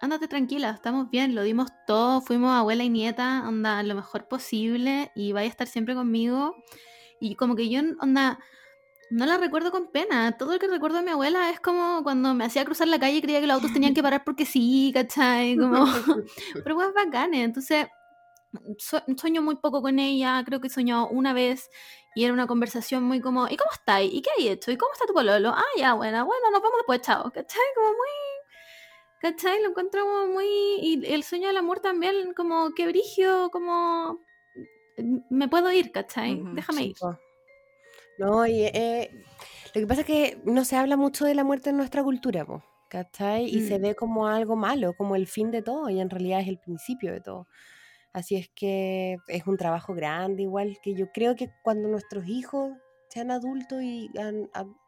ándate 0.00 0.26
tranquila, 0.26 0.70
estamos 0.70 1.08
bien, 1.08 1.36
lo 1.36 1.44
dimos 1.44 1.70
todo, 1.86 2.22
fuimos 2.22 2.50
abuela 2.50 2.82
y 2.82 2.88
nieta, 2.88 3.44
onda, 3.46 3.80
lo 3.84 3.94
mejor 3.94 4.26
posible 4.26 5.12
y 5.14 5.30
vaya 5.30 5.46
a 5.46 5.50
estar 5.50 5.68
siempre 5.68 5.94
conmigo. 5.94 6.56
Y 7.20 7.36
como 7.36 7.54
que 7.54 7.68
yo, 7.68 7.82
onda, 8.00 8.40
no 9.10 9.26
la 9.26 9.36
recuerdo 9.38 9.70
con 9.70 9.88
pena. 9.92 10.36
Todo 10.38 10.52
lo 10.54 10.58
que 10.58 10.68
recuerdo 10.68 10.98
de 10.98 11.02
mi 11.04 11.10
abuela 11.10 11.50
es 11.50 11.60
como 11.60 12.02
cuando 12.02 12.32
me 12.34 12.44
hacía 12.44 12.64
cruzar 12.64 12.88
la 12.88 12.98
calle 12.98 13.16
y 13.18 13.22
creía 13.22 13.40
que 13.40 13.46
los 13.46 13.56
autos 13.56 13.72
tenían 13.72 13.94
que 13.94 14.02
parar 14.02 14.22
porque 14.24 14.46
sí, 14.46 14.90
¿cachai? 14.94 15.56
Como, 15.56 15.84
pero 16.64 16.74
pues 16.76 16.94
bacanes. 16.94 17.44
Entonces, 17.44 17.86
sue- 18.78 19.02
sueño 19.16 19.42
muy 19.42 19.56
poco 19.56 19.82
con 19.82 19.98
ella, 19.98 20.42
creo 20.46 20.60
que 20.60 20.68
he 20.68 20.70
soñado 20.70 21.08
una 21.08 21.32
vez 21.32 21.70
y 22.14 22.24
era 22.24 22.32
una 22.32 22.46
conversación 22.46 23.04
muy 23.04 23.20
como, 23.20 23.46
¿y 23.48 23.56
cómo 23.56 23.70
estáis? 23.72 24.12
¿Y 24.12 24.22
qué 24.22 24.30
hay 24.38 24.48
hecho? 24.48 24.70
¿Y 24.72 24.76
cómo 24.76 24.92
está 24.92 25.06
tu 25.06 25.14
pololo? 25.14 25.50
Ah, 25.50 25.64
ya, 25.76 25.94
bueno, 25.94 26.24
bueno, 26.26 26.50
nos 26.52 26.62
vemos 26.62 26.78
después, 26.78 27.00
chao, 27.02 27.30
¿cachai? 27.32 27.60
Como 27.76 27.88
muy, 27.88 28.08
¿cachai? 29.20 29.62
Lo 29.62 29.70
encuentro 29.70 30.02
como 30.04 30.26
muy, 30.28 30.46
y 30.80 31.02
el 31.12 31.22
sueño 31.22 31.48
del 31.48 31.56
amor 31.58 31.80
también, 31.80 32.34
como 32.34 32.72
que 32.74 32.86
brigio, 32.86 33.50
como, 33.52 34.24
me 35.30 35.48
puedo 35.48 35.70
ir, 35.72 35.92
¿cachai? 35.92 36.46
Déjame 36.52 36.84
ir. 36.84 36.96
No, 38.20 38.46
y 38.46 38.64
eh, 38.64 39.10
lo 39.74 39.80
que 39.80 39.86
pasa 39.86 40.02
es 40.02 40.06
que 40.06 40.42
no 40.44 40.64
se 40.64 40.76
habla 40.76 40.96
mucho 40.96 41.24
de 41.24 41.34
la 41.34 41.44
muerte 41.44 41.70
en 41.70 41.76
nuestra 41.78 42.02
cultura, 42.02 42.44
po, 42.44 42.62
¿cachai? 42.88 43.46
Y 43.46 43.62
se 43.62 43.78
Mm. 43.78 43.80
ve 43.80 43.94
como 43.94 44.26
algo 44.26 44.56
malo, 44.56 44.94
como 44.94 45.16
el 45.16 45.26
fin 45.26 45.50
de 45.50 45.62
todo, 45.62 45.88
y 45.88 46.00
en 46.00 46.10
realidad 46.10 46.40
es 46.40 46.48
el 46.48 46.58
principio 46.58 47.12
de 47.12 47.20
todo. 47.22 47.48
Así 48.12 48.36
es 48.36 48.48
que 48.54 49.18
es 49.28 49.46
un 49.46 49.56
trabajo 49.56 49.94
grande, 49.94 50.42
igual 50.42 50.78
que 50.82 50.94
yo 50.94 51.12
creo 51.12 51.36
que 51.36 51.50
cuando 51.62 51.88
nuestros 51.88 52.26
hijos 52.28 52.72
sean 53.08 53.30
adultos 53.30 53.82
y 53.82 54.10
a 54.18 54.32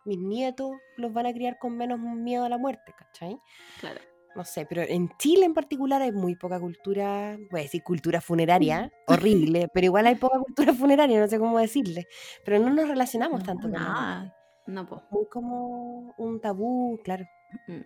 mis 0.04 0.18
nietos 0.18 0.72
los 0.96 1.12
van 1.12 1.26
a 1.26 1.32
criar 1.34 1.58
con 1.58 1.76
menos 1.76 2.00
miedo 2.00 2.44
a 2.44 2.50
la 2.50 2.58
muerte, 2.58 2.94
¿cachai? 2.98 3.38
Claro. 3.76 4.02
No 4.34 4.44
sé, 4.44 4.66
pero 4.66 4.82
en 4.82 5.08
Chile 5.18 5.44
en 5.44 5.54
particular 5.54 6.00
hay 6.02 6.12
muy 6.12 6.36
poca 6.36 6.58
cultura, 6.60 7.36
voy 7.50 7.60
a 7.60 7.62
decir 7.64 7.82
cultura 7.82 8.20
funeraria, 8.20 8.90
horrible, 9.06 9.68
pero 9.72 9.86
igual 9.86 10.06
hay 10.06 10.14
poca 10.16 10.38
cultura 10.38 10.72
funeraria, 10.74 11.20
no 11.20 11.28
sé 11.28 11.38
cómo 11.38 11.58
decirle, 11.58 12.06
pero 12.44 12.58
no 12.58 12.70
nos 12.72 12.88
relacionamos 12.88 13.42
tanto 13.42 13.68
con 13.68 13.74
eso. 13.76 13.84
Nada. 13.84 14.36
No, 14.66 14.86
po. 14.86 15.02
Muy 15.10 15.26
como 15.26 16.14
un 16.18 16.40
tabú, 16.40 16.98
claro. 17.04 17.24
Mm. 17.66 17.80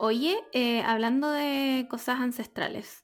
Oye, 0.00 0.38
eh, 0.52 0.80
hablando 0.82 1.30
de 1.30 1.86
cosas 1.90 2.20
ancestrales. 2.20 3.02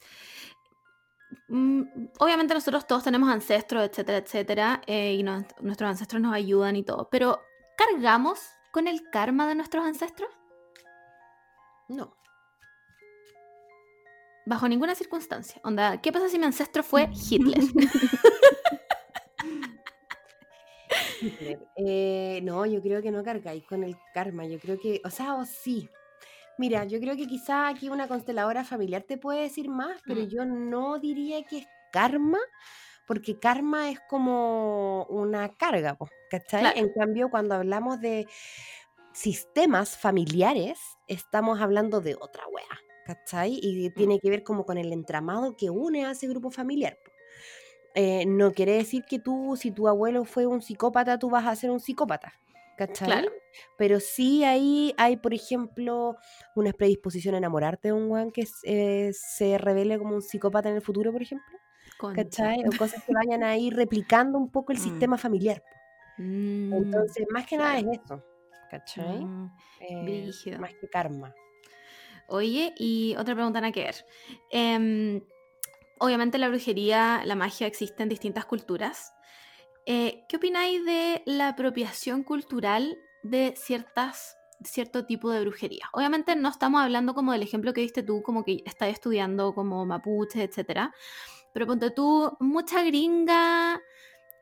mm, 1.49 1.83
Obviamente 2.21 2.55
nosotros 2.55 2.87
todos 2.87 3.03
tenemos 3.05 3.29
ancestros, 3.31 3.85
etcétera, 3.85 4.19
etcétera, 4.19 4.81
eh, 4.87 5.15
y 5.15 5.23
nos- 5.23 5.45
nuestros 5.61 5.91
ancestros 5.91 6.23
nos 6.23 6.35
ayudan 6.35 6.77
y 6.77 6.85
todo, 6.85 7.09
pero 7.11 7.41
¿cargamos 7.77 8.41
con 8.73 8.87
el 8.89 9.09
karma 9.11 9.47
de 9.49 9.55
nuestros 9.57 9.85
ancestros? 9.85 10.29
No. 11.89 12.15
Bajo 14.47 14.69
ninguna 14.69 14.95
circunstancia. 14.95 15.61
Onda, 15.65 16.01
¿qué 16.03 16.13
pasa 16.13 16.29
si 16.29 16.39
mi 16.39 16.45
ancestro 16.45 16.83
fue 16.83 17.09
Hitler? 17.31 17.63
Eh, 21.77 22.41
no, 22.43 22.67
yo 22.67 22.83
creo 22.83 23.03
que 23.03 23.11
no 23.11 23.23
cargáis 23.25 23.65
con 23.65 23.83
el 23.85 23.97
karma. 24.13 24.47
Yo 24.47 24.59
creo 24.59 24.79
que, 24.79 25.01
o 25.05 25.11
sea, 25.11 25.35
o 25.35 25.45
sí. 25.45 25.89
Mira, 26.59 26.85
yo 26.85 27.01
creo 27.01 27.17
que 27.17 27.27
quizá 27.27 27.69
aquí 27.69 27.89
una 27.89 28.07
consteladora 28.09 28.65
familiar 28.65 29.03
te 29.03 29.19
puede 29.19 29.43
decir 29.43 29.69
más, 29.69 30.01
pero 30.07 30.21
Mm. 30.23 30.27
yo 30.29 30.45
no 30.45 30.99
diría 30.99 31.43
que 31.45 31.59
es 31.59 31.67
karma, 31.93 32.39
porque 33.07 33.39
karma 33.41 33.91
es 33.91 33.99
como 34.09 35.05
una 35.07 35.49
carga, 35.57 35.97
¿cachai? 36.31 36.61
Claro. 36.61 36.79
En 36.79 36.93
cambio, 36.93 37.29
cuando 37.31 37.55
hablamos 37.57 38.01
de 38.01 38.27
sistemas 39.15 39.97
familiares, 39.97 40.79
estamos 41.09 41.61
hablando 41.61 42.01
de 42.01 42.17
otra 42.17 42.43
wea, 42.49 42.81
¿cachai? 43.07 43.59
Y 43.63 43.89
tiene 43.91 44.19
que 44.21 44.29
ver 44.29 44.43
como 44.43 44.67
con 44.67 44.77
el 44.77 44.93
entramado 44.93 45.57
que 45.57 45.71
une 45.71 46.05
a 46.05 46.11
ese 46.11 46.27
grupo 46.29 46.51
familiar. 46.51 46.99
Eh, 47.95 48.27
no 48.27 48.53
quiere 48.53 48.73
decir 48.73 49.05
que 49.09 49.21
tú, 49.21 49.57
si 49.57 49.71
tu 49.71 49.87
abuelo 49.89 50.25
fue 50.25 50.47
un 50.47 50.61
psicópata, 50.61 51.19
tú 51.19 51.31
vas 51.31 51.47
a 51.47 51.55
ser 51.55 51.71
un 51.71 51.79
psicópata, 51.79 52.33
¿cachai? 52.77 53.07
Claro. 53.07 53.31
Pero 53.79 54.01
sí 54.01 54.43
ahí 54.43 54.93
hay, 54.99 55.17
por 55.17 55.33
ejemplo, 55.33 56.17
una 56.57 56.73
predisposición 56.73 57.37
a 57.37 57.39
enamorarte 57.39 57.89
de 57.89 57.93
un 57.93 58.11
weón 58.11 58.33
que 58.33 58.49
eh, 58.65 59.13
se 59.13 59.59
revele 59.59 59.97
como 59.99 60.17
un 60.17 60.23
psicópata 60.23 60.69
en 60.71 60.75
el 60.75 60.83
futuro, 60.83 61.13
por 61.13 61.23
ejemplo, 61.23 61.57
Concha. 61.99 62.25
¿cachai? 62.25 62.65
O 62.67 62.77
cosas 62.77 63.01
que 63.07 63.13
vayan 63.15 63.45
ahí 63.45 63.71
replicando 63.71 64.39
un 64.39 64.51
poco 64.51 64.73
el 64.73 64.79
Mm. 64.79 64.83
sistema 64.83 65.17
familiar. 65.17 65.63
Mm, 66.19 66.73
Entonces, 66.75 67.27
más 67.31 67.47
que 67.47 67.57
nada 67.59 67.79
es 67.79 67.85
eso, 68.03 68.25
¿cachai? 68.79 69.25
mm. 69.25 69.51
Eh, 69.81 70.31
más 70.59 70.75
que 70.75 70.89
karma. 70.89 71.35
Oye, 72.29 72.75
y 72.79 73.15
otra 73.17 73.35
pregunta 73.35 73.61
nada 73.61 73.73
que 73.73 73.85
ver. 73.85 74.07
Em, 74.51 75.23
obviamente 75.99 76.39
la 76.39 76.49
brujería, 76.49 77.23
la 77.25 77.35
magia 77.35 77.67
existe 77.67 78.03
en 78.03 78.09
distintas 78.09 78.47
culturas. 78.47 79.13
Eh, 79.87 80.25
¿Qué 80.29 80.37
opináis 80.37 80.85
de 80.85 81.23
la 81.27 81.49
apropiación 81.49 82.23
cultural 82.25 82.97
de 83.23 83.55
ciertas, 83.57 84.37
cierto 84.65 85.05
tipo 85.05 85.31
de 85.31 85.43
brujería? 85.43 85.91
Obviamente 85.93 86.35
no 86.35 86.49
estamos 86.49 86.81
hablando 86.83 87.15
como 87.15 87.33
del 87.33 87.43
ejemplo 87.43 87.75
que 87.75 87.83
diste 87.83 88.03
tú, 88.03 88.23
como 88.23 88.45
que 88.45 88.63
estás 88.65 88.89
estudiando 88.89 89.55
como 89.55 89.85
mapuche, 89.85 90.43
etcétera. 90.43 90.95
Pero 91.53 91.67
ponte 91.67 91.91
tú, 91.91 92.37
mucha 92.41 92.83
gringa 92.83 93.81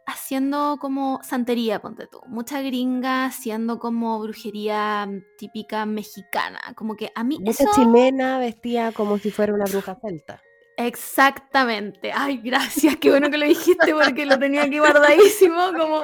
haciendo 0.07 0.79
como 0.81 1.21
santería, 1.23 1.81
ponte 1.81 2.07
tú. 2.07 2.21
Mucha 2.27 2.61
gringa 2.63 3.25
haciendo 3.27 3.79
como 3.79 4.19
brujería 4.21 5.07
mm, 5.07 5.23
típica 5.39 5.87
mexicana. 5.87 6.61
Como 6.77 6.97
que 6.97 7.11
a 7.15 7.25
mí 7.25 7.39
Mucha 7.39 7.65
eso... 7.65 7.73
chilena 7.75 8.39
vestida 8.39 8.93
como 8.93 9.19
si 9.19 9.31
fuera 9.31 9.55
una 9.55 9.65
bruja 9.65 9.95
celta. 10.03 10.41
Exactamente. 10.77 12.13
Ay, 12.15 12.39
gracias. 12.43 12.97
Qué 12.97 13.11
bueno 13.11 13.31
que 13.31 13.39
lo 13.39 13.47
dijiste 13.47 13.95
porque 13.95 14.27
lo 14.27 14.39
tenía 14.39 14.63
aquí 14.65 14.79
guardadísimo. 14.79 15.57
Como 15.79 16.03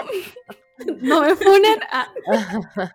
no 1.00 1.22
me 1.22 1.34
funen. 1.34 1.78
Ah, 1.90 2.08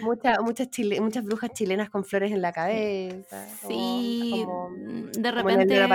Mucha- 0.00 0.40
muchas, 0.40 0.70
chile- 0.70 1.00
muchas 1.00 1.24
brujas 1.24 1.50
chilenas 1.52 1.88
con 1.90 2.04
flores 2.04 2.32
en 2.32 2.42
la 2.42 2.52
cabeza. 2.52 3.46
sí, 3.66 4.42
como, 4.44 4.70
mm, 4.70 5.12
de 5.12 5.30
repente. 5.30 5.88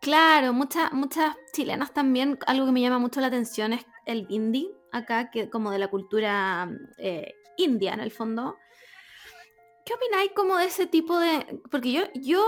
Claro, 0.00 0.52
muchas, 0.52 0.92
muchas 0.92 1.36
chilenas 1.52 1.92
también. 1.92 2.38
Algo 2.46 2.66
que 2.66 2.72
me 2.72 2.80
llama 2.80 2.98
mucho 2.98 3.20
la 3.20 3.26
atención 3.26 3.72
es 3.72 3.84
el 4.06 4.26
indie 4.30 4.70
acá, 4.92 5.30
que 5.30 5.50
como 5.50 5.70
de 5.70 5.78
la 5.78 5.88
cultura 5.88 6.68
eh, 6.98 7.34
india 7.56 7.92
en 7.92 8.00
el 8.00 8.10
fondo. 8.10 8.56
¿Qué 9.84 9.94
opináis 9.94 10.32
como 10.34 10.56
de 10.56 10.66
ese 10.66 10.86
tipo 10.86 11.18
de...? 11.18 11.60
Porque 11.70 11.92
yo, 11.92 12.02
yo 12.14 12.44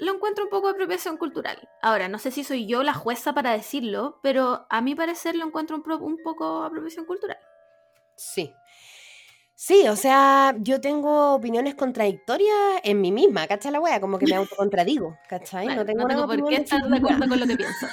lo 0.00 0.14
encuentro 0.14 0.44
un 0.44 0.50
poco 0.50 0.66
de 0.66 0.72
apropiación 0.74 1.16
cultural. 1.16 1.68
Ahora, 1.80 2.08
no 2.08 2.18
sé 2.18 2.30
si 2.30 2.44
soy 2.44 2.66
yo 2.66 2.82
la 2.82 2.94
jueza 2.94 3.32
para 3.32 3.52
decirlo, 3.52 4.18
pero 4.22 4.66
a 4.68 4.80
mi 4.80 4.94
parecer 4.94 5.36
lo 5.36 5.46
encuentro 5.46 5.76
un, 5.76 5.82
pro- 5.82 5.98
un 5.98 6.18
poco 6.22 6.62
apropiación 6.62 7.06
cultural. 7.06 7.38
Sí. 8.16 8.52
Sí, 9.54 9.86
o 9.86 9.94
sea, 9.96 10.56
yo 10.58 10.80
tengo 10.80 11.34
opiniones 11.34 11.74
contradictorias 11.74 12.56
en 12.82 13.00
mí 13.00 13.12
misma, 13.12 13.46
¿cachai 13.46 13.70
la 13.70 13.80
wea? 13.80 14.00
Como 14.00 14.18
que 14.18 14.26
me 14.26 14.34
autocontradigo, 14.36 15.16
¿cachai? 15.28 15.66
No 15.68 15.84
tengo, 15.84 16.02
no 16.02 16.08
tengo 16.08 16.26
por 16.26 16.48
qué 16.48 16.56
estar 16.56 16.82
de 16.82 16.96
acuerdo 16.96 17.28
con 17.28 17.38
lo 17.40 17.46
que 17.46 17.56
pienso. 17.56 17.86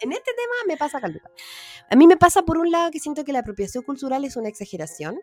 En 0.00 0.12
este 0.12 0.32
tema 0.32 0.54
me 0.66 0.76
pasa 0.76 1.00
calduca. 1.00 1.30
A 1.90 1.96
mí 1.96 2.06
me 2.06 2.16
pasa 2.16 2.42
por 2.42 2.58
un 2.58 2.70
lado 2.70 2.90
que 2.90 2.98
siento 2.98 3.24
que 3.24 3.32
la 3.32 3.40
apropiación 3.40 3.84
cultural 3.84 4.24
es 4.24 4.36
una 4.36 4.48
exageración. 4.48 5.20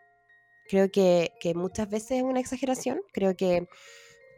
Creo 0.69 0.89
que, 0.91 1.33
que 1.39 1.53
muchas 1.55 1.89
veces 1.89 2.11
es 2.19 2.23
una 2.23 2.39
exageración. 2.39 3.01
Creo 3.11 3.35
que, 3.35 3.67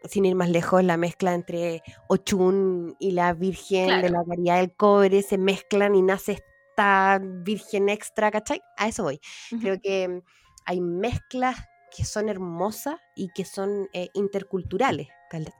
sin 0.05 0.25
ir 0.25 0.35
más 0.35 0.49
lejos, 0.49 0.83
la 0.83 0.95
mezcla 0.97 1.33
entre 1.33 1.81
Ochun 2.07 2.95
y 2.99 3.11
la 3.11 3.33
Virgen 3.33 3.87
de 4.01 4.07
Claro. 4.09 4.13
la 4.19 4.23
Caridad 4.25 4.57
del 4.59 4.75
Cobre 4.75 5.21
se 5.23 5.37
mezclan 5.37 5.93
y 5.95 6.01
nace 6.01 6.33
esta 6.33 7.19
Virgen 7.21 7.89
extra, 7.89 8.31
¿cachai? 8.31 8.61
A 8.77 8.87
eso 8.87 9.03
voy. 9.03 9.19
Ujú. 9.51 9.61
Creo 9.61 9.81
que 9.81 10.21
hay 10.69 10.81
mezclas 10.81 11.55
que 11.95 12.05
son 12.05 12.29
hermosas 12.29 12.99
y 13.15 13.29
que 13.29 13.43
son 13.43 13.89
eh, 13.93 14.09
interculturales, 14.13 15.07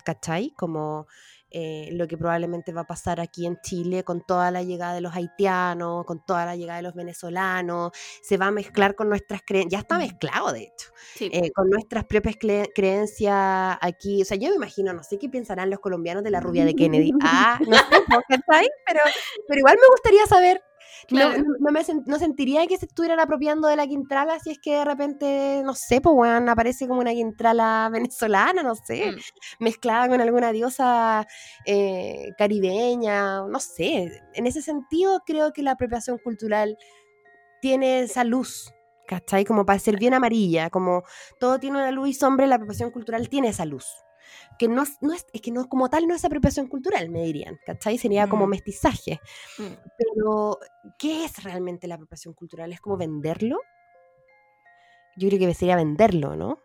¿cachai? 0.05 0.51
Como 0.55 1.07
eh, 1.49 1.89
lo 1.93 2.07
que 2.07 2.15
probablemente 2.15 2.71
va 2.71 2.81
a 2.81 2.87
pasar 2.87 3.19
aquí 3.19 3.47
en 3.47 3.57
Chile 3.61 4.03
con 4.03 4.21
toda 4.23 4.51
la 4.51 4.61
llegada 4.61 4.93
de 4.93 5.01
los 5.01 5.15
haitianos, 5.15 6.05
con 6.05 6.23
toda 6.23 6.45
la 6.45 6.55
llegada 6.55 6.77
de 6.77 6.83
los 6.83 6.93
venezolanos, 6.93 7.91
se 8.21 8.37
va 8.37 8.45
a 8.47 8.51
mezclar 8.51 8.93
con 8.93 9.09
nuestras 9.09 9.41
creencias, 9.43 9.71
ya 9.71 9.79
está 9.79 9.95
Mm. 9.95 10.01
mezclado 10.01 10.53
de 10.53 10.59
hecho, 10.65 10.91
Sí. 11.15 11.31
eh, 11.33 11.49
con 11.51 11.67
nuestras 11.71 12.05
propias 12.05 12.35
cre- 12.35 12.69
creencias 12.75 13.77
aquí, 13.81 14.21
o 14.21 14.25
sea, 14.25 14.37
yo 14.37 14.49
me 14.49 14.55
imagino, 14.57 14.93
no 14.93 15.01
sé 15.01 15.17
qué 15.17 15.27
pensarán 15.29 15.71
los 15.71 15.79
colombianos 15.79 16.23
de 16.23 16.29
la 16.29 16.39
rubia 16.39 16.63
de 16.65 16.75
Kennedy, 16.75 17.11
ah, 17.23 17.59
no 17.67 17.75
sé, 17.75 17.83
¿cachai? 18.29 18.69
Pero, 18.85 18.99
pero 19.47 19.59
igual 19.59 19.77
me 19.81 19.87
gustaría 19.89 20.27
saber 20.27 20.61
Claro. 21.07 21.37
no- 21.41 21.55
no 21.59 21.71
me 21.71 21.81
sen- 21.81 22.03
no 22.05 22.19
sentiría 22.19 22.65
que 22.67 22.77
se 22.77 22.85
estuvieran 22.85 23.19
apropiando 23.19 23.67
de 23.67 23.75
la 23.75 23.87
Quintrala 23.87 24.39
si 24.39 24.51
es 24.51 24.59
que 24.59 24.75
de 24.75 24.85
repente, 24.85 25.61
no 25.63 25.73
sé, 25.75 26.01
pues 26.01 26.15
weón, 26.15 26.49
aparece 26.49 26.87
como 26.87 27.01
una 27.01 27.11
Quintrala 27.13 27.89
venezolana, 28.11 28.63
no 28.63 28.75
sé, 28.75 29.11
Mm. 29.11 29.63
mezclada 29.63 30.07
con 30.09 30.21
alguna 30.21 30.51
diosa 30.51 31.25
eh, 31.65 32.29
caribeña, 32.37 33.41
no 33.47 33.59
sé. 33.59 34.11
En 34.33 34.47
ese 34.47 34.61
sentido, 34.61 35.21
creo 35.25 35.53
que 35.53 35.63
la 35.63 35.71
apropiación 35.71 36.17
cultural 36.17 36.77
tiene 37.61 38.01
esa 38.01 38.23
luz, 38.23 38.71
¿cachai? 39.07 39.43
Como 39.45 39.65
para 39.65 39.79
ser 39.79 39.97
bien 39.97 40.13
amarilla, 40.13 40.69
como 40.69 41.03
todo 41.39 41.59
tiene 41.59 41.77
una 41.77 41.91
luz 41.91 42.09
y 42.09 42.13
sombra, 42.13 42.47
la 42.47 42.55
apropiación 42.55 42.91
cultural 42.91 43.27
tiene 43.29 43.49
esa 43.49 43.65
luz. 43.65 43.85
Que 44.57 44.67
no, 44.67 44.83
es- 44.83 44.97
no 45.01 45.13
es, 45.13 45.25
es 45.33 45.41
que 45.41 45.51
no 45.51 45.67
como 45.69 45.89
tal 45.89 46.07
no 46.07 46.15
es 46.15 46.25
apropiación 46.25 46.67
cultural, 46.67 47.09
me 47.09 47.23
dirían, 47.23 47.59
¿cachai? 47.65 47.97
Sería 47.97 48.27
como 48.29 48.45
Mm. 48.47 48.49
mestizaje. 48.49 49.19
Mm. 49.57 49.73
Pero, 49.97 50.59
¿qué 50.97 51.25
es 51.25 51.43
realmente 51.43 51.87
la 51.87 51.95
apropiación 51.95 52.33
cultural? 52.33 52.71
¿Es 52.73 52.81
como 52.81 52.97
venderlo? 52.97 53.59
Yo 55.17 55.27
creo 55.27 55.39
que 55.39 55.53
sería 55.53 55.75
venderlo, 55.75 56.35
¿no? 56.35 56.59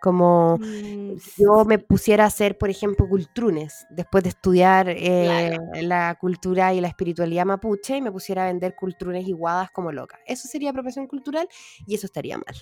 Como 0.00 0.58
Mm, 0.58 1.14
yo 1.36 1.64
me 1.64 1.78
pusiera 1.78 2.24
a 2.24 2.26
hacer, 2.28 2.58
por 2.58 2.70
ejemplo, 2.70 3.08
cultrunes, 3.08 3.86
después 3.90 4.22
de 4.24 4.30
estudiar 4.30 4.88
eh, 4.88 5.56
la 5.82 6.16
cultura 6.20 6.72
y 6.74 6.80
la 6.80 6.88
espiritualidad 6.88 7.44
mapuche, 7.46 7.96
y 7.96 8.02
me 8.02 8.12
pusiera 8.12 8.44
a 8.44 8.46
vender 8.46 8.74
cultrunes 8.74 9.26
y 9.26 9.32
guadas 9.32 9.70
como 9.70 9.92
loca. 9.92 10.18
Eso 10.26 10.48
sería 10.48 10.70
apropiación 10.70 11.06
cultural 11.06 11.48
y 11.86 11.94
eso 11.94 12.06
estaría 12.06 12.36
mal. 12.36 12.54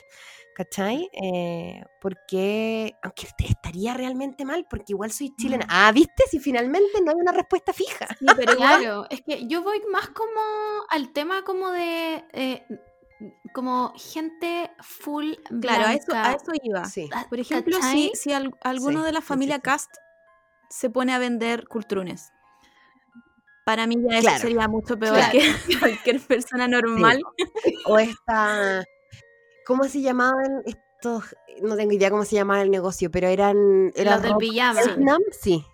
¿Cachai? 0.55 1.09
Eh, 1.13 1.83
porque, 2.01 2.95
aunque 3.03 3.29
estaría 3.39 3.95
realmente 3.95 4.45
mal, 4.45 4.67
porque 4.69 4.93
igual 4.93 5.13
soy 5.13 5.33
chilena. 5.37 5.65
Mm. 5.67 5.71
Ah, 5.71 5.93
¿viste? 5.93 6.25
Si 6.31 6.41
finalmente 6.41 7.01
no 7.05 7.13
hay 7.13 7.17
una 7.21 7.33
respuesta 7.33 7.73
fija. 7.73 8.09
Sí, 8.19 8.27
pero 8.37 8.53
igual 8.59 8.81
Claro, 8.81 9.07
es 9.11 9.23
que 9.23 9.47
yo 9.47 9.63
voy 9.63 9.81
más 9.93 10.09
como 10.09 10.41
al 10.89 11.13
tema 11.13 11.45
como 11.45 11.71
de 11.71 12.25
eh, 12.33 12.67
como 13.53 13.93
gente 13.97 14.71
full 14.81 15.35
Claro, 15.61 15.87
a 15.87 15.95
eso, 15.95 16.13
a 16.13 16.21
blanca. 16.23 16.33
eso 16.43 16.53
iba. 16.63 16.85
Sí. 16.85 17.09
Ah, 17.13 17.27
Por 17.29 17.41
ejemplo, 17.41 17.75
si, 17.77 17.81
¿cachai? 17.81 18.11
si 18.15 18.33
al- 18.33 18.55
alguno 18.63 19.01
Sí, 19.01 19.07
de 19.07 19.13
la 19.13 19.21
familia 19.21 19.57
sí. 19.57 19.63
Cast 19.63 19.91
se 20.71 20.91
pone 20.91 21.13
a 21.15 21.19
vender 21.19 21.67
cultrunes, 21.69 22.31
para 23.65 23.87
mí 23.87 23.97
ya 24.09 24.19
eso 24.19 24.31
sería 24.39 24.67
mucho 24.69 24.99
peor 24.99 25.15
Claro. 25.17 25.33
que 25.33 25.39
cualquier 25.81 26.21
persona 26.21 26.67
normal. 26.69 27.21
O 27.87 27.99
esta. 27.99 28.85
¿Cómo 29.67 29.85
se 29.85 30.01
llamaban? 30.01 30.63
Es- 30.67 30.77
estos, 31.01 31.37
no 31.63 31.77
tengo 31.77 31.93
idea 31.93 32.11
cómo 32.11 32.25
se 32.25 32.35
llamaba 32.35 32.61
el 32.61 32.73
negocio, 32.73 33.09
pero 33.09 33.29
eran... 33.29 33.93
Era 33.95 34.15
Los 34.15 34.23
del 34.23 34.37
pijama. 34.37 34.83
Vietnam, 34.83 35.21
sí. 35.31 35.65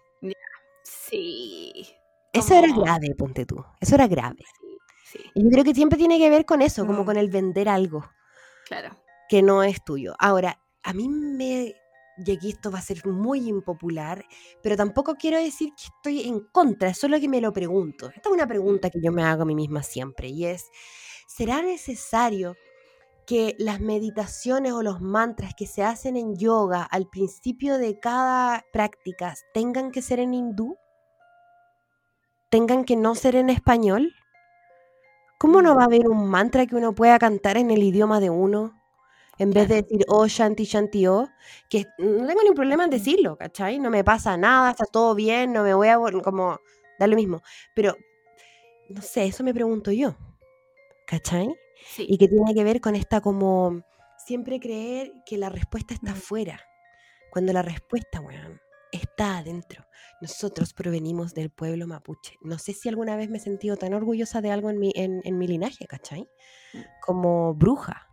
Sí. 0.82 1.86
Eso 2.30 2.54
era 2.54 2.68
grave, 2.76 3.14
ponte 3.16 3.46
tú. 3.46 3.64
Eso 3.80 3.94
era 3.94 4.06
grave. 4.06 4.44
Sí, 5.14 5.30
Y 5.34 5.44
yo 5.44 5.50
creo 5.50 5.64
que 5.64 5.74
siempre 5.74 5.98
tiene 5.98 6.18
que 6.18 6.28
ver 6.30 6.44
con 6.44 6.60
eso, 6.62 6.86
como 6.86 7.02
Mm. 7.02 7.06
con 7.06 7.16
el 7.16 7.30
vender 7.30 7.68
algo 7.68 8.04
claro. 8.66 8.90
que 9.28 9.42
no 9.42 9.62
es 9.62 9.82
tuyo. 9.84 10.14
Ahora, 10.18 10.60
a 10.82 10.92
mí 10.92 11.08
me... 11.08 11.74
Y 12.16 12.30
aquí 12.30 12.50
esto 12.50 12.70
va 12.70 12.78
a 12.78 12.82
ser 12.82 13.04
muy 13.06 13.48
impopular, 13.48 14.24
pero 14.62 14.76
tampoco 14.76 15.16
quiero 15.16 15.36
decir 15.38 15.70
que 15.76 15.84
estoy 15.84 16.28
en 16.28 16.40
contra, 16.52 16.90
es 16.90 16.98
solo 16.98 17.18
que 17.18 17.28
me 17.28 17.40
lo 17.40 17.52
pregunto. 17.52 18.06
Esta 18.14 18.28
es 18.28 18.32
una 18.34 18.46
pregunta 18.46 18.88
que 18.90 19.00
yo 19.02 19.10
me 19.10 19.24
hago 19.24 19.42
a 19.42 19.46
mí 19.46 19.56
misma 19.56 19.82
siempre, 19.82 20.28
y 20.28 20.44
es, 20.44 20.70
¿será 21.26 21.60
necesario 21.62 22.54
que 23.26 23.56
las 23.58 23.80
meditaciones 23.80 24.72
o 24.74 24.82
los 24.84 25.00
mantras 25.00 25.54
que 25.56 25.66
se 25.66 25.82
hacen 25.82 26.16
en 26.16 26.36
yoga 26.36 26.84
al 26.84 27.08
principio 27.08 27.78
de 27.78 27.98
cada 27.98 28.64
práctica 28.72 29.34
tengan 29.52 29.90
que 29.90 30.00
ser 30.02 30.20
en 30.20 30.34
hindú? 30.34 30.76
¿Tengan 32.48 32.84
que 32.84 32.94
no 32.94 33.16
ser 33.16 33.34
en 33.34 33.50
español? 33.50 34.14
¿Cómo 35.44 35.60
no 35.60 35.76
va 35.76 35.82
a 35.82 35.84
haber 35.84 36.08
un 36.08 36.26
mantra 36.30 36.64
que 36.64 36.74
uno 36.74 36.94
pueda 36.94 37.18
cantar 37.18 37.58
en 37.58 37.70
el 37.70 37.82
idioma 37.82 38.18
de 38.18 38.30
uno? 38.30 38.80
En 39.38 39.50
vez 39.50 39.68
de 39.68 39.82
decir 39.82 40.02
oh 40.08 40.26
shanti 40.26 40.64
shanti 40.64 41.06
oh, 41.06 41.28
que 41.68 41.84
no 41.98 42.26
tengo 42.26 42.40
ningún 42.40 42.54
problema 42.54 42.84
en 42.84 42.88
decirlo, 42.88 43.36
¿cachai? 43.36 43.78
No 43.78 43.90
me 43.90 44.02
pasa 44.02 44.38
nada, 44.38 44.70
está 44.70 44.86
todo 44.86 45.14
bien, 45.14 45.52
no 45.52 45.62
me 45.62 45.74
voy 45.74 45.88
a 45.88 45.98
como 46.22 46.58
da 46.98 47.06
lo 47.06 47.14
mismo. 47.14 47.42
Pero 47.74 47.94
no 48.88 49.02
sé, 49.02 49.26
eso 49.26 49.44
me 49.44 49.52
pregunto 49.52 49.92
yo, 49.92 50.16
¿cachai? 51.06 51.54
Sí. 51.88 52.06
Y 52.08 52.16
que 52.16 52.28
tiene 52.28 52.54
que 52.54 52.64
ver 52.64 52.80
con 52.80 52.96
esta 52.96 53.20
como 53.20 53.82
siempre 54.16 54.58
creer 54.58 55.12
que 55.26 55.36
la 55.36 55.50
respuesta 55.50 55.92
está 55.92 56.12
Mm. 56.12 56.14
afuera, 56.14 56.60
cuando 57.30 57.52
la 57.52 57.60
respuesta, 57.60 58.18
weón, 58.22 58.62
está 58.94 59.38
adentro. 59.38 59.84
Nosotros 60.20 60.72
provenimos 60.72 61.34
del 61.34 61.50
pueblo 61.50 61.86
mapuche. 61.86 62.38
No 62.40 62.58
sé 62.58 62.72
si 62.72 62.88
alguna 62.88 63.16
vez 63.16 63.28
me 63.28 63.38
he 63.38 63.40
sentido 63.40 63.76
tan 63.76 63.94
orgullosa 63.94 64.40
de 64.40 64.50
algo 64.50 64.70
en 64.70 64.78
mi, 64.78 64.92
en, 64.94 65.38
mi 65.38 65.46
linaje, 65.46 65.86
¿cachai? 65.86 66.28
Como 67.00 67.54
bruja. 67.54 68.08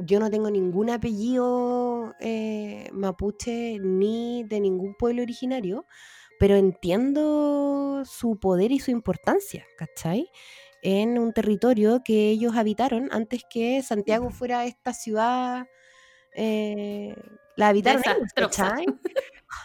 Yo 0.00 0.20
no 0.20 0.30
tengo 0.30 0.50
ningún 0.50 0.90
apellido 0.90 2.14
eh, 2.20 2.88
mapuche 2.92 3.78
ni 3.80 4.44
de 4.44 4.60
ningún 4.60 4.94
pueblo 4.94 5.22
originario, 5.22 5.86
pero 6.38 6.54
entiendo 6.54 8.04
su 8.04 8.38
poder 8.38 8.70
y 8.70 8.78
su 8.78 8.92
importancia, 8.92 9.64
¿cachai? 9.76 10.30
En 10.82 11.18
un 11.18 11.32
territorio 11.32 12.02
que 12.04 12.30
ellos 12.30 12.56
habitaron 12.56 13.08
antes 13.10 13.42
que 13.50 13.82
Santiago 13.82 14.30
fuera 14.30 14.66
esta 14.66 14.92
ciudad, 14.92 15.66
eh, 16.34 17.14
la 17.56 17.68
habitaron 17.68 18.02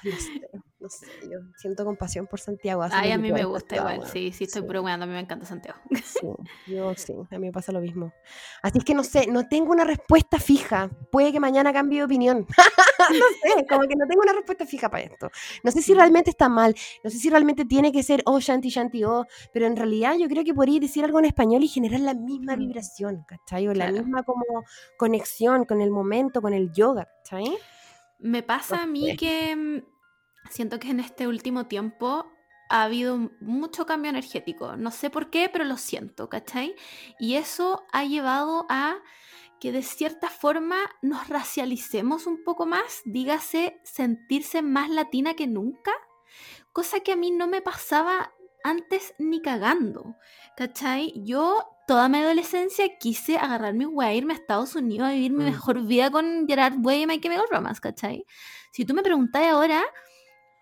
no 0.04 0.12
sé, 0.12 0.42
no 0.80 0.90
sé, 0.90 1.06
yo 1.24 1.40
siento 1.58 1.86
compasión 1.86 2.28
por 2.28 2.40
Santiago. 2.40 2.84
Ay, 2.92 3.12
a 3.12 3.18
mí 3.18 3.32
me 3.32 3.46
gusta 3.46 3.76
igual. 3.76 4.00
weón. 4.00 4.12
Sí, 4.12 4.32
sí, 4.32 4.46
estoy 4.46 4.64
Sí. 4.64 5.04
A 5.04 5.06
mí 5.06 5.14
me 5.14 5.20
encanta 5.20 5.46
Santiago. 5.46 5.80
Sí, 6.04 6.28
yo 6.68 6.94
sí, 6.96 7.14
a 7.14 7.40
mí 7.40 7.48
me 7.48 7.52
pasa 7.52 7.72
lo 7.72 7.80
mismo. 7.80 8.12
Así 8.62 8.80
es 8.80 8.84
que 8.86 8.94
no 8.94 9.04
sé, 9.04 9.28
no 9.28 9.48
tengo 9.48 9.72
una 9.72 9.84
respuesta 9.84 10.40
fija. 10.40 10.90
Puede 11.12 11.32
que 11.32 11.40
mañana 11.40 11.72
cambie 11.72 12.00
de 12.00 12.06
opinión. 12.06 12.48
no 13.12 13.26
sé, 13.56 13.66
como 13.68 13.82
que 13.88 13.96
no 13.96 14.06
tengo 14.08 14.22
una 14.24 14.34
respuesta 14.34 14.66
fija 14.66 14.90
para 14.90 15.04
esto. 15.04 15.30
No 15.64 15.72
sé 15.72 15.82
si 15.82 15.94
realmente 15.94 16.30
está 16.30 16.50
mal, 16.50 16.76
no 17.04 17.10
sé 17.10 17.18
si 17.18 17.30
realmente 17.30 17.66
tiene 17.66 17.92
que 17.92 18.04
ser 18.04 18.22
oh 18.26 18.40
shanti 18.40 18.70
shanti 18.70 19.04
oh, 19.04 19.26
pero 19.54 19.66
en 19.68 19.76
realidad 19.76 20.16
yo 20.18 20.28
creo 20.28 20.44
que 20.44 20.54
podría 20.54 20.80
decir 20.80 21.04
algo 21.04 21.20
en 21.20 21.26
español 21.26 21.64
y 21.64 21.68
generar 21.68 22.00
la 22.02 22.14
misma 22.14 22.56
Mm. 22.56 22.60
vibración, 22.60 23.24
¿cachai? 23.28 23.68
O 23.68 23.74
la 23.74 23.86
Claro. 23.88 23.94
misma 24.04 24.24
como 24.24 24.44
conexión 24.98 25.66
con 25.66 25.82
el 25.82 25.92
momento, 25.92 26.42
con 26.42 26.54
el 26.54 26.72
yoga, 26.72 27.08
¿cachai? 27.24 27.46
Me 28.20 28.44
pasa 28.44 28.84
a 28.84 28.86
mí 28.86 29.16
que 29.18 29.56
mm, 29.56 29.84
siento 30.50 30.80
que 30.80 30.90
en 30.92 31.00
este 31.00 31.28
último 31.28 31.66
tiempo 31.68 32.26
ha 32.70 32.84
habido 32.84 33.18
mucho 33.42 33.86
cambio 33.86 34.10
energético. 34.10 34.78
No 34.78 34.92
sé 34.92 35.10
por 35.10 35.30
qué, 35.30 35.50
pero 35.52 35.64
lo 35.66 35.78
siento, 35.78 36.30
¿cachai? 36.30 36.76
Y 37.20 37.36
eso 37.36 37.86
ha 37.92 38.04
llevado 38.06 38.66
a 38.70 38.96
que 39.64 39.72
de 39.72 39.82
cierta 39.82 40.30
forma 40.30 40.76
nos 41.02 41.30
racialicemos 41.30 42.28
un 42.28 42.44
poco 42.44 42.66
más, 42.66 43.02
dígase 43.06 43.80
sentirse 43.86 44.62
más 44.62 44.90
latina 44.90 45.36
que 45.36 45.48
nunca, 45.48 45.94
cosa 46.74 47.00
que 47.00 47.14
a 47.14 47.16
mí 47.16 47.32
no 47.32 47.48
me 47.48 47.62
pasaba 47.62 48.34
antes 48.66 49.14
ni 49.20 49.42
cagando, 49.42 50.18
¿cachai? 50.58 51.14
Yo 51.24 51.66
toda 51.88 52.10
mi 52.10 52.18
adolescencia 52.18 52.98
quise 53.00 53.38
agarrar 53.38 53.74
mi 53.74 53.86
weá, 53.86 54.14
irme 54.14 54.34
a 54.34 54.36
Estados 54.36 54.76
Unidos 54.76 55.08
a 55.08 55.12
vivir 55.14 55.32
mi 55.32 55.44
Mm. 55.46 55.48
mejor 55.48 55.82
vida 55.86 56.12
con 56.12 56.46
Gerard 56.46 56.76
Way 56.86 57.04
y 57.04 57.08
My 57.08 57.22
Chemical 57.22 57.46
Romance, 57.50 57.80
¿cachai? 57.80 58.26
Si 58.74 58.84
tú 58.84 58.94
me 58.94 59.02
preguntás 59.02 59.44
ahora, 59.48 59.82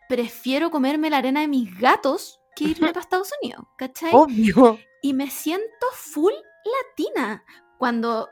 prefiero 0.09 0.69
comerme 0.69 1.09
la 1.09 1.17
arena 1.17 1.41
de 1.41 1.47
mis 1.47 1.75
gatos 1.79 2.39
que 2.55 2.65
irme 2.65 2.87
para 2.95 3.01
Estados 3.01 3.31
Unidos, 3.41 3.65
¿cachai? 3.77 4.11
Obvio. 4.13 4.77
y 5.01 5.13
me 5.13 5.27
siento 5.29 5.87
full 5.93 6.33
latina. 6.63 7.43
Cuando, 7.79 8.29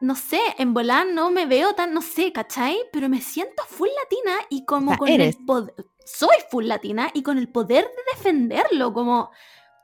no 0.00 0.14
sé, 0.14 0.40
en 0.58 0.74
volar 0.74 1.06
no 1.06 1.30
me 1.30 1.46
veo 1.46 1.74
tan, 1.74 1.92
no 1.92 2.02
sé, 2.02 2.32
¿cachai? 2.32 2.78
Pero 2.92 3.08
me 3.08 3.20
siento 3.20 3.62
full 3.64 3.88
latina 4.02 4.38
y 4.50 4.64
como 4.64 4.92
O 4.92 4.94
sea, 4.94 4.98
con 4.98 5.08
eres. 5.08 5.36
el 5.36 5.44
poder, 5.44 5.74
soy 6.04 6.36
full 6.50 6.66
latina 6.66 7.10
y 7.14 7.22
con 7.22 7.38
el 7.38 7.48
poder 7.50 7.84
de 7.84 8.16
defenderlo, 8.16 8.92
como, 8.92 9.30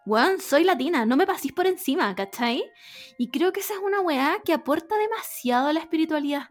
weón, 0.06 0.40
soy 0.40 0.64
latina, 0.64 1.04
no 1.06 1.16
me 1.16 1.26
pasís 1.26 1.52
por 1.52 1.66
encima, 1.66 2.14
¿cachai? 2.14 2.64
Y 3.18 3.30
creo 3.30 3.52
que 3.52 3.60
esa 3.60 3.74
es 3.74 3.80
una 3.80 4.00
weá 4.00 4.38
que 4.44 4.52
aporta 4.52 4.96
demasiado 4.96 5.68
a 5.68 5.72
la 5.72 5.80
espiritualidad. 5.80 6.48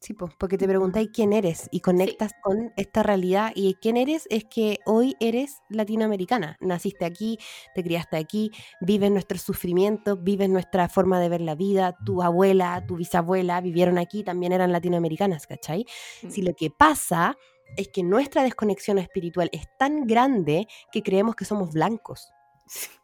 Sí, 0.00 0.12
pues, 0.12 0.32
porque 0.38 0.58
te 0.58 0.68
preguntáis 0.68 1.08
quién 1.12 1.32
eres 1.32 1.68
y 1.72 1.80
conectas 1.80 2.32
con 2.42 2.72
esta 2.76 3.02
realidad. 3.02 3.52
Y 3.54 3.74
quién 3.80 3.96
eres 3.96 4.26
es 4.30 4.44
que 4.44 4.78
hoy 4.84 5.16
eres 5.20 5.62
latinoamericana. 5.70 6.56
Naciste 6.60 7.04
aquí, 7.04 7.38
te 7.74 7.82
criaste 7.82 8.16
aquí, 8.16 8.52
vives 8.80 9.10
nuestros 9.10 9.42
sufrimientos, 9.42 10.22
vives 10.22 10.48
nuestra 10.50 10.88
forma 10.88 11.18
de 11.18 11.28
ver 11.28 11.40
la 11.40 11.54
vida. 11.54 11.96
Tu 12.04 12.22
abuela, 12.22 12.84
tu 12.86 12.96
bisabuela 12.96 13.60
vivieron 13.60 13.98
aquí, 13.98 14.22
también 14.22 14.52
eran 14.52 14.70
latinoamericanas, 14.72 15.46
¿cachai? 15.46 15.86
Si 16.28 16.42
lo 16.42 16.54
que 16.54 16.70
pasa 16.70 17.36
es 17.76 17.88
que 17.88 18.02
nuestra 18.02 18.42
desconexión 18.42 18.98
espiritual 18.98 19.48
es 19.52 19.66
tan 19.78 20.06
grande 20.06 20.68
que 20.92 21.02
creemos 21.02 21.34
que 21.34 21.44
somos 21.44 21.72
blancos, 21.72 22.30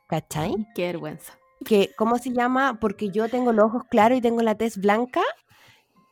¿cachai? 0.09 0.55
Qué 0.75 0.87
vergüenza. 0.87 1.39
que, 1.65 1.93
¿cómo 1.97 2.19
se 2.19 2.33
llama? 2.33 2.79
Porque 2.81 3.11
yo 3.11 3.29
tengo 3.29 3.53
los 3.53 3.67
ojos 3.67 3.85
claros 3.89 4.19
y 4.19 4.21
tengo 4.21 4.43
la 4.43 4.57
tez 4.57 4.79
blanca, 4.79 5.23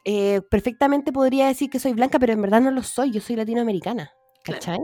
eh, 0.05 0.41
perfectamente 0.51 1.13
podría 1.13 1.47
decir 1.47 1.71
que 1.71 1.79
soy 1.79 1.93
blanca, 1.93 2.19
pero 2.19 2.33
en 2.33 2.43
verdad 2.43 2.61
no 2.61 2.71
lo 2.71 2.83
soy, 2.83 3.11
yo 3.13 3.21
soy 3.21 3.37
latinoamericana, 3.37 4.13
¿cachai? 4.45 4.79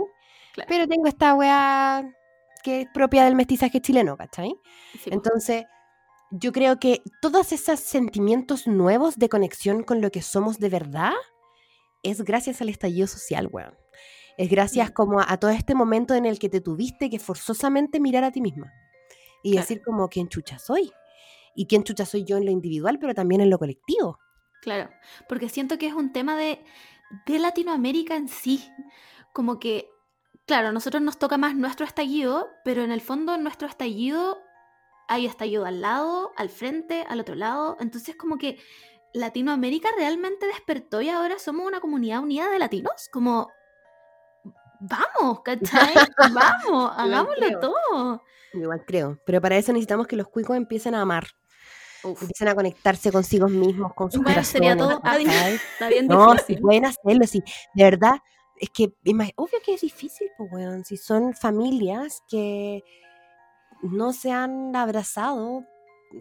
claro. 0.52 0.68
Pero 0.68 0.86
tengo 0.86 1.06
esta 1.06 1.34
weá 1.34 2.04
que 2.62 2.82
es 2.82 2.88
propia 2.92 3.24
del 3.24 3.34
mestizaje 3.36 3.80
chileno, 3.80 4.16
¿cachai? 4.16 4.54
Sí. 5.02 5.10
Entonces, 5.12 5.64
yo 6.32 6.50
creo 6.52 6.78
que 6.80 7.02
todos 7.22 7.52
esos 7.52 7.78
sentimientos 7.80 8.66
nuevos 8.66 9.16
de 9.18 9.28
conexión 9.28 9.82
con 9.84 10.00
lo 10.00 10.10
que 10.10 10.22
somos 10.22 10.58
de 10.58 10.68
verdad 10.68 11.12
es 12.02 12.22
gracias 12.22 12.60
al 12.60 12.68
estallido 12.68 13.06
social, 13.06 13.48
weón. 13.52 13.74
Es 14.38 14.50
gracias 14.50 14.90
Mm. 14.90 14.92
como 14.92 15.20
a, 15.20 15.30
a 15.32 15.38
todo 15.38 15.50
este 15.50 15.74
momento 15.74 16.14
en 16.14 16.26
el 16.26 16.38
que 16.38 16.48
te 16.48 16.60
tuviste 16.60 17.08
que 17.08 17.18
forzosamente 17.18 18.00
mirar 18.00 18.24
a 18.24 18.32
ti 18.32 18.40
misma 18.40 18.72
y 19.42 19.52
Claro. 19.52 19.62
decir 19.62 19.82
como 19.82 20.08
quién 20.08 20.28
chucha 20.28 20.58
soy. 20.58 20.92
Y 21.54 21.66
quién 21.66 21.84
chucha 21.84 22.04
soy 22.04 22.24
yo 22.24 22.36
en 22.36 22.44
lo 22.44 22.50
individual, 22.50 22.98
pero 22.98 23.14
también 23.14 23.40
en 23.40 23.48
lo 23.48 23.58
colectivo. 23.58 24.18
Claro, 24.66 24.90
porque 25.28 25.48
siento 25.48 25.78
que 25.78 25.86
es 25.86 25.94
un 25.94 26.12
tema 26.12 26.36
de, 26.36 26.58
de 27.24 27.38
Latinoamérica 27.38 28.16
en 28.16 28.26
sí. 28.26 28.68
Como 29.32 29.60
que, 29.60 29.88
claro, 30.44 30.70
a 30.70 30.72
nosotros 30.72 31.00
nos 31.00 31.20
toca 31.20 31.38
más 31.38 31.54
nuestro 31.54 31.86
estallido, 31.86 32.50
pero 32.64 32.82
en 32.82 32.90
el 32.90 33.00
fondo 33.00 33.38
nuestro 33.38 33.68
estallido 33.68 34.42
hay 35.06 35.24
estallido 35.24 35.66
al 35.66 35.82
lado, 35.82 36.32
al 36.36 36.48
frente, 36.48 37.06
al 37.08 37.20
otro 37.20 37.36
lado. 37.36 37.76
Entonces 37.78 38.16
como 38.16 38.38
que 38.38 38.58
Latinoamérica 39.14 39.88
realmente 39.96 40.48
despertó 40.48 41.00
y 41.00 41.10
ahora 41.10 41.38
somos 41.38 41.64
una 41.64 41.78
comunidad 41.78 42.20
unida 42.20 42.50
de 42.50 42.58
latinos. 42.58 43.08
Como, 43.12 43.48
vamos, 44.80 45.42
¿cachai? 45.44 45.94
Vamos, 46.34 46.92
hagámoslo 46.96 47.60
todo. 47.60 48.22
Igual 48.52 48.84
creo. 48.84 49.20
Pero 49.24 49.40
para 49.40 49.58
eso 49.58 49.72
necesitamos 49.72 50.08
que 50.08 50.16
los 50.16 50.26
cuicos 50.26 50.56
empiecen 50.56 50.96
a 50.96 51.02
amar. 51.02 51.28
Uf, 52.06 52.22
Empiecen 52.22 52.48
a 52.48 52.54
conectarse 52.54 53.10
consigo 53.12 53.48
mismos, 53.48 53.92
con 53.94 54.10
sus 54.10 54.22
Bueno, 54.22 54.42
sería 54.44 54.76
todo- 54.76 55.00
está 55.72 55.88
bien 55.88 56.06
No, 56.06 56.36
si 56.46 56.56
pueden 56.56 56.84
hacerlo, 56.86 57.26
sí. 57.26 57.42
De 57.74 57.84
verdad, 57.84 58.16
es 58.58 58.70
que, 58.70 58.92
obvio 59.36 59.58
que 59.64 59.74
es 59.74 59.80
difícil, 59.80 60.28
pues, 60.36 60.50
weón. 60.52 60.84
Si 60.84 60.96
son 60.96 61.34
familias 61.34 62.22
que 62.28 62.82
no 63.82 64.12
se 64.12 64.30
han 64.32 64.74
abrazado, 64.74 65.64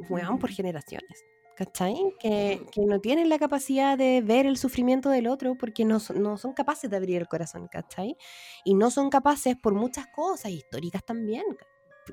weón, 0.09 0.39
por 0.39 0.49
generaciones. 0.51 1.23
¿Cachai? 1.57 1.95
Que, 2.19 2.65
que 2.73 2.81
no 2.81 2.99
tienen 2.99 3.29
la 3.29 3.39
capacidad 3.39 3.97
de 3.97 4.21
ver 4.21 4.45
el 4.45 4.57
sufrimiento 4.57 5.09
del 5.09 5.25
otro 5.27 5.55
porque 5.55 5.85
no, 5.85 6.01
son- 6.01 6.21
no 6.21 6.35
son 6.37 6.51
capaces 6.51 6.89
de 6.89 6.97
abrir 6.97 7.15
el 7.21 7.29
corazón, 7.29 7.69
¿cachai? 7.71 8.17
Y 8.65 8.73
no 8.73 8.91
son 8.91 9.09
capaces 9.09 9.55
por 9.55 9.73
muchas 9.73 10.05
cosas, 10.07 10.51
históricas 10.51 11.05
también. 11.05 11.45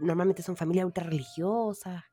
Normalmente 0.01 0.45
son 0.45 0.57
familias 0.57 0.87
ultra 0.87 1.03
religiosas, 1.03 2.05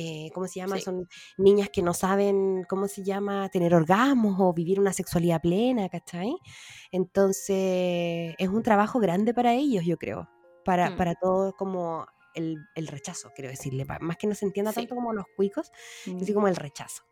eh, 0.00 0.30
¿cómo 0.32 0.46
se 0.46 0.60
llama? 0.60 0.76
Sí. 0.76 0.82
Son 0.82 1.08
niñas 1.38 1.70
que 1.72 1.82
no 1.82 1.92
saben, 1.92 2.64
¿cómo 2.68 2.86
se 2.86 3.02
llama? 3.02 3.48
Tener 3.48 3.74
orgasmos 3.74 4.36
o 4.38 4.52
vivir 4.54 4.78
una 4.78 4.92
sexualidad 4.92 5.40
plena, 5.40 5.88
¿cachai? 5.88 6.36
Entonces, 6.92 8.34
es 8.38 8.48
un 8.48 8.62
trabajo 8.62 9.00
grande 9.00 9.34
para 9.34 9.54
ellos, 9.54 9.84
yo 9.84 9.96
creo, 9.98 10.28
para, 10.64 10.90
Mm. 10.90 10.96
para 10.96 11.14
todo 11.16 11.52
como 11.54 12.06
el, 12.34 12.56
el 12.76 12.86
rechazo, 12.86 13.30
quiero 13.34 13.50
decirle, 13.50 13.84
más 14.00 14.16
que 14.16 14.26
no 14.28 14.34
se 14.36 14.44
entienda 14.46 14.70
Sí. 14.72 14.76
tanto 14.80 14.94
como 14.94 15.12
los 15.12 15.24
cuicos, 15.36 15.70
así 16.02 16.30
Mm. 16.30 16.34
como 16.34 16.46
el 16.48 16.54
rechazo. 16.56 17.02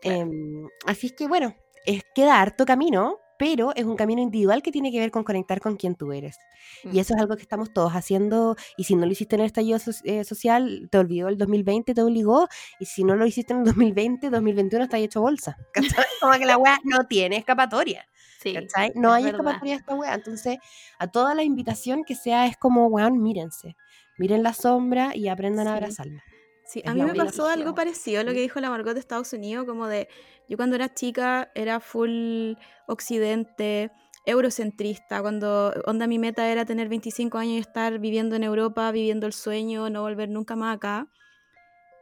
Claro. 0.00 0.20
Em, 0.20 0.68
así 0.86 1.08
es 1.08 1.12
que 1.14 1.26
bueno, 1.26 1.54
es, 1.84 2.02
queda 2.14 2.40
harto 2.40 2.64
camino, 2.64 3.18
pero 3.38 3.72
es 3.74 3.84
un 3.84 3.96
camino 3.96 4.20
individual 4.20 4.62
que 4.62 4.72
tiene 4.72 4.90
que 4.92 4.98
ver 5.00 5.10
con 5.10 5.24
conectar 5.24 5.60
con 5.60 5.76
quien 5.76 5.94
tú 5.94 6.12
eres. 6.12 6.36
Mm. 6.84 6.94
Y 6.96 7.00
eso 7.00 7.14
es 7.14 7.20
algo 7.20 7.36
que 7.36 7.42
estamos 7.42 7.72
todos 7.72 7.92
haciendo. 7.92 8.56
Y 8.76 8.84
si 8.84 8.94
no 8.96 9.06
lo 9.06 9.12
hiciste 9.12 9.36
en 9.36 9.40
el 9.40 9.46
estallido 9.46 9.78
so- 9.78 9.92
eh, 10.04 10.24
social, 10.24 10.88
te 10.90 10.98
olvidó 10.98 11.28
el 11.28 11.38
2020, 11.38 11.94
te 11.94 12.02
obligó. 12.02 12.48
Y 12.80 12.86
si 12.86 13.04
no 13.04 13.16
lo 13.16 13.24
hiciste 13.26 13.52
en 13.54 13.60
el 13.60 13.64
2020, 13.66 14.30
2021 14.30 14.84
está 14.84 14.98
hecho 14.98 15.20
bolsa. 15.20 15.56
¿cachai? 15.74 16.04
Como 16.20 16.32
que 16.34 16.44
la 16.46 16.58
weá 16.58 16.78
no 16.84 17.06
tiene 17.06 17.36
escapatoria. 17.36 18.06
Sí, 18.40 18.54
¿cachai? 18.54 18.92
No 18.94 19.10
es 19.10 19.18
hay 19.18 19.24
verdad. 19.24 19.40
escapatoria 19.40 19.74
de 19.74 19.80
esta 19.80 19.94
weá. 19.94 20.14
Entonces, 20.14 20.58
a 20.98 21.06
toda 21.08 21.34
la 21.34 21.42
invitación 21.44 22.04
que 22.04 22.14
sea 22.14 22.46
es 22.46 22.56
como, 22.56 22.86
weón, 22.88 23.22
mírense. 23.22 23.76
Miren 24.18 24.42
la 24.42 24.52
sombra 24.52 25.14
y 25.14 25.28
aprendan 25.28 25.68
a 25.68 25.72
Sí. 25.72 25.76
abrazarla. 25.76 26.24
Sí, 26.68 26.82
a 26.84 26.92
mí 26.92 27.02
me 27.02 27.14
pasó 27.14 27.44
algo 27.44 27.54
religión. 27.54 27.74
parecido 27.74 28.20
a 28.20 28.24
lo 28.24 28.32
que 28.34 28.42
dijo 28.42 28.60
la 28.60 28.68
Margot 28.68 28.92
de 28.92 29.00
Estados 29.00 29.32
Unidos, 29.32 29.64
como 29.64 29.86
de, 29.86 30.06
yo 30.50 30.58
cuando 30.58 30.76
era 30.76 30.92
chica 30.92 31.50
era 31.54 31.80
full 31.80 32.56
occidente, 32.86 33.90
eurocentrista, 34.26 35.22
cuando 35.22 35.72
onda 35.86 36.06
mi 36.06 36.18
meta 36.18 36.46
era 36.46 36.66
tener 36.66 36.90
25 36.90 37.38
años 37.38 37.54
y 37.54 37.58
estar 37.60 37.98
viviendo 37.98 38.36
en 38.36 38.42
Europa, 38.42 38.92
viviendo 38.92 39.26
el 39.26 39.32
sueño, 39.32 39.88
no 39.88 40.02
volver 40.02 40.28
nunca 40.28 40.56
más 40.56 40.76
acá. 40.76 41.08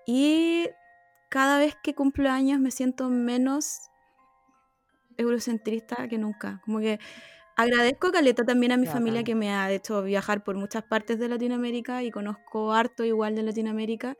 Y 0.05 0.66
cada 1.28 1.60
vez 1.60 1.76
que 1.80 1.94
cumplo 1.94 2.28
años 2.28 2.59
me 2.59 2.72
siento 2.72 3.09
menos 3.09 3.78
eurocentrista 5.16 6.09
que 6.09 6.18
nunca. 6.18 6.60
Como 6.64 6.80
que 6.80 6.98
agradezco 7.56 8.10
caleta 8.10 8.44
también 8.44 8.72
a 8.72 8.76
mi 8.76 8.86
familia 8.86 9.22
que 9.22 9.36
me 9.36 9.55
ha 9.55 9.70
hecho 9.70 10.02
viajar 10.02 10.43
por 10.43 10.56
muchas 10.56 10.82
partes 10.82 11.20
de 11.20 11.28
Latinoamérica 11.28 12.02
y 12.02 12.10
conozco 12.10 12.72
harto 12.72 13.05
igual 13.05 13.36
de 13.36 13.44
Latinoamérica 13.44 14.16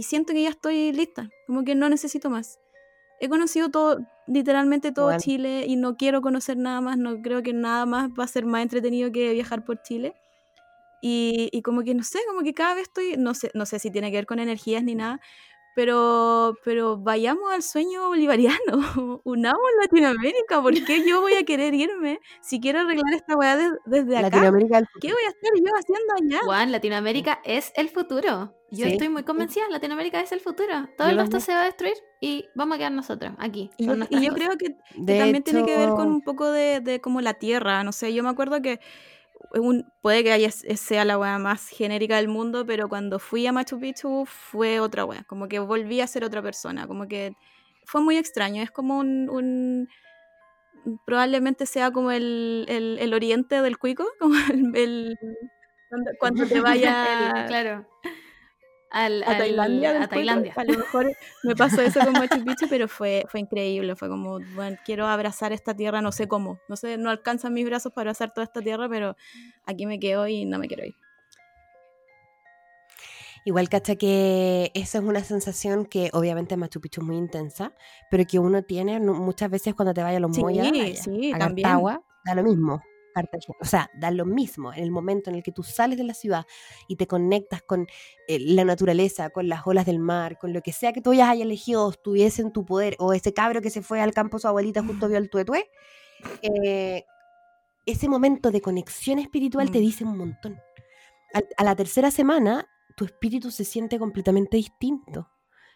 y 0.00 0.02
siento 0.02 0.32
que 0.32 0.42
ya 0.44 0.48
estoy 0.48 0.92
lista, 0.92 1.28
como 1.46 1.62
que 1.62 1.74
no 1.74 1.90
necesito 1.90 2.30
más. 2.30 2.58
He 3.20 3.28
conocido 3.28 3.68
todo, 3.68 3.98
literalmente 4.26 4.92
todo 4.92 5.08
Bueno. 5.08 5.20
Chile 5.20 5.66
y 5.68 5.76
no 5.76 5.98
quiero 5.98 6.22
conocer 6.22 6.56
nada 6.56 6.80
más, 6.80 6.96
no 6.96 7.20
creo 7.20 7.42
que 7.42 7.52
nada 7.52 7.84
más 7.84 8.08
va 8.18 8.24
a 8.24 8.26
ser 8.26 8.46
más 8.46 8.62
entretenido 8.62 9.12
que 9.12 9.34
viajar 9.34 9.62
por 9.62 9.82
Chile. 9.82 10.14
Y, 11.02 11.50
y 11.52 11.60
como 11.60 11.82
que 11.82 11.94
no 11.94 12.02
sé, 12.02 12.18
como 12.26 12.40
que 12.40 12.54
cada 12.54 12.76
vez 12.76 12.84
estoy, 12.84 13.16
no 13.18 13.34
sé, 13.34 13.50
no 13.52 13.66
sé 13.66 13.78
si 13.78 13.90
tiene 13.90 14.10
que 14.10 14.16
ver 14.16 14.24
con 14.24 14.38
energías 14.38 14.82
ni 14.82 14.94
nada, 14.94 15.20
pero, 15.74 16.54
pero 16.64 16.96
vayamos 16.98 17.52
al 17.52 17.62
sueño 17.62 18.08
bolivariano, 18.08 18.58
unamos 19.24 19.62
Latinoamérica, 19.82 20.60
¿por 20.62 20.74
qué 20.84 21.06
yo 21.06 21.20
voy 21.20 21.34
a 21.34 21.44
querer 21.44 21.74
irme 21.74 22.20
si 22.42 22.60
quiero 22.60 22.80
arreglar 22.80 23.14
esta 23.14 23.36
weá 23.36 23.56
des- 23.56 23.72
desde 23.86 24.16
acá? 24.16 24.28
Latinoamérica 24.30 24.82
¿Qué 25.00 25.08
voy 25.12 25.22
a 25.26 25.28
estar 25.28 25.50
yo 25.56 25.72
haciendo 25.78 26.14
allá? 26.14 26.44
Juan, 26.44 26.72
Latinoamérica 26.72 27.40
es 27.44 27.72
el 27.76 27.88
futuro. 27.88 28.54
Yo 28.72 28.86
Sí. 28.86 28.92
estoy 28.92 29.08
muy 29.08 29.24
convencida, 29.24 29.64
Latinoamérica 29.68 30.20
es 30.20 30.30
el 30.30 30.38
futuro. 30.40 30.88
Todo 30.96 31.08
Yo 31.08 31.12
el 31.12 31.18
resto 31.18 31.40
se 31.40 31.52
va 31.52 31.62
a 31.62 31.64
destruir 31.64 31.94
y 32.20 32.46
vamos 32.54 32.76
a 32.76 32.78
quedar 32.78 32.92
nosotros 32.92 33.32
aquí. 33.38 33.70
Y 33.76 33.86
yo, 33.86 33.94
y 34.08 34.28
creo 34.28 34.56
que, 34.56 34.76
también 34.94 35.42
tiene 35.42 35.64
que 35.64 35.76
ver 35.76 35.90
con 35.90 36.06
un 36.08 36.22
poco 36.22 36.50
de, 36.50 36.80
de 36.80 37.00
como 37.00 37.20
la 37.20 37.34
tierra, 37.34 37.82
no 37.82 37.90
sé, 37.90 38.14
yo 38.14 38.22
me 38.22 38.28
acuerdo 38.28 38.62
que 38.62 38.78
un, 39.54 39.92
puede 40.02 40.22
que 40.24 40.32
haya, 40.32 40.50
sea 40.50 41.04
la 41.04 41.18
weá 41.18 41.38
más 41.38 41.68
genérica 41.68 42.16
del 42.16 42.28
mundo, 42.28 42.66
pero 42.66 42.88
cuando 42.88 43.18
fui 43.18 43.46
a 43.46 43.52
Machu 43.52 43.80
Picchu 43.80 44.24
fue 44.26 44.80
otra 44.80 45.04
weá, 45.04 45.24
como 45.24 45.48
que 45.48 45.58
volví 45.58 46.00
a 46.00 46.06
ser 46.06 46.24
otra 46.24 46.42
persona, 46.42 46.86
como 46.86 47.08
que 47.08 47.34
fue 47.84 48.00
muy 48.02 48.16
extraño, 48.18 48.62
es 48.62 48.70
como 48.70 48.98
un... 48.98 49.28
un- 49.30 49.88
probablemente 51.04 51.66
sea 51.66 51.90
como 51.90 52.10
el, 52.10 52.64
el, 52.68 52.98
el 53.00 53.14
oriente 53.14 53.60
del 53.62 53.78
cuico, 53.78 54.06
como 54.18 54.34
el... 54.52 54.76
el- 54.76 55.18
cuando, 55.88 56.10
cuando 56.18 56.46
te 56.46 56.60
vayas 56.60 57.46
claro. 57.48 57.86
Al, 58.90 59.22
a 59.22 59.26
al- 59.26 59.38
Tailandia. 59.38 60.02
A 60.02 60.08
Tailandia. 60.08 60.52
A 60.56 60.64
lo 60.64 60.78
mejor 60.78 61.12
me 61.44 61.54
pasó 61.54 61.80
eso 61.80 62.00
con 62.00 62.12
Machu 62.14 62.44
Picchu, 62.44 62.66
pero 62.68 62.88
fue, 62.88 63.24
fue 63.28 63.40
increíble. 63.40 63.94
Fue 63.96 64.08
como, 64.08 64.40
bueno, 64.54 64.76
quiero 64.84 65.06
abrazar 65.06 65.52
esta 65.52 65.74
tierra, 65.74 66.02
no 66.02 66.10
sé 66.12 66.26
cómo. 66.28 66.58
No 66.68 66.76
sé, 66.76 66.96
no 66.98 67.10
alcanzan 67.10 67.54
mis 67.54 67.64
brazos 67.66 67.92
para 67.92 68.10
abrazar 68.10 68.32
toda 68.34 68.44
esta 68.44 68.60
tierra, 68.60 68.88
pero 68.88 69.16
aquí 69.64 69.86
me 69.86 70.00
quedo 70.00 70.26
y 70.26 70.44
no 70.44 70.58
me 70.58 70.66
quiero 70.66 70.84
ir. 70.84 70.94
Igual, 73.44 73.70
cacha 73.70 73.96
que 73.96 74.70
esa 74.74 74.98
es 74.98 75.04
una 75.04 75.24
sensación 75.24 75.86
que 75.86 76.10
obviamente 76.12 76.54
en 76.54 76.60
Machu 76.60 76.80
Picchu 76.80 77.00
es 77.00 77.06
muy 77.06 77.16
intensa, 77.16 77.72
pero 78.10 78.24
que 78.26 78.38
uno 78.38 78.62
tiene 78.62 79.00
muchas 79.00 79.50
veces 79.50 79.74
cuando 79.74 79.94
te 79.94 80.02
vaya 80.02 80.18
a 80.18 80.20
los 80.20 80.34
Sí, 80.34 80.42
Moya, 80.42 80.64
sí, 80.94 81.32
a. 81.32 81.38
Cartagua, 81.38 82.02
da 82.24 82.34
lo 82.34 82.42
mismo. 82.42 82.82
Cartagena. 83.22 83.56
O 83.60 83.64
sea, 83.64 83.90
da 83.94 84.10
lo 84.10 84.24
mismo 84.24 84.72
en 84.72 84.82
el 84.82 84.90
momento 84.90 85.30
en 85.30 85.36
el 85.36 85.42
que 85.42 85.52
tú 85.52 85.62
sales 85.62 85.98
de 85.98 86.04
la 86.04 86.14
ciudad 86.14 86.44
y 86.88 86.96
te 86.96 87.06
conectas 87.06 87.62
con 87.62 87.86
eh, 88.28 88.38
la 88.40 88.64
naturaleza, 88.64 89.30
con 89.30 89.48
las 89.48 89.66
olas 89.66 89.86
del 89.86 89.98
mar, 89.98 90.38
con 90.38 90.52
lo 90.52 90.62
que 90.62 90.72
sea 90.72 90.92
que 90.92 91.00
tú 91.00 91.10
hayas 91.12 91.34
elegido 91.38 91.90
estuviese 91.90 92.42
en 92.42 92.52
tu 92.52 92.64
poder, 92.64 92.96
o 92.98 93.12
ese 93.12 93.32
cabro 93.32 93.60
que 93.62 93.70
se 93.70 93.82
fue 93.82 94.00
al 94.00 94.12
campo 94.12 94.38
su 94.38 94.48
abuelita 94.48 94.82
justo 94.82 95.08
vio 95.08 95.18
el 95.18 95.30
tuetué, 95.30 95.68
eh, 96.42 97.04
ese 97.86 98.08
momento 98.08 98.50
de 98.50 98.60
conexión 98.60 99.18
espiritual 99.18 99.70
te 99.70 99.78
Mm. 99.78 99.82
dice 99.82 100.04
un 100.04 100.16
montón. 100.18 100.58
Al- 101.32 101.48
a 101.56 101.64
la 101.64 101.74
tercera 101.76 102.10
semana, 102.10 102.66
tu 102.96 103.04
espíritu 103.04 103.50
se 103.50 103.64
siente 103.64 103.98
completamente 103.98 104.56
distinto 104.56 105.28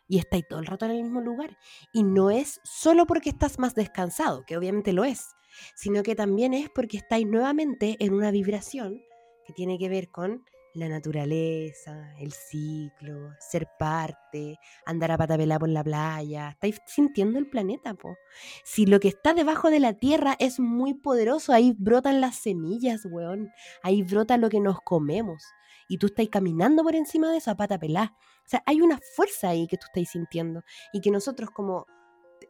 y 0.07 0.19
está 0.19 0.37
ahí 0.37 0.43
todo 0.49 0.59
el 0.61 0.67
rato 0.67 0.85
en 0.85 0.91
el 0.93 1.03
mismo 1.03 1.21
lugar. 1.23 1.57
Y 1.93 2.03
no 2.03 2.31
es 2.31 2.61
solo 2.65 3.07
porque 3.07 3.31
estás 3.31 3.59
más 3.59 3.75
descansado, 3.75 4.45
que 4.47 4.57
obviamente 4.59 4.93
lo 4.93 5.05
es, 5.05 5.29
sino 5.75 6.03
que 6.03 6.15
también 6.15 6.55
es 6.55 6.71
porque 6.71 6.97
estáis 6.97 7.27
nuevamente 7.27 7.97
en 7.99 8.15
una 8.15 8.31
vibración 8.31 9.03
que 9.47 9.53
tiene 9.53 9.79
que 9.79 9.89
ver 9.89 10.11
con 10.11 10.45
la 10.75 10.89
naturaleza, 10.89 12.15
el 12.19 12.33
ciclo, 12.33 13.33
ser 13.39 13.69
parte, 13.79 14.59
andar 14.85 15.13
a 15.13 15.19
pata 15.19 15.37
pelá 15.37 15.59
por 15.59 15.69
la 15.69 15.85
playa. 15.85 16.51
Estáis 16.51 16.81
sintiendo 16.87 17.39
el 17.39 17.49
planeta, 17.49 17.95
po. 17.95 18.17
Si 18.65 18.85
lo 18.85 18.99
que 18.99 19.09
está 19.09 19.35
debajo 19.35 19.71
de 19.71 19.79
la 19.79 19.95
tierra 19.95 20.35
es 20.39 20.59
muy 20.59 20.95
poderoso, 20.95 21.53
ahí 21.53 21.75
brotan 21.79 22.21
las 22.21 22.37
semillas, 22.37 23.07
weón. 23.09 23.51
Ahí 23.83 24.03
brota 24.03 24.37
lo 24.37 24.49
que 24.49 24.61
nos 24.61 24.81
comemos. 24.81 25.45
Y 25.89 25.99
tú 25.99 26.07
estás 26.07 26.29
caminando 26.29 26.83
por 26.83 26.97
encima 26.97 27.31
de 27.31 27.39
eso 27.39 27.53
a 27.53 27.57
pata 27.57 27.79
pelá. 27.79 28.17
O 28.45 28.49
sea, 28.49 28.63
hay 28.67 28.81
una 28.81 28.99
fuerza 29.15 29.51
ahí 29.51 29.69
que 29.69 29.77
tú 29.77 29.87
estás 29.87 30.11
sintiendo. 30.11 30.63
Y 30.93 31.01
que 31.01 31.13
nosotros 31.13 31.51
como 31.51 31.87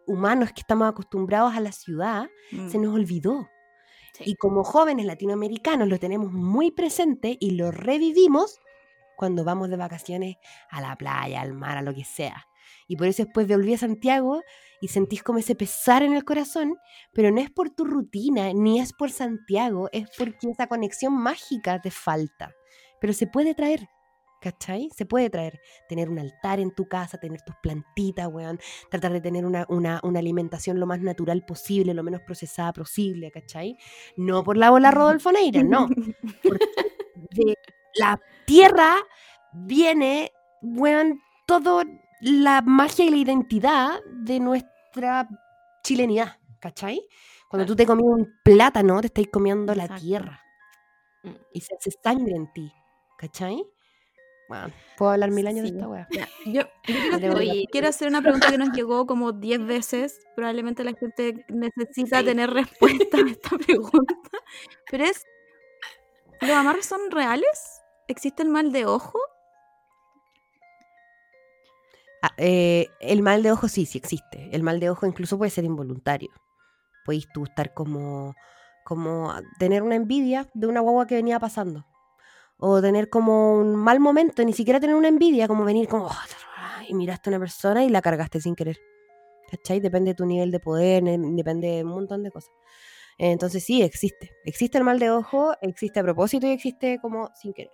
humanos 0.07 0.53
que 0.53 0.61
estamos 0.61 0.89
acostumbrados 0.89 1.55
a 1.55 1.61
la 1.61 1.73
ciudad, 1.73 2.29
Mm. 2.53 2.69
se 2.69 2.79
nos 2.79 2.95
olvidó. 2.95 3.49
Sí. 4.15 4.25
Y 4.27 4.35
como 4.37 4.63
jóvenes 4.65 5.07
latinoamericanos 5.07 5.89
lo 5.89 5.99
tenemos 5.99 6.33
muy 6.33 6.71
presente 6.71 7.37
y 7.41 7.53
lo 7.53 7.71
revivimos 7.71 8.61
cuando 9.17 9.45
vamos 9.45 9.71
de 9.71 9.77
vacaciones 9.77 10.37
a 10.71 10.81
la 10.81 10.97
playa, 10.97 11.41
al 11.41 11.53
mar, 11.55 11.79
a 11.79 11.83
lo 11.83 11.95
que 11.95 12.05
sea. 12.05 12.47
Y 12.87 12.97
por 12.97 13.07
eso 13.09 13.25
después 13.25 13.47
volví 13.49 13.75
a 13.75 13.79
Santiago 13.79 14.43
y 14.81 14.89
sentís 14.89 15.23
como 15.23 15.39
ese 15.39 15.55
pesar 15.55 16.03
en 16.03 16.13
el 16.15 16.25
corazón, 16.25 16.77
pero 17.13 17.31
no 17.31 17.41
es 17.41 17.51
por 17.51 17.71
tu 17.71 17.85
rutina, 17.85 18.53
ni 18.53 18.81
es 18.81 18.93
por 18.93 19.11
Santiago, 19.11 19.89
es 19.93 20.09
porque 20.17 20.51
esa 20.51 20.67
conexión 20.67 21.15
mágica 21.15 21.81
te 21.81 21.91
falta. 21.91 22.53
Pero 23.01 23.13
se 23.13 23.27
puede 23.27 23.55
traer, 23.55 23.89
¿cachai? 24.45 24.91
Se 24.95 25.07
puede 25.07 25.31
traer. 25.31 25.59
Tener 25.89 26.11
un 26.11 26.19
altar 26.19 26.61
en 26.61 26.71
tu 26.75 26.87
casa, 26.87 27.19
tener 27.19 27.41
tus 27.43 27.57
plantitas, 27.63 28.29
weón. 28.29 28.59
Tratar 28.91 29.13
de 29.13 29.21
tener 29.23 29.47
una, 29.47 29.65
una, 29.71 30.01
una 30.03 30.19
alimentación 30.19 30.79
lo 30.79 30.87
más 30.87 31.01
natural 31.01 31.45
posible, 31.47 31.95
lo 31.95 32.03
menos 32.03 32.21
procesada 32.21 32.73
posible, 32.75 33.31
¿cachai? 33.31 33.77
No 34.17 34.45
por 34.45 34.57
la 34.59 34.71
bola 34.71 34.91
Rodolfo 34.91 35.33
Neira, 35.33 35.63
no. 35.63 35.89
Porque 36.43 36.67
de 37.31 37.55
la 37.95 38.21
tierra 38.47 38.97
viene, 39.53 40.31
weón, 40.63 41.21
todo 41.47 41.83
la 42.21 42.61
magia 42.63 43.07
y 43.07 43.11
la 43.11 43.17
identidad 43.17 44.01
de 44.13 44.41
nuestra 44.41 45.27
chilenidad, 45.83 46.37
¿cachai? 46.61 47.01
Cuando 47.49 47.67
tú 47.67 47.77
te 47.77 47.87
comes 47.87 48.05
un 48.07 48.29
plátano, 48.45 49.01
te 49.01 49.07
estáis 49.07 49.29
comiendo 49.33 49.75
la 49.75 49.89
tierra 49.89 50.41
Mm. 51.25 51.31
y 51.53 51.61
se 51.63 51.75
hace 51.75 51.91
sangre 52.03 52.35
en 52.37 52.53
ti, 52.53 52.73
¿cachai? 53.17 53.65
Bueno, 54.49 54.71
puedo 54.99 55.11
hablar 55.13 55.31
mil 55.31 55.47
años 55.47 55.67
Sí. 55.67 55.73
de 55.73 55.79
esta 55.79 55.89
wea. 55.89 56.07
Ya, 56.11 56.29
Yo, 56.45 56.63
yo 56.87 57.19
quiero. 57.19 57.35
Oye, 57.39 57.65
quiero 57.73 57.89
hacer 57.89 58.09
una 58.09 58.21
pregunta 58.21 58.51
que 58.51 58.59
nos 58.59 58.71
llegó 58.73 59.07
como 59.07 59.33
10 59.33 59.65
veces. 59.65 60.21
Probablemente 60.37 60.85
la 60.85 60.93
gente 60.95 61.45
necesita 61.49 62.21
Sí. 62.21 62.25
tener 62.27 62.51
respuesta 62.51 63.17
a 63.19 63.21
esta 63.29 63.57
pregunta. 63.57 64.15
Pero 64.91 65.05
es, 65.05 65.25
¿los 66.43 66.51
amarres 66.51 66.87
son 66.87 67.11
reales? 67.11 67.81
¿Existe 68.07 68.43
el 68.43 68.51
mal 68.51 68.71
de 68.71 68.85
ojo? 68.85 69.19
Ah, 72.23 72.33
eh, 72.39 72.89
el 73.01 73.23
mal 73.23 73.43
de 73.43 73.53
ojo 73.53 73.69
sí, 73.69 73.87
sí 73.87 73.99
existe. 73.99 74.49
El 74.53 74.63
mal 74.63 74.81
de 74.81 74.91
ojo 74.91 75.07
incluso 75.07 75.37
puede 75.39 75.51
ser 75.51 75.65
involuntario. 75.65 76.31
Podéis 77.05 77.29
tú 77.33 77.45
estar 77.45 77.75
como, 77.75 78.35
como 78.85 79.31
a- 79.31 79.43
tener 79.59 79.83
una 79.83 79.95
envidia 79.97 80.49
de 80.55 80.67
una 80.67 80.81
guagua 80.81 81.07
que 81.07 81.17
venía 81.17 81.39
pasando. 81.39 81.85
O 82.59 82.81
tener 82.81 83.09
como 83.11 83.55
un 83.57 83.75
mal 83.77 84.01
momento, 84.01 84.45
ni 84.45 84.53
siquiera 84.53 84.81
tener 84.81 84.95
una 84.97 85.09
envidia, 85.09 85.49
como 85.49 85.65
venir 85.65 85.89
como, 85.89 86.07
"Oh, 86.07 86.19
y 86.89 86.95
miraste 86.95 87.29
a 87.29 87.33
una 87.33 87.39
persona 87.41 87.85
y 87.85 87.89
la 87.89 88.01
cargaste 88.03 88.41
sin 88.41 88.55
querer. 88.55 88.79
¿Cachai? 89.51 89.81
Depende 89.81 90.11
de 90.13 90.15
tu 90.15 90.25
nivel 90.27 90.51
de 90.51 90.61
poder, 90.61 91.03
depende 91.05 91.69
de 91.69 91.85
un 91.85 91.91
montón 91.91 92.23
de 92.23 92.31
cosas. 92.31 92.51
Entonces 93.19 93.65
sí, 93.65 93.83
existe. 93.83 94.33
Existe 94.45 94.79
el 94.79 94.85
mal 94.85 94.99
de 94.99 95.11
ojo, 95.11 95.55
existe 95.63 96.01
a 96.01 96.03
propósito 96.03 96.47
y 96.47 96.51
existe 96.51 96.99
como 97.01 97.31
sin 97.41 97.53
querer. 97.53 97.73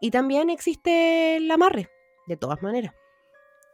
Y 0.00 0.10
también 0.10 0.48
existe 0.50 1.36
el 1.36 1.50
amarre, 1.50 1.88
de 2.26 2.36
todas 2.36 2.62
maneras. 2.62 2.94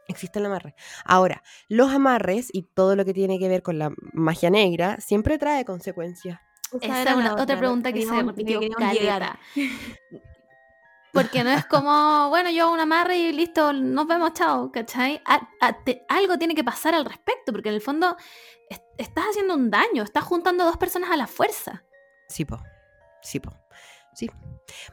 Existe 0.09 0.39
el 0.39 0.45
amarre. 0.45 0.73
Ahora, 1.05 1.43
los 1.69 1.91
amarres 1.91 2.49
y 2.51 2.63
todo 2.63 2.95
lo 2.95 3.05
que 3.05 3.13
tiene 3.13 3.39
que 3.39 3.47
ver 3.49 3.61
con 3.61 3.77
la 3.79 3.91
magia 4.13 4.49
negra 4.49 4.99
siempre 4.99 5.37
trae 5.37 5.63
consecuencias. 5.65 6.39
Esa 6.81 7.01
era 7.01 7.15
una, 7.15 7.33
otra 7.41 7.57
pregunta 7.57 7.91
que 7.93 8.01
se 8.01 8.07
queríamos- 8.07 8.31
repitió 8.35 8.59
que 8.59 8.69
queríamos 8.69 8.93
llegar. 8.99 9.39
Porque 11.13 11.43
no 11.43 11.49
es 11.51 11.65
como, 11.65 12.29
bueno, 12.29 12.49
yo 12.51 12.65
hago 12.65 12.73
un 12.73 12.79
y 13.15 13.31
listo, 13.31 13.73
nos 13.73 14.07
vemos, 14.07 14.33
chao, 14.33 14.71
¿cachai? 14.71 15.21
Algo 16.09 16.37
tiene 16.37 16.53
que 16.53 16.63
pasar 16.63 16.93
al 16.93 17.05
respecto, 17.05 17.51
porque 17.51 17.69
en 17.69 17.75
el 17.75 17.81
fondo 17.81 18.15
es- 18.69 18.81
estás 18.97 19.25
haciendo 19.29 19.55
un 19.55 19.69
daño, 19.71 20.03
estás 20.03 20.23
juntando 20.23 20.63
dos 20.65 20.77
personas 20.77 21.09
a 21.11 21.17
la 21.17 21.27
fuerza. 21.27 21.83
Sí, 22.27 22.45
po. 22.45 22.59
Sí, 23.21 23.39
po. 23.39 23.51
Sí. 24.13 24.29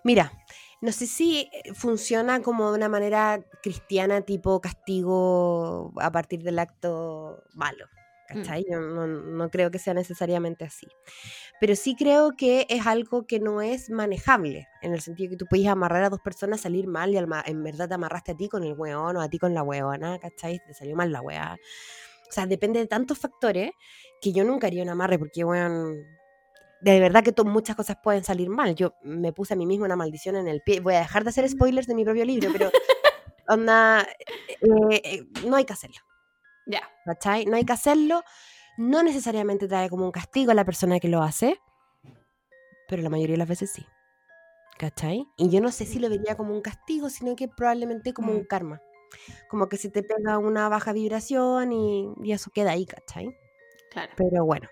Mira, 0.02 0.32
no 0.80 0.92
sé 0.92 1.06
si 1.06 1.50
eh, 1.52 1.74
funciona 1.74 2.40
como 2.42 2.70
de 2.70 2.76
una 2.78 2.88
manera 2.88 3.40
cristiana, 3.62 4.20
tipo 4.22 4.60
castigo 4.60 5.92
a 6.00 6.10
partir 6.12 6.42
del 6.42 6.58
acto 6.58 7.42
malo. 7.54 7.86
¿Cachai? 8.34 8.64
Yo 8.70 8.80
no, 8.80 9.06
no 9.06 9.50
creo 9.50 9.70
que 9.70 9.78
sea 9.78 9.94
necesariamente 9.94 10.64
así. 10.64 10.86
Pero 11.60 11.76
sí 11.76 11.94
creo 11.96 12.36
que 12.36 12.66
es 12.68 12.86
algo 12.86 13.26
que 13.26 13.40
no 13.40 13.62
es 13.62 13.90
manejable, 13.90 14.68
en 14.82 14.92
el 14.92 15.00
sentido 15.00 15.30
que 15.30 15.36
tú 15.36 15.46
puedes 15.46 15.66
amarrar 15.66 16.04
a 16.04 16.10
dos 16.10 16.20
personas, 16.20 16.60
salir 16.60 16.86
mal 16.86 17.12
y 17.12 17.16
en 17.16 17.62
verdad 17.62 17.88
te 17.88 17.94
amarraste 17.94 18.32
a 18.32 18.36
ti 18.36 18.48
con 18.48 18.64
el 18.64 18.74
weón 18.74 19.16
o 19.16 19.20
a 19.20 19.28
ti 19.28 19.38
con 19.38 19.54
la 19.54 19.62
weona, 19.62 20.18
¿cachai? 20.18 20.60
Te 20.66 20.74
salió 20.74 20.96
mal 20.96 21.12
la 21.12 21.20
weá. 21.20 21.56
O 22.28 22.32
sea, 22.32 22.46
depende 22.46 22.80
de 22.80 22.86
tantos 22.86 23.18
factores 23.18 23.70
que 24.20 24.32
yo 24.32 24.44
nunca 24.44 24.66
haría 24.66 24.82
un 24.82 24.88
amarre 24.88 25.18
porque, 25.18 25.44
weón, 25.44 26.04
de 26.80 27.00
verdad 27.00 27.22
que 27.22 27.32
muchas 27.44 27.76
cosas 27.76 27.96
pueden 28.02 28.24
salir 28.24 28.50
mal. 28.50 28.74
Yo 28.74 28.94
me 29.02 29.32
puse 29.32 29.54
a 29.54 29.56
mí 29.56 29.64
misma 29.64 29.86
una 29.86 29.96
maldición 29.96 30.36
en 30.36 30.48
el 30.48 30.60
pie. 30.60 30.80
Voy 30.80 30.94
a 30.94 30.98
dejar 30.98 31.24
de 31.24 31.30
hacer 31.30 31.48
spoilers 31.48 31.86
de 31.86 31.94
mi 31.94 32.04
propio 32.04 32.24
libro, 32.24 32.50
pero 32.52 32.70
onda, 33.48 34.06
eh, 34.48 35.00
eh, 35.04 35.26
no 35.46 35.56
hay 35.56 35.64
que 35.64 35.72
hacerlo. 35.72 36.00
Ya. 36.66 36.82
¿Cachai? 37.04 37.44
No 37.46 37.56
hay 37.56 37.64
que 37.64 37.72
hacerlo. 37.72 38.22
No 38.76 39.02
necesariamente 39.02 39.68
trae 39.68 39.88
como 39.88 40.04
un 40.04 40.10
castigo 40.12 40.50
a 40.50 40.54
la 40.54 40.64
persona 40.64 40.98
que 40.98 41.08
lo 41.08 41.22
hace, 41.22 41.58
pero 42.88 43.02
la 43.02 43.10
mayoría 43.10 43.34
de 43.34 43.38
las 43.38 43.48
veces 43.48 43.70
sí. 43.70 43.86
¿Cachai? 44.78 45.26
Y 45.36 45.50
yo 45.50 45.60
no 45.60 45.70
sé 45.70 45.86
si 45.86 45.98
lo 46.00 46.08
vería 46.08 46.36
como 46.36 46.52
un 46.54 46.60
castigo, 46.60 47.08
sino 47.08 47.36
que 47.36 47.46
probablemente 47.48 48.12
como 48.12 48.32
un 48.32 48.40
Mm. 48.40 48.46
karma. 48.46 48.80
Como 49.48 49.68
que 49.68 49.76
se 49.76 49.90
te 49.90 50.02
pega 50.02 50.38
una 50.38 50.68
baja 50.68 50.92
vibración 50.92 51.72
y, 51.72 52.08
y 52.24 52.32
eso 52.32 52.50
queda 52.52 52.72
ahí, 52.72 52.84
¿cachai? 52.84 53.28
Claro. 53.92 54.12
Pero 54.16 54.44
bueno. 54.44 54.68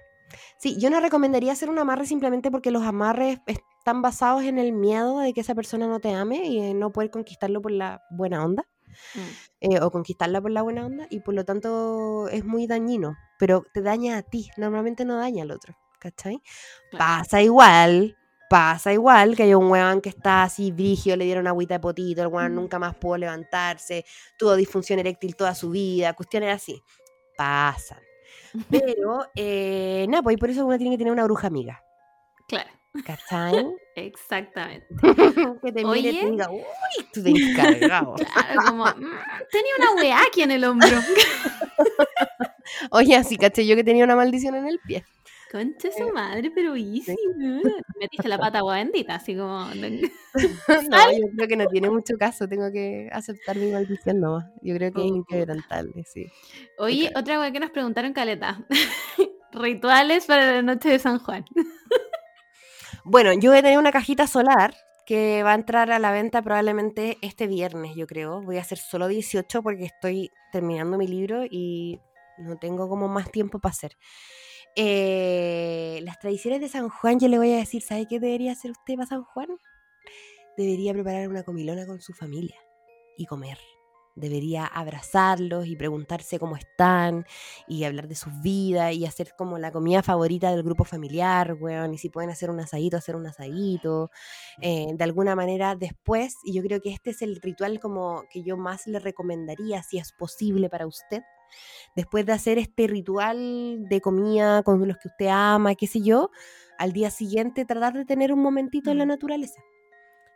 Sí, 0.58 0.76
yo 0.80 0.90
no 0.90 0.98
recomendaría 0.98 1.52
hacer 1.52 1.70
un 1.70 1.78
amarre 1.78 2.06
simplemente 2.06 2.50
porque 2.50 2.70
los 2.72 2.82
amarres 2.82 3.38
están 3.46 4.02
basados 4.02 4.42
en 4.42 4.58
el 4.58 4.72
miedo 4.72 5.18
de 5.20 5.32
que 5.34 5.42
esa 5.42 5.54
persona 5.54 5.86
no 5.86 6.00
te 6.00 6.12
ame 6.14 6.44
y 6.46 6.74
no 6.74 6.90
poder 6.90 7.10
conquistarlo 7.10 7.60
por 7.62 7.70
la 7.70 8.02
buena 8.10 8.44
onda 8.44 8.64
Mm. 9.14 9.72
eh, 9.74 9.80
o 9.80 9.90
conquistarla 9.90 10.40
por 10.40 10.50
la 10.50 10.62
buena 10.62 10.84
onda 10.86 11.06
y 11.10 11.20
por 11.20 11.34
lo 11.34 11.44
tanto 11.44 12.28
es 12.28 12.44
muy 12.44 12.66
dañino, 12.66 13.16
pero 13.38 13.64
te 13.72 13.82
daña 13.82 14.18
a 14.18 14.22
ti, 14.22 14.50
normalmente 14.56 15.04
no 15.04 15.16
daña 15.16 15.42
al 15.44 15.50
otro, 15.52 15.74
¿cachai? 16.00 16.42
Claro. 16.90 17.04
Pasa 17.04 17.42
igual, 17.42 18.16
pasa 18.50 18.92
igual 18.92 19.36
que 19.36 19.44
hay 19.44 19.54
un 19.54 19.70
weón 19.70 20.00
que 20.00 20.08
está 20.10 20.42
así 20.44 20.72
brigio, 20.72 21.16
le 21.16 21.24
dieron 21.24 21.46
agüita 21.46 21.74
de 21.74 21.80
potito, 21.80 22.22
el 22.22 22.28
weón 22.28 22.52
Mm. 22.52 22.56
nunca 22.56 22.78
más 22.78 22.94
pudo 22.96 23.16
levantarse, 23.18 24.04
tuvo 24.38 24.56
disfunción 24.56 24.98
eréctil 24.98 25.36
toda 25.36 25.54
su 25.54 25.70
vida, 25.70 26.12
cuestiones 26.14 26.54
así, 26.54 26.82
pasan. 27.36 28.00
Pero, 29.00 29.26
eh, 29.36 30.06
nada, 30.08 30.22
pues 30.22 30.34
y 30.34 30.38
por 30.38 30.50
eso 30.50 30.66
uno 30.66 30.76
tiene 30.78 30.92
que 30.94 30.98
tener 30.98 31.12
una 31.12 31.24
bruja 31.24 31.46
amiga, 31.48 31.82
Claro. 32.48 32.70
¿Cachai? 33.04 33.66
Exactamente. 33.96 34.86
que 35.62 35.72
te 35.72 35.84
mire 35.84 35.98
y 36.10 36.18
te 36.18 36.26
Oye. 36.26 36.30
diga, 36.30 36.50
uy, 36.50 36.62
tú 37.12 37.22
te 37.22 37.30
encargado. 37.30 38.14
Claro, 38.32 38.60
como, 38.66 38.84
mm, 38.84 39.18
tenía 39.50 39.72
una 39.78 39.92
weá 40.02 40.20
aquí 40.26 40.42
en 40.42 40.50
el 40.52 40.64
hombro. 40.64 40.88
Oye, 42.90 43.16
así 43.16 43.36
caché 43.36 43.66
yo 43.66 43.76
que 43.76 43.84
tenía 43.84 44.04
una 44.04 44.16
maldición 44.16 44.54
en 44.54 44.66
el 44.66 44.78
pie. 44.86 45.04
Concha 45.50 45.90
su 45.92 46.10
madre, 46.14 46.50
pero 46.50 46.74
easy. 46.76 47.14
Metiste 48.00 48.26
la 48.26 48.38
pata 48.38 48.58
agua 48.60 48.76
bendita, 48.76 49.16
así 49.16 49.36
como. 49.36 49.66
No, 49.74 51.12
yo 51.12 51.26
creo 51.36 51.46
que 51.48 51.56
no 51.56 51.66
tiene 51.66 51.90
mucho 51.90 52.16
caso, 52.18 52.48
tengo 52.48 52.72
que 52.72 53.10
aceptar 53.12 53.56
mi 53.58 53.70
maldición 53.70 54.18
nomás. 54.20 54.46
Yo 54.62 54.74
creo 54.74 54.90
que 54.92 55.04
es 55.04 55.10
Oh. 55.12 55.14
inquebrantable, 55.16 56.04
sí. 56.06 56.26
Oye, 56.78 57.12
otra 57.14 57.38
weá 57.38 57.52
que 57.52 57.60
nos 57.60 57.70
preguntaron, 57.70 58.14
Caleta. 58.14 58.64
Rituales 59.52 60.24
para 60.24 60.50
la 60.52 60.62
noche 60.62 60.88
de 60.88 60.98
San 60.98 61.18
Juan. 61.18 61.44
Bueno, 63.04 63.32
yo 63.32 63.50
voy 63.50 63.58
a 63.58 63.62
tener 63.62 63.78
una 63.78 63.90
cajita 63.90 64.28
solar 64.28 64.74
que 65.06 65.42
va 65.42 65.52
a 65.52 65.54
entrar 65.56 65.90
a 65.90 65.98
la 65.98 66.12
venta 66.12 66.40
probablemente 66.40 67.18
este 67.20 67.48
viernes, 67.48 67.96
yo 67.96 68.06
creo. 68.06 68.40
Voy 68.42 68.58
a 68.58 68.60
hacer 68.60 68.78
solo 68.78 69.08
18 69.08 69.60
porque 69.60 69.84
estoy 69.84 70.30
terminando 70.52 70.96
mi 70.96 71.08
libro 71.08 71.44
y 71.44 72.00
no 72.38 72.56
tengo 72.58 72.88
como 72.88 73.08
más 73.08 73.32
tiempo 73.32 73.58
para 73.58 73.72
hacer. 73.72 73.96
Eh, 74.76 75.98
las 76.04 76.20
tradiciones 76.20 76.60
de 76.60 76.68
San 76.68 76.88
Juan, 76.88 77.18
yo 77.18 77.26
le 77.26 77.38
voy 77.38 77.52
a 77.52 77.56
decir, 77.56 77.82
¿sabe 77.82 78.06
qué 78.08 78.20
debería 78.20 78.52
hacer 78.52 78.70
usted 78.70 78.94
para 78.94 79.06
San 79.06 79.24
Juan? 79.24 79.48
Debería 80.56 80.92
preparar 80.92 81.28
una 81.28 81.42
comilona 81.42 81.86
con 81.86 82.00
su 82.00 82.12
familia 82.12 82.56
y 83.16 83.26
comer. 83.26 83.58
Debería 84.14 84.66
abrazarlos 84.66 85.66
y 85.66 85.76
preguntarse 85.76 86.38
cómo 86.38 86.56
están 86.56 87.24
y 87.66 87.84
hablar 87.84 88.08
de 88.08 88.14
sus 88.14 88.32
vidas 88.42 88.92
y 88.94 89.06
hacer 89.06 89.32
como 89.38 89.58
la 89.58 89.72
comida 89.72 90.02
favorita 90.02 90.50
del 90.50 90.62
grupo 90.62 90.84
familiar, 90.84 91.54
weón. 91.54 91.94
Y 91.94 91.98
si 91.98 92.10
pueden 92.10 92.30
hacer 92.30 92.50
un 92.50 92.60
asadito, 92.60 92.96
hacer 92.96 93.16
un 93.16 93.26
asadito. 93.26 94.10
eh, 94.60 94.86
de 94.94 95.04
alguna 95.04 95.34
manera 95.34 95.74
después, 95.76 96.36
y 96.44 96.52
yo 96.54 96.62
creo 96.62 96.80
que 96.80 96.90
este 96.92 97.10
es 97.10 97.22
el 97.22 97.36
ritual 97.40 97.80
como 97.80 98.24
que 98.30 98.42
yo 98.42 98.56
más 98.56 98.86
le 98.86 98.98
recomendaría, 98.98 99.82
si 99.82 99.98
es 99.98 100.12
posible 100.12 100.68
para 100.68 100.86
usted. 100.86 101.22
Después 101.96 102.26
de 102.26 102.32
hacer 102.32 102.58
este 102.58 102.86
ritual 102.86 103.86
de 103.88 104.00
comida 104.00 104.62
con 104.62 104.86
los 104.86 104.98
que 104.98 105.08
usted 105.08 105.26
ama, 105.28 105.74
qué 105.74 105.86
sé 105.86 106.02
yo, 106.02 106.30
al 106.78 106.92
día 106.92 107.10
siguiente 107.10 107.64
tratar 107.64 107.94
de 107.94 108.04
tener 108.04 108.32
un 108.32 108.40
momentito 108.40 108.90
en 108.90 108.98
la 108.98 109.04
Mm. 109.04 109.08
naturaleza. 109.08 109.60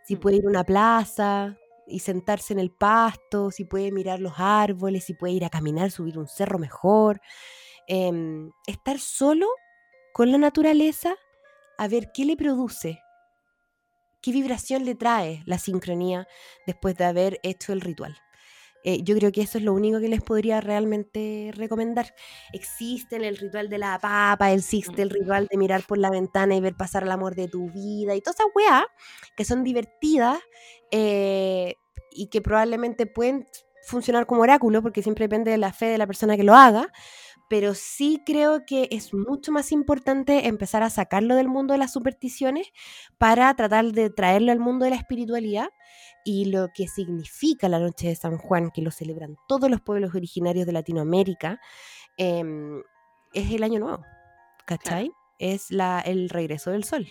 Si 0.06 0.16
Mm. 0.16 0.20
puede 0.20 0.36
ir 0.36 0.46
a 0.46 0.50
una 0.50 0.64
plaza 0.64 1.58
y 1.86 2.00
sentarse 2.00 2.52
en 2.52 2.58
el 2.58 2.70
pasto, 2.70 3.50
si 3.50 3.64
puede 3.64 3.92
mirar 3.92 4.20
los 4.20 4.34
árboles, 4.36 5.04
si 5.04 5.14
puede 5.14 5.34
ir 5.34 5.44
a 5.44 5.50
caminar, 5.50 5.90
subir 5.90 6.18
un 6.18 6.28
cerro 6.28 6.58
mejor. 6.58 7.20
Em, 7.86 8.50
estar 8.66 8.98
solo 8.98 9.46
con 10.12 10.32
la 10.32 10.38
naturaleza 10.38 11.14
a 11.78 11.88
ver 11.88 12.10
qué 12.12 12.24
le 12.24 12.36
produce, 12.36 13.00
qué 14.22 14.32
vibración 14.32 14.84
le 14.84 14.94
trae 14.94 15.42
la 15.46 15.58
sincronía 15.58 16.26
después 16.66 16.96
de 16.96 17.04
haber 17.04 17.40
hecho 17.42 17.72
el 17.72 17.80
ritual. 17.80 18.16
Eh, 18.88 19.02
yo 19.02 19.16
creo 19.16 19.32
que 19.32 19.40
eso 19.40 19.58
es 19.58 19.64
lo 19.64 19.74
único 19.74 19.98
que 19.98 20.08
les 20.08 20.22
podría 20.22 20.60
realmente 20.60 21.50
recomendar. 21.56 22.14
Existe 22.52 23.16
el 23.16 23.36
ritual 23.36 23.68
de 23.68 23.78
la 23.78 23.98
papa, 23.98 24.52
existe 24.52 25.02
el 25.02 25.10
ritual 25.10 25.48
de 25.50 25.58
mirar 25.58 25.82
por 25.82 25.98
la 25.98 26.08
ventana 26.08 26.54
y 26.54 26.60
ver 26.60 26.76
pasar 26.76 27.02
el 27.02 27.10
amor 27.10 27.34
de 27.34 27.48
tu 27.48 27.68
vida 27.72 28.14
y 28.14 28.20
todas 28.20 28.38
esas 28.38 28.52
weas 28.54 28.84
que 29.36 29.44
son 29.44 29.64
divertidas 29.64 30.38
eh, 30.92 31.74
y 32.12 32.28
que 32.28 32.40
probablemente 32.40 33.06
pueden 33.06 33.48
funcionar 33.88 34.24
como 34.24 34.42
oráculo 34.42 34.80
porque 34.82 35.02
siempre 35.02 35.24
depende 35.24 35.50
de 35.50 35.58
la 35.58 35.72
fe 35.72 35.86
de 35.86 35.98
la 35.98 36.06
persona 36.06 36.36
que 36.36 36.44
lo 36.44 36.54
haga. 36.54 36.92
Pero 37.48 37.74
sí 37.74 38.22
creo 38.24 38.66
que 38.66 38.88
es 38.92 39.12
mucho 39.12 39.50
más 39.50 39.72
importante 39.72 40.46
empezar 40.46 40.84
a 40.84 40.90
sacarlo 40.90 41.34
del 41.34 41.48
mundo 41.48 41.72
de 41.72 41.78
las 41.78 41.92
supersticiones 41.92 42.68
para 43.18 43.52
tratar 43.56 43.86
de 43.86 44.10
traerlo 44.10 44.52
al 44.52 44.60
mundo 44.60 44.84
de 44.84 44.90
la 44.90 44.96
espiritualidad 44.96 45.70
y 46.26 46.46
lo 46.46 46.72
que 46.72 46.88
significa 46.88 47.68
la 47.68 47.78
noche 47.78 48.08
de 48.08 48.16
San 48.16 48.36
Juan, 48.36 48.72
que 48.72 48.82
lo 48.82 48.90
celebran 48.90 49.36
todos 49.46 49.70
los 49.70 49.80
pueblos 49.80 50.12
originarios 50.12 50.66
de 50.66 50.72
Latinoamérica, 50.72 51.60
em, 52.16 52.82
es 53.32 53.52
el 53.52 53.62
año 53.62 53.78
nuevo, 53.78 54.04
¿cachai? 54.66 55.12
Es 55.38 55.70
la, 55.70 56.00
el 56.00 56.28
regreso 56.28 56.72
del 56.72 56.82
sol. 56.82 57.06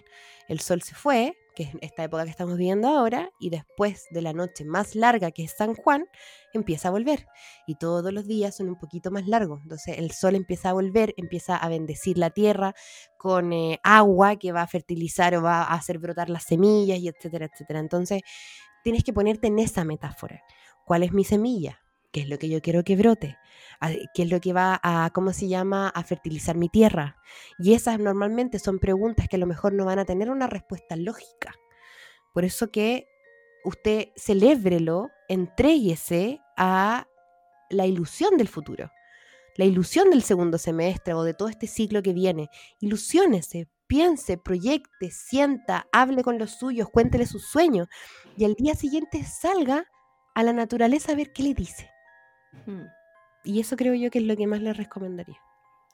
El 0.49 0.59
sol 0.59 0.81
se 0.81 0.95
fue, 0.95 1.37
que 1.55 1.63
es 1.63 1.69
esta 1.79 2.03
época 2.03 2.25
que 2.25 2.29
estamos 2.29 2.57
viviendo 2.57 2.89
ahora, 2.89 3.29
y 3.39 3.51
después 3.51 4.05
de 4.11 4.21
la 4.21 4.33
noche 4.33 4.65
más 4.65 4.95
larga, 4.95 5.31
que 5.31 5.45
es 5.45 5.55
San 5.55 5.75
Juan, 5.75 6.07
empieza 6.53 6.89
a 6.89 6.91
volver. 6.91 7.25
Y 7.67 7.75
todos 7.75 8.11
los 8.11 8.27
días 8.27 8.57
son 8.57 8.67
un 8.67 8.77
poquito 8.77 9.11
más 9.11 9.27
largos. 9.27 9.61
Entonces 9.63 9.97
el 9.97 10.11
sol 10.11 10.35
empieza 10.35 10.71
a 10.71 10.73
volver, 10.73 11.13
empieza 11.15 11.55
a 11.55 11.69
bendecir 11.69 12.17
la 12.17 12.31
tierra 12.31 12.73
con 13.17 13.53
eh, 13.53 13.79
agua 13.81 14.35
que 14.35 14.51
va 14.51 14.63
a 14.63 14.67
fertilizar 14.67 15.35
o 15.35 15.41
va 15.41 15.63
a 15.63 15.73
hacer 15.73 15.99
brotar 15.99 16.29
las 16.29 16.43
semillas, 16.43 16.99
y 16.99 17.07
etcétera, 17.07 17.45
etcétera. 17.45 17.79
Entonces 17.79 18.23
tienes 18.85 19.03
que 19.03 19.13
ponerte 19.13 19.47
en 19.47 19.57
esa 19.57 19.83
metáfora. 19.83 20.43
¿Cuál 20.85 21.01
es 21.01 21.11
mi 21.11 21.23
semilla? 21.23 21.81
¿Qué 22.11 22.21
es 22.21 22.29
lo 22.29 22.37
que 22.37 22.49
yo 22.49 22.61
quiero 22.61 22.83
que 22.83 22.95
brote? 22.95 23.35
¿A- 23.79 23.89
¿Qué 24.13 24.21
es 24.23 24.29
lo 24.29 24.39
que 24.39 24.53
va 24.53 24.79
a, 24.83 25.09
cómo 25.11 25.33
se 25.33 25.47
llama, 25.47 25.89
a 25.89 26.03
fertilizar 26.03 26.55
mi 26.55 26.69
tierra? 26.69 27.17
Y 27.57 27.73
esas 27.73 27.97
normalmente 27.99 28.59
son 28.59 28.77
preguntas 28.77 29.27
que 29.27 29.37
a 29.37 29.39
lo 29.39 29.47
mejor 29.47 29.73
no 29.73 29.85
van 29.85 29.97
a 29.97 30.05
tener 30.05 30.29
una 30.29 30.45
respuesta 30.45 30.95
lógica. 30.95 31.55
Por 32.31 32.45
eso 32.45 32.69
que 32.69 33.07
usted 33.63 34.09
celébrelo, 34.15 35.09
entréguese 35.29 36.39
a 36.55 37.07
la 37.71 37.87
ilusión 37.87 38.37
del 38.37 38.49
futuro, 38.49 38.91
la 39.55 39.65
ilusión 39.65 40.11
del 40.11 40.21
segundo 40.21 40.59
semestre 40.59 41.15
o 41.15 41.23
de 41.23 41.33
todo 41.33 41.49
este 41.49 41.65
ciclo 41.65 42.03
que 42.03 42.13
viene. 42.13 42.49
Ilusiónese, 42.81 43.67
piense, 43.87 44.37
proyecte, 44.37 45.11
sienta, 45.11 45.87
hable 45.91 46.23
con 46.23 46.37
los 46.39 46.51
suyos, 46.51 46.89
cuéntele 46.89 47.25
sus 47.25 47.45
sueños 47.47 47.87
y 48.37 48.45
al 48.45 48.55
día 48.55 48.75
siguiente 48.75 49.23
salga 49.23 49.85
a 50.33 50.43
la 50.43 50.53
naturaleza 50.53 51.11
a 51.11 51.15
ver 51.15 51.31
qué 51.33 51.43
le 51.43 51.53
dice. 51.53 51.89
Mm, 52.65 52.83
Y 53.43 53.59
eso 53.59 53.75
creo 53.77 53.93
yo 53.93 54.09
que 54.09 54.19
es 54.19 54.25
lo 54.25 54.35
que 54.35 54.47
más 54.47 54.61
les 54.61 54.75
recomendaría. 54.75 55.37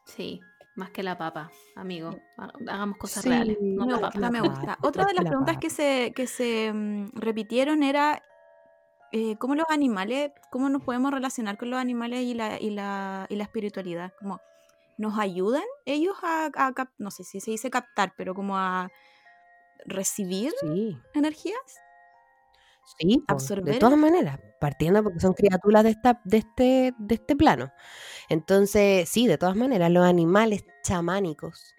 Sí, 0.05 0.39
más 0.76 0.89
que 0.91 1.03
la 1.03 1.18
papa, 1.18 1.51
amigo. 1.76 2.18
Ha- 2.38 2.51
Hagamos 2.72 2.97
cosas 2.97 3.23
Sí, 3.23 3.30
reales. 3.30 3.57
No 3.61 3.85
la 3.85 3.99
papa. 4.09 4.30
me 4.31 4.41
gusta. 4.41 4.77
Otra 4.81 5.05
de 5.05 5.13
las 5.13 5.26
preguntas 5.26 5.57
que 5.57 5.69
se, 5.69 6.13
que 6.15 6.27
se 6.27 6.72
mm, 6.73 7.11
repitieron 7.13 7.84
era 7.84 8.23
eh, 9.11 9.35
cómo 9.38 9.55
los 9.55 9.65
animales, 9.69 10.31
cómo 10.49 10.69
nos 10.69 10.81
podemos 10.84 11.11
relacionar 11.11 11.57
con 11.57 11.69
los 11.69 11.80
animales 11.80 12.22
y 12.22 12.34
la, 12.34 12.59
y 12.59 12.69
la, 12.69 13.26
y 13.30 13.35
la 13.35 13.43
espiritualidad. 13.43 14.13
Como, 14.18 14.39
¿Nos 15.02 15.18
ayudan 15.19 15.64
ellos 15.86 16.15
a, 16.23 16.52
a 16.56 16.73
cap- 16.73 16.94
no 16.99 17.11
sé 17.11 17.23
si 17.23 17.40
se 17.41 17.52
dice 17.52 17.69
captar, 17.72 18.14
pero 18.18 18.36
como 18.36 18.57
a 18.57 18.91
recibir 19.86 20.53
Sí, 20.60 21.02
energías? 21.14 21.61
sí, 22.98 23.23
po, 23.28 23.36
Absorber 23.36 23.65
de 23.65 23.76
todas 23.76 23.98
maneras, 23.98 24.40
partiendo 24.60 25.03
porque 25.03 25.19
son 25.19 25.34
criaturas 25.34 25.84
de, 25.84 25.90
esta, 25.91 26.22
de, 26.26 26.38
este, 26.38 26.94
de 26.98 27.15
este 27.15 27.36
plano. 27.36 27.72
Entonces, 28.30 29.10
sí, 29.10 29.28
de 29.28 29.38
todas 29.38 29.56
maneras, 29.56 29.91
los 29.91 30.06
animales 30.06 30.65
chamánicos, 30.84 31.76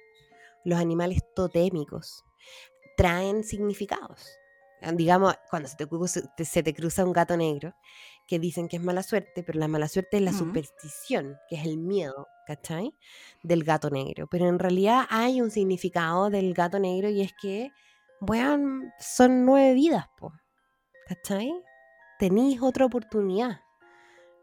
los 0.64 0.78
animales 0.80 1.20
totémicos, 1.34 2.24
traen 2.96 3.44
significados. 3.44 4.38
Digamos, 4.94 5.34
cuando 5.50 5.68
se 5.68 5.76
te- 6.36 6.44
se 6.46 6.62
te 6.62 6.74
cruza 6.74 7.04
un 7.04 7.12
gato 7.12 7.36
negro, 7.36 7.74
que 8.26 8.38
dicen 8.38 8.68
que 8.68 8.76
es 8.76 8.82
mala 8.82 9.02
suerte, 9.02 9.42
pero 9.42 9.58
la 9.58 9.68
mala 9.68 9.88
suerte 9.88 10.16
es 10.16 10.22
la 10.22 10.32
superstición, 10.32 11.36
que 11.48 11.56
es 11.56 11.66
el 11.66 11.78
miedo, 11.78 12.28
¿cachai? 12.46 12.94
Del 13.42 13.64
gato 13.64 13.90
negro. 13.90 14.26
Pero 14.30 14.48
en 14.48 14.58
realidad 14.58 15.04
hay 15.10 15.40
un 15.40 15.50
significado 15.50 16.30
del 16.30 16.54
gato 16.54 16.78
negro 16.78 17.08
y 17.10 17.20
es 17.20 17.32
que, 17.40 17.70
bueno, 18.20 18.90
son 18.98 19.44
nueve 19.44 19.74
vidas, 19.74 20.06
po. 20.18 20.32
¿cachai? 21.06 21.52
Tenéis 22.18 22.62
otra 22.62 22.86
oportunidad. 22.86 23.60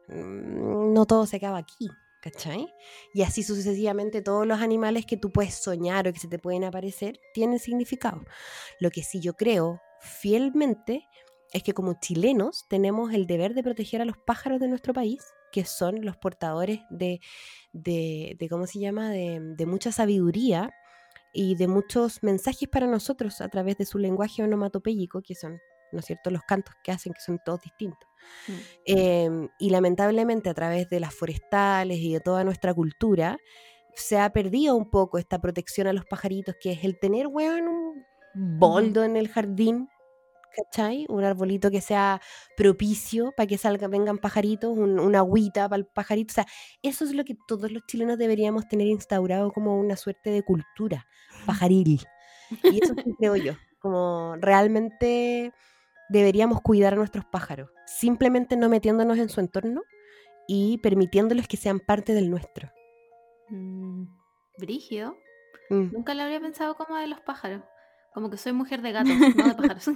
Mm, 0.07 0.93
No 0.93 1.05
todo 1.05 1.25
se 1.25 1.37
acaba 1.37 1.57
aquí, 1.57 1.89
¿cachai? 2.21 2.67
Y 3.13 3.21
así 3.23 3.43
sucesivamente 3.43 4.21
todos 4.21 4.45
los 4.45 4.59
animales 4.59 5.05
que 5.05 5.17
tú 5.17 5.31
puedes 5.31 5.55
soñar 5.55 6.07
o 6.07 6.13
que 6.13 6.19
se 6.19 6.27
te 6.27 6.39
pueden 6.39 6.63
aparecer 6.63 7.19
tienen 7.33 7.59
significado. 7.59 8.21
Lo 8.79 8.89
que 8.91 9.03
sí 9.03 9.19
yo 9.19 9.33
creo 9.33 9.81
fielmente 10.01 11.05
es 11.51 11.63
que 11.63 11.73
como 11.73 11.99
chilenos 11.99 12.65
tenemos 12.69 13.13
el 13.13 13.25
deber 13.25 13.53
de 13.53 13.63
proteger 13.63 14.01
a 14.01 14.05
los 14.05 14.17
pájaros 14.17 14.59
de 14.59 14.67
nuestro 14.67 14.93
país, 14.93 15.23
que 15.51 15.65
son 15.65 16.05
los 16.05 16.17
portadores 16.17 16.79
de, 16.89 17.19
de, 17.73 18.35
de 18.39 18.49
¿cómo 18.49 18.67
se 18.67 18.79
llama?, 18.79 19.09
de, 19.09 19.39
de 19.41 19.65
mucha 19.65 19.91
sabiduría 19.91 20.71
y 21.33 21.55
de 21.55 21.67
muchos 21.67 22.21
mensajes 22.23 22.69
para 22.69 22.87
nosotros 22.87 23.41
a 23.41 23.49
través 23.49 23.77
de 23.77 23.85
su 23.85 23.97
lenguaje 23.97 24.43
onomatopéyico, 24.43 25.21
que 25.21 25.35
son, 25.35 25.59
¿no 25.91 25.99
es 25.99 26.05
cierto?, 26.05 26.29
los 26.29 26.43
cantos 26.43 26.75
que 26.83 26.91
hacen, 26.91 27.13
que 27.13 27.21
son 27.21 27.39
todos 27.43 27.61
distintos. 27.61 28.07
Mm. 28.47 28.53
Eh, 28.85 29.29
y 29.59 29.69
lamentablemente 29.69 30.49
a 30.49 30.53
través 30.53 30.89
de 30.89 30.99
las 30.99 31.13
forestales 31.13 31.97
y 31.97 32.13
de 32.13 32.19
toda 32.19 32.43
nuestra 32.43 32.73
cultura, 32.73 33.37
se 33.95 34.17
ha 34.19 34.29
perdido 34.31 34.75
un 34.75 34.89
poco 34.89 35.17
esta 35.17 35.39
protección 35.39 35.87
a 35.87 35.93
los 35.93 36.05
pajaritos, 36.05 36.55
que 36.61 36.71
es 36.71 36.83
el 36.83 36.99
tener, 36.99 37.27
weón, 37.27 37.67
un 37.67 38.05
boldo 38.59 39.03
en 39.03 39.17
el 39.17 39.27
jardín, 39.27 39.89
¿cachai? 40.55 41.05
Un 41.09 41.23
arbolito 41.23 41.69
que 41.71 41.81
sea 41.81 42.21
propicio 42.57 43.31
para 43.35 43.47
que 43.47 43.57
salgan, 43.57 43.91
vengan 43.91 44.17
pajaritos, 44.17 44.77
un- 44.77 44.99
una 44.99 45.19
agüita 45.19 45.67
para 45.69 45.79
el 45.79 45.85
pajarito. 45.85 46.31
O 46.31 46.35
sea, 46.35 46.45
eso 46.81 47.05
es 47.05 47.13
lo 47.13 47.23
que 47.25 47.35
todos 47.47 47.71
los 47.71 47.83
chilenos 47.85 48.17
deberíamos 48.17 48.67
tener 48.67 48.87
instaurado 48.87 49.51
como 49.51 49.79
una 49.79 49.95
suerte 49.95 50.29
de 50.31 50.43
cultura 50.43 51.05
pajaril. 51.45 52.01
Y 52.63 52.83
eso 52.83 52.95
creo 53.17 53.35
yo, 53.35 53.53
como 53.79 54.35
realmente 54.39 55.53
deberíamos 56.09 56.61
cuidar 56.61 56.93
a 56.93 56.97
nuestros 56.97 57.25
pájaros, 57.25 57.69
simplemente 57.85 58.57
no 58.57 58.69
metiéndonos 58.69 59.17
en 59.19 59.29
su 59.29 59.39
entorno 59.39 59.83
y 60.47 60.79
permitiéndoles 60.79 61.47
que 61.47 61.57
sean 61.57 61.79
parte 61.79 62.13
del 62.13 62.31
nuestro. 62.31 62.71
Mm, 63.49 64.05
Brígido. 64.57 65.15
Mm. 65.69 65.91
Nunca 65.93 66.13
lo 66.15 66.23
habría 66.23 66.39
pensado 66.39 66.75
como 66.75 66.95
de 66.97 67.05
los 67.07 67.21
pájaros. 67.21 67.61
Como 68.13 68.29
que 68.29 68.37
soy 68.37 68.53
mujer 68.53 68.81
de 68.81 68.91
gatos, 68.91 69.13
no 69.35 69.47
de 69.47 69.55
pájaros. 69.55 69.89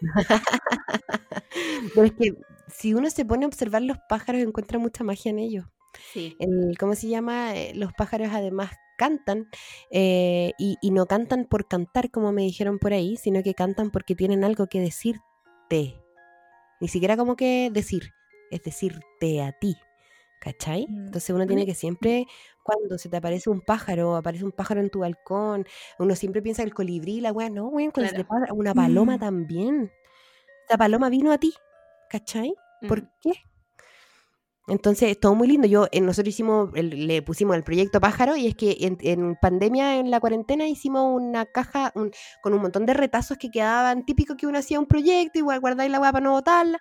Pero 1.94 2.06
es 2.06 2.12
que 2.12 2.34
si 2.68 2.94
uno 2.94 3.10
se 3.10 3.24
pone 3.24 3.44
a 3.44 3.48
observar 3.48 3.82
los 3.82 3.98
pájaros, 4.08 4.42
encuentra 4.42 4.78
mucha 4.78 5.04
magia 5.04 5.30
en 5.30 5.38
ellos. 5.38 5.66
Sí. 6.12 6.36
El, 6.38 6.76
¿Cómo 6.78 6.94
se 6.94 7.08
llama? 7.08 7.54
Eh, 7.56 7.72
Los 7.74 7.92
pájaros 7.92 8.28
además 8.32 8.70
cantan 8.98 9.48
eh, 9.90 10.52
y, 10.58 10.76
y 10.80 10.90
no 10.90 11.06
cantan 11.06 11.46
por 11.46 11.68
cantar, 11.68 12.10
como 12.10 12.32
me 12.32 12.42
dijeron 12.42 12.78
por 12.78 12.92
ahí, 12.92 13.16
sino 13.16 13.42
que 13.42 13.54
cantan 13.54 13.90
porque 13.90 14.14
tienen 14.14 14.44
algo 14.44 14.66
que 14.66 14.80
decirte. 14.80 15.22
Ni 16.80 16.88
siquiera 16.88 17.16
como 17.16 17.36
que 17.36 17.70
decir, 17.72 18.12
es 18.50 18.62
decirte 18.62 19.42
a 19.42 19.52
ti. 19.52 19.76
¿Cachai? 20.40 20.86
Mm. 20.88 21.06
Entonces 21.06 21.30
uno 21.30 21.46
tiene 21.46 21.66
que 21.66 21.74
siempre, 21.74 22.26
cuando 22.66 22.98
se 22.98 23.08
te 23.08 23.16
aparece 23.16 23.48
un 23.48 23.60
pájaro, 23.60 24.16
aparece 24.16 24.44
un 24.44 24.52
pájaro 24.52 24.80
en 24.80 24.90
tu 24.90 24.98
balcón, 25.00 25.64
uno 25.98 26.14
siempre 26.16 26.42
piensa 26.42 26.62
el 26.64 26.74
colibrí, 26.74 27.20
la 27.20 27.32
weá, 27.32 27.48
no, 27.48 27.68
weón, 27.68 27.92
cuando 27.92 28.10
se 28.10 28.16
te 28.24 28.26
una 28.52 28.74
paloma 28.74 29.16
Mm. 29.16 29.20
también. 29.20 29.92
Esa 30.68 30.76
paloma 30.76 31.08
vino 31.08 31.30
a 31.32 31.38
ti, 31.38 31.54
¿cachai? 32.10 32.52
¿Por 32.88 33.02
Mm. 33.04 33.08
qué? 33.22 33.30
Entonces, 34.68 35.18
todo 35.20 35.36
muy 35.36 35.46
lindo. 35.46 35.68
Yo, 35.68 35.86
eh, 35.92 36.00
nosotros 36.00 36.34
hicimos, 36.34 36.70
el- 36.74 37.06
le 37.06 37.22
pusimos 37.22 37.54
el 37.54 37.62
proyecto 37.62 38.00
pájaro 38.00 38.34
y 38.36 38.48
es 38.48 38.56
que 38.56 38.76
en, 38.80 38.98
en 39.02 39.36
pandemia, 39.36 39.98
en 40.00 40.10
la 40.10 40.18
cuarentena, 40.18 40.66
hicimos 40.66 41.04
una 41.14 41.44
caja 41.46 41.92
un- 41.94 42.10
con 42.42 42.52
un 42.52 42.60
montón 42.62 42.84
de 42.84 42.92
retazos 42.92 43.38
que 43.38 43.48
quedaban 43.48 44.04
típicos 44.04 44.36
que 44.36 44.48
uno 44.48 44.58
hacía 44.58 44.80
un 44.80 44.86
proyecto, 44.86 45.38
igual 45.38 45.60
guardáis 45.60 45.92
la 45.92 46.00
hueá 46.00 46.10
para 46.10 46.24
no 46.24 46.32
botarla. 46.32 46.80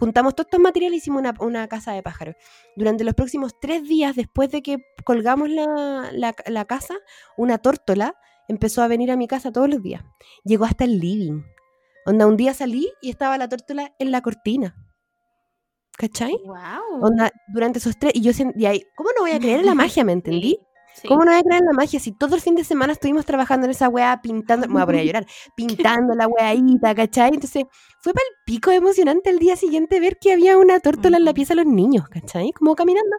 Juntamos 0.00 0.34
todos 0.34 0.46
estos 0.46 0.58
materiales 0.60 0.94
y 0.94 0.98
hicimos 0.98 1.20
una, 1.20 1.34
una 1.40 1.68
casa 1.68 1.92
de 1.92 2.02
pájaros. 2.02 2.34
Durante 2.74 3.04
los 3.04 3.14
próximos 3.14 3.52
tres 3.60 3.84
días, 3.84 4.16
después 4.16 4.50
de 4.50 4.62
que 4.62 4.78
colgamos 5.04 5.48
la, 5.50 6.10
la- 6.12 6.34
la 6.46 6.64
casa, 6.64 6.96
una 7.36 7.58
tórtola 7.58 8.14
empezó 8.48 8.82
a 8.82 8.88
venir 8.88 9.10
a 9.12 9.16
mi 9.16 9.28
casa 9.28 9.52
todos 9.52 9.68
los 9.68 9.80
días. 9.82 10.02
Llegó 10.42 10.64
hasta 10.64 10.84
el 10.84 10.98
living. 10.98 11.42
Onda, 12.06 12.26
un 12.26 12.36
día 12.36 12.54
salí 12.54 12.90
y 13.02 13.10
estaba 13.10 13.38
la 13.38 13.48
tórtola 13.48 13.94
en 13.98 14.10
la 14.10 14.22
cortina. 14.22 14.74
¿Cachai? 15.96 16.32
Wow. 16.46 17.02
Onda, 17.04 17.30
durante 17.52 17.78
esos 17.78 17.98
tres, 17.98 18.12
y 18.14 18.22
yo 18.22 18.32
y 18.56 18.64
ahí, 18.66 18.82
¿cómo 18.96 19.10
no 19.14 19.22
voy 19.22 19.32
a 19.32 19.38
creer 19.38 19.60
en 19.60 19.66
la 19.66 19.74
magia, 19.84 20.02
me 20.02 20.12
entendí? 20.12 20.58
Sí. 21.00 21.08
¿Cómo 21.08 21.24
no 21.24 21.30
voy 21.30 21.40
a 21.40 21.42
creer 21.42 21.60
en 21.62 21.66
la 21.66 21.72
magia 21.72 21.98
si 22.00 22.12
todo 22.12 22.34
el 22.34 22.40
fin 22.42 22.54
de 22.56 22.64
semana 22.64 22.92
estuvimos 22.92 23.24
trabajando 23.24 23.64
en 23.66 23.70
esa 23.70 23.88
weá, 23.88 24.20
pintando, 24.22 24.66
me 24.68 24.74
voy 24.74 24.82
a 24.82 24.86
poner 24.86 25.00
a 25.02 25.04
llorar, 25.04 25.26
pintando 25.56 26.14
la 26.14 26.26
weadita, 26.28 26.94
¿cachai? 26.94 27.30
Entonces, 27.34 27.64
fue 28.00 28.12
para 28.12 28.24
el 28.28 28.36
pico 28.44 28.70
emocionante 28.70 29.30
el 29.30 29.38
día 29.38 29.56
siguiente 29.56 30.00
ver 30.00 30.18
que 30.20 30.32
había 30.32 30.58
una 30.58 30.80
tórtola 30.80 31.16
en 31.16 31.24
la 31.24 31.30
Ujú. 31.30 31.34
pieza 31.34 31.54
de 31.54 31.64
los 31.64 31.72
niños, 31.72 32.08
¿cachai? 32.08 32.52
Como 32.52 32.74
caminando. 32.74 33.16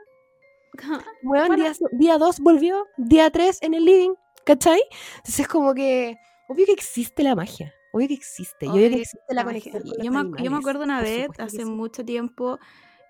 Weón, 1.24 1.48
Bueno. 1.48 1.56
día, 1.56 1.74
día 1.92 2.18
dos 2.18 2.40
volvió, 2.40 2.88
día 2.98 3.30
tres 3.32 3.60
en 3.62 3.74
el 3.74 3.86
living, 3.86 4.14
¿cachai? 4.46 4.82
Entonces, 5.18 5.48
como 5.48 5.74
que, 5.74 6.16
obvio 6.48 6.66
que 6.66 6.72
existe 6.74 7.24
la 7.24 7.36
magia, 7.36 7.74
obvio 7.94 8.08
que 8.08 8.14
existe, 8.14 8.66
y 8.66 8.70
obvio 8.70 8.90
que 8.90 8.96
Obvio 8.96 9.02
existe 9.02 9.34
la 9.36 9.44
conexión. 9.44 9.84
con 9.84 9.84
Yo 9.98 10.04
yo 10.44 10.52
me 10.52 10.58
acuerdo 10.58 10.84
una 10.84 11.02
vez, 11.02 11.30
hace 11.40 11.58
sí. 11.58 11.66
mucho 11.66 12.06
tiempo, 12.06 12.60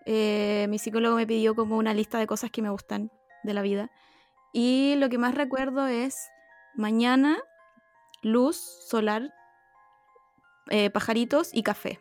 eh, 0.05 0.65
mi 0.69 0.79
psicólogo 0.79 1.15
me 1.15 1.27
pidió 1.27 1.55
como 1.55 1.77
una 1.77 1.93
lista 1.93 2.17
de 2.19 2.27
cosas 2.27 2.51
que 2.51 2.61
me 2.61 2.69
gustan 2.69 3.11
de 3.43 3.53
la 3.53 3.61
vida. 3.61 3.91
Y 4.53 4.95
lo 4.97 5.09
que 5.09 5.17
más 5.17 5.35
recuerdo 5.35 5.87
es 5.87 6.17
mañana, 6.75 7.37
luz 8.21 8.57
solar, 8.87 9.33
eh, 10.69 10.89
pajaritos 10.89 11.49
y 11.53 11.63
café. 11.63 11.99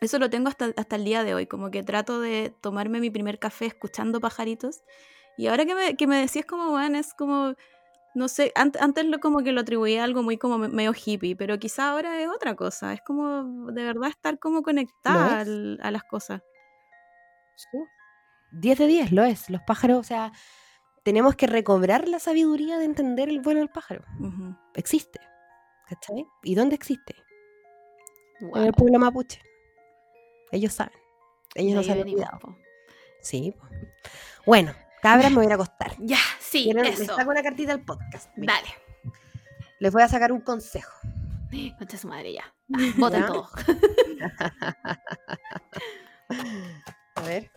Eso 0.00 0.18
lo 0.18 0.30
tengo 0.30 0.48
hasta, 0.48 0.72
hasta 0.76 0.96
el 0.96 1.04
día 1.04 1.24
de 1.24 1.34
hoy, 1.34 1.46
como 1.46 1.70
que 1.70 1.82
trato 1.82 2.20
de 2.20 2.54
tomarme 2.62 3.00
mi 3.00 3.10
primer 3.10 3.38
café 3.38 3.66
escuchando 3.66 4.20
pajaritos. 4.20 4.82
Y 5.36 5.46
ahora 5.48 5.64
que 5.66 5.74
me, 5.74 5.96
que 5.96 6.06
me 6.06 6.16
decís 6.16 6.46
como, 6.46 6.70
bueno, 6.70 6.98
es 6.98 7.12
como, 7.14 7.54
no 8.14 8.28
sé, 8.28 8.52
ant- 8.54 8.78
antes 8.80 9.04
lo 9.04 9.18
como 9.20 9.42
que 9.42 9.52
lo 9.52 9.60
atribuía 9.60 10.00
a 10.02 10.04
algo 10.04 10.22
muy 10.22 10.38
como 10.38 10.56
me- 10.58 10.68
medio 10.68 10.92
hippie, 10.94 11.36
pero 11.36 11.58
quizá 11.58 11.90
ahora 11.90 12.20
es 12.20 12.28
otra 12.28 12.56
cosa, 12.56 12.92
es 12.94 13.00
como 13.02 13.70
de 13.72 13.84
verdad 13.84 14.08
estar 14.10 14.38
como 14.38 14.62
conectada 14.62 15.40
al- 15.40 15.78
a 15.82 15.90
las 15.90 16.04
cosas. 16.04 16.42
Sí. 17.56 17.78
10 18.52 18.78
de 18.78 18.86
10 18.86 19.12
lo 19.12 19.22
es. 19.24 19.50
Los 19.50 19.60
pájaros, 19.62 19.98
o 19.98 20.02
sea, 20.04 20.32
tenemos 21.02 21.34
que 21.36 21.46
recobrar 21.46 22.08
la 22.08 22.18
sabiduría 22.18 22.78
de 22.78 22.84
entender 22.84 23.28
el 23.28 23.40
vuelo 23.40 23.60
del 23.60 23.68
pájaro. 23.70 24.04
Existe. 24.74 25.20
¿Cachai? 25.88 26.26
¿Y 26.42 26.54
dónde 26.54 26.74
existe? 26.76 27.14
En 28.40 28.48
Guau. 28.48 28.64
el 28.64 28.72
pueblo 28.72 28.98
mapuche. 28.98 29.42
Ellos 30.52 30.72
saben. 30.72 30.94
Ellos 31.54 31.74
no 31.74 31.82
se 31.82 31.92
han 31.92 32.38
po. 32.40 32.56
Sí. 33.20 33.54
po. 33.58 33.66
Bueno, 34.46 34.72
cabras, 35.02 35.30
me 35.30 35.42
voy 35.42 35.50
a 35.50 35.54
acostar. 35.54 35.94
Ya, 35.98 36.18
sí, 36.38 36.64
¿Quieren- 36.64 36.84
eso. 36.86 36.98
Les 37.00 37.08
saco 37.08 37.30
una 37.30 37.42
cartita 37.42 37.72
al 37.72 37.84
podcast. 37.84 38.30
Mira, 38.36 38.54
Dale. 38.54 38.68
Les 39.80 39.92
voy 39.92 40.02
a 40.02 40.08
sacar 40.08 40.32
un 40.32 40.40
consejo. 40.40 40.92
Concha 41.78 41.96
su 41.98 42.06
madre 42.08 42.32
ya. 42.34 42.44
Voten 42.96 43.20
¿Ya? 43.20 43.26
todo. 43.26 43.48
A 47.16 47.22
ver. 47.22 47.50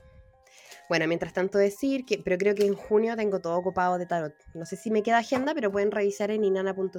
Bueno, 0.90 1.08
mientras 1.08 1.34
tanto 1.34 1.58
decir 1.58 2.06
que, 2.06 2.20
pero 2.20 2.38
creo 2.38 2.56
que 2.56 2.66
en 2.66 2.76
junio 2.76 3.16
tengo 3.16 3.40
todo 3.40 3.58
ocupado 3.58 3.98
de 3.98 4.06
tarot. 4.06 4.36
No 4.54 4.66
sé 4.66 4.76
si 4.76 4.92
me 4.92 5.02
queda 5.02 5.20
agenda, 5.20 5.54
pero 5.54 5.72
pueden 5.72 5.92
revisar 5.92 6.32
en 6.32 6.44
inana.cl. 6.44 6.98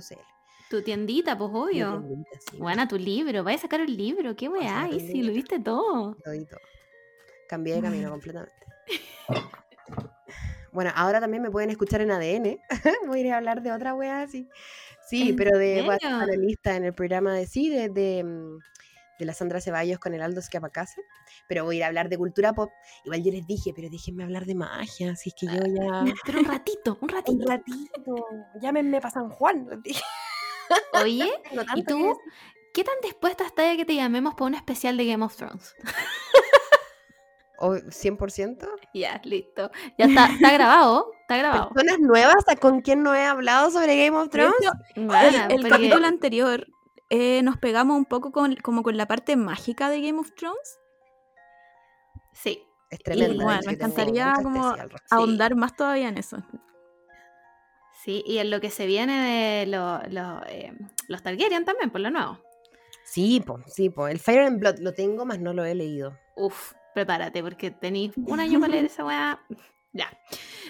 Tu 0.70 0.82
tiendita, 0.82 1.36
pues 1.36 1.51
obvio. 1.52 2.01
tiendita, 2.01 2.39
sí. 2.51 2.56
Buena, 2.56 2.89
tu 2.89 2.98
libro. 2.98 3.44
Vaya 3.44 3.59
a 3.59 3.61
sacar 3.61 3.81
un 3.81 3.94
libro. 3.94 4.35
Qué 4.35 4.48
weá. 4.48 4.89
Y 4.90 5.01
si 5.01 5.23
lo 5.23 5.32
viste 5.32 5.61
todo. 5.61 6.16
Todito. 6.24 6.56
Cambié 7.48 7.77
de 7.77 7.82
camino 7.82 8.11
completamente. 8.11 8.65
Bueno, 10.73 10.90
ahora 10.97 11.20
también 11.20 11.43
me 11.43 11.51
pueden 11.51 11.70
escuchar 11.70 12.01
en 12.01 12.11
ADN. 12.11 12.59
Voy 13.06 13.20
a 13.20 13.27
ir 13.27 13.32
a 13.32 13.36
hablar 13.36 13.62
de 13.62 13.70
otra 13.70 13.94
wea 13.94 14.23
así. 14.23 14.48
Sí, 15.06 15.31
¿En 15.31 15.36
pero 15.36 15.56
de 15.59 15.85
panelista 16.01 16.77
en 16.77 16.85
el 16.85 16.94
programa 16.94 17.35
de 17.35 17.47
sí, 17.47 17.69
de, 17.69 17.90
de, 17.90 18.24
mm, 18.24 18.59
de 19.19 19.24
la 19.24 19.32
Sandra 19.35 19.61
Ceballos 19.61 19.99
con 19.99 20.15
el 20.15 20.23
Aldo 20.23 20.41
Escapacase. 20.41 21.01
Pero 21.49 21.65
voy 21.65 21.77
a 21.77 21.78
ir 21.78 21.85
a 21.85 21.86
hablar 21.89 22.09
de 22.09 22.19
cultura 22.19 22.53
pop. 22.53 22.70
Igual 23.05 23.23
yo 23.23 23.32
les 23.32 23.47
dije, 23.47 23.73
pero 23.74 23.89
déjenme 23.91 24.24
hablar 24.24 24.45
de 24.47 24.55
magia, 24.55 25.12
así 25.12 25.31
es 25.31 25.35
que 25.39 25.47
yo 25.47 25.62
ya. 25.65 26.05
Pero 26.27 26.39
un 26.41 26.45
ratito, 26.47 26.93
un 27.01 27.05
Un 27.05 27.09
ratito. 27.09 27.45
ratito. 27.47 28.27
Llámenme 28.61 29.01
para 29.01 29.12
San 29.12 29.28
Juan. 29.31 29.69
Oye, 31.03 31.31
¿y 31.77 31.82
tú? 31.85 32.19
¿Qué 32.73 32.82
tan 32.82 32.95
dispuesta 33.03 33.45
estás 33.45 33.73
a 33.73 33.77
que 33.77 33.85
te 33.85 33.95
llamemos 33.95 34.35
para 34.35 34.47
un 34.47 34.55
especial 34.55 34.97
de 34.97 35.07
Game 35.07 35.24
of 35.24 35.36
Thrones? 35.36 35.74
O 37.59 37.70
100%. 37.74 38.69
Ya, 38.95 39.20
listo. 39.24 39.70
Ya 39.97 40.07
está, 40.07 40.27
está 40.27 40.53
grabado. 40.53 41.12
Está 41.20 41.36
grabado. 41.36 41.70
Personas 41.70 42.01
nuevas 42.01 42.35
con 42.61 42.81
quien 42.81 43.03
no 43.05 43.15
he 43.15 43.23
hablado 43.24 43.70
sobre 43.70 44.05
Game 44.05 44.16
of 44.19 44.28
Thrones. 44.28 44.55
el, 44.97 45.03
el 45.05 45.09
porque- 45.61 45.69
capítulo 45.69 46.07
anterior 46.07 46.66
eh, 47.10 47.43
nos 47.43 47.59
pegamos 47.59 47.97
un 47.97 48.05
poco 48.05 48.32
con, 48.32 48.56
como 48.56 48.82
con 48.82 48.97
la 48.97 49.06
parte 49.06 49.36
mágica 49.36 49.89
de 49.90 50.01
Game 50.01 50.18
of 50.18 50.32
Thrones. 50.35 50.78
Sí. 52.32 52.62
Es 52.90 52.98
tremenda. 53.01 53.35
igual, 53.35 53.60
de 53.60 53.66
me 53.66 53.72
encantaría 53.72 54.32
como. 54.43 54.74
Ahondar 55.10 55.55
más 55.56 55.74
todavía 55.76 56.09
en 56.09 56.18
eso. 56.18 56.39
Sí, 58.05 58.22
y 58.26 58.39
en 58.39 58.51
lo 58.51 58.60
que 58.60 58.70
se 58.70 58.86
viene 58.86 59.12
de 59.62 59.66
lo- 59.66 60.02
lo, 60.10 60.43
eh, 60.47 60.72
los 61.09 61.22
Targaryen 61.22 61.64
también, 61.64 61.90
por 61.90 62.01
lo 62.02 62.10
nuevo. 62.10 62.39
Sí, 63.05 63.40
po, 63.44 63.60
sí, 63.66 63.89
po. 63.90 64.09
El 64.09 64.18
Fire 64.18 64.40
and 64.43 64.60
Blood 64.60 64.78
lo 64.81 64.93
tengo, 64.93 65.24
más 65.24 65.39
no 65.40 65.52
lo 65.55 65.64
he 65.64 65.74
leído. 65.74 66.18
Uf, 66.36 66.72
prepárate, 66.94 67.43
porque 67.43 67.70
tenéis 67.70 68.12
un 68.16 68.40
año 68.40 68.60
para 68.60 68.72
leer 68.72 68.86
esa 68.86 69.05
weá. 69.05 69.40
Ya. 69.97 70.09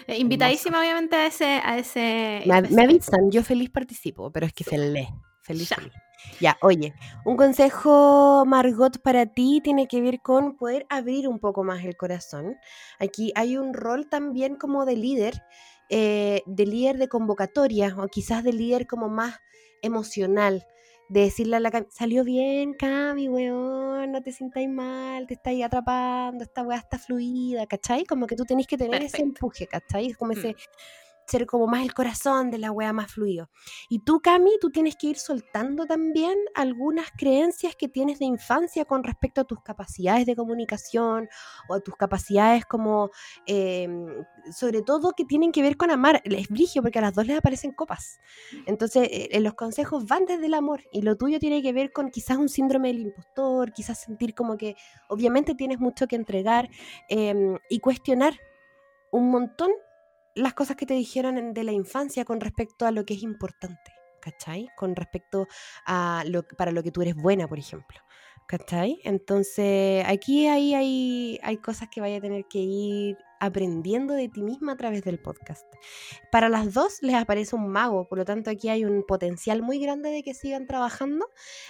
Eh, 0.05 0.19
invitadísima, 0.19 0.79
obviamente, 0.79 1.15
a 1.15 1.25
ese. 1.25 1.45
A 1.63 1.79
ese 1.79 2.43
Me, 2.45 2.61
me 2.61 2.83
avisan, 2.83 3.31
yo 3.31 3.41
feliz 3.41 3.71
participo, 3.71 4.31
pero 4.31 4.45
es 4.45 4.53
que 4.53 4.63
feliz, 4.63 5.07
feliz, 5.45 5.69
Ya. 5.69 5.75
feliz. 5.77 5.93
Ya, 6.41 6.57
oye, 6.61 6.93
un 7.23 7.37
consejo, 7.37 8.43
Margot, 8.47 8.99
para 9.01 9.27
ti 9.27 9.61
tiene 9.63 9.87
que 9.87 10.01
ver 10.01 10.21
con 10.21 10.57
poder 10.57 10.85
abrir 10.89 11.27
un 11.27 11.39
poco 11.39 11.63
más 11.63 11.83
el 11.85 11.95
corazón. 11.95 12.57
Aquí 12.99 13.31
hay 13.35 13.57
un 13.57 13.73
rol 13.73 14.09
también 14.09 14.55
como 14.55 14.85
de 14.85 14.95
líder, 14.95 15.43
eh, 15.89 16.41
de 16.47 16.65
líder 16.65 16.97
de 16.97 17.09
convocatoria, 17.09 17.95
o 17.97 18.07
quizás 18.07 18.43
de 18.43 18.53
líder 18.53 18.87
como 18.87 19.07
más 19.07 19.39
emocional, 19.83 20.65
de 21.09 21.21
decirle 21.21 21.57
a 21.57 21.59
la 21.59 21.69
Cami, 21.69 21.85
salió 21.91 22.23
bien, 22.23 22.73
Cami, 22.73 23.29
weón, 23.29 24.11
no 24.11 24.21
te 24.23 24.31
sintáis 24.31 24.67
mal, 24.69 25.27
te 25.27 25.35
estáis 25.35 25.63
atrapando, 25.63 26.43
esta 26.43 26.63
weá 26.63 26.79
está 26.79 26.97
fluida, 26.97 27.67
¿cachai? 27.67 28.03
Como 28.05 28.25
que 28.25 28.35
tú 28.35 28.45
tenés 28.45 28.65
que 28.65 28.77
tener 28.77 29.03
ese 29.03 29.21
empuje, 29.21 29.67
¿cachai? 29.67 30.13
Como 30.13 30.31
Mm. 30.31 30.37
ese 30.37 30.55
ser 31.27 31.45
como 31.45 31.67
más 31.67 31.83
el 31.83 31.93
corazón 31.93 32.51
de 32.51 32.57
la 32.57 32.71
wea 32.71 32.93
más 32.93 33.11
fluido. 33.11 33.49
Y 33.89 33.99
tú, 33.99 34.21
Cami, 34.21 34.51
tú 34.59 34.69
tienes 34.69 34.95
que 34.95 35.07
ir 35.07 35.17
soltando 35.17 35.85
también 35.85 36.37
algunas 36.53 37.11
creencias 37.17 37.75
que 37.75 37.87
tienes 37.87 38.19
de 38.19 38.25
infancia 38.25 38.85
con 38.85 39.03
respecto 39.03 39.41
a 39.41 39.43
tus 39.43 39.61
capacidades 39.61 40.25
de 40.25 40.35
comunicación 40.35 41.27
o 41.69 41.73
a 41.73 41.79
tus 41.79 41.95
capacidades 41.95 42.65
como, 42.65 43.09
eh, 43.47 43.87
sobre 44.51 44.81
todo 44.81 45.13
que 45.13 45.25
tienen 45.25 45.51
que 45.51 45.61
ver 45.61 45.77
con 45.77 45.91
amar. 45.91 46.21
Es 46.25 46.49
brigio 46.49 46.81
porque 46.81 46.99
a 46.99 47.03
las 47.03 47.13
dos 47.13 47.25
les 47.27 47.37
aparecen 47.37 47.71
copas. 47.71 48.19
Entonces, 48.65 49.07
eh, 49.11 49.39
los 49.39 49.53
consejos 49.53 50.05
van 50.05 50.25
desde 50.25 50.45
el 50.45 50.53
amor 50.53 50.83
y 50.91 51.01
lo 51.01 51.17
tuyo 51.17 51.39
tiene 51.39 51.61
que 51.61 51.73
ver 51.73 51.91
con 51.91 52.09
quizás 52.09 52.37
un 52.37 52.49
síndrome 52.49 52.89
del 52.89 52.99
impostor, 52.99 53.71
quizás 53.73 53.99
sentir 53.99 54.33
como 54.33 54.57
que 54.57 54.75
obviamente 55.09 55.55
tienes 55.55 55.79
mucho 55.79 56.07
que 56.07 56.15
entregar 56.15 56.69
em, 57.09 57.57
y 57.69 57.79
cuestionar 57.79 58.33
un 59.11 59.29
montón 59.29 59.71
las 60.35 60.53
cosas 60.53 60.75
que 60.75 60.85
te 60.85 60.93
dijeron 60.93 61.53
de 61.53 61.63
la 61.63 61.71
infancia 61.71 62.25
con 62.25 62.39
respecto 62.41 62.85
a 62.85 62.91
lo 62.91 63.05
que 63.05 63.15
es 63.15 63.23
importante, 63.23 63.93
¿cachai? 64.21 64.69
Con 64.75 64.95
respecto 64.95 65.47
a 65.85 66.23
lo 66.27 66.43
para 66.43 66.71
lo 66.71 66.83
que 66.83 66.91
tú 66.91 67.01
eres 67.01 67.15
buena, 67.15 67.47
por 67.47 67.59
ejemplo. 67.59 67.99
¿Cachai? 68.47 68.99
Entonces, 69.03 70.05
aquí 70.07 70.45
hay, 70.47 70.75
hay, 70.75 71.39
hay 71.41 71.57
cosas 71.57 71.89
que 71.89 71.99
vaya 71.99 72.17
a 72.17 72.21
tener 72.21 72.45
que 72.45 72.59
ir 72.59 73.17
aprendiendo 73.45 74.13
de 74.13 74.29
ti 74.29 74.43
misma 74.43 74.73
a 74.73 74.77
través 74.77 75.03
del 75.03 75.19
podcast. 75.19 75.65
Para 76.31 76.49
las 76.49 76.73
dos 76.73 76.97
les 77.01 77.15
aparece 77.15 77.55
un 77.55 77.69
mago, 77.69 78.07
por 78.07 78.17
lo 78.17 78.25
tanto 78.25 78.49
aquí 78.49 78.69
hay 78.69 78.85
un 78.85 79.03
potencial 79.03 79.61
muy 79.61 79.79
grande 79.79 80.09
de 80.09 80.23
que 80.23 80.33
sigan 80.33 80.67
trabajando 80.67 81.27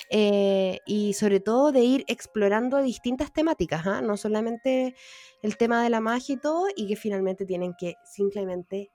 eh, 0.09 0.79
y 0.85 1.13
sobre 1.13 1.39
todo 1.39 1.71
de 1.71 1.81
ir 1.81 2.05
explorando 2.07 2.81
distintas 2.81 3.31
temáticas, 3.31 3.85
¿ah? 3.85 4.01
no 4.01 4.17
solamente 4.17 4.95
el 5.41 5.57
tema 5.57 5.83
de 5.83 5.89
la 5.89 6.01
magia 6.01 6.35
y 6.35 6.39
todo, 6.39 6.67
y 6.75 6.87
que 6.87 6.95
finalmente 6.95 7.45
tienen 7.45 7.73
que 7.77 7.95
simplemente 8.03 8.89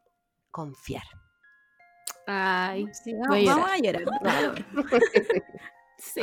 confiar. 0.50 1.04
Ay, 2.26 2.86
Sí, 2.92 3.14
voy 3.28 3.48
a 3.48 3.54
vamos 3.54 3.70
a 3.70 3.78
llorar. 3.78 4.04
Sí. 6.00 6.22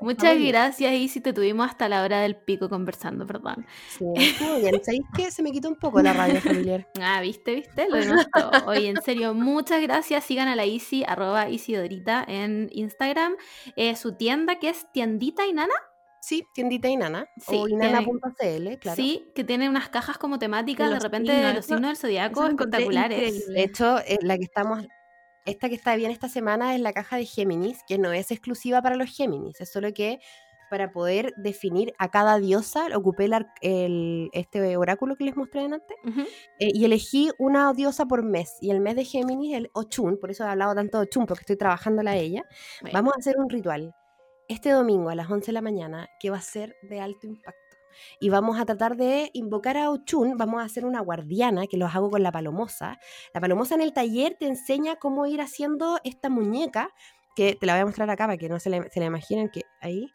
Muchas 0.00 0.36
muy 0.36 0.48
gracias, 0.48 0.94
y 0.94 1.08
si 1.08 1.20
te 1.20 1.32
tuvimos 1.32 1.68
hasta 1.68 1.88
la 1.88 2.02
hora 2.02 2.20
del 2.20 2.36
pico 2.36 2.68
conversando, 2.68 3.26
perdón. 3.26 3.66
Sí, 3.88 4.04
estuvo 4.16 4.56
bien. 4.56 4.82
¿Sabéis 4.82 5.02
qué? 5.14 5.30
Se 5.30 5.42
me 5.42 5.52
quitó 5.52 5.68
un 5.68 5.76
poco 5.76 6.02
la 6.02 6.12
radio 6.12 6.40
familiar. 6.40 6.88
Ah, 7.02 7.20
viste, 7.20 7.54
viste, 7.54 7.88
lo 7.88 7.98
todo. 8.32 8.66
Oye, 8.66 8.88
en 8.88 9.02
serio, 9.02 9.34
muchas 9.34 9.82
gracias. 9.82 10.24
Sigan 10.24 10.48
a 10.48 10.56
la 10.56 10.66
Isi, 10.66 11.02
arroba 11.06 11.48
Isidorita 11.48 12.24
en 12.26 12.68
Instagram. 12.72 13.36
Eh, 13.74 13.96
su 13.96 14.16
tienda 14.16 14.58
que 14.58 14.68
es 14.68 14.86
tiendita 14.92 15.46
y 15.46 15.52
nana. 15.52 15.74
Sí, 16.20 16.46
tiendita 16.54 16.88
Inana 16.88 17.26
Sí, 17.38 17.56
o 17.56 17.66
inana.cl, 17.66 18.78
claro. 18.78 18.96
Sí, 18.96 19.32
que 19.34 19.42
tiene 19.42 19.68
unas 19.68 19.88
cajas 19.88 20.18
como 20.18 20.38
temáticas 20.38 20.90
De 20.90 20.98
repente 20.98 21.32
signos, 21.32 21.48
de 21.48 21.54
los 21.54 21.64
signos 21.64 21.88
del 21.88 21.96
zodiaco 21.96 22.46
espectaculares. 22.46 23.48
De 23.48 23.62
hecho, 23.62 23.98
eh, 24.00 24.18
la 24.20 24.36
que 24.36 24.44
estamos, 24.44 24.86
esta 25.46 25.68
que 25.68 25.74
está 25.74 25.96
bien 25.96 26.10
esta 26.10 26.28
semana 26.28 26.74
es 26.74 26.80
la 26.80 26.92
caja 26.92 27.16
de 27.16 27.24
Géminis, 27.26 27.78
que 27.88 27.98
no 27.98 28.12
es 28.12 28.30
exclusiva 28.30 28.82
para 28.82 28.96
los 28.96 29.10
Géminis, 29.14 29.60
es 29.60 29.70
solo 29.72 29.92
que 29.92 30.20
para 30.70 30.92
poder 30.92 31.32
definir 31.36 31.92
a 31.98 32.10
cada 32.10 32.38
diosa, 32.38 32.86
ocupé 32.94 33.24
el, 33.24 33.44
el- 33.60 34.30
este 34.32 34.76
oráculo 34.76 35.16
que 35.16 35.24
les 35.24 35.36
mostré 35.36 35.62
antes 35.64 35.96
eh, 36.60 36.68
y 36.72 36.84
elegí 36.84 37.30
una 37.40 37.72
diosa 37.72 38.06
por 38.06 38.22
mes. 38.22 38.56
Y 38.60 38.70
el 38.70 38.80
mes 38.80 38.94
de 38.94 39.04
Géminis, 39.04 39.56
el 39.56 39.70
Ochun, 39.72 40.16
por 40.20 40.30
eso 40.30 40.44
he 40.44 40.46
hablado 40.48 40.74
tanto 40.76 40.98
de 40.98 41.04
Ochun, 41.06 41.26
porque 41.26 41.42
estoy 41.42 41.56
trabajándola 41.56 42.12
a 42.12 42.16
ella. 42.16 42.44
Bueno, 42.82 42.98
Vamos 42.98 43.14
a 43.14 43.18
hacer 43.18 43.34
un 43.38 43.50
ritual 43.50 43.92
este 44.46 44.70
domingo 44.70 45.10
a 45.10 45.16
las 45.16 45.28
11 45.28 45.46
de 45.46 45.52
la 45.54 45.60
mañana 45.60 46.08
que 46.20 46.30
va 46.30 46.36
a 46.36 46.40
ser 46.42 46.76
de 46.82 47.00
alto 47.00 47.26
impacto. 47.26 47.69
Y 48.20 48.30
vamos 48.30 48.58
a 48.58 48.64
tratar 48.64 48.96
de 48.96 49.30
invocar 49.32 49.76
a 49.76 49.90
Ochun, 49.90 50.36
vamos 50.36 50.60
a 50.60 50.64
hacer 50.64 50.84
una 50.84 51.00
guardiana 51.00 51.66
que 51.66 51.76
los 51.76 51.94
hago 51.94 52.10
con 52.10 52.22
la 52.22 52.32
palomosa. 52.32 52.98
La 53.34 53.40
palomosa 53.40 53.74
en 53.74 53.82
el 53.82 53.92
taller 53.92 54.36
te 54.38 54.46
enseña 54.46 54.96
cómo 54.96 55.26
ir 55.26 55.40
haciendo 55.40 55.98
esta 56.04 56.28
muñeca, 56.28 56.90
que 57.36 57.54
te 57.54 57.66
la 57.66 57.74
voy 57.74 57.82
a 57.82 57.86
mostrar 57.86 58.10
acá 58.10 58.26
para 58.26 58.36
que 58.36 58.48
no 58.48 58.58
se 58.58 58.70
la, 58.70 58.82
se 58.90 59.00
la 59.00 59.06
imaginen, 59.06 59.48
que 59.48 59.62
ahí, 59.80 60.10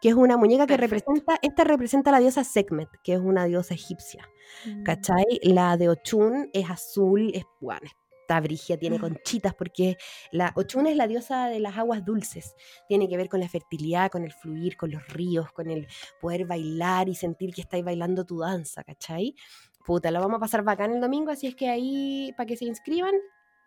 que 0.00 0.10
es 0.10 0.14
una 0.14 0.36
muñeca 0.36 0.66
que 0.66 0.76
Perfecto. 0.76 1.12
representa, 1.12 1.38
esta 1.42 1.64
representa 1.64 2.10
a 2.10 2.12
la 2.12 2.20
diosa 2.20 2.44
Sekhmet, 2.44 2.88
que 3.02 3.14
es 3.14 3.20
una 3.20 3.44
diosa 3.46 3.74
egipcia. 3.74 4.28
Mm. 4.66 4.82
¿Cachai? 4.84 5.40
La 5.42 5.76
de 5.76 5.88
Ochun 5.88 6.50
es 6.52 6.70
azul, 6.70 7.30
es, 7.34 7.44
bueno, 7.60 7.88
está 8.28 8.40
brigia, 8.40 8.76
tiene 8.78 8.98
Mm. 8.98 9.00
conchitas, 9.00 9.54
porque 9.54 9.96
la 10.32 10.52
Ochun 10.54 10.86
es 10.86 10.96
la 10.96 11.06
diosa 11.06 11.46
de 11.48 11.60
las 11.60 11.78
aguas 11.78 12.04
dulces. 12.04 12.54
Tiene 12.86 13.08
que 13.08 13.16
ver 13.16 13.28
con 13.30 13.40
la 13.40 13.48
fertilidad, 13.48 14.10
con 14.10 14.22
el 14.22 14.32
fluir, 14.32 14.76
con 14.76 14.90
los 14.90 15.06
ríos, 15.08 15.50
con 15.52 15.70
el 15.70 15.86
poder 16.20 16.44
bailar 16.46 17.08
y 17.08 17.14
sentir 17.14 17.54
que 17.54 17.62
estáis 17.62 17.82
bailando 17.84 18.26
tu 18.26 18.40
danza, 18.40 18.84
¿cachai? 18.84 19.34
Puta, 19.86 20.10
lo 20.10 20.20
vamos 20.20 20.36
a 20.36 20.40
pasar 20.40 20.62
bacán 20.62 20.92
el 20.92 21.00
domingo, 21.00 21.30
así 21.30 21.46
es 21.46 21.56
que 21.56 21.70
ahí, 21.70 22.34
para 22.36 22.46
que 22.46 22.56
se 22.56 22.66
inscriban, 22.66 23.14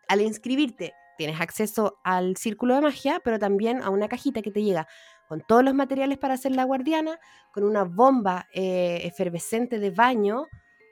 al 0.07 0.21
inscribirte, 0.21 0.93
tienes 1.17 1.41
acceso 1.41 1.99
al 2.03 2.37
círculo 2.37 2.75
de 2.75 2.81
magia, 2.81 3.19
pero 3.23 3.39
también 3.39 3.81
a 3.81 3.89
una 3.89 4.07
cajita 4.07 4.43
que 4.43 4.51
te 4.51 4.61
llega 4.61 4.87
con 5.27 5.41
todos 5.41 5.63
los 5.63 5.73
materiales 5.73 6.19
para 6.19 6.35
hacer 6.35 6.51
la 6.51 6.65
guardiana, 6.65 7.19
con 7.51 7.63
una 7.63 7.83
bomba 7.83 8.47
eh, 8.53 9.01
efervescente 9.05 9.79
de 9.79 9.89
baño 9.89 10.45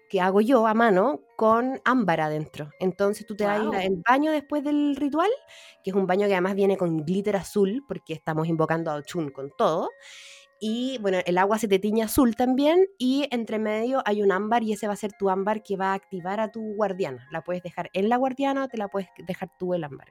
que 0.10 0.22
hago 0.22 0.41
yo 0.41 0.68
a 0.68 0.73
mano 0.73 1.22
con 1.38 1.80
ámbar 1.86 2.22
adentro. 2.22 2.72
Entonces 2.80 3.26
tú 3.26 3.36
te 3.36 3.44
das 3.45 3.60
Guau. 3.61 3.72
la- 3.73 3.84
el 3.86 4.02
baño 4.07 4.31
después 4.31 4.64
del 4.64 4.95
ritual, 4.95 5.30
que 5.84 5.91
es 5.91 5.95
un 5.95 6.07
baño 6.07 6.27
que 6.27 6.34
además 6.34 6.56
viene 6.56 6.77
con 6.77 6.98
glitter 7.06 7.36
azul, 7.36 7.84
porque 7.88 8.14
estamos 8.14 8.48
invocando 8.48 8.91
a 8.91 8.95
Ochun 8.95 9.30
con 9.30 9.52
todo. 9.57 9.90
Y 10.61 10.98
bueno, 10.99 11.19
el 11.26 11.38
agua 11.38 11.57
se 11.57 11.69
te 11.69 11.80
tiñe 11.80 12.03
azul 12.03 12.36
también 12.36 12.86
y 12.98 13.27
entre 13.31 13.60
medio 13.60 14.02
hay 14.06 14.22
un 14.22 14.31
ámbar 14.31 14.64
y 14.64 14.73
ese 14.73 14.88
va 14.88 14.94
a 14.94 14.98
ser 14.98 15.14
tu 15.14 15.30
ámbar 15.30 15.64
que 15.64 15.77
va 15.77 15.91
a 15.91 15.94
activar 15.94 16.41
a 16.41 16.52
tu 16.52 16.73
guardiana. 16.76 17.26
La 17.31 17.41
puedes 17.44 17.64
dejar 17.64 17.90
en 17.94 18.10
la 18.10 18.18
guardiana 18.18 18.65
o 18.65 18.68
te 18.68 18.77
la 18.77 18.90
puedes 18.90 19.07
dejar 19.26 19.49
tú 19.57 19.73
el 19.73 19.86
ámbar. 19.86 20.10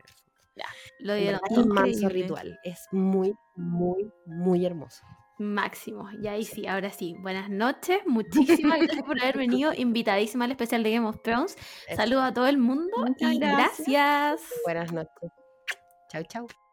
Lo 1.00 1.12
En 1.14 1.20
dieron 1.20 1.40
verdad 1.42 1.50
es 1.50 1.58
un 1.58 1.68
manso 1.74 2.08
ritual. 2.08 2.58
Es 2.64 2.88
muy, 2.92 3.34
muy, 3.56 4.10
muy 4.26 4.64
hermoso. 4.66 5.04
Máximo. 5.38 6.08
Y 6.20 6.26
ahí 6.26 6.44
sí, 6.44 6.66
ahora 6.66 6.90
sí. 6.90 7.14
Buenas 7.20 7.48
noches. 7.48 8.00
Muchísimas 8.06 8.78
gracias 8.80 9.02
por 9.04 9.20
haber 9.20 9.38
venido. 9.38 9.72
Invitadísima 9.74 10.44
al 10.44 10.50
especial 10.50 10.82
de 10.82 10.92
Game 10.92 11.06
of 11.06 11.22
Thrones. 11.22 11.56
Saludos 11.94 12.24
a 12.24 12.34
todo 12.34 12.46
el 12.46 12.58
mundo 12.58 12.96
Muchas 12.98 13.32
y 13.32 13.38
gracias. 13.38 13.88
gracias. 13.88 14.60
Buenas 14.64 14.92
noches. 14.92 15.30
Chau, 16.10 16.22
chau. 16.24 16.67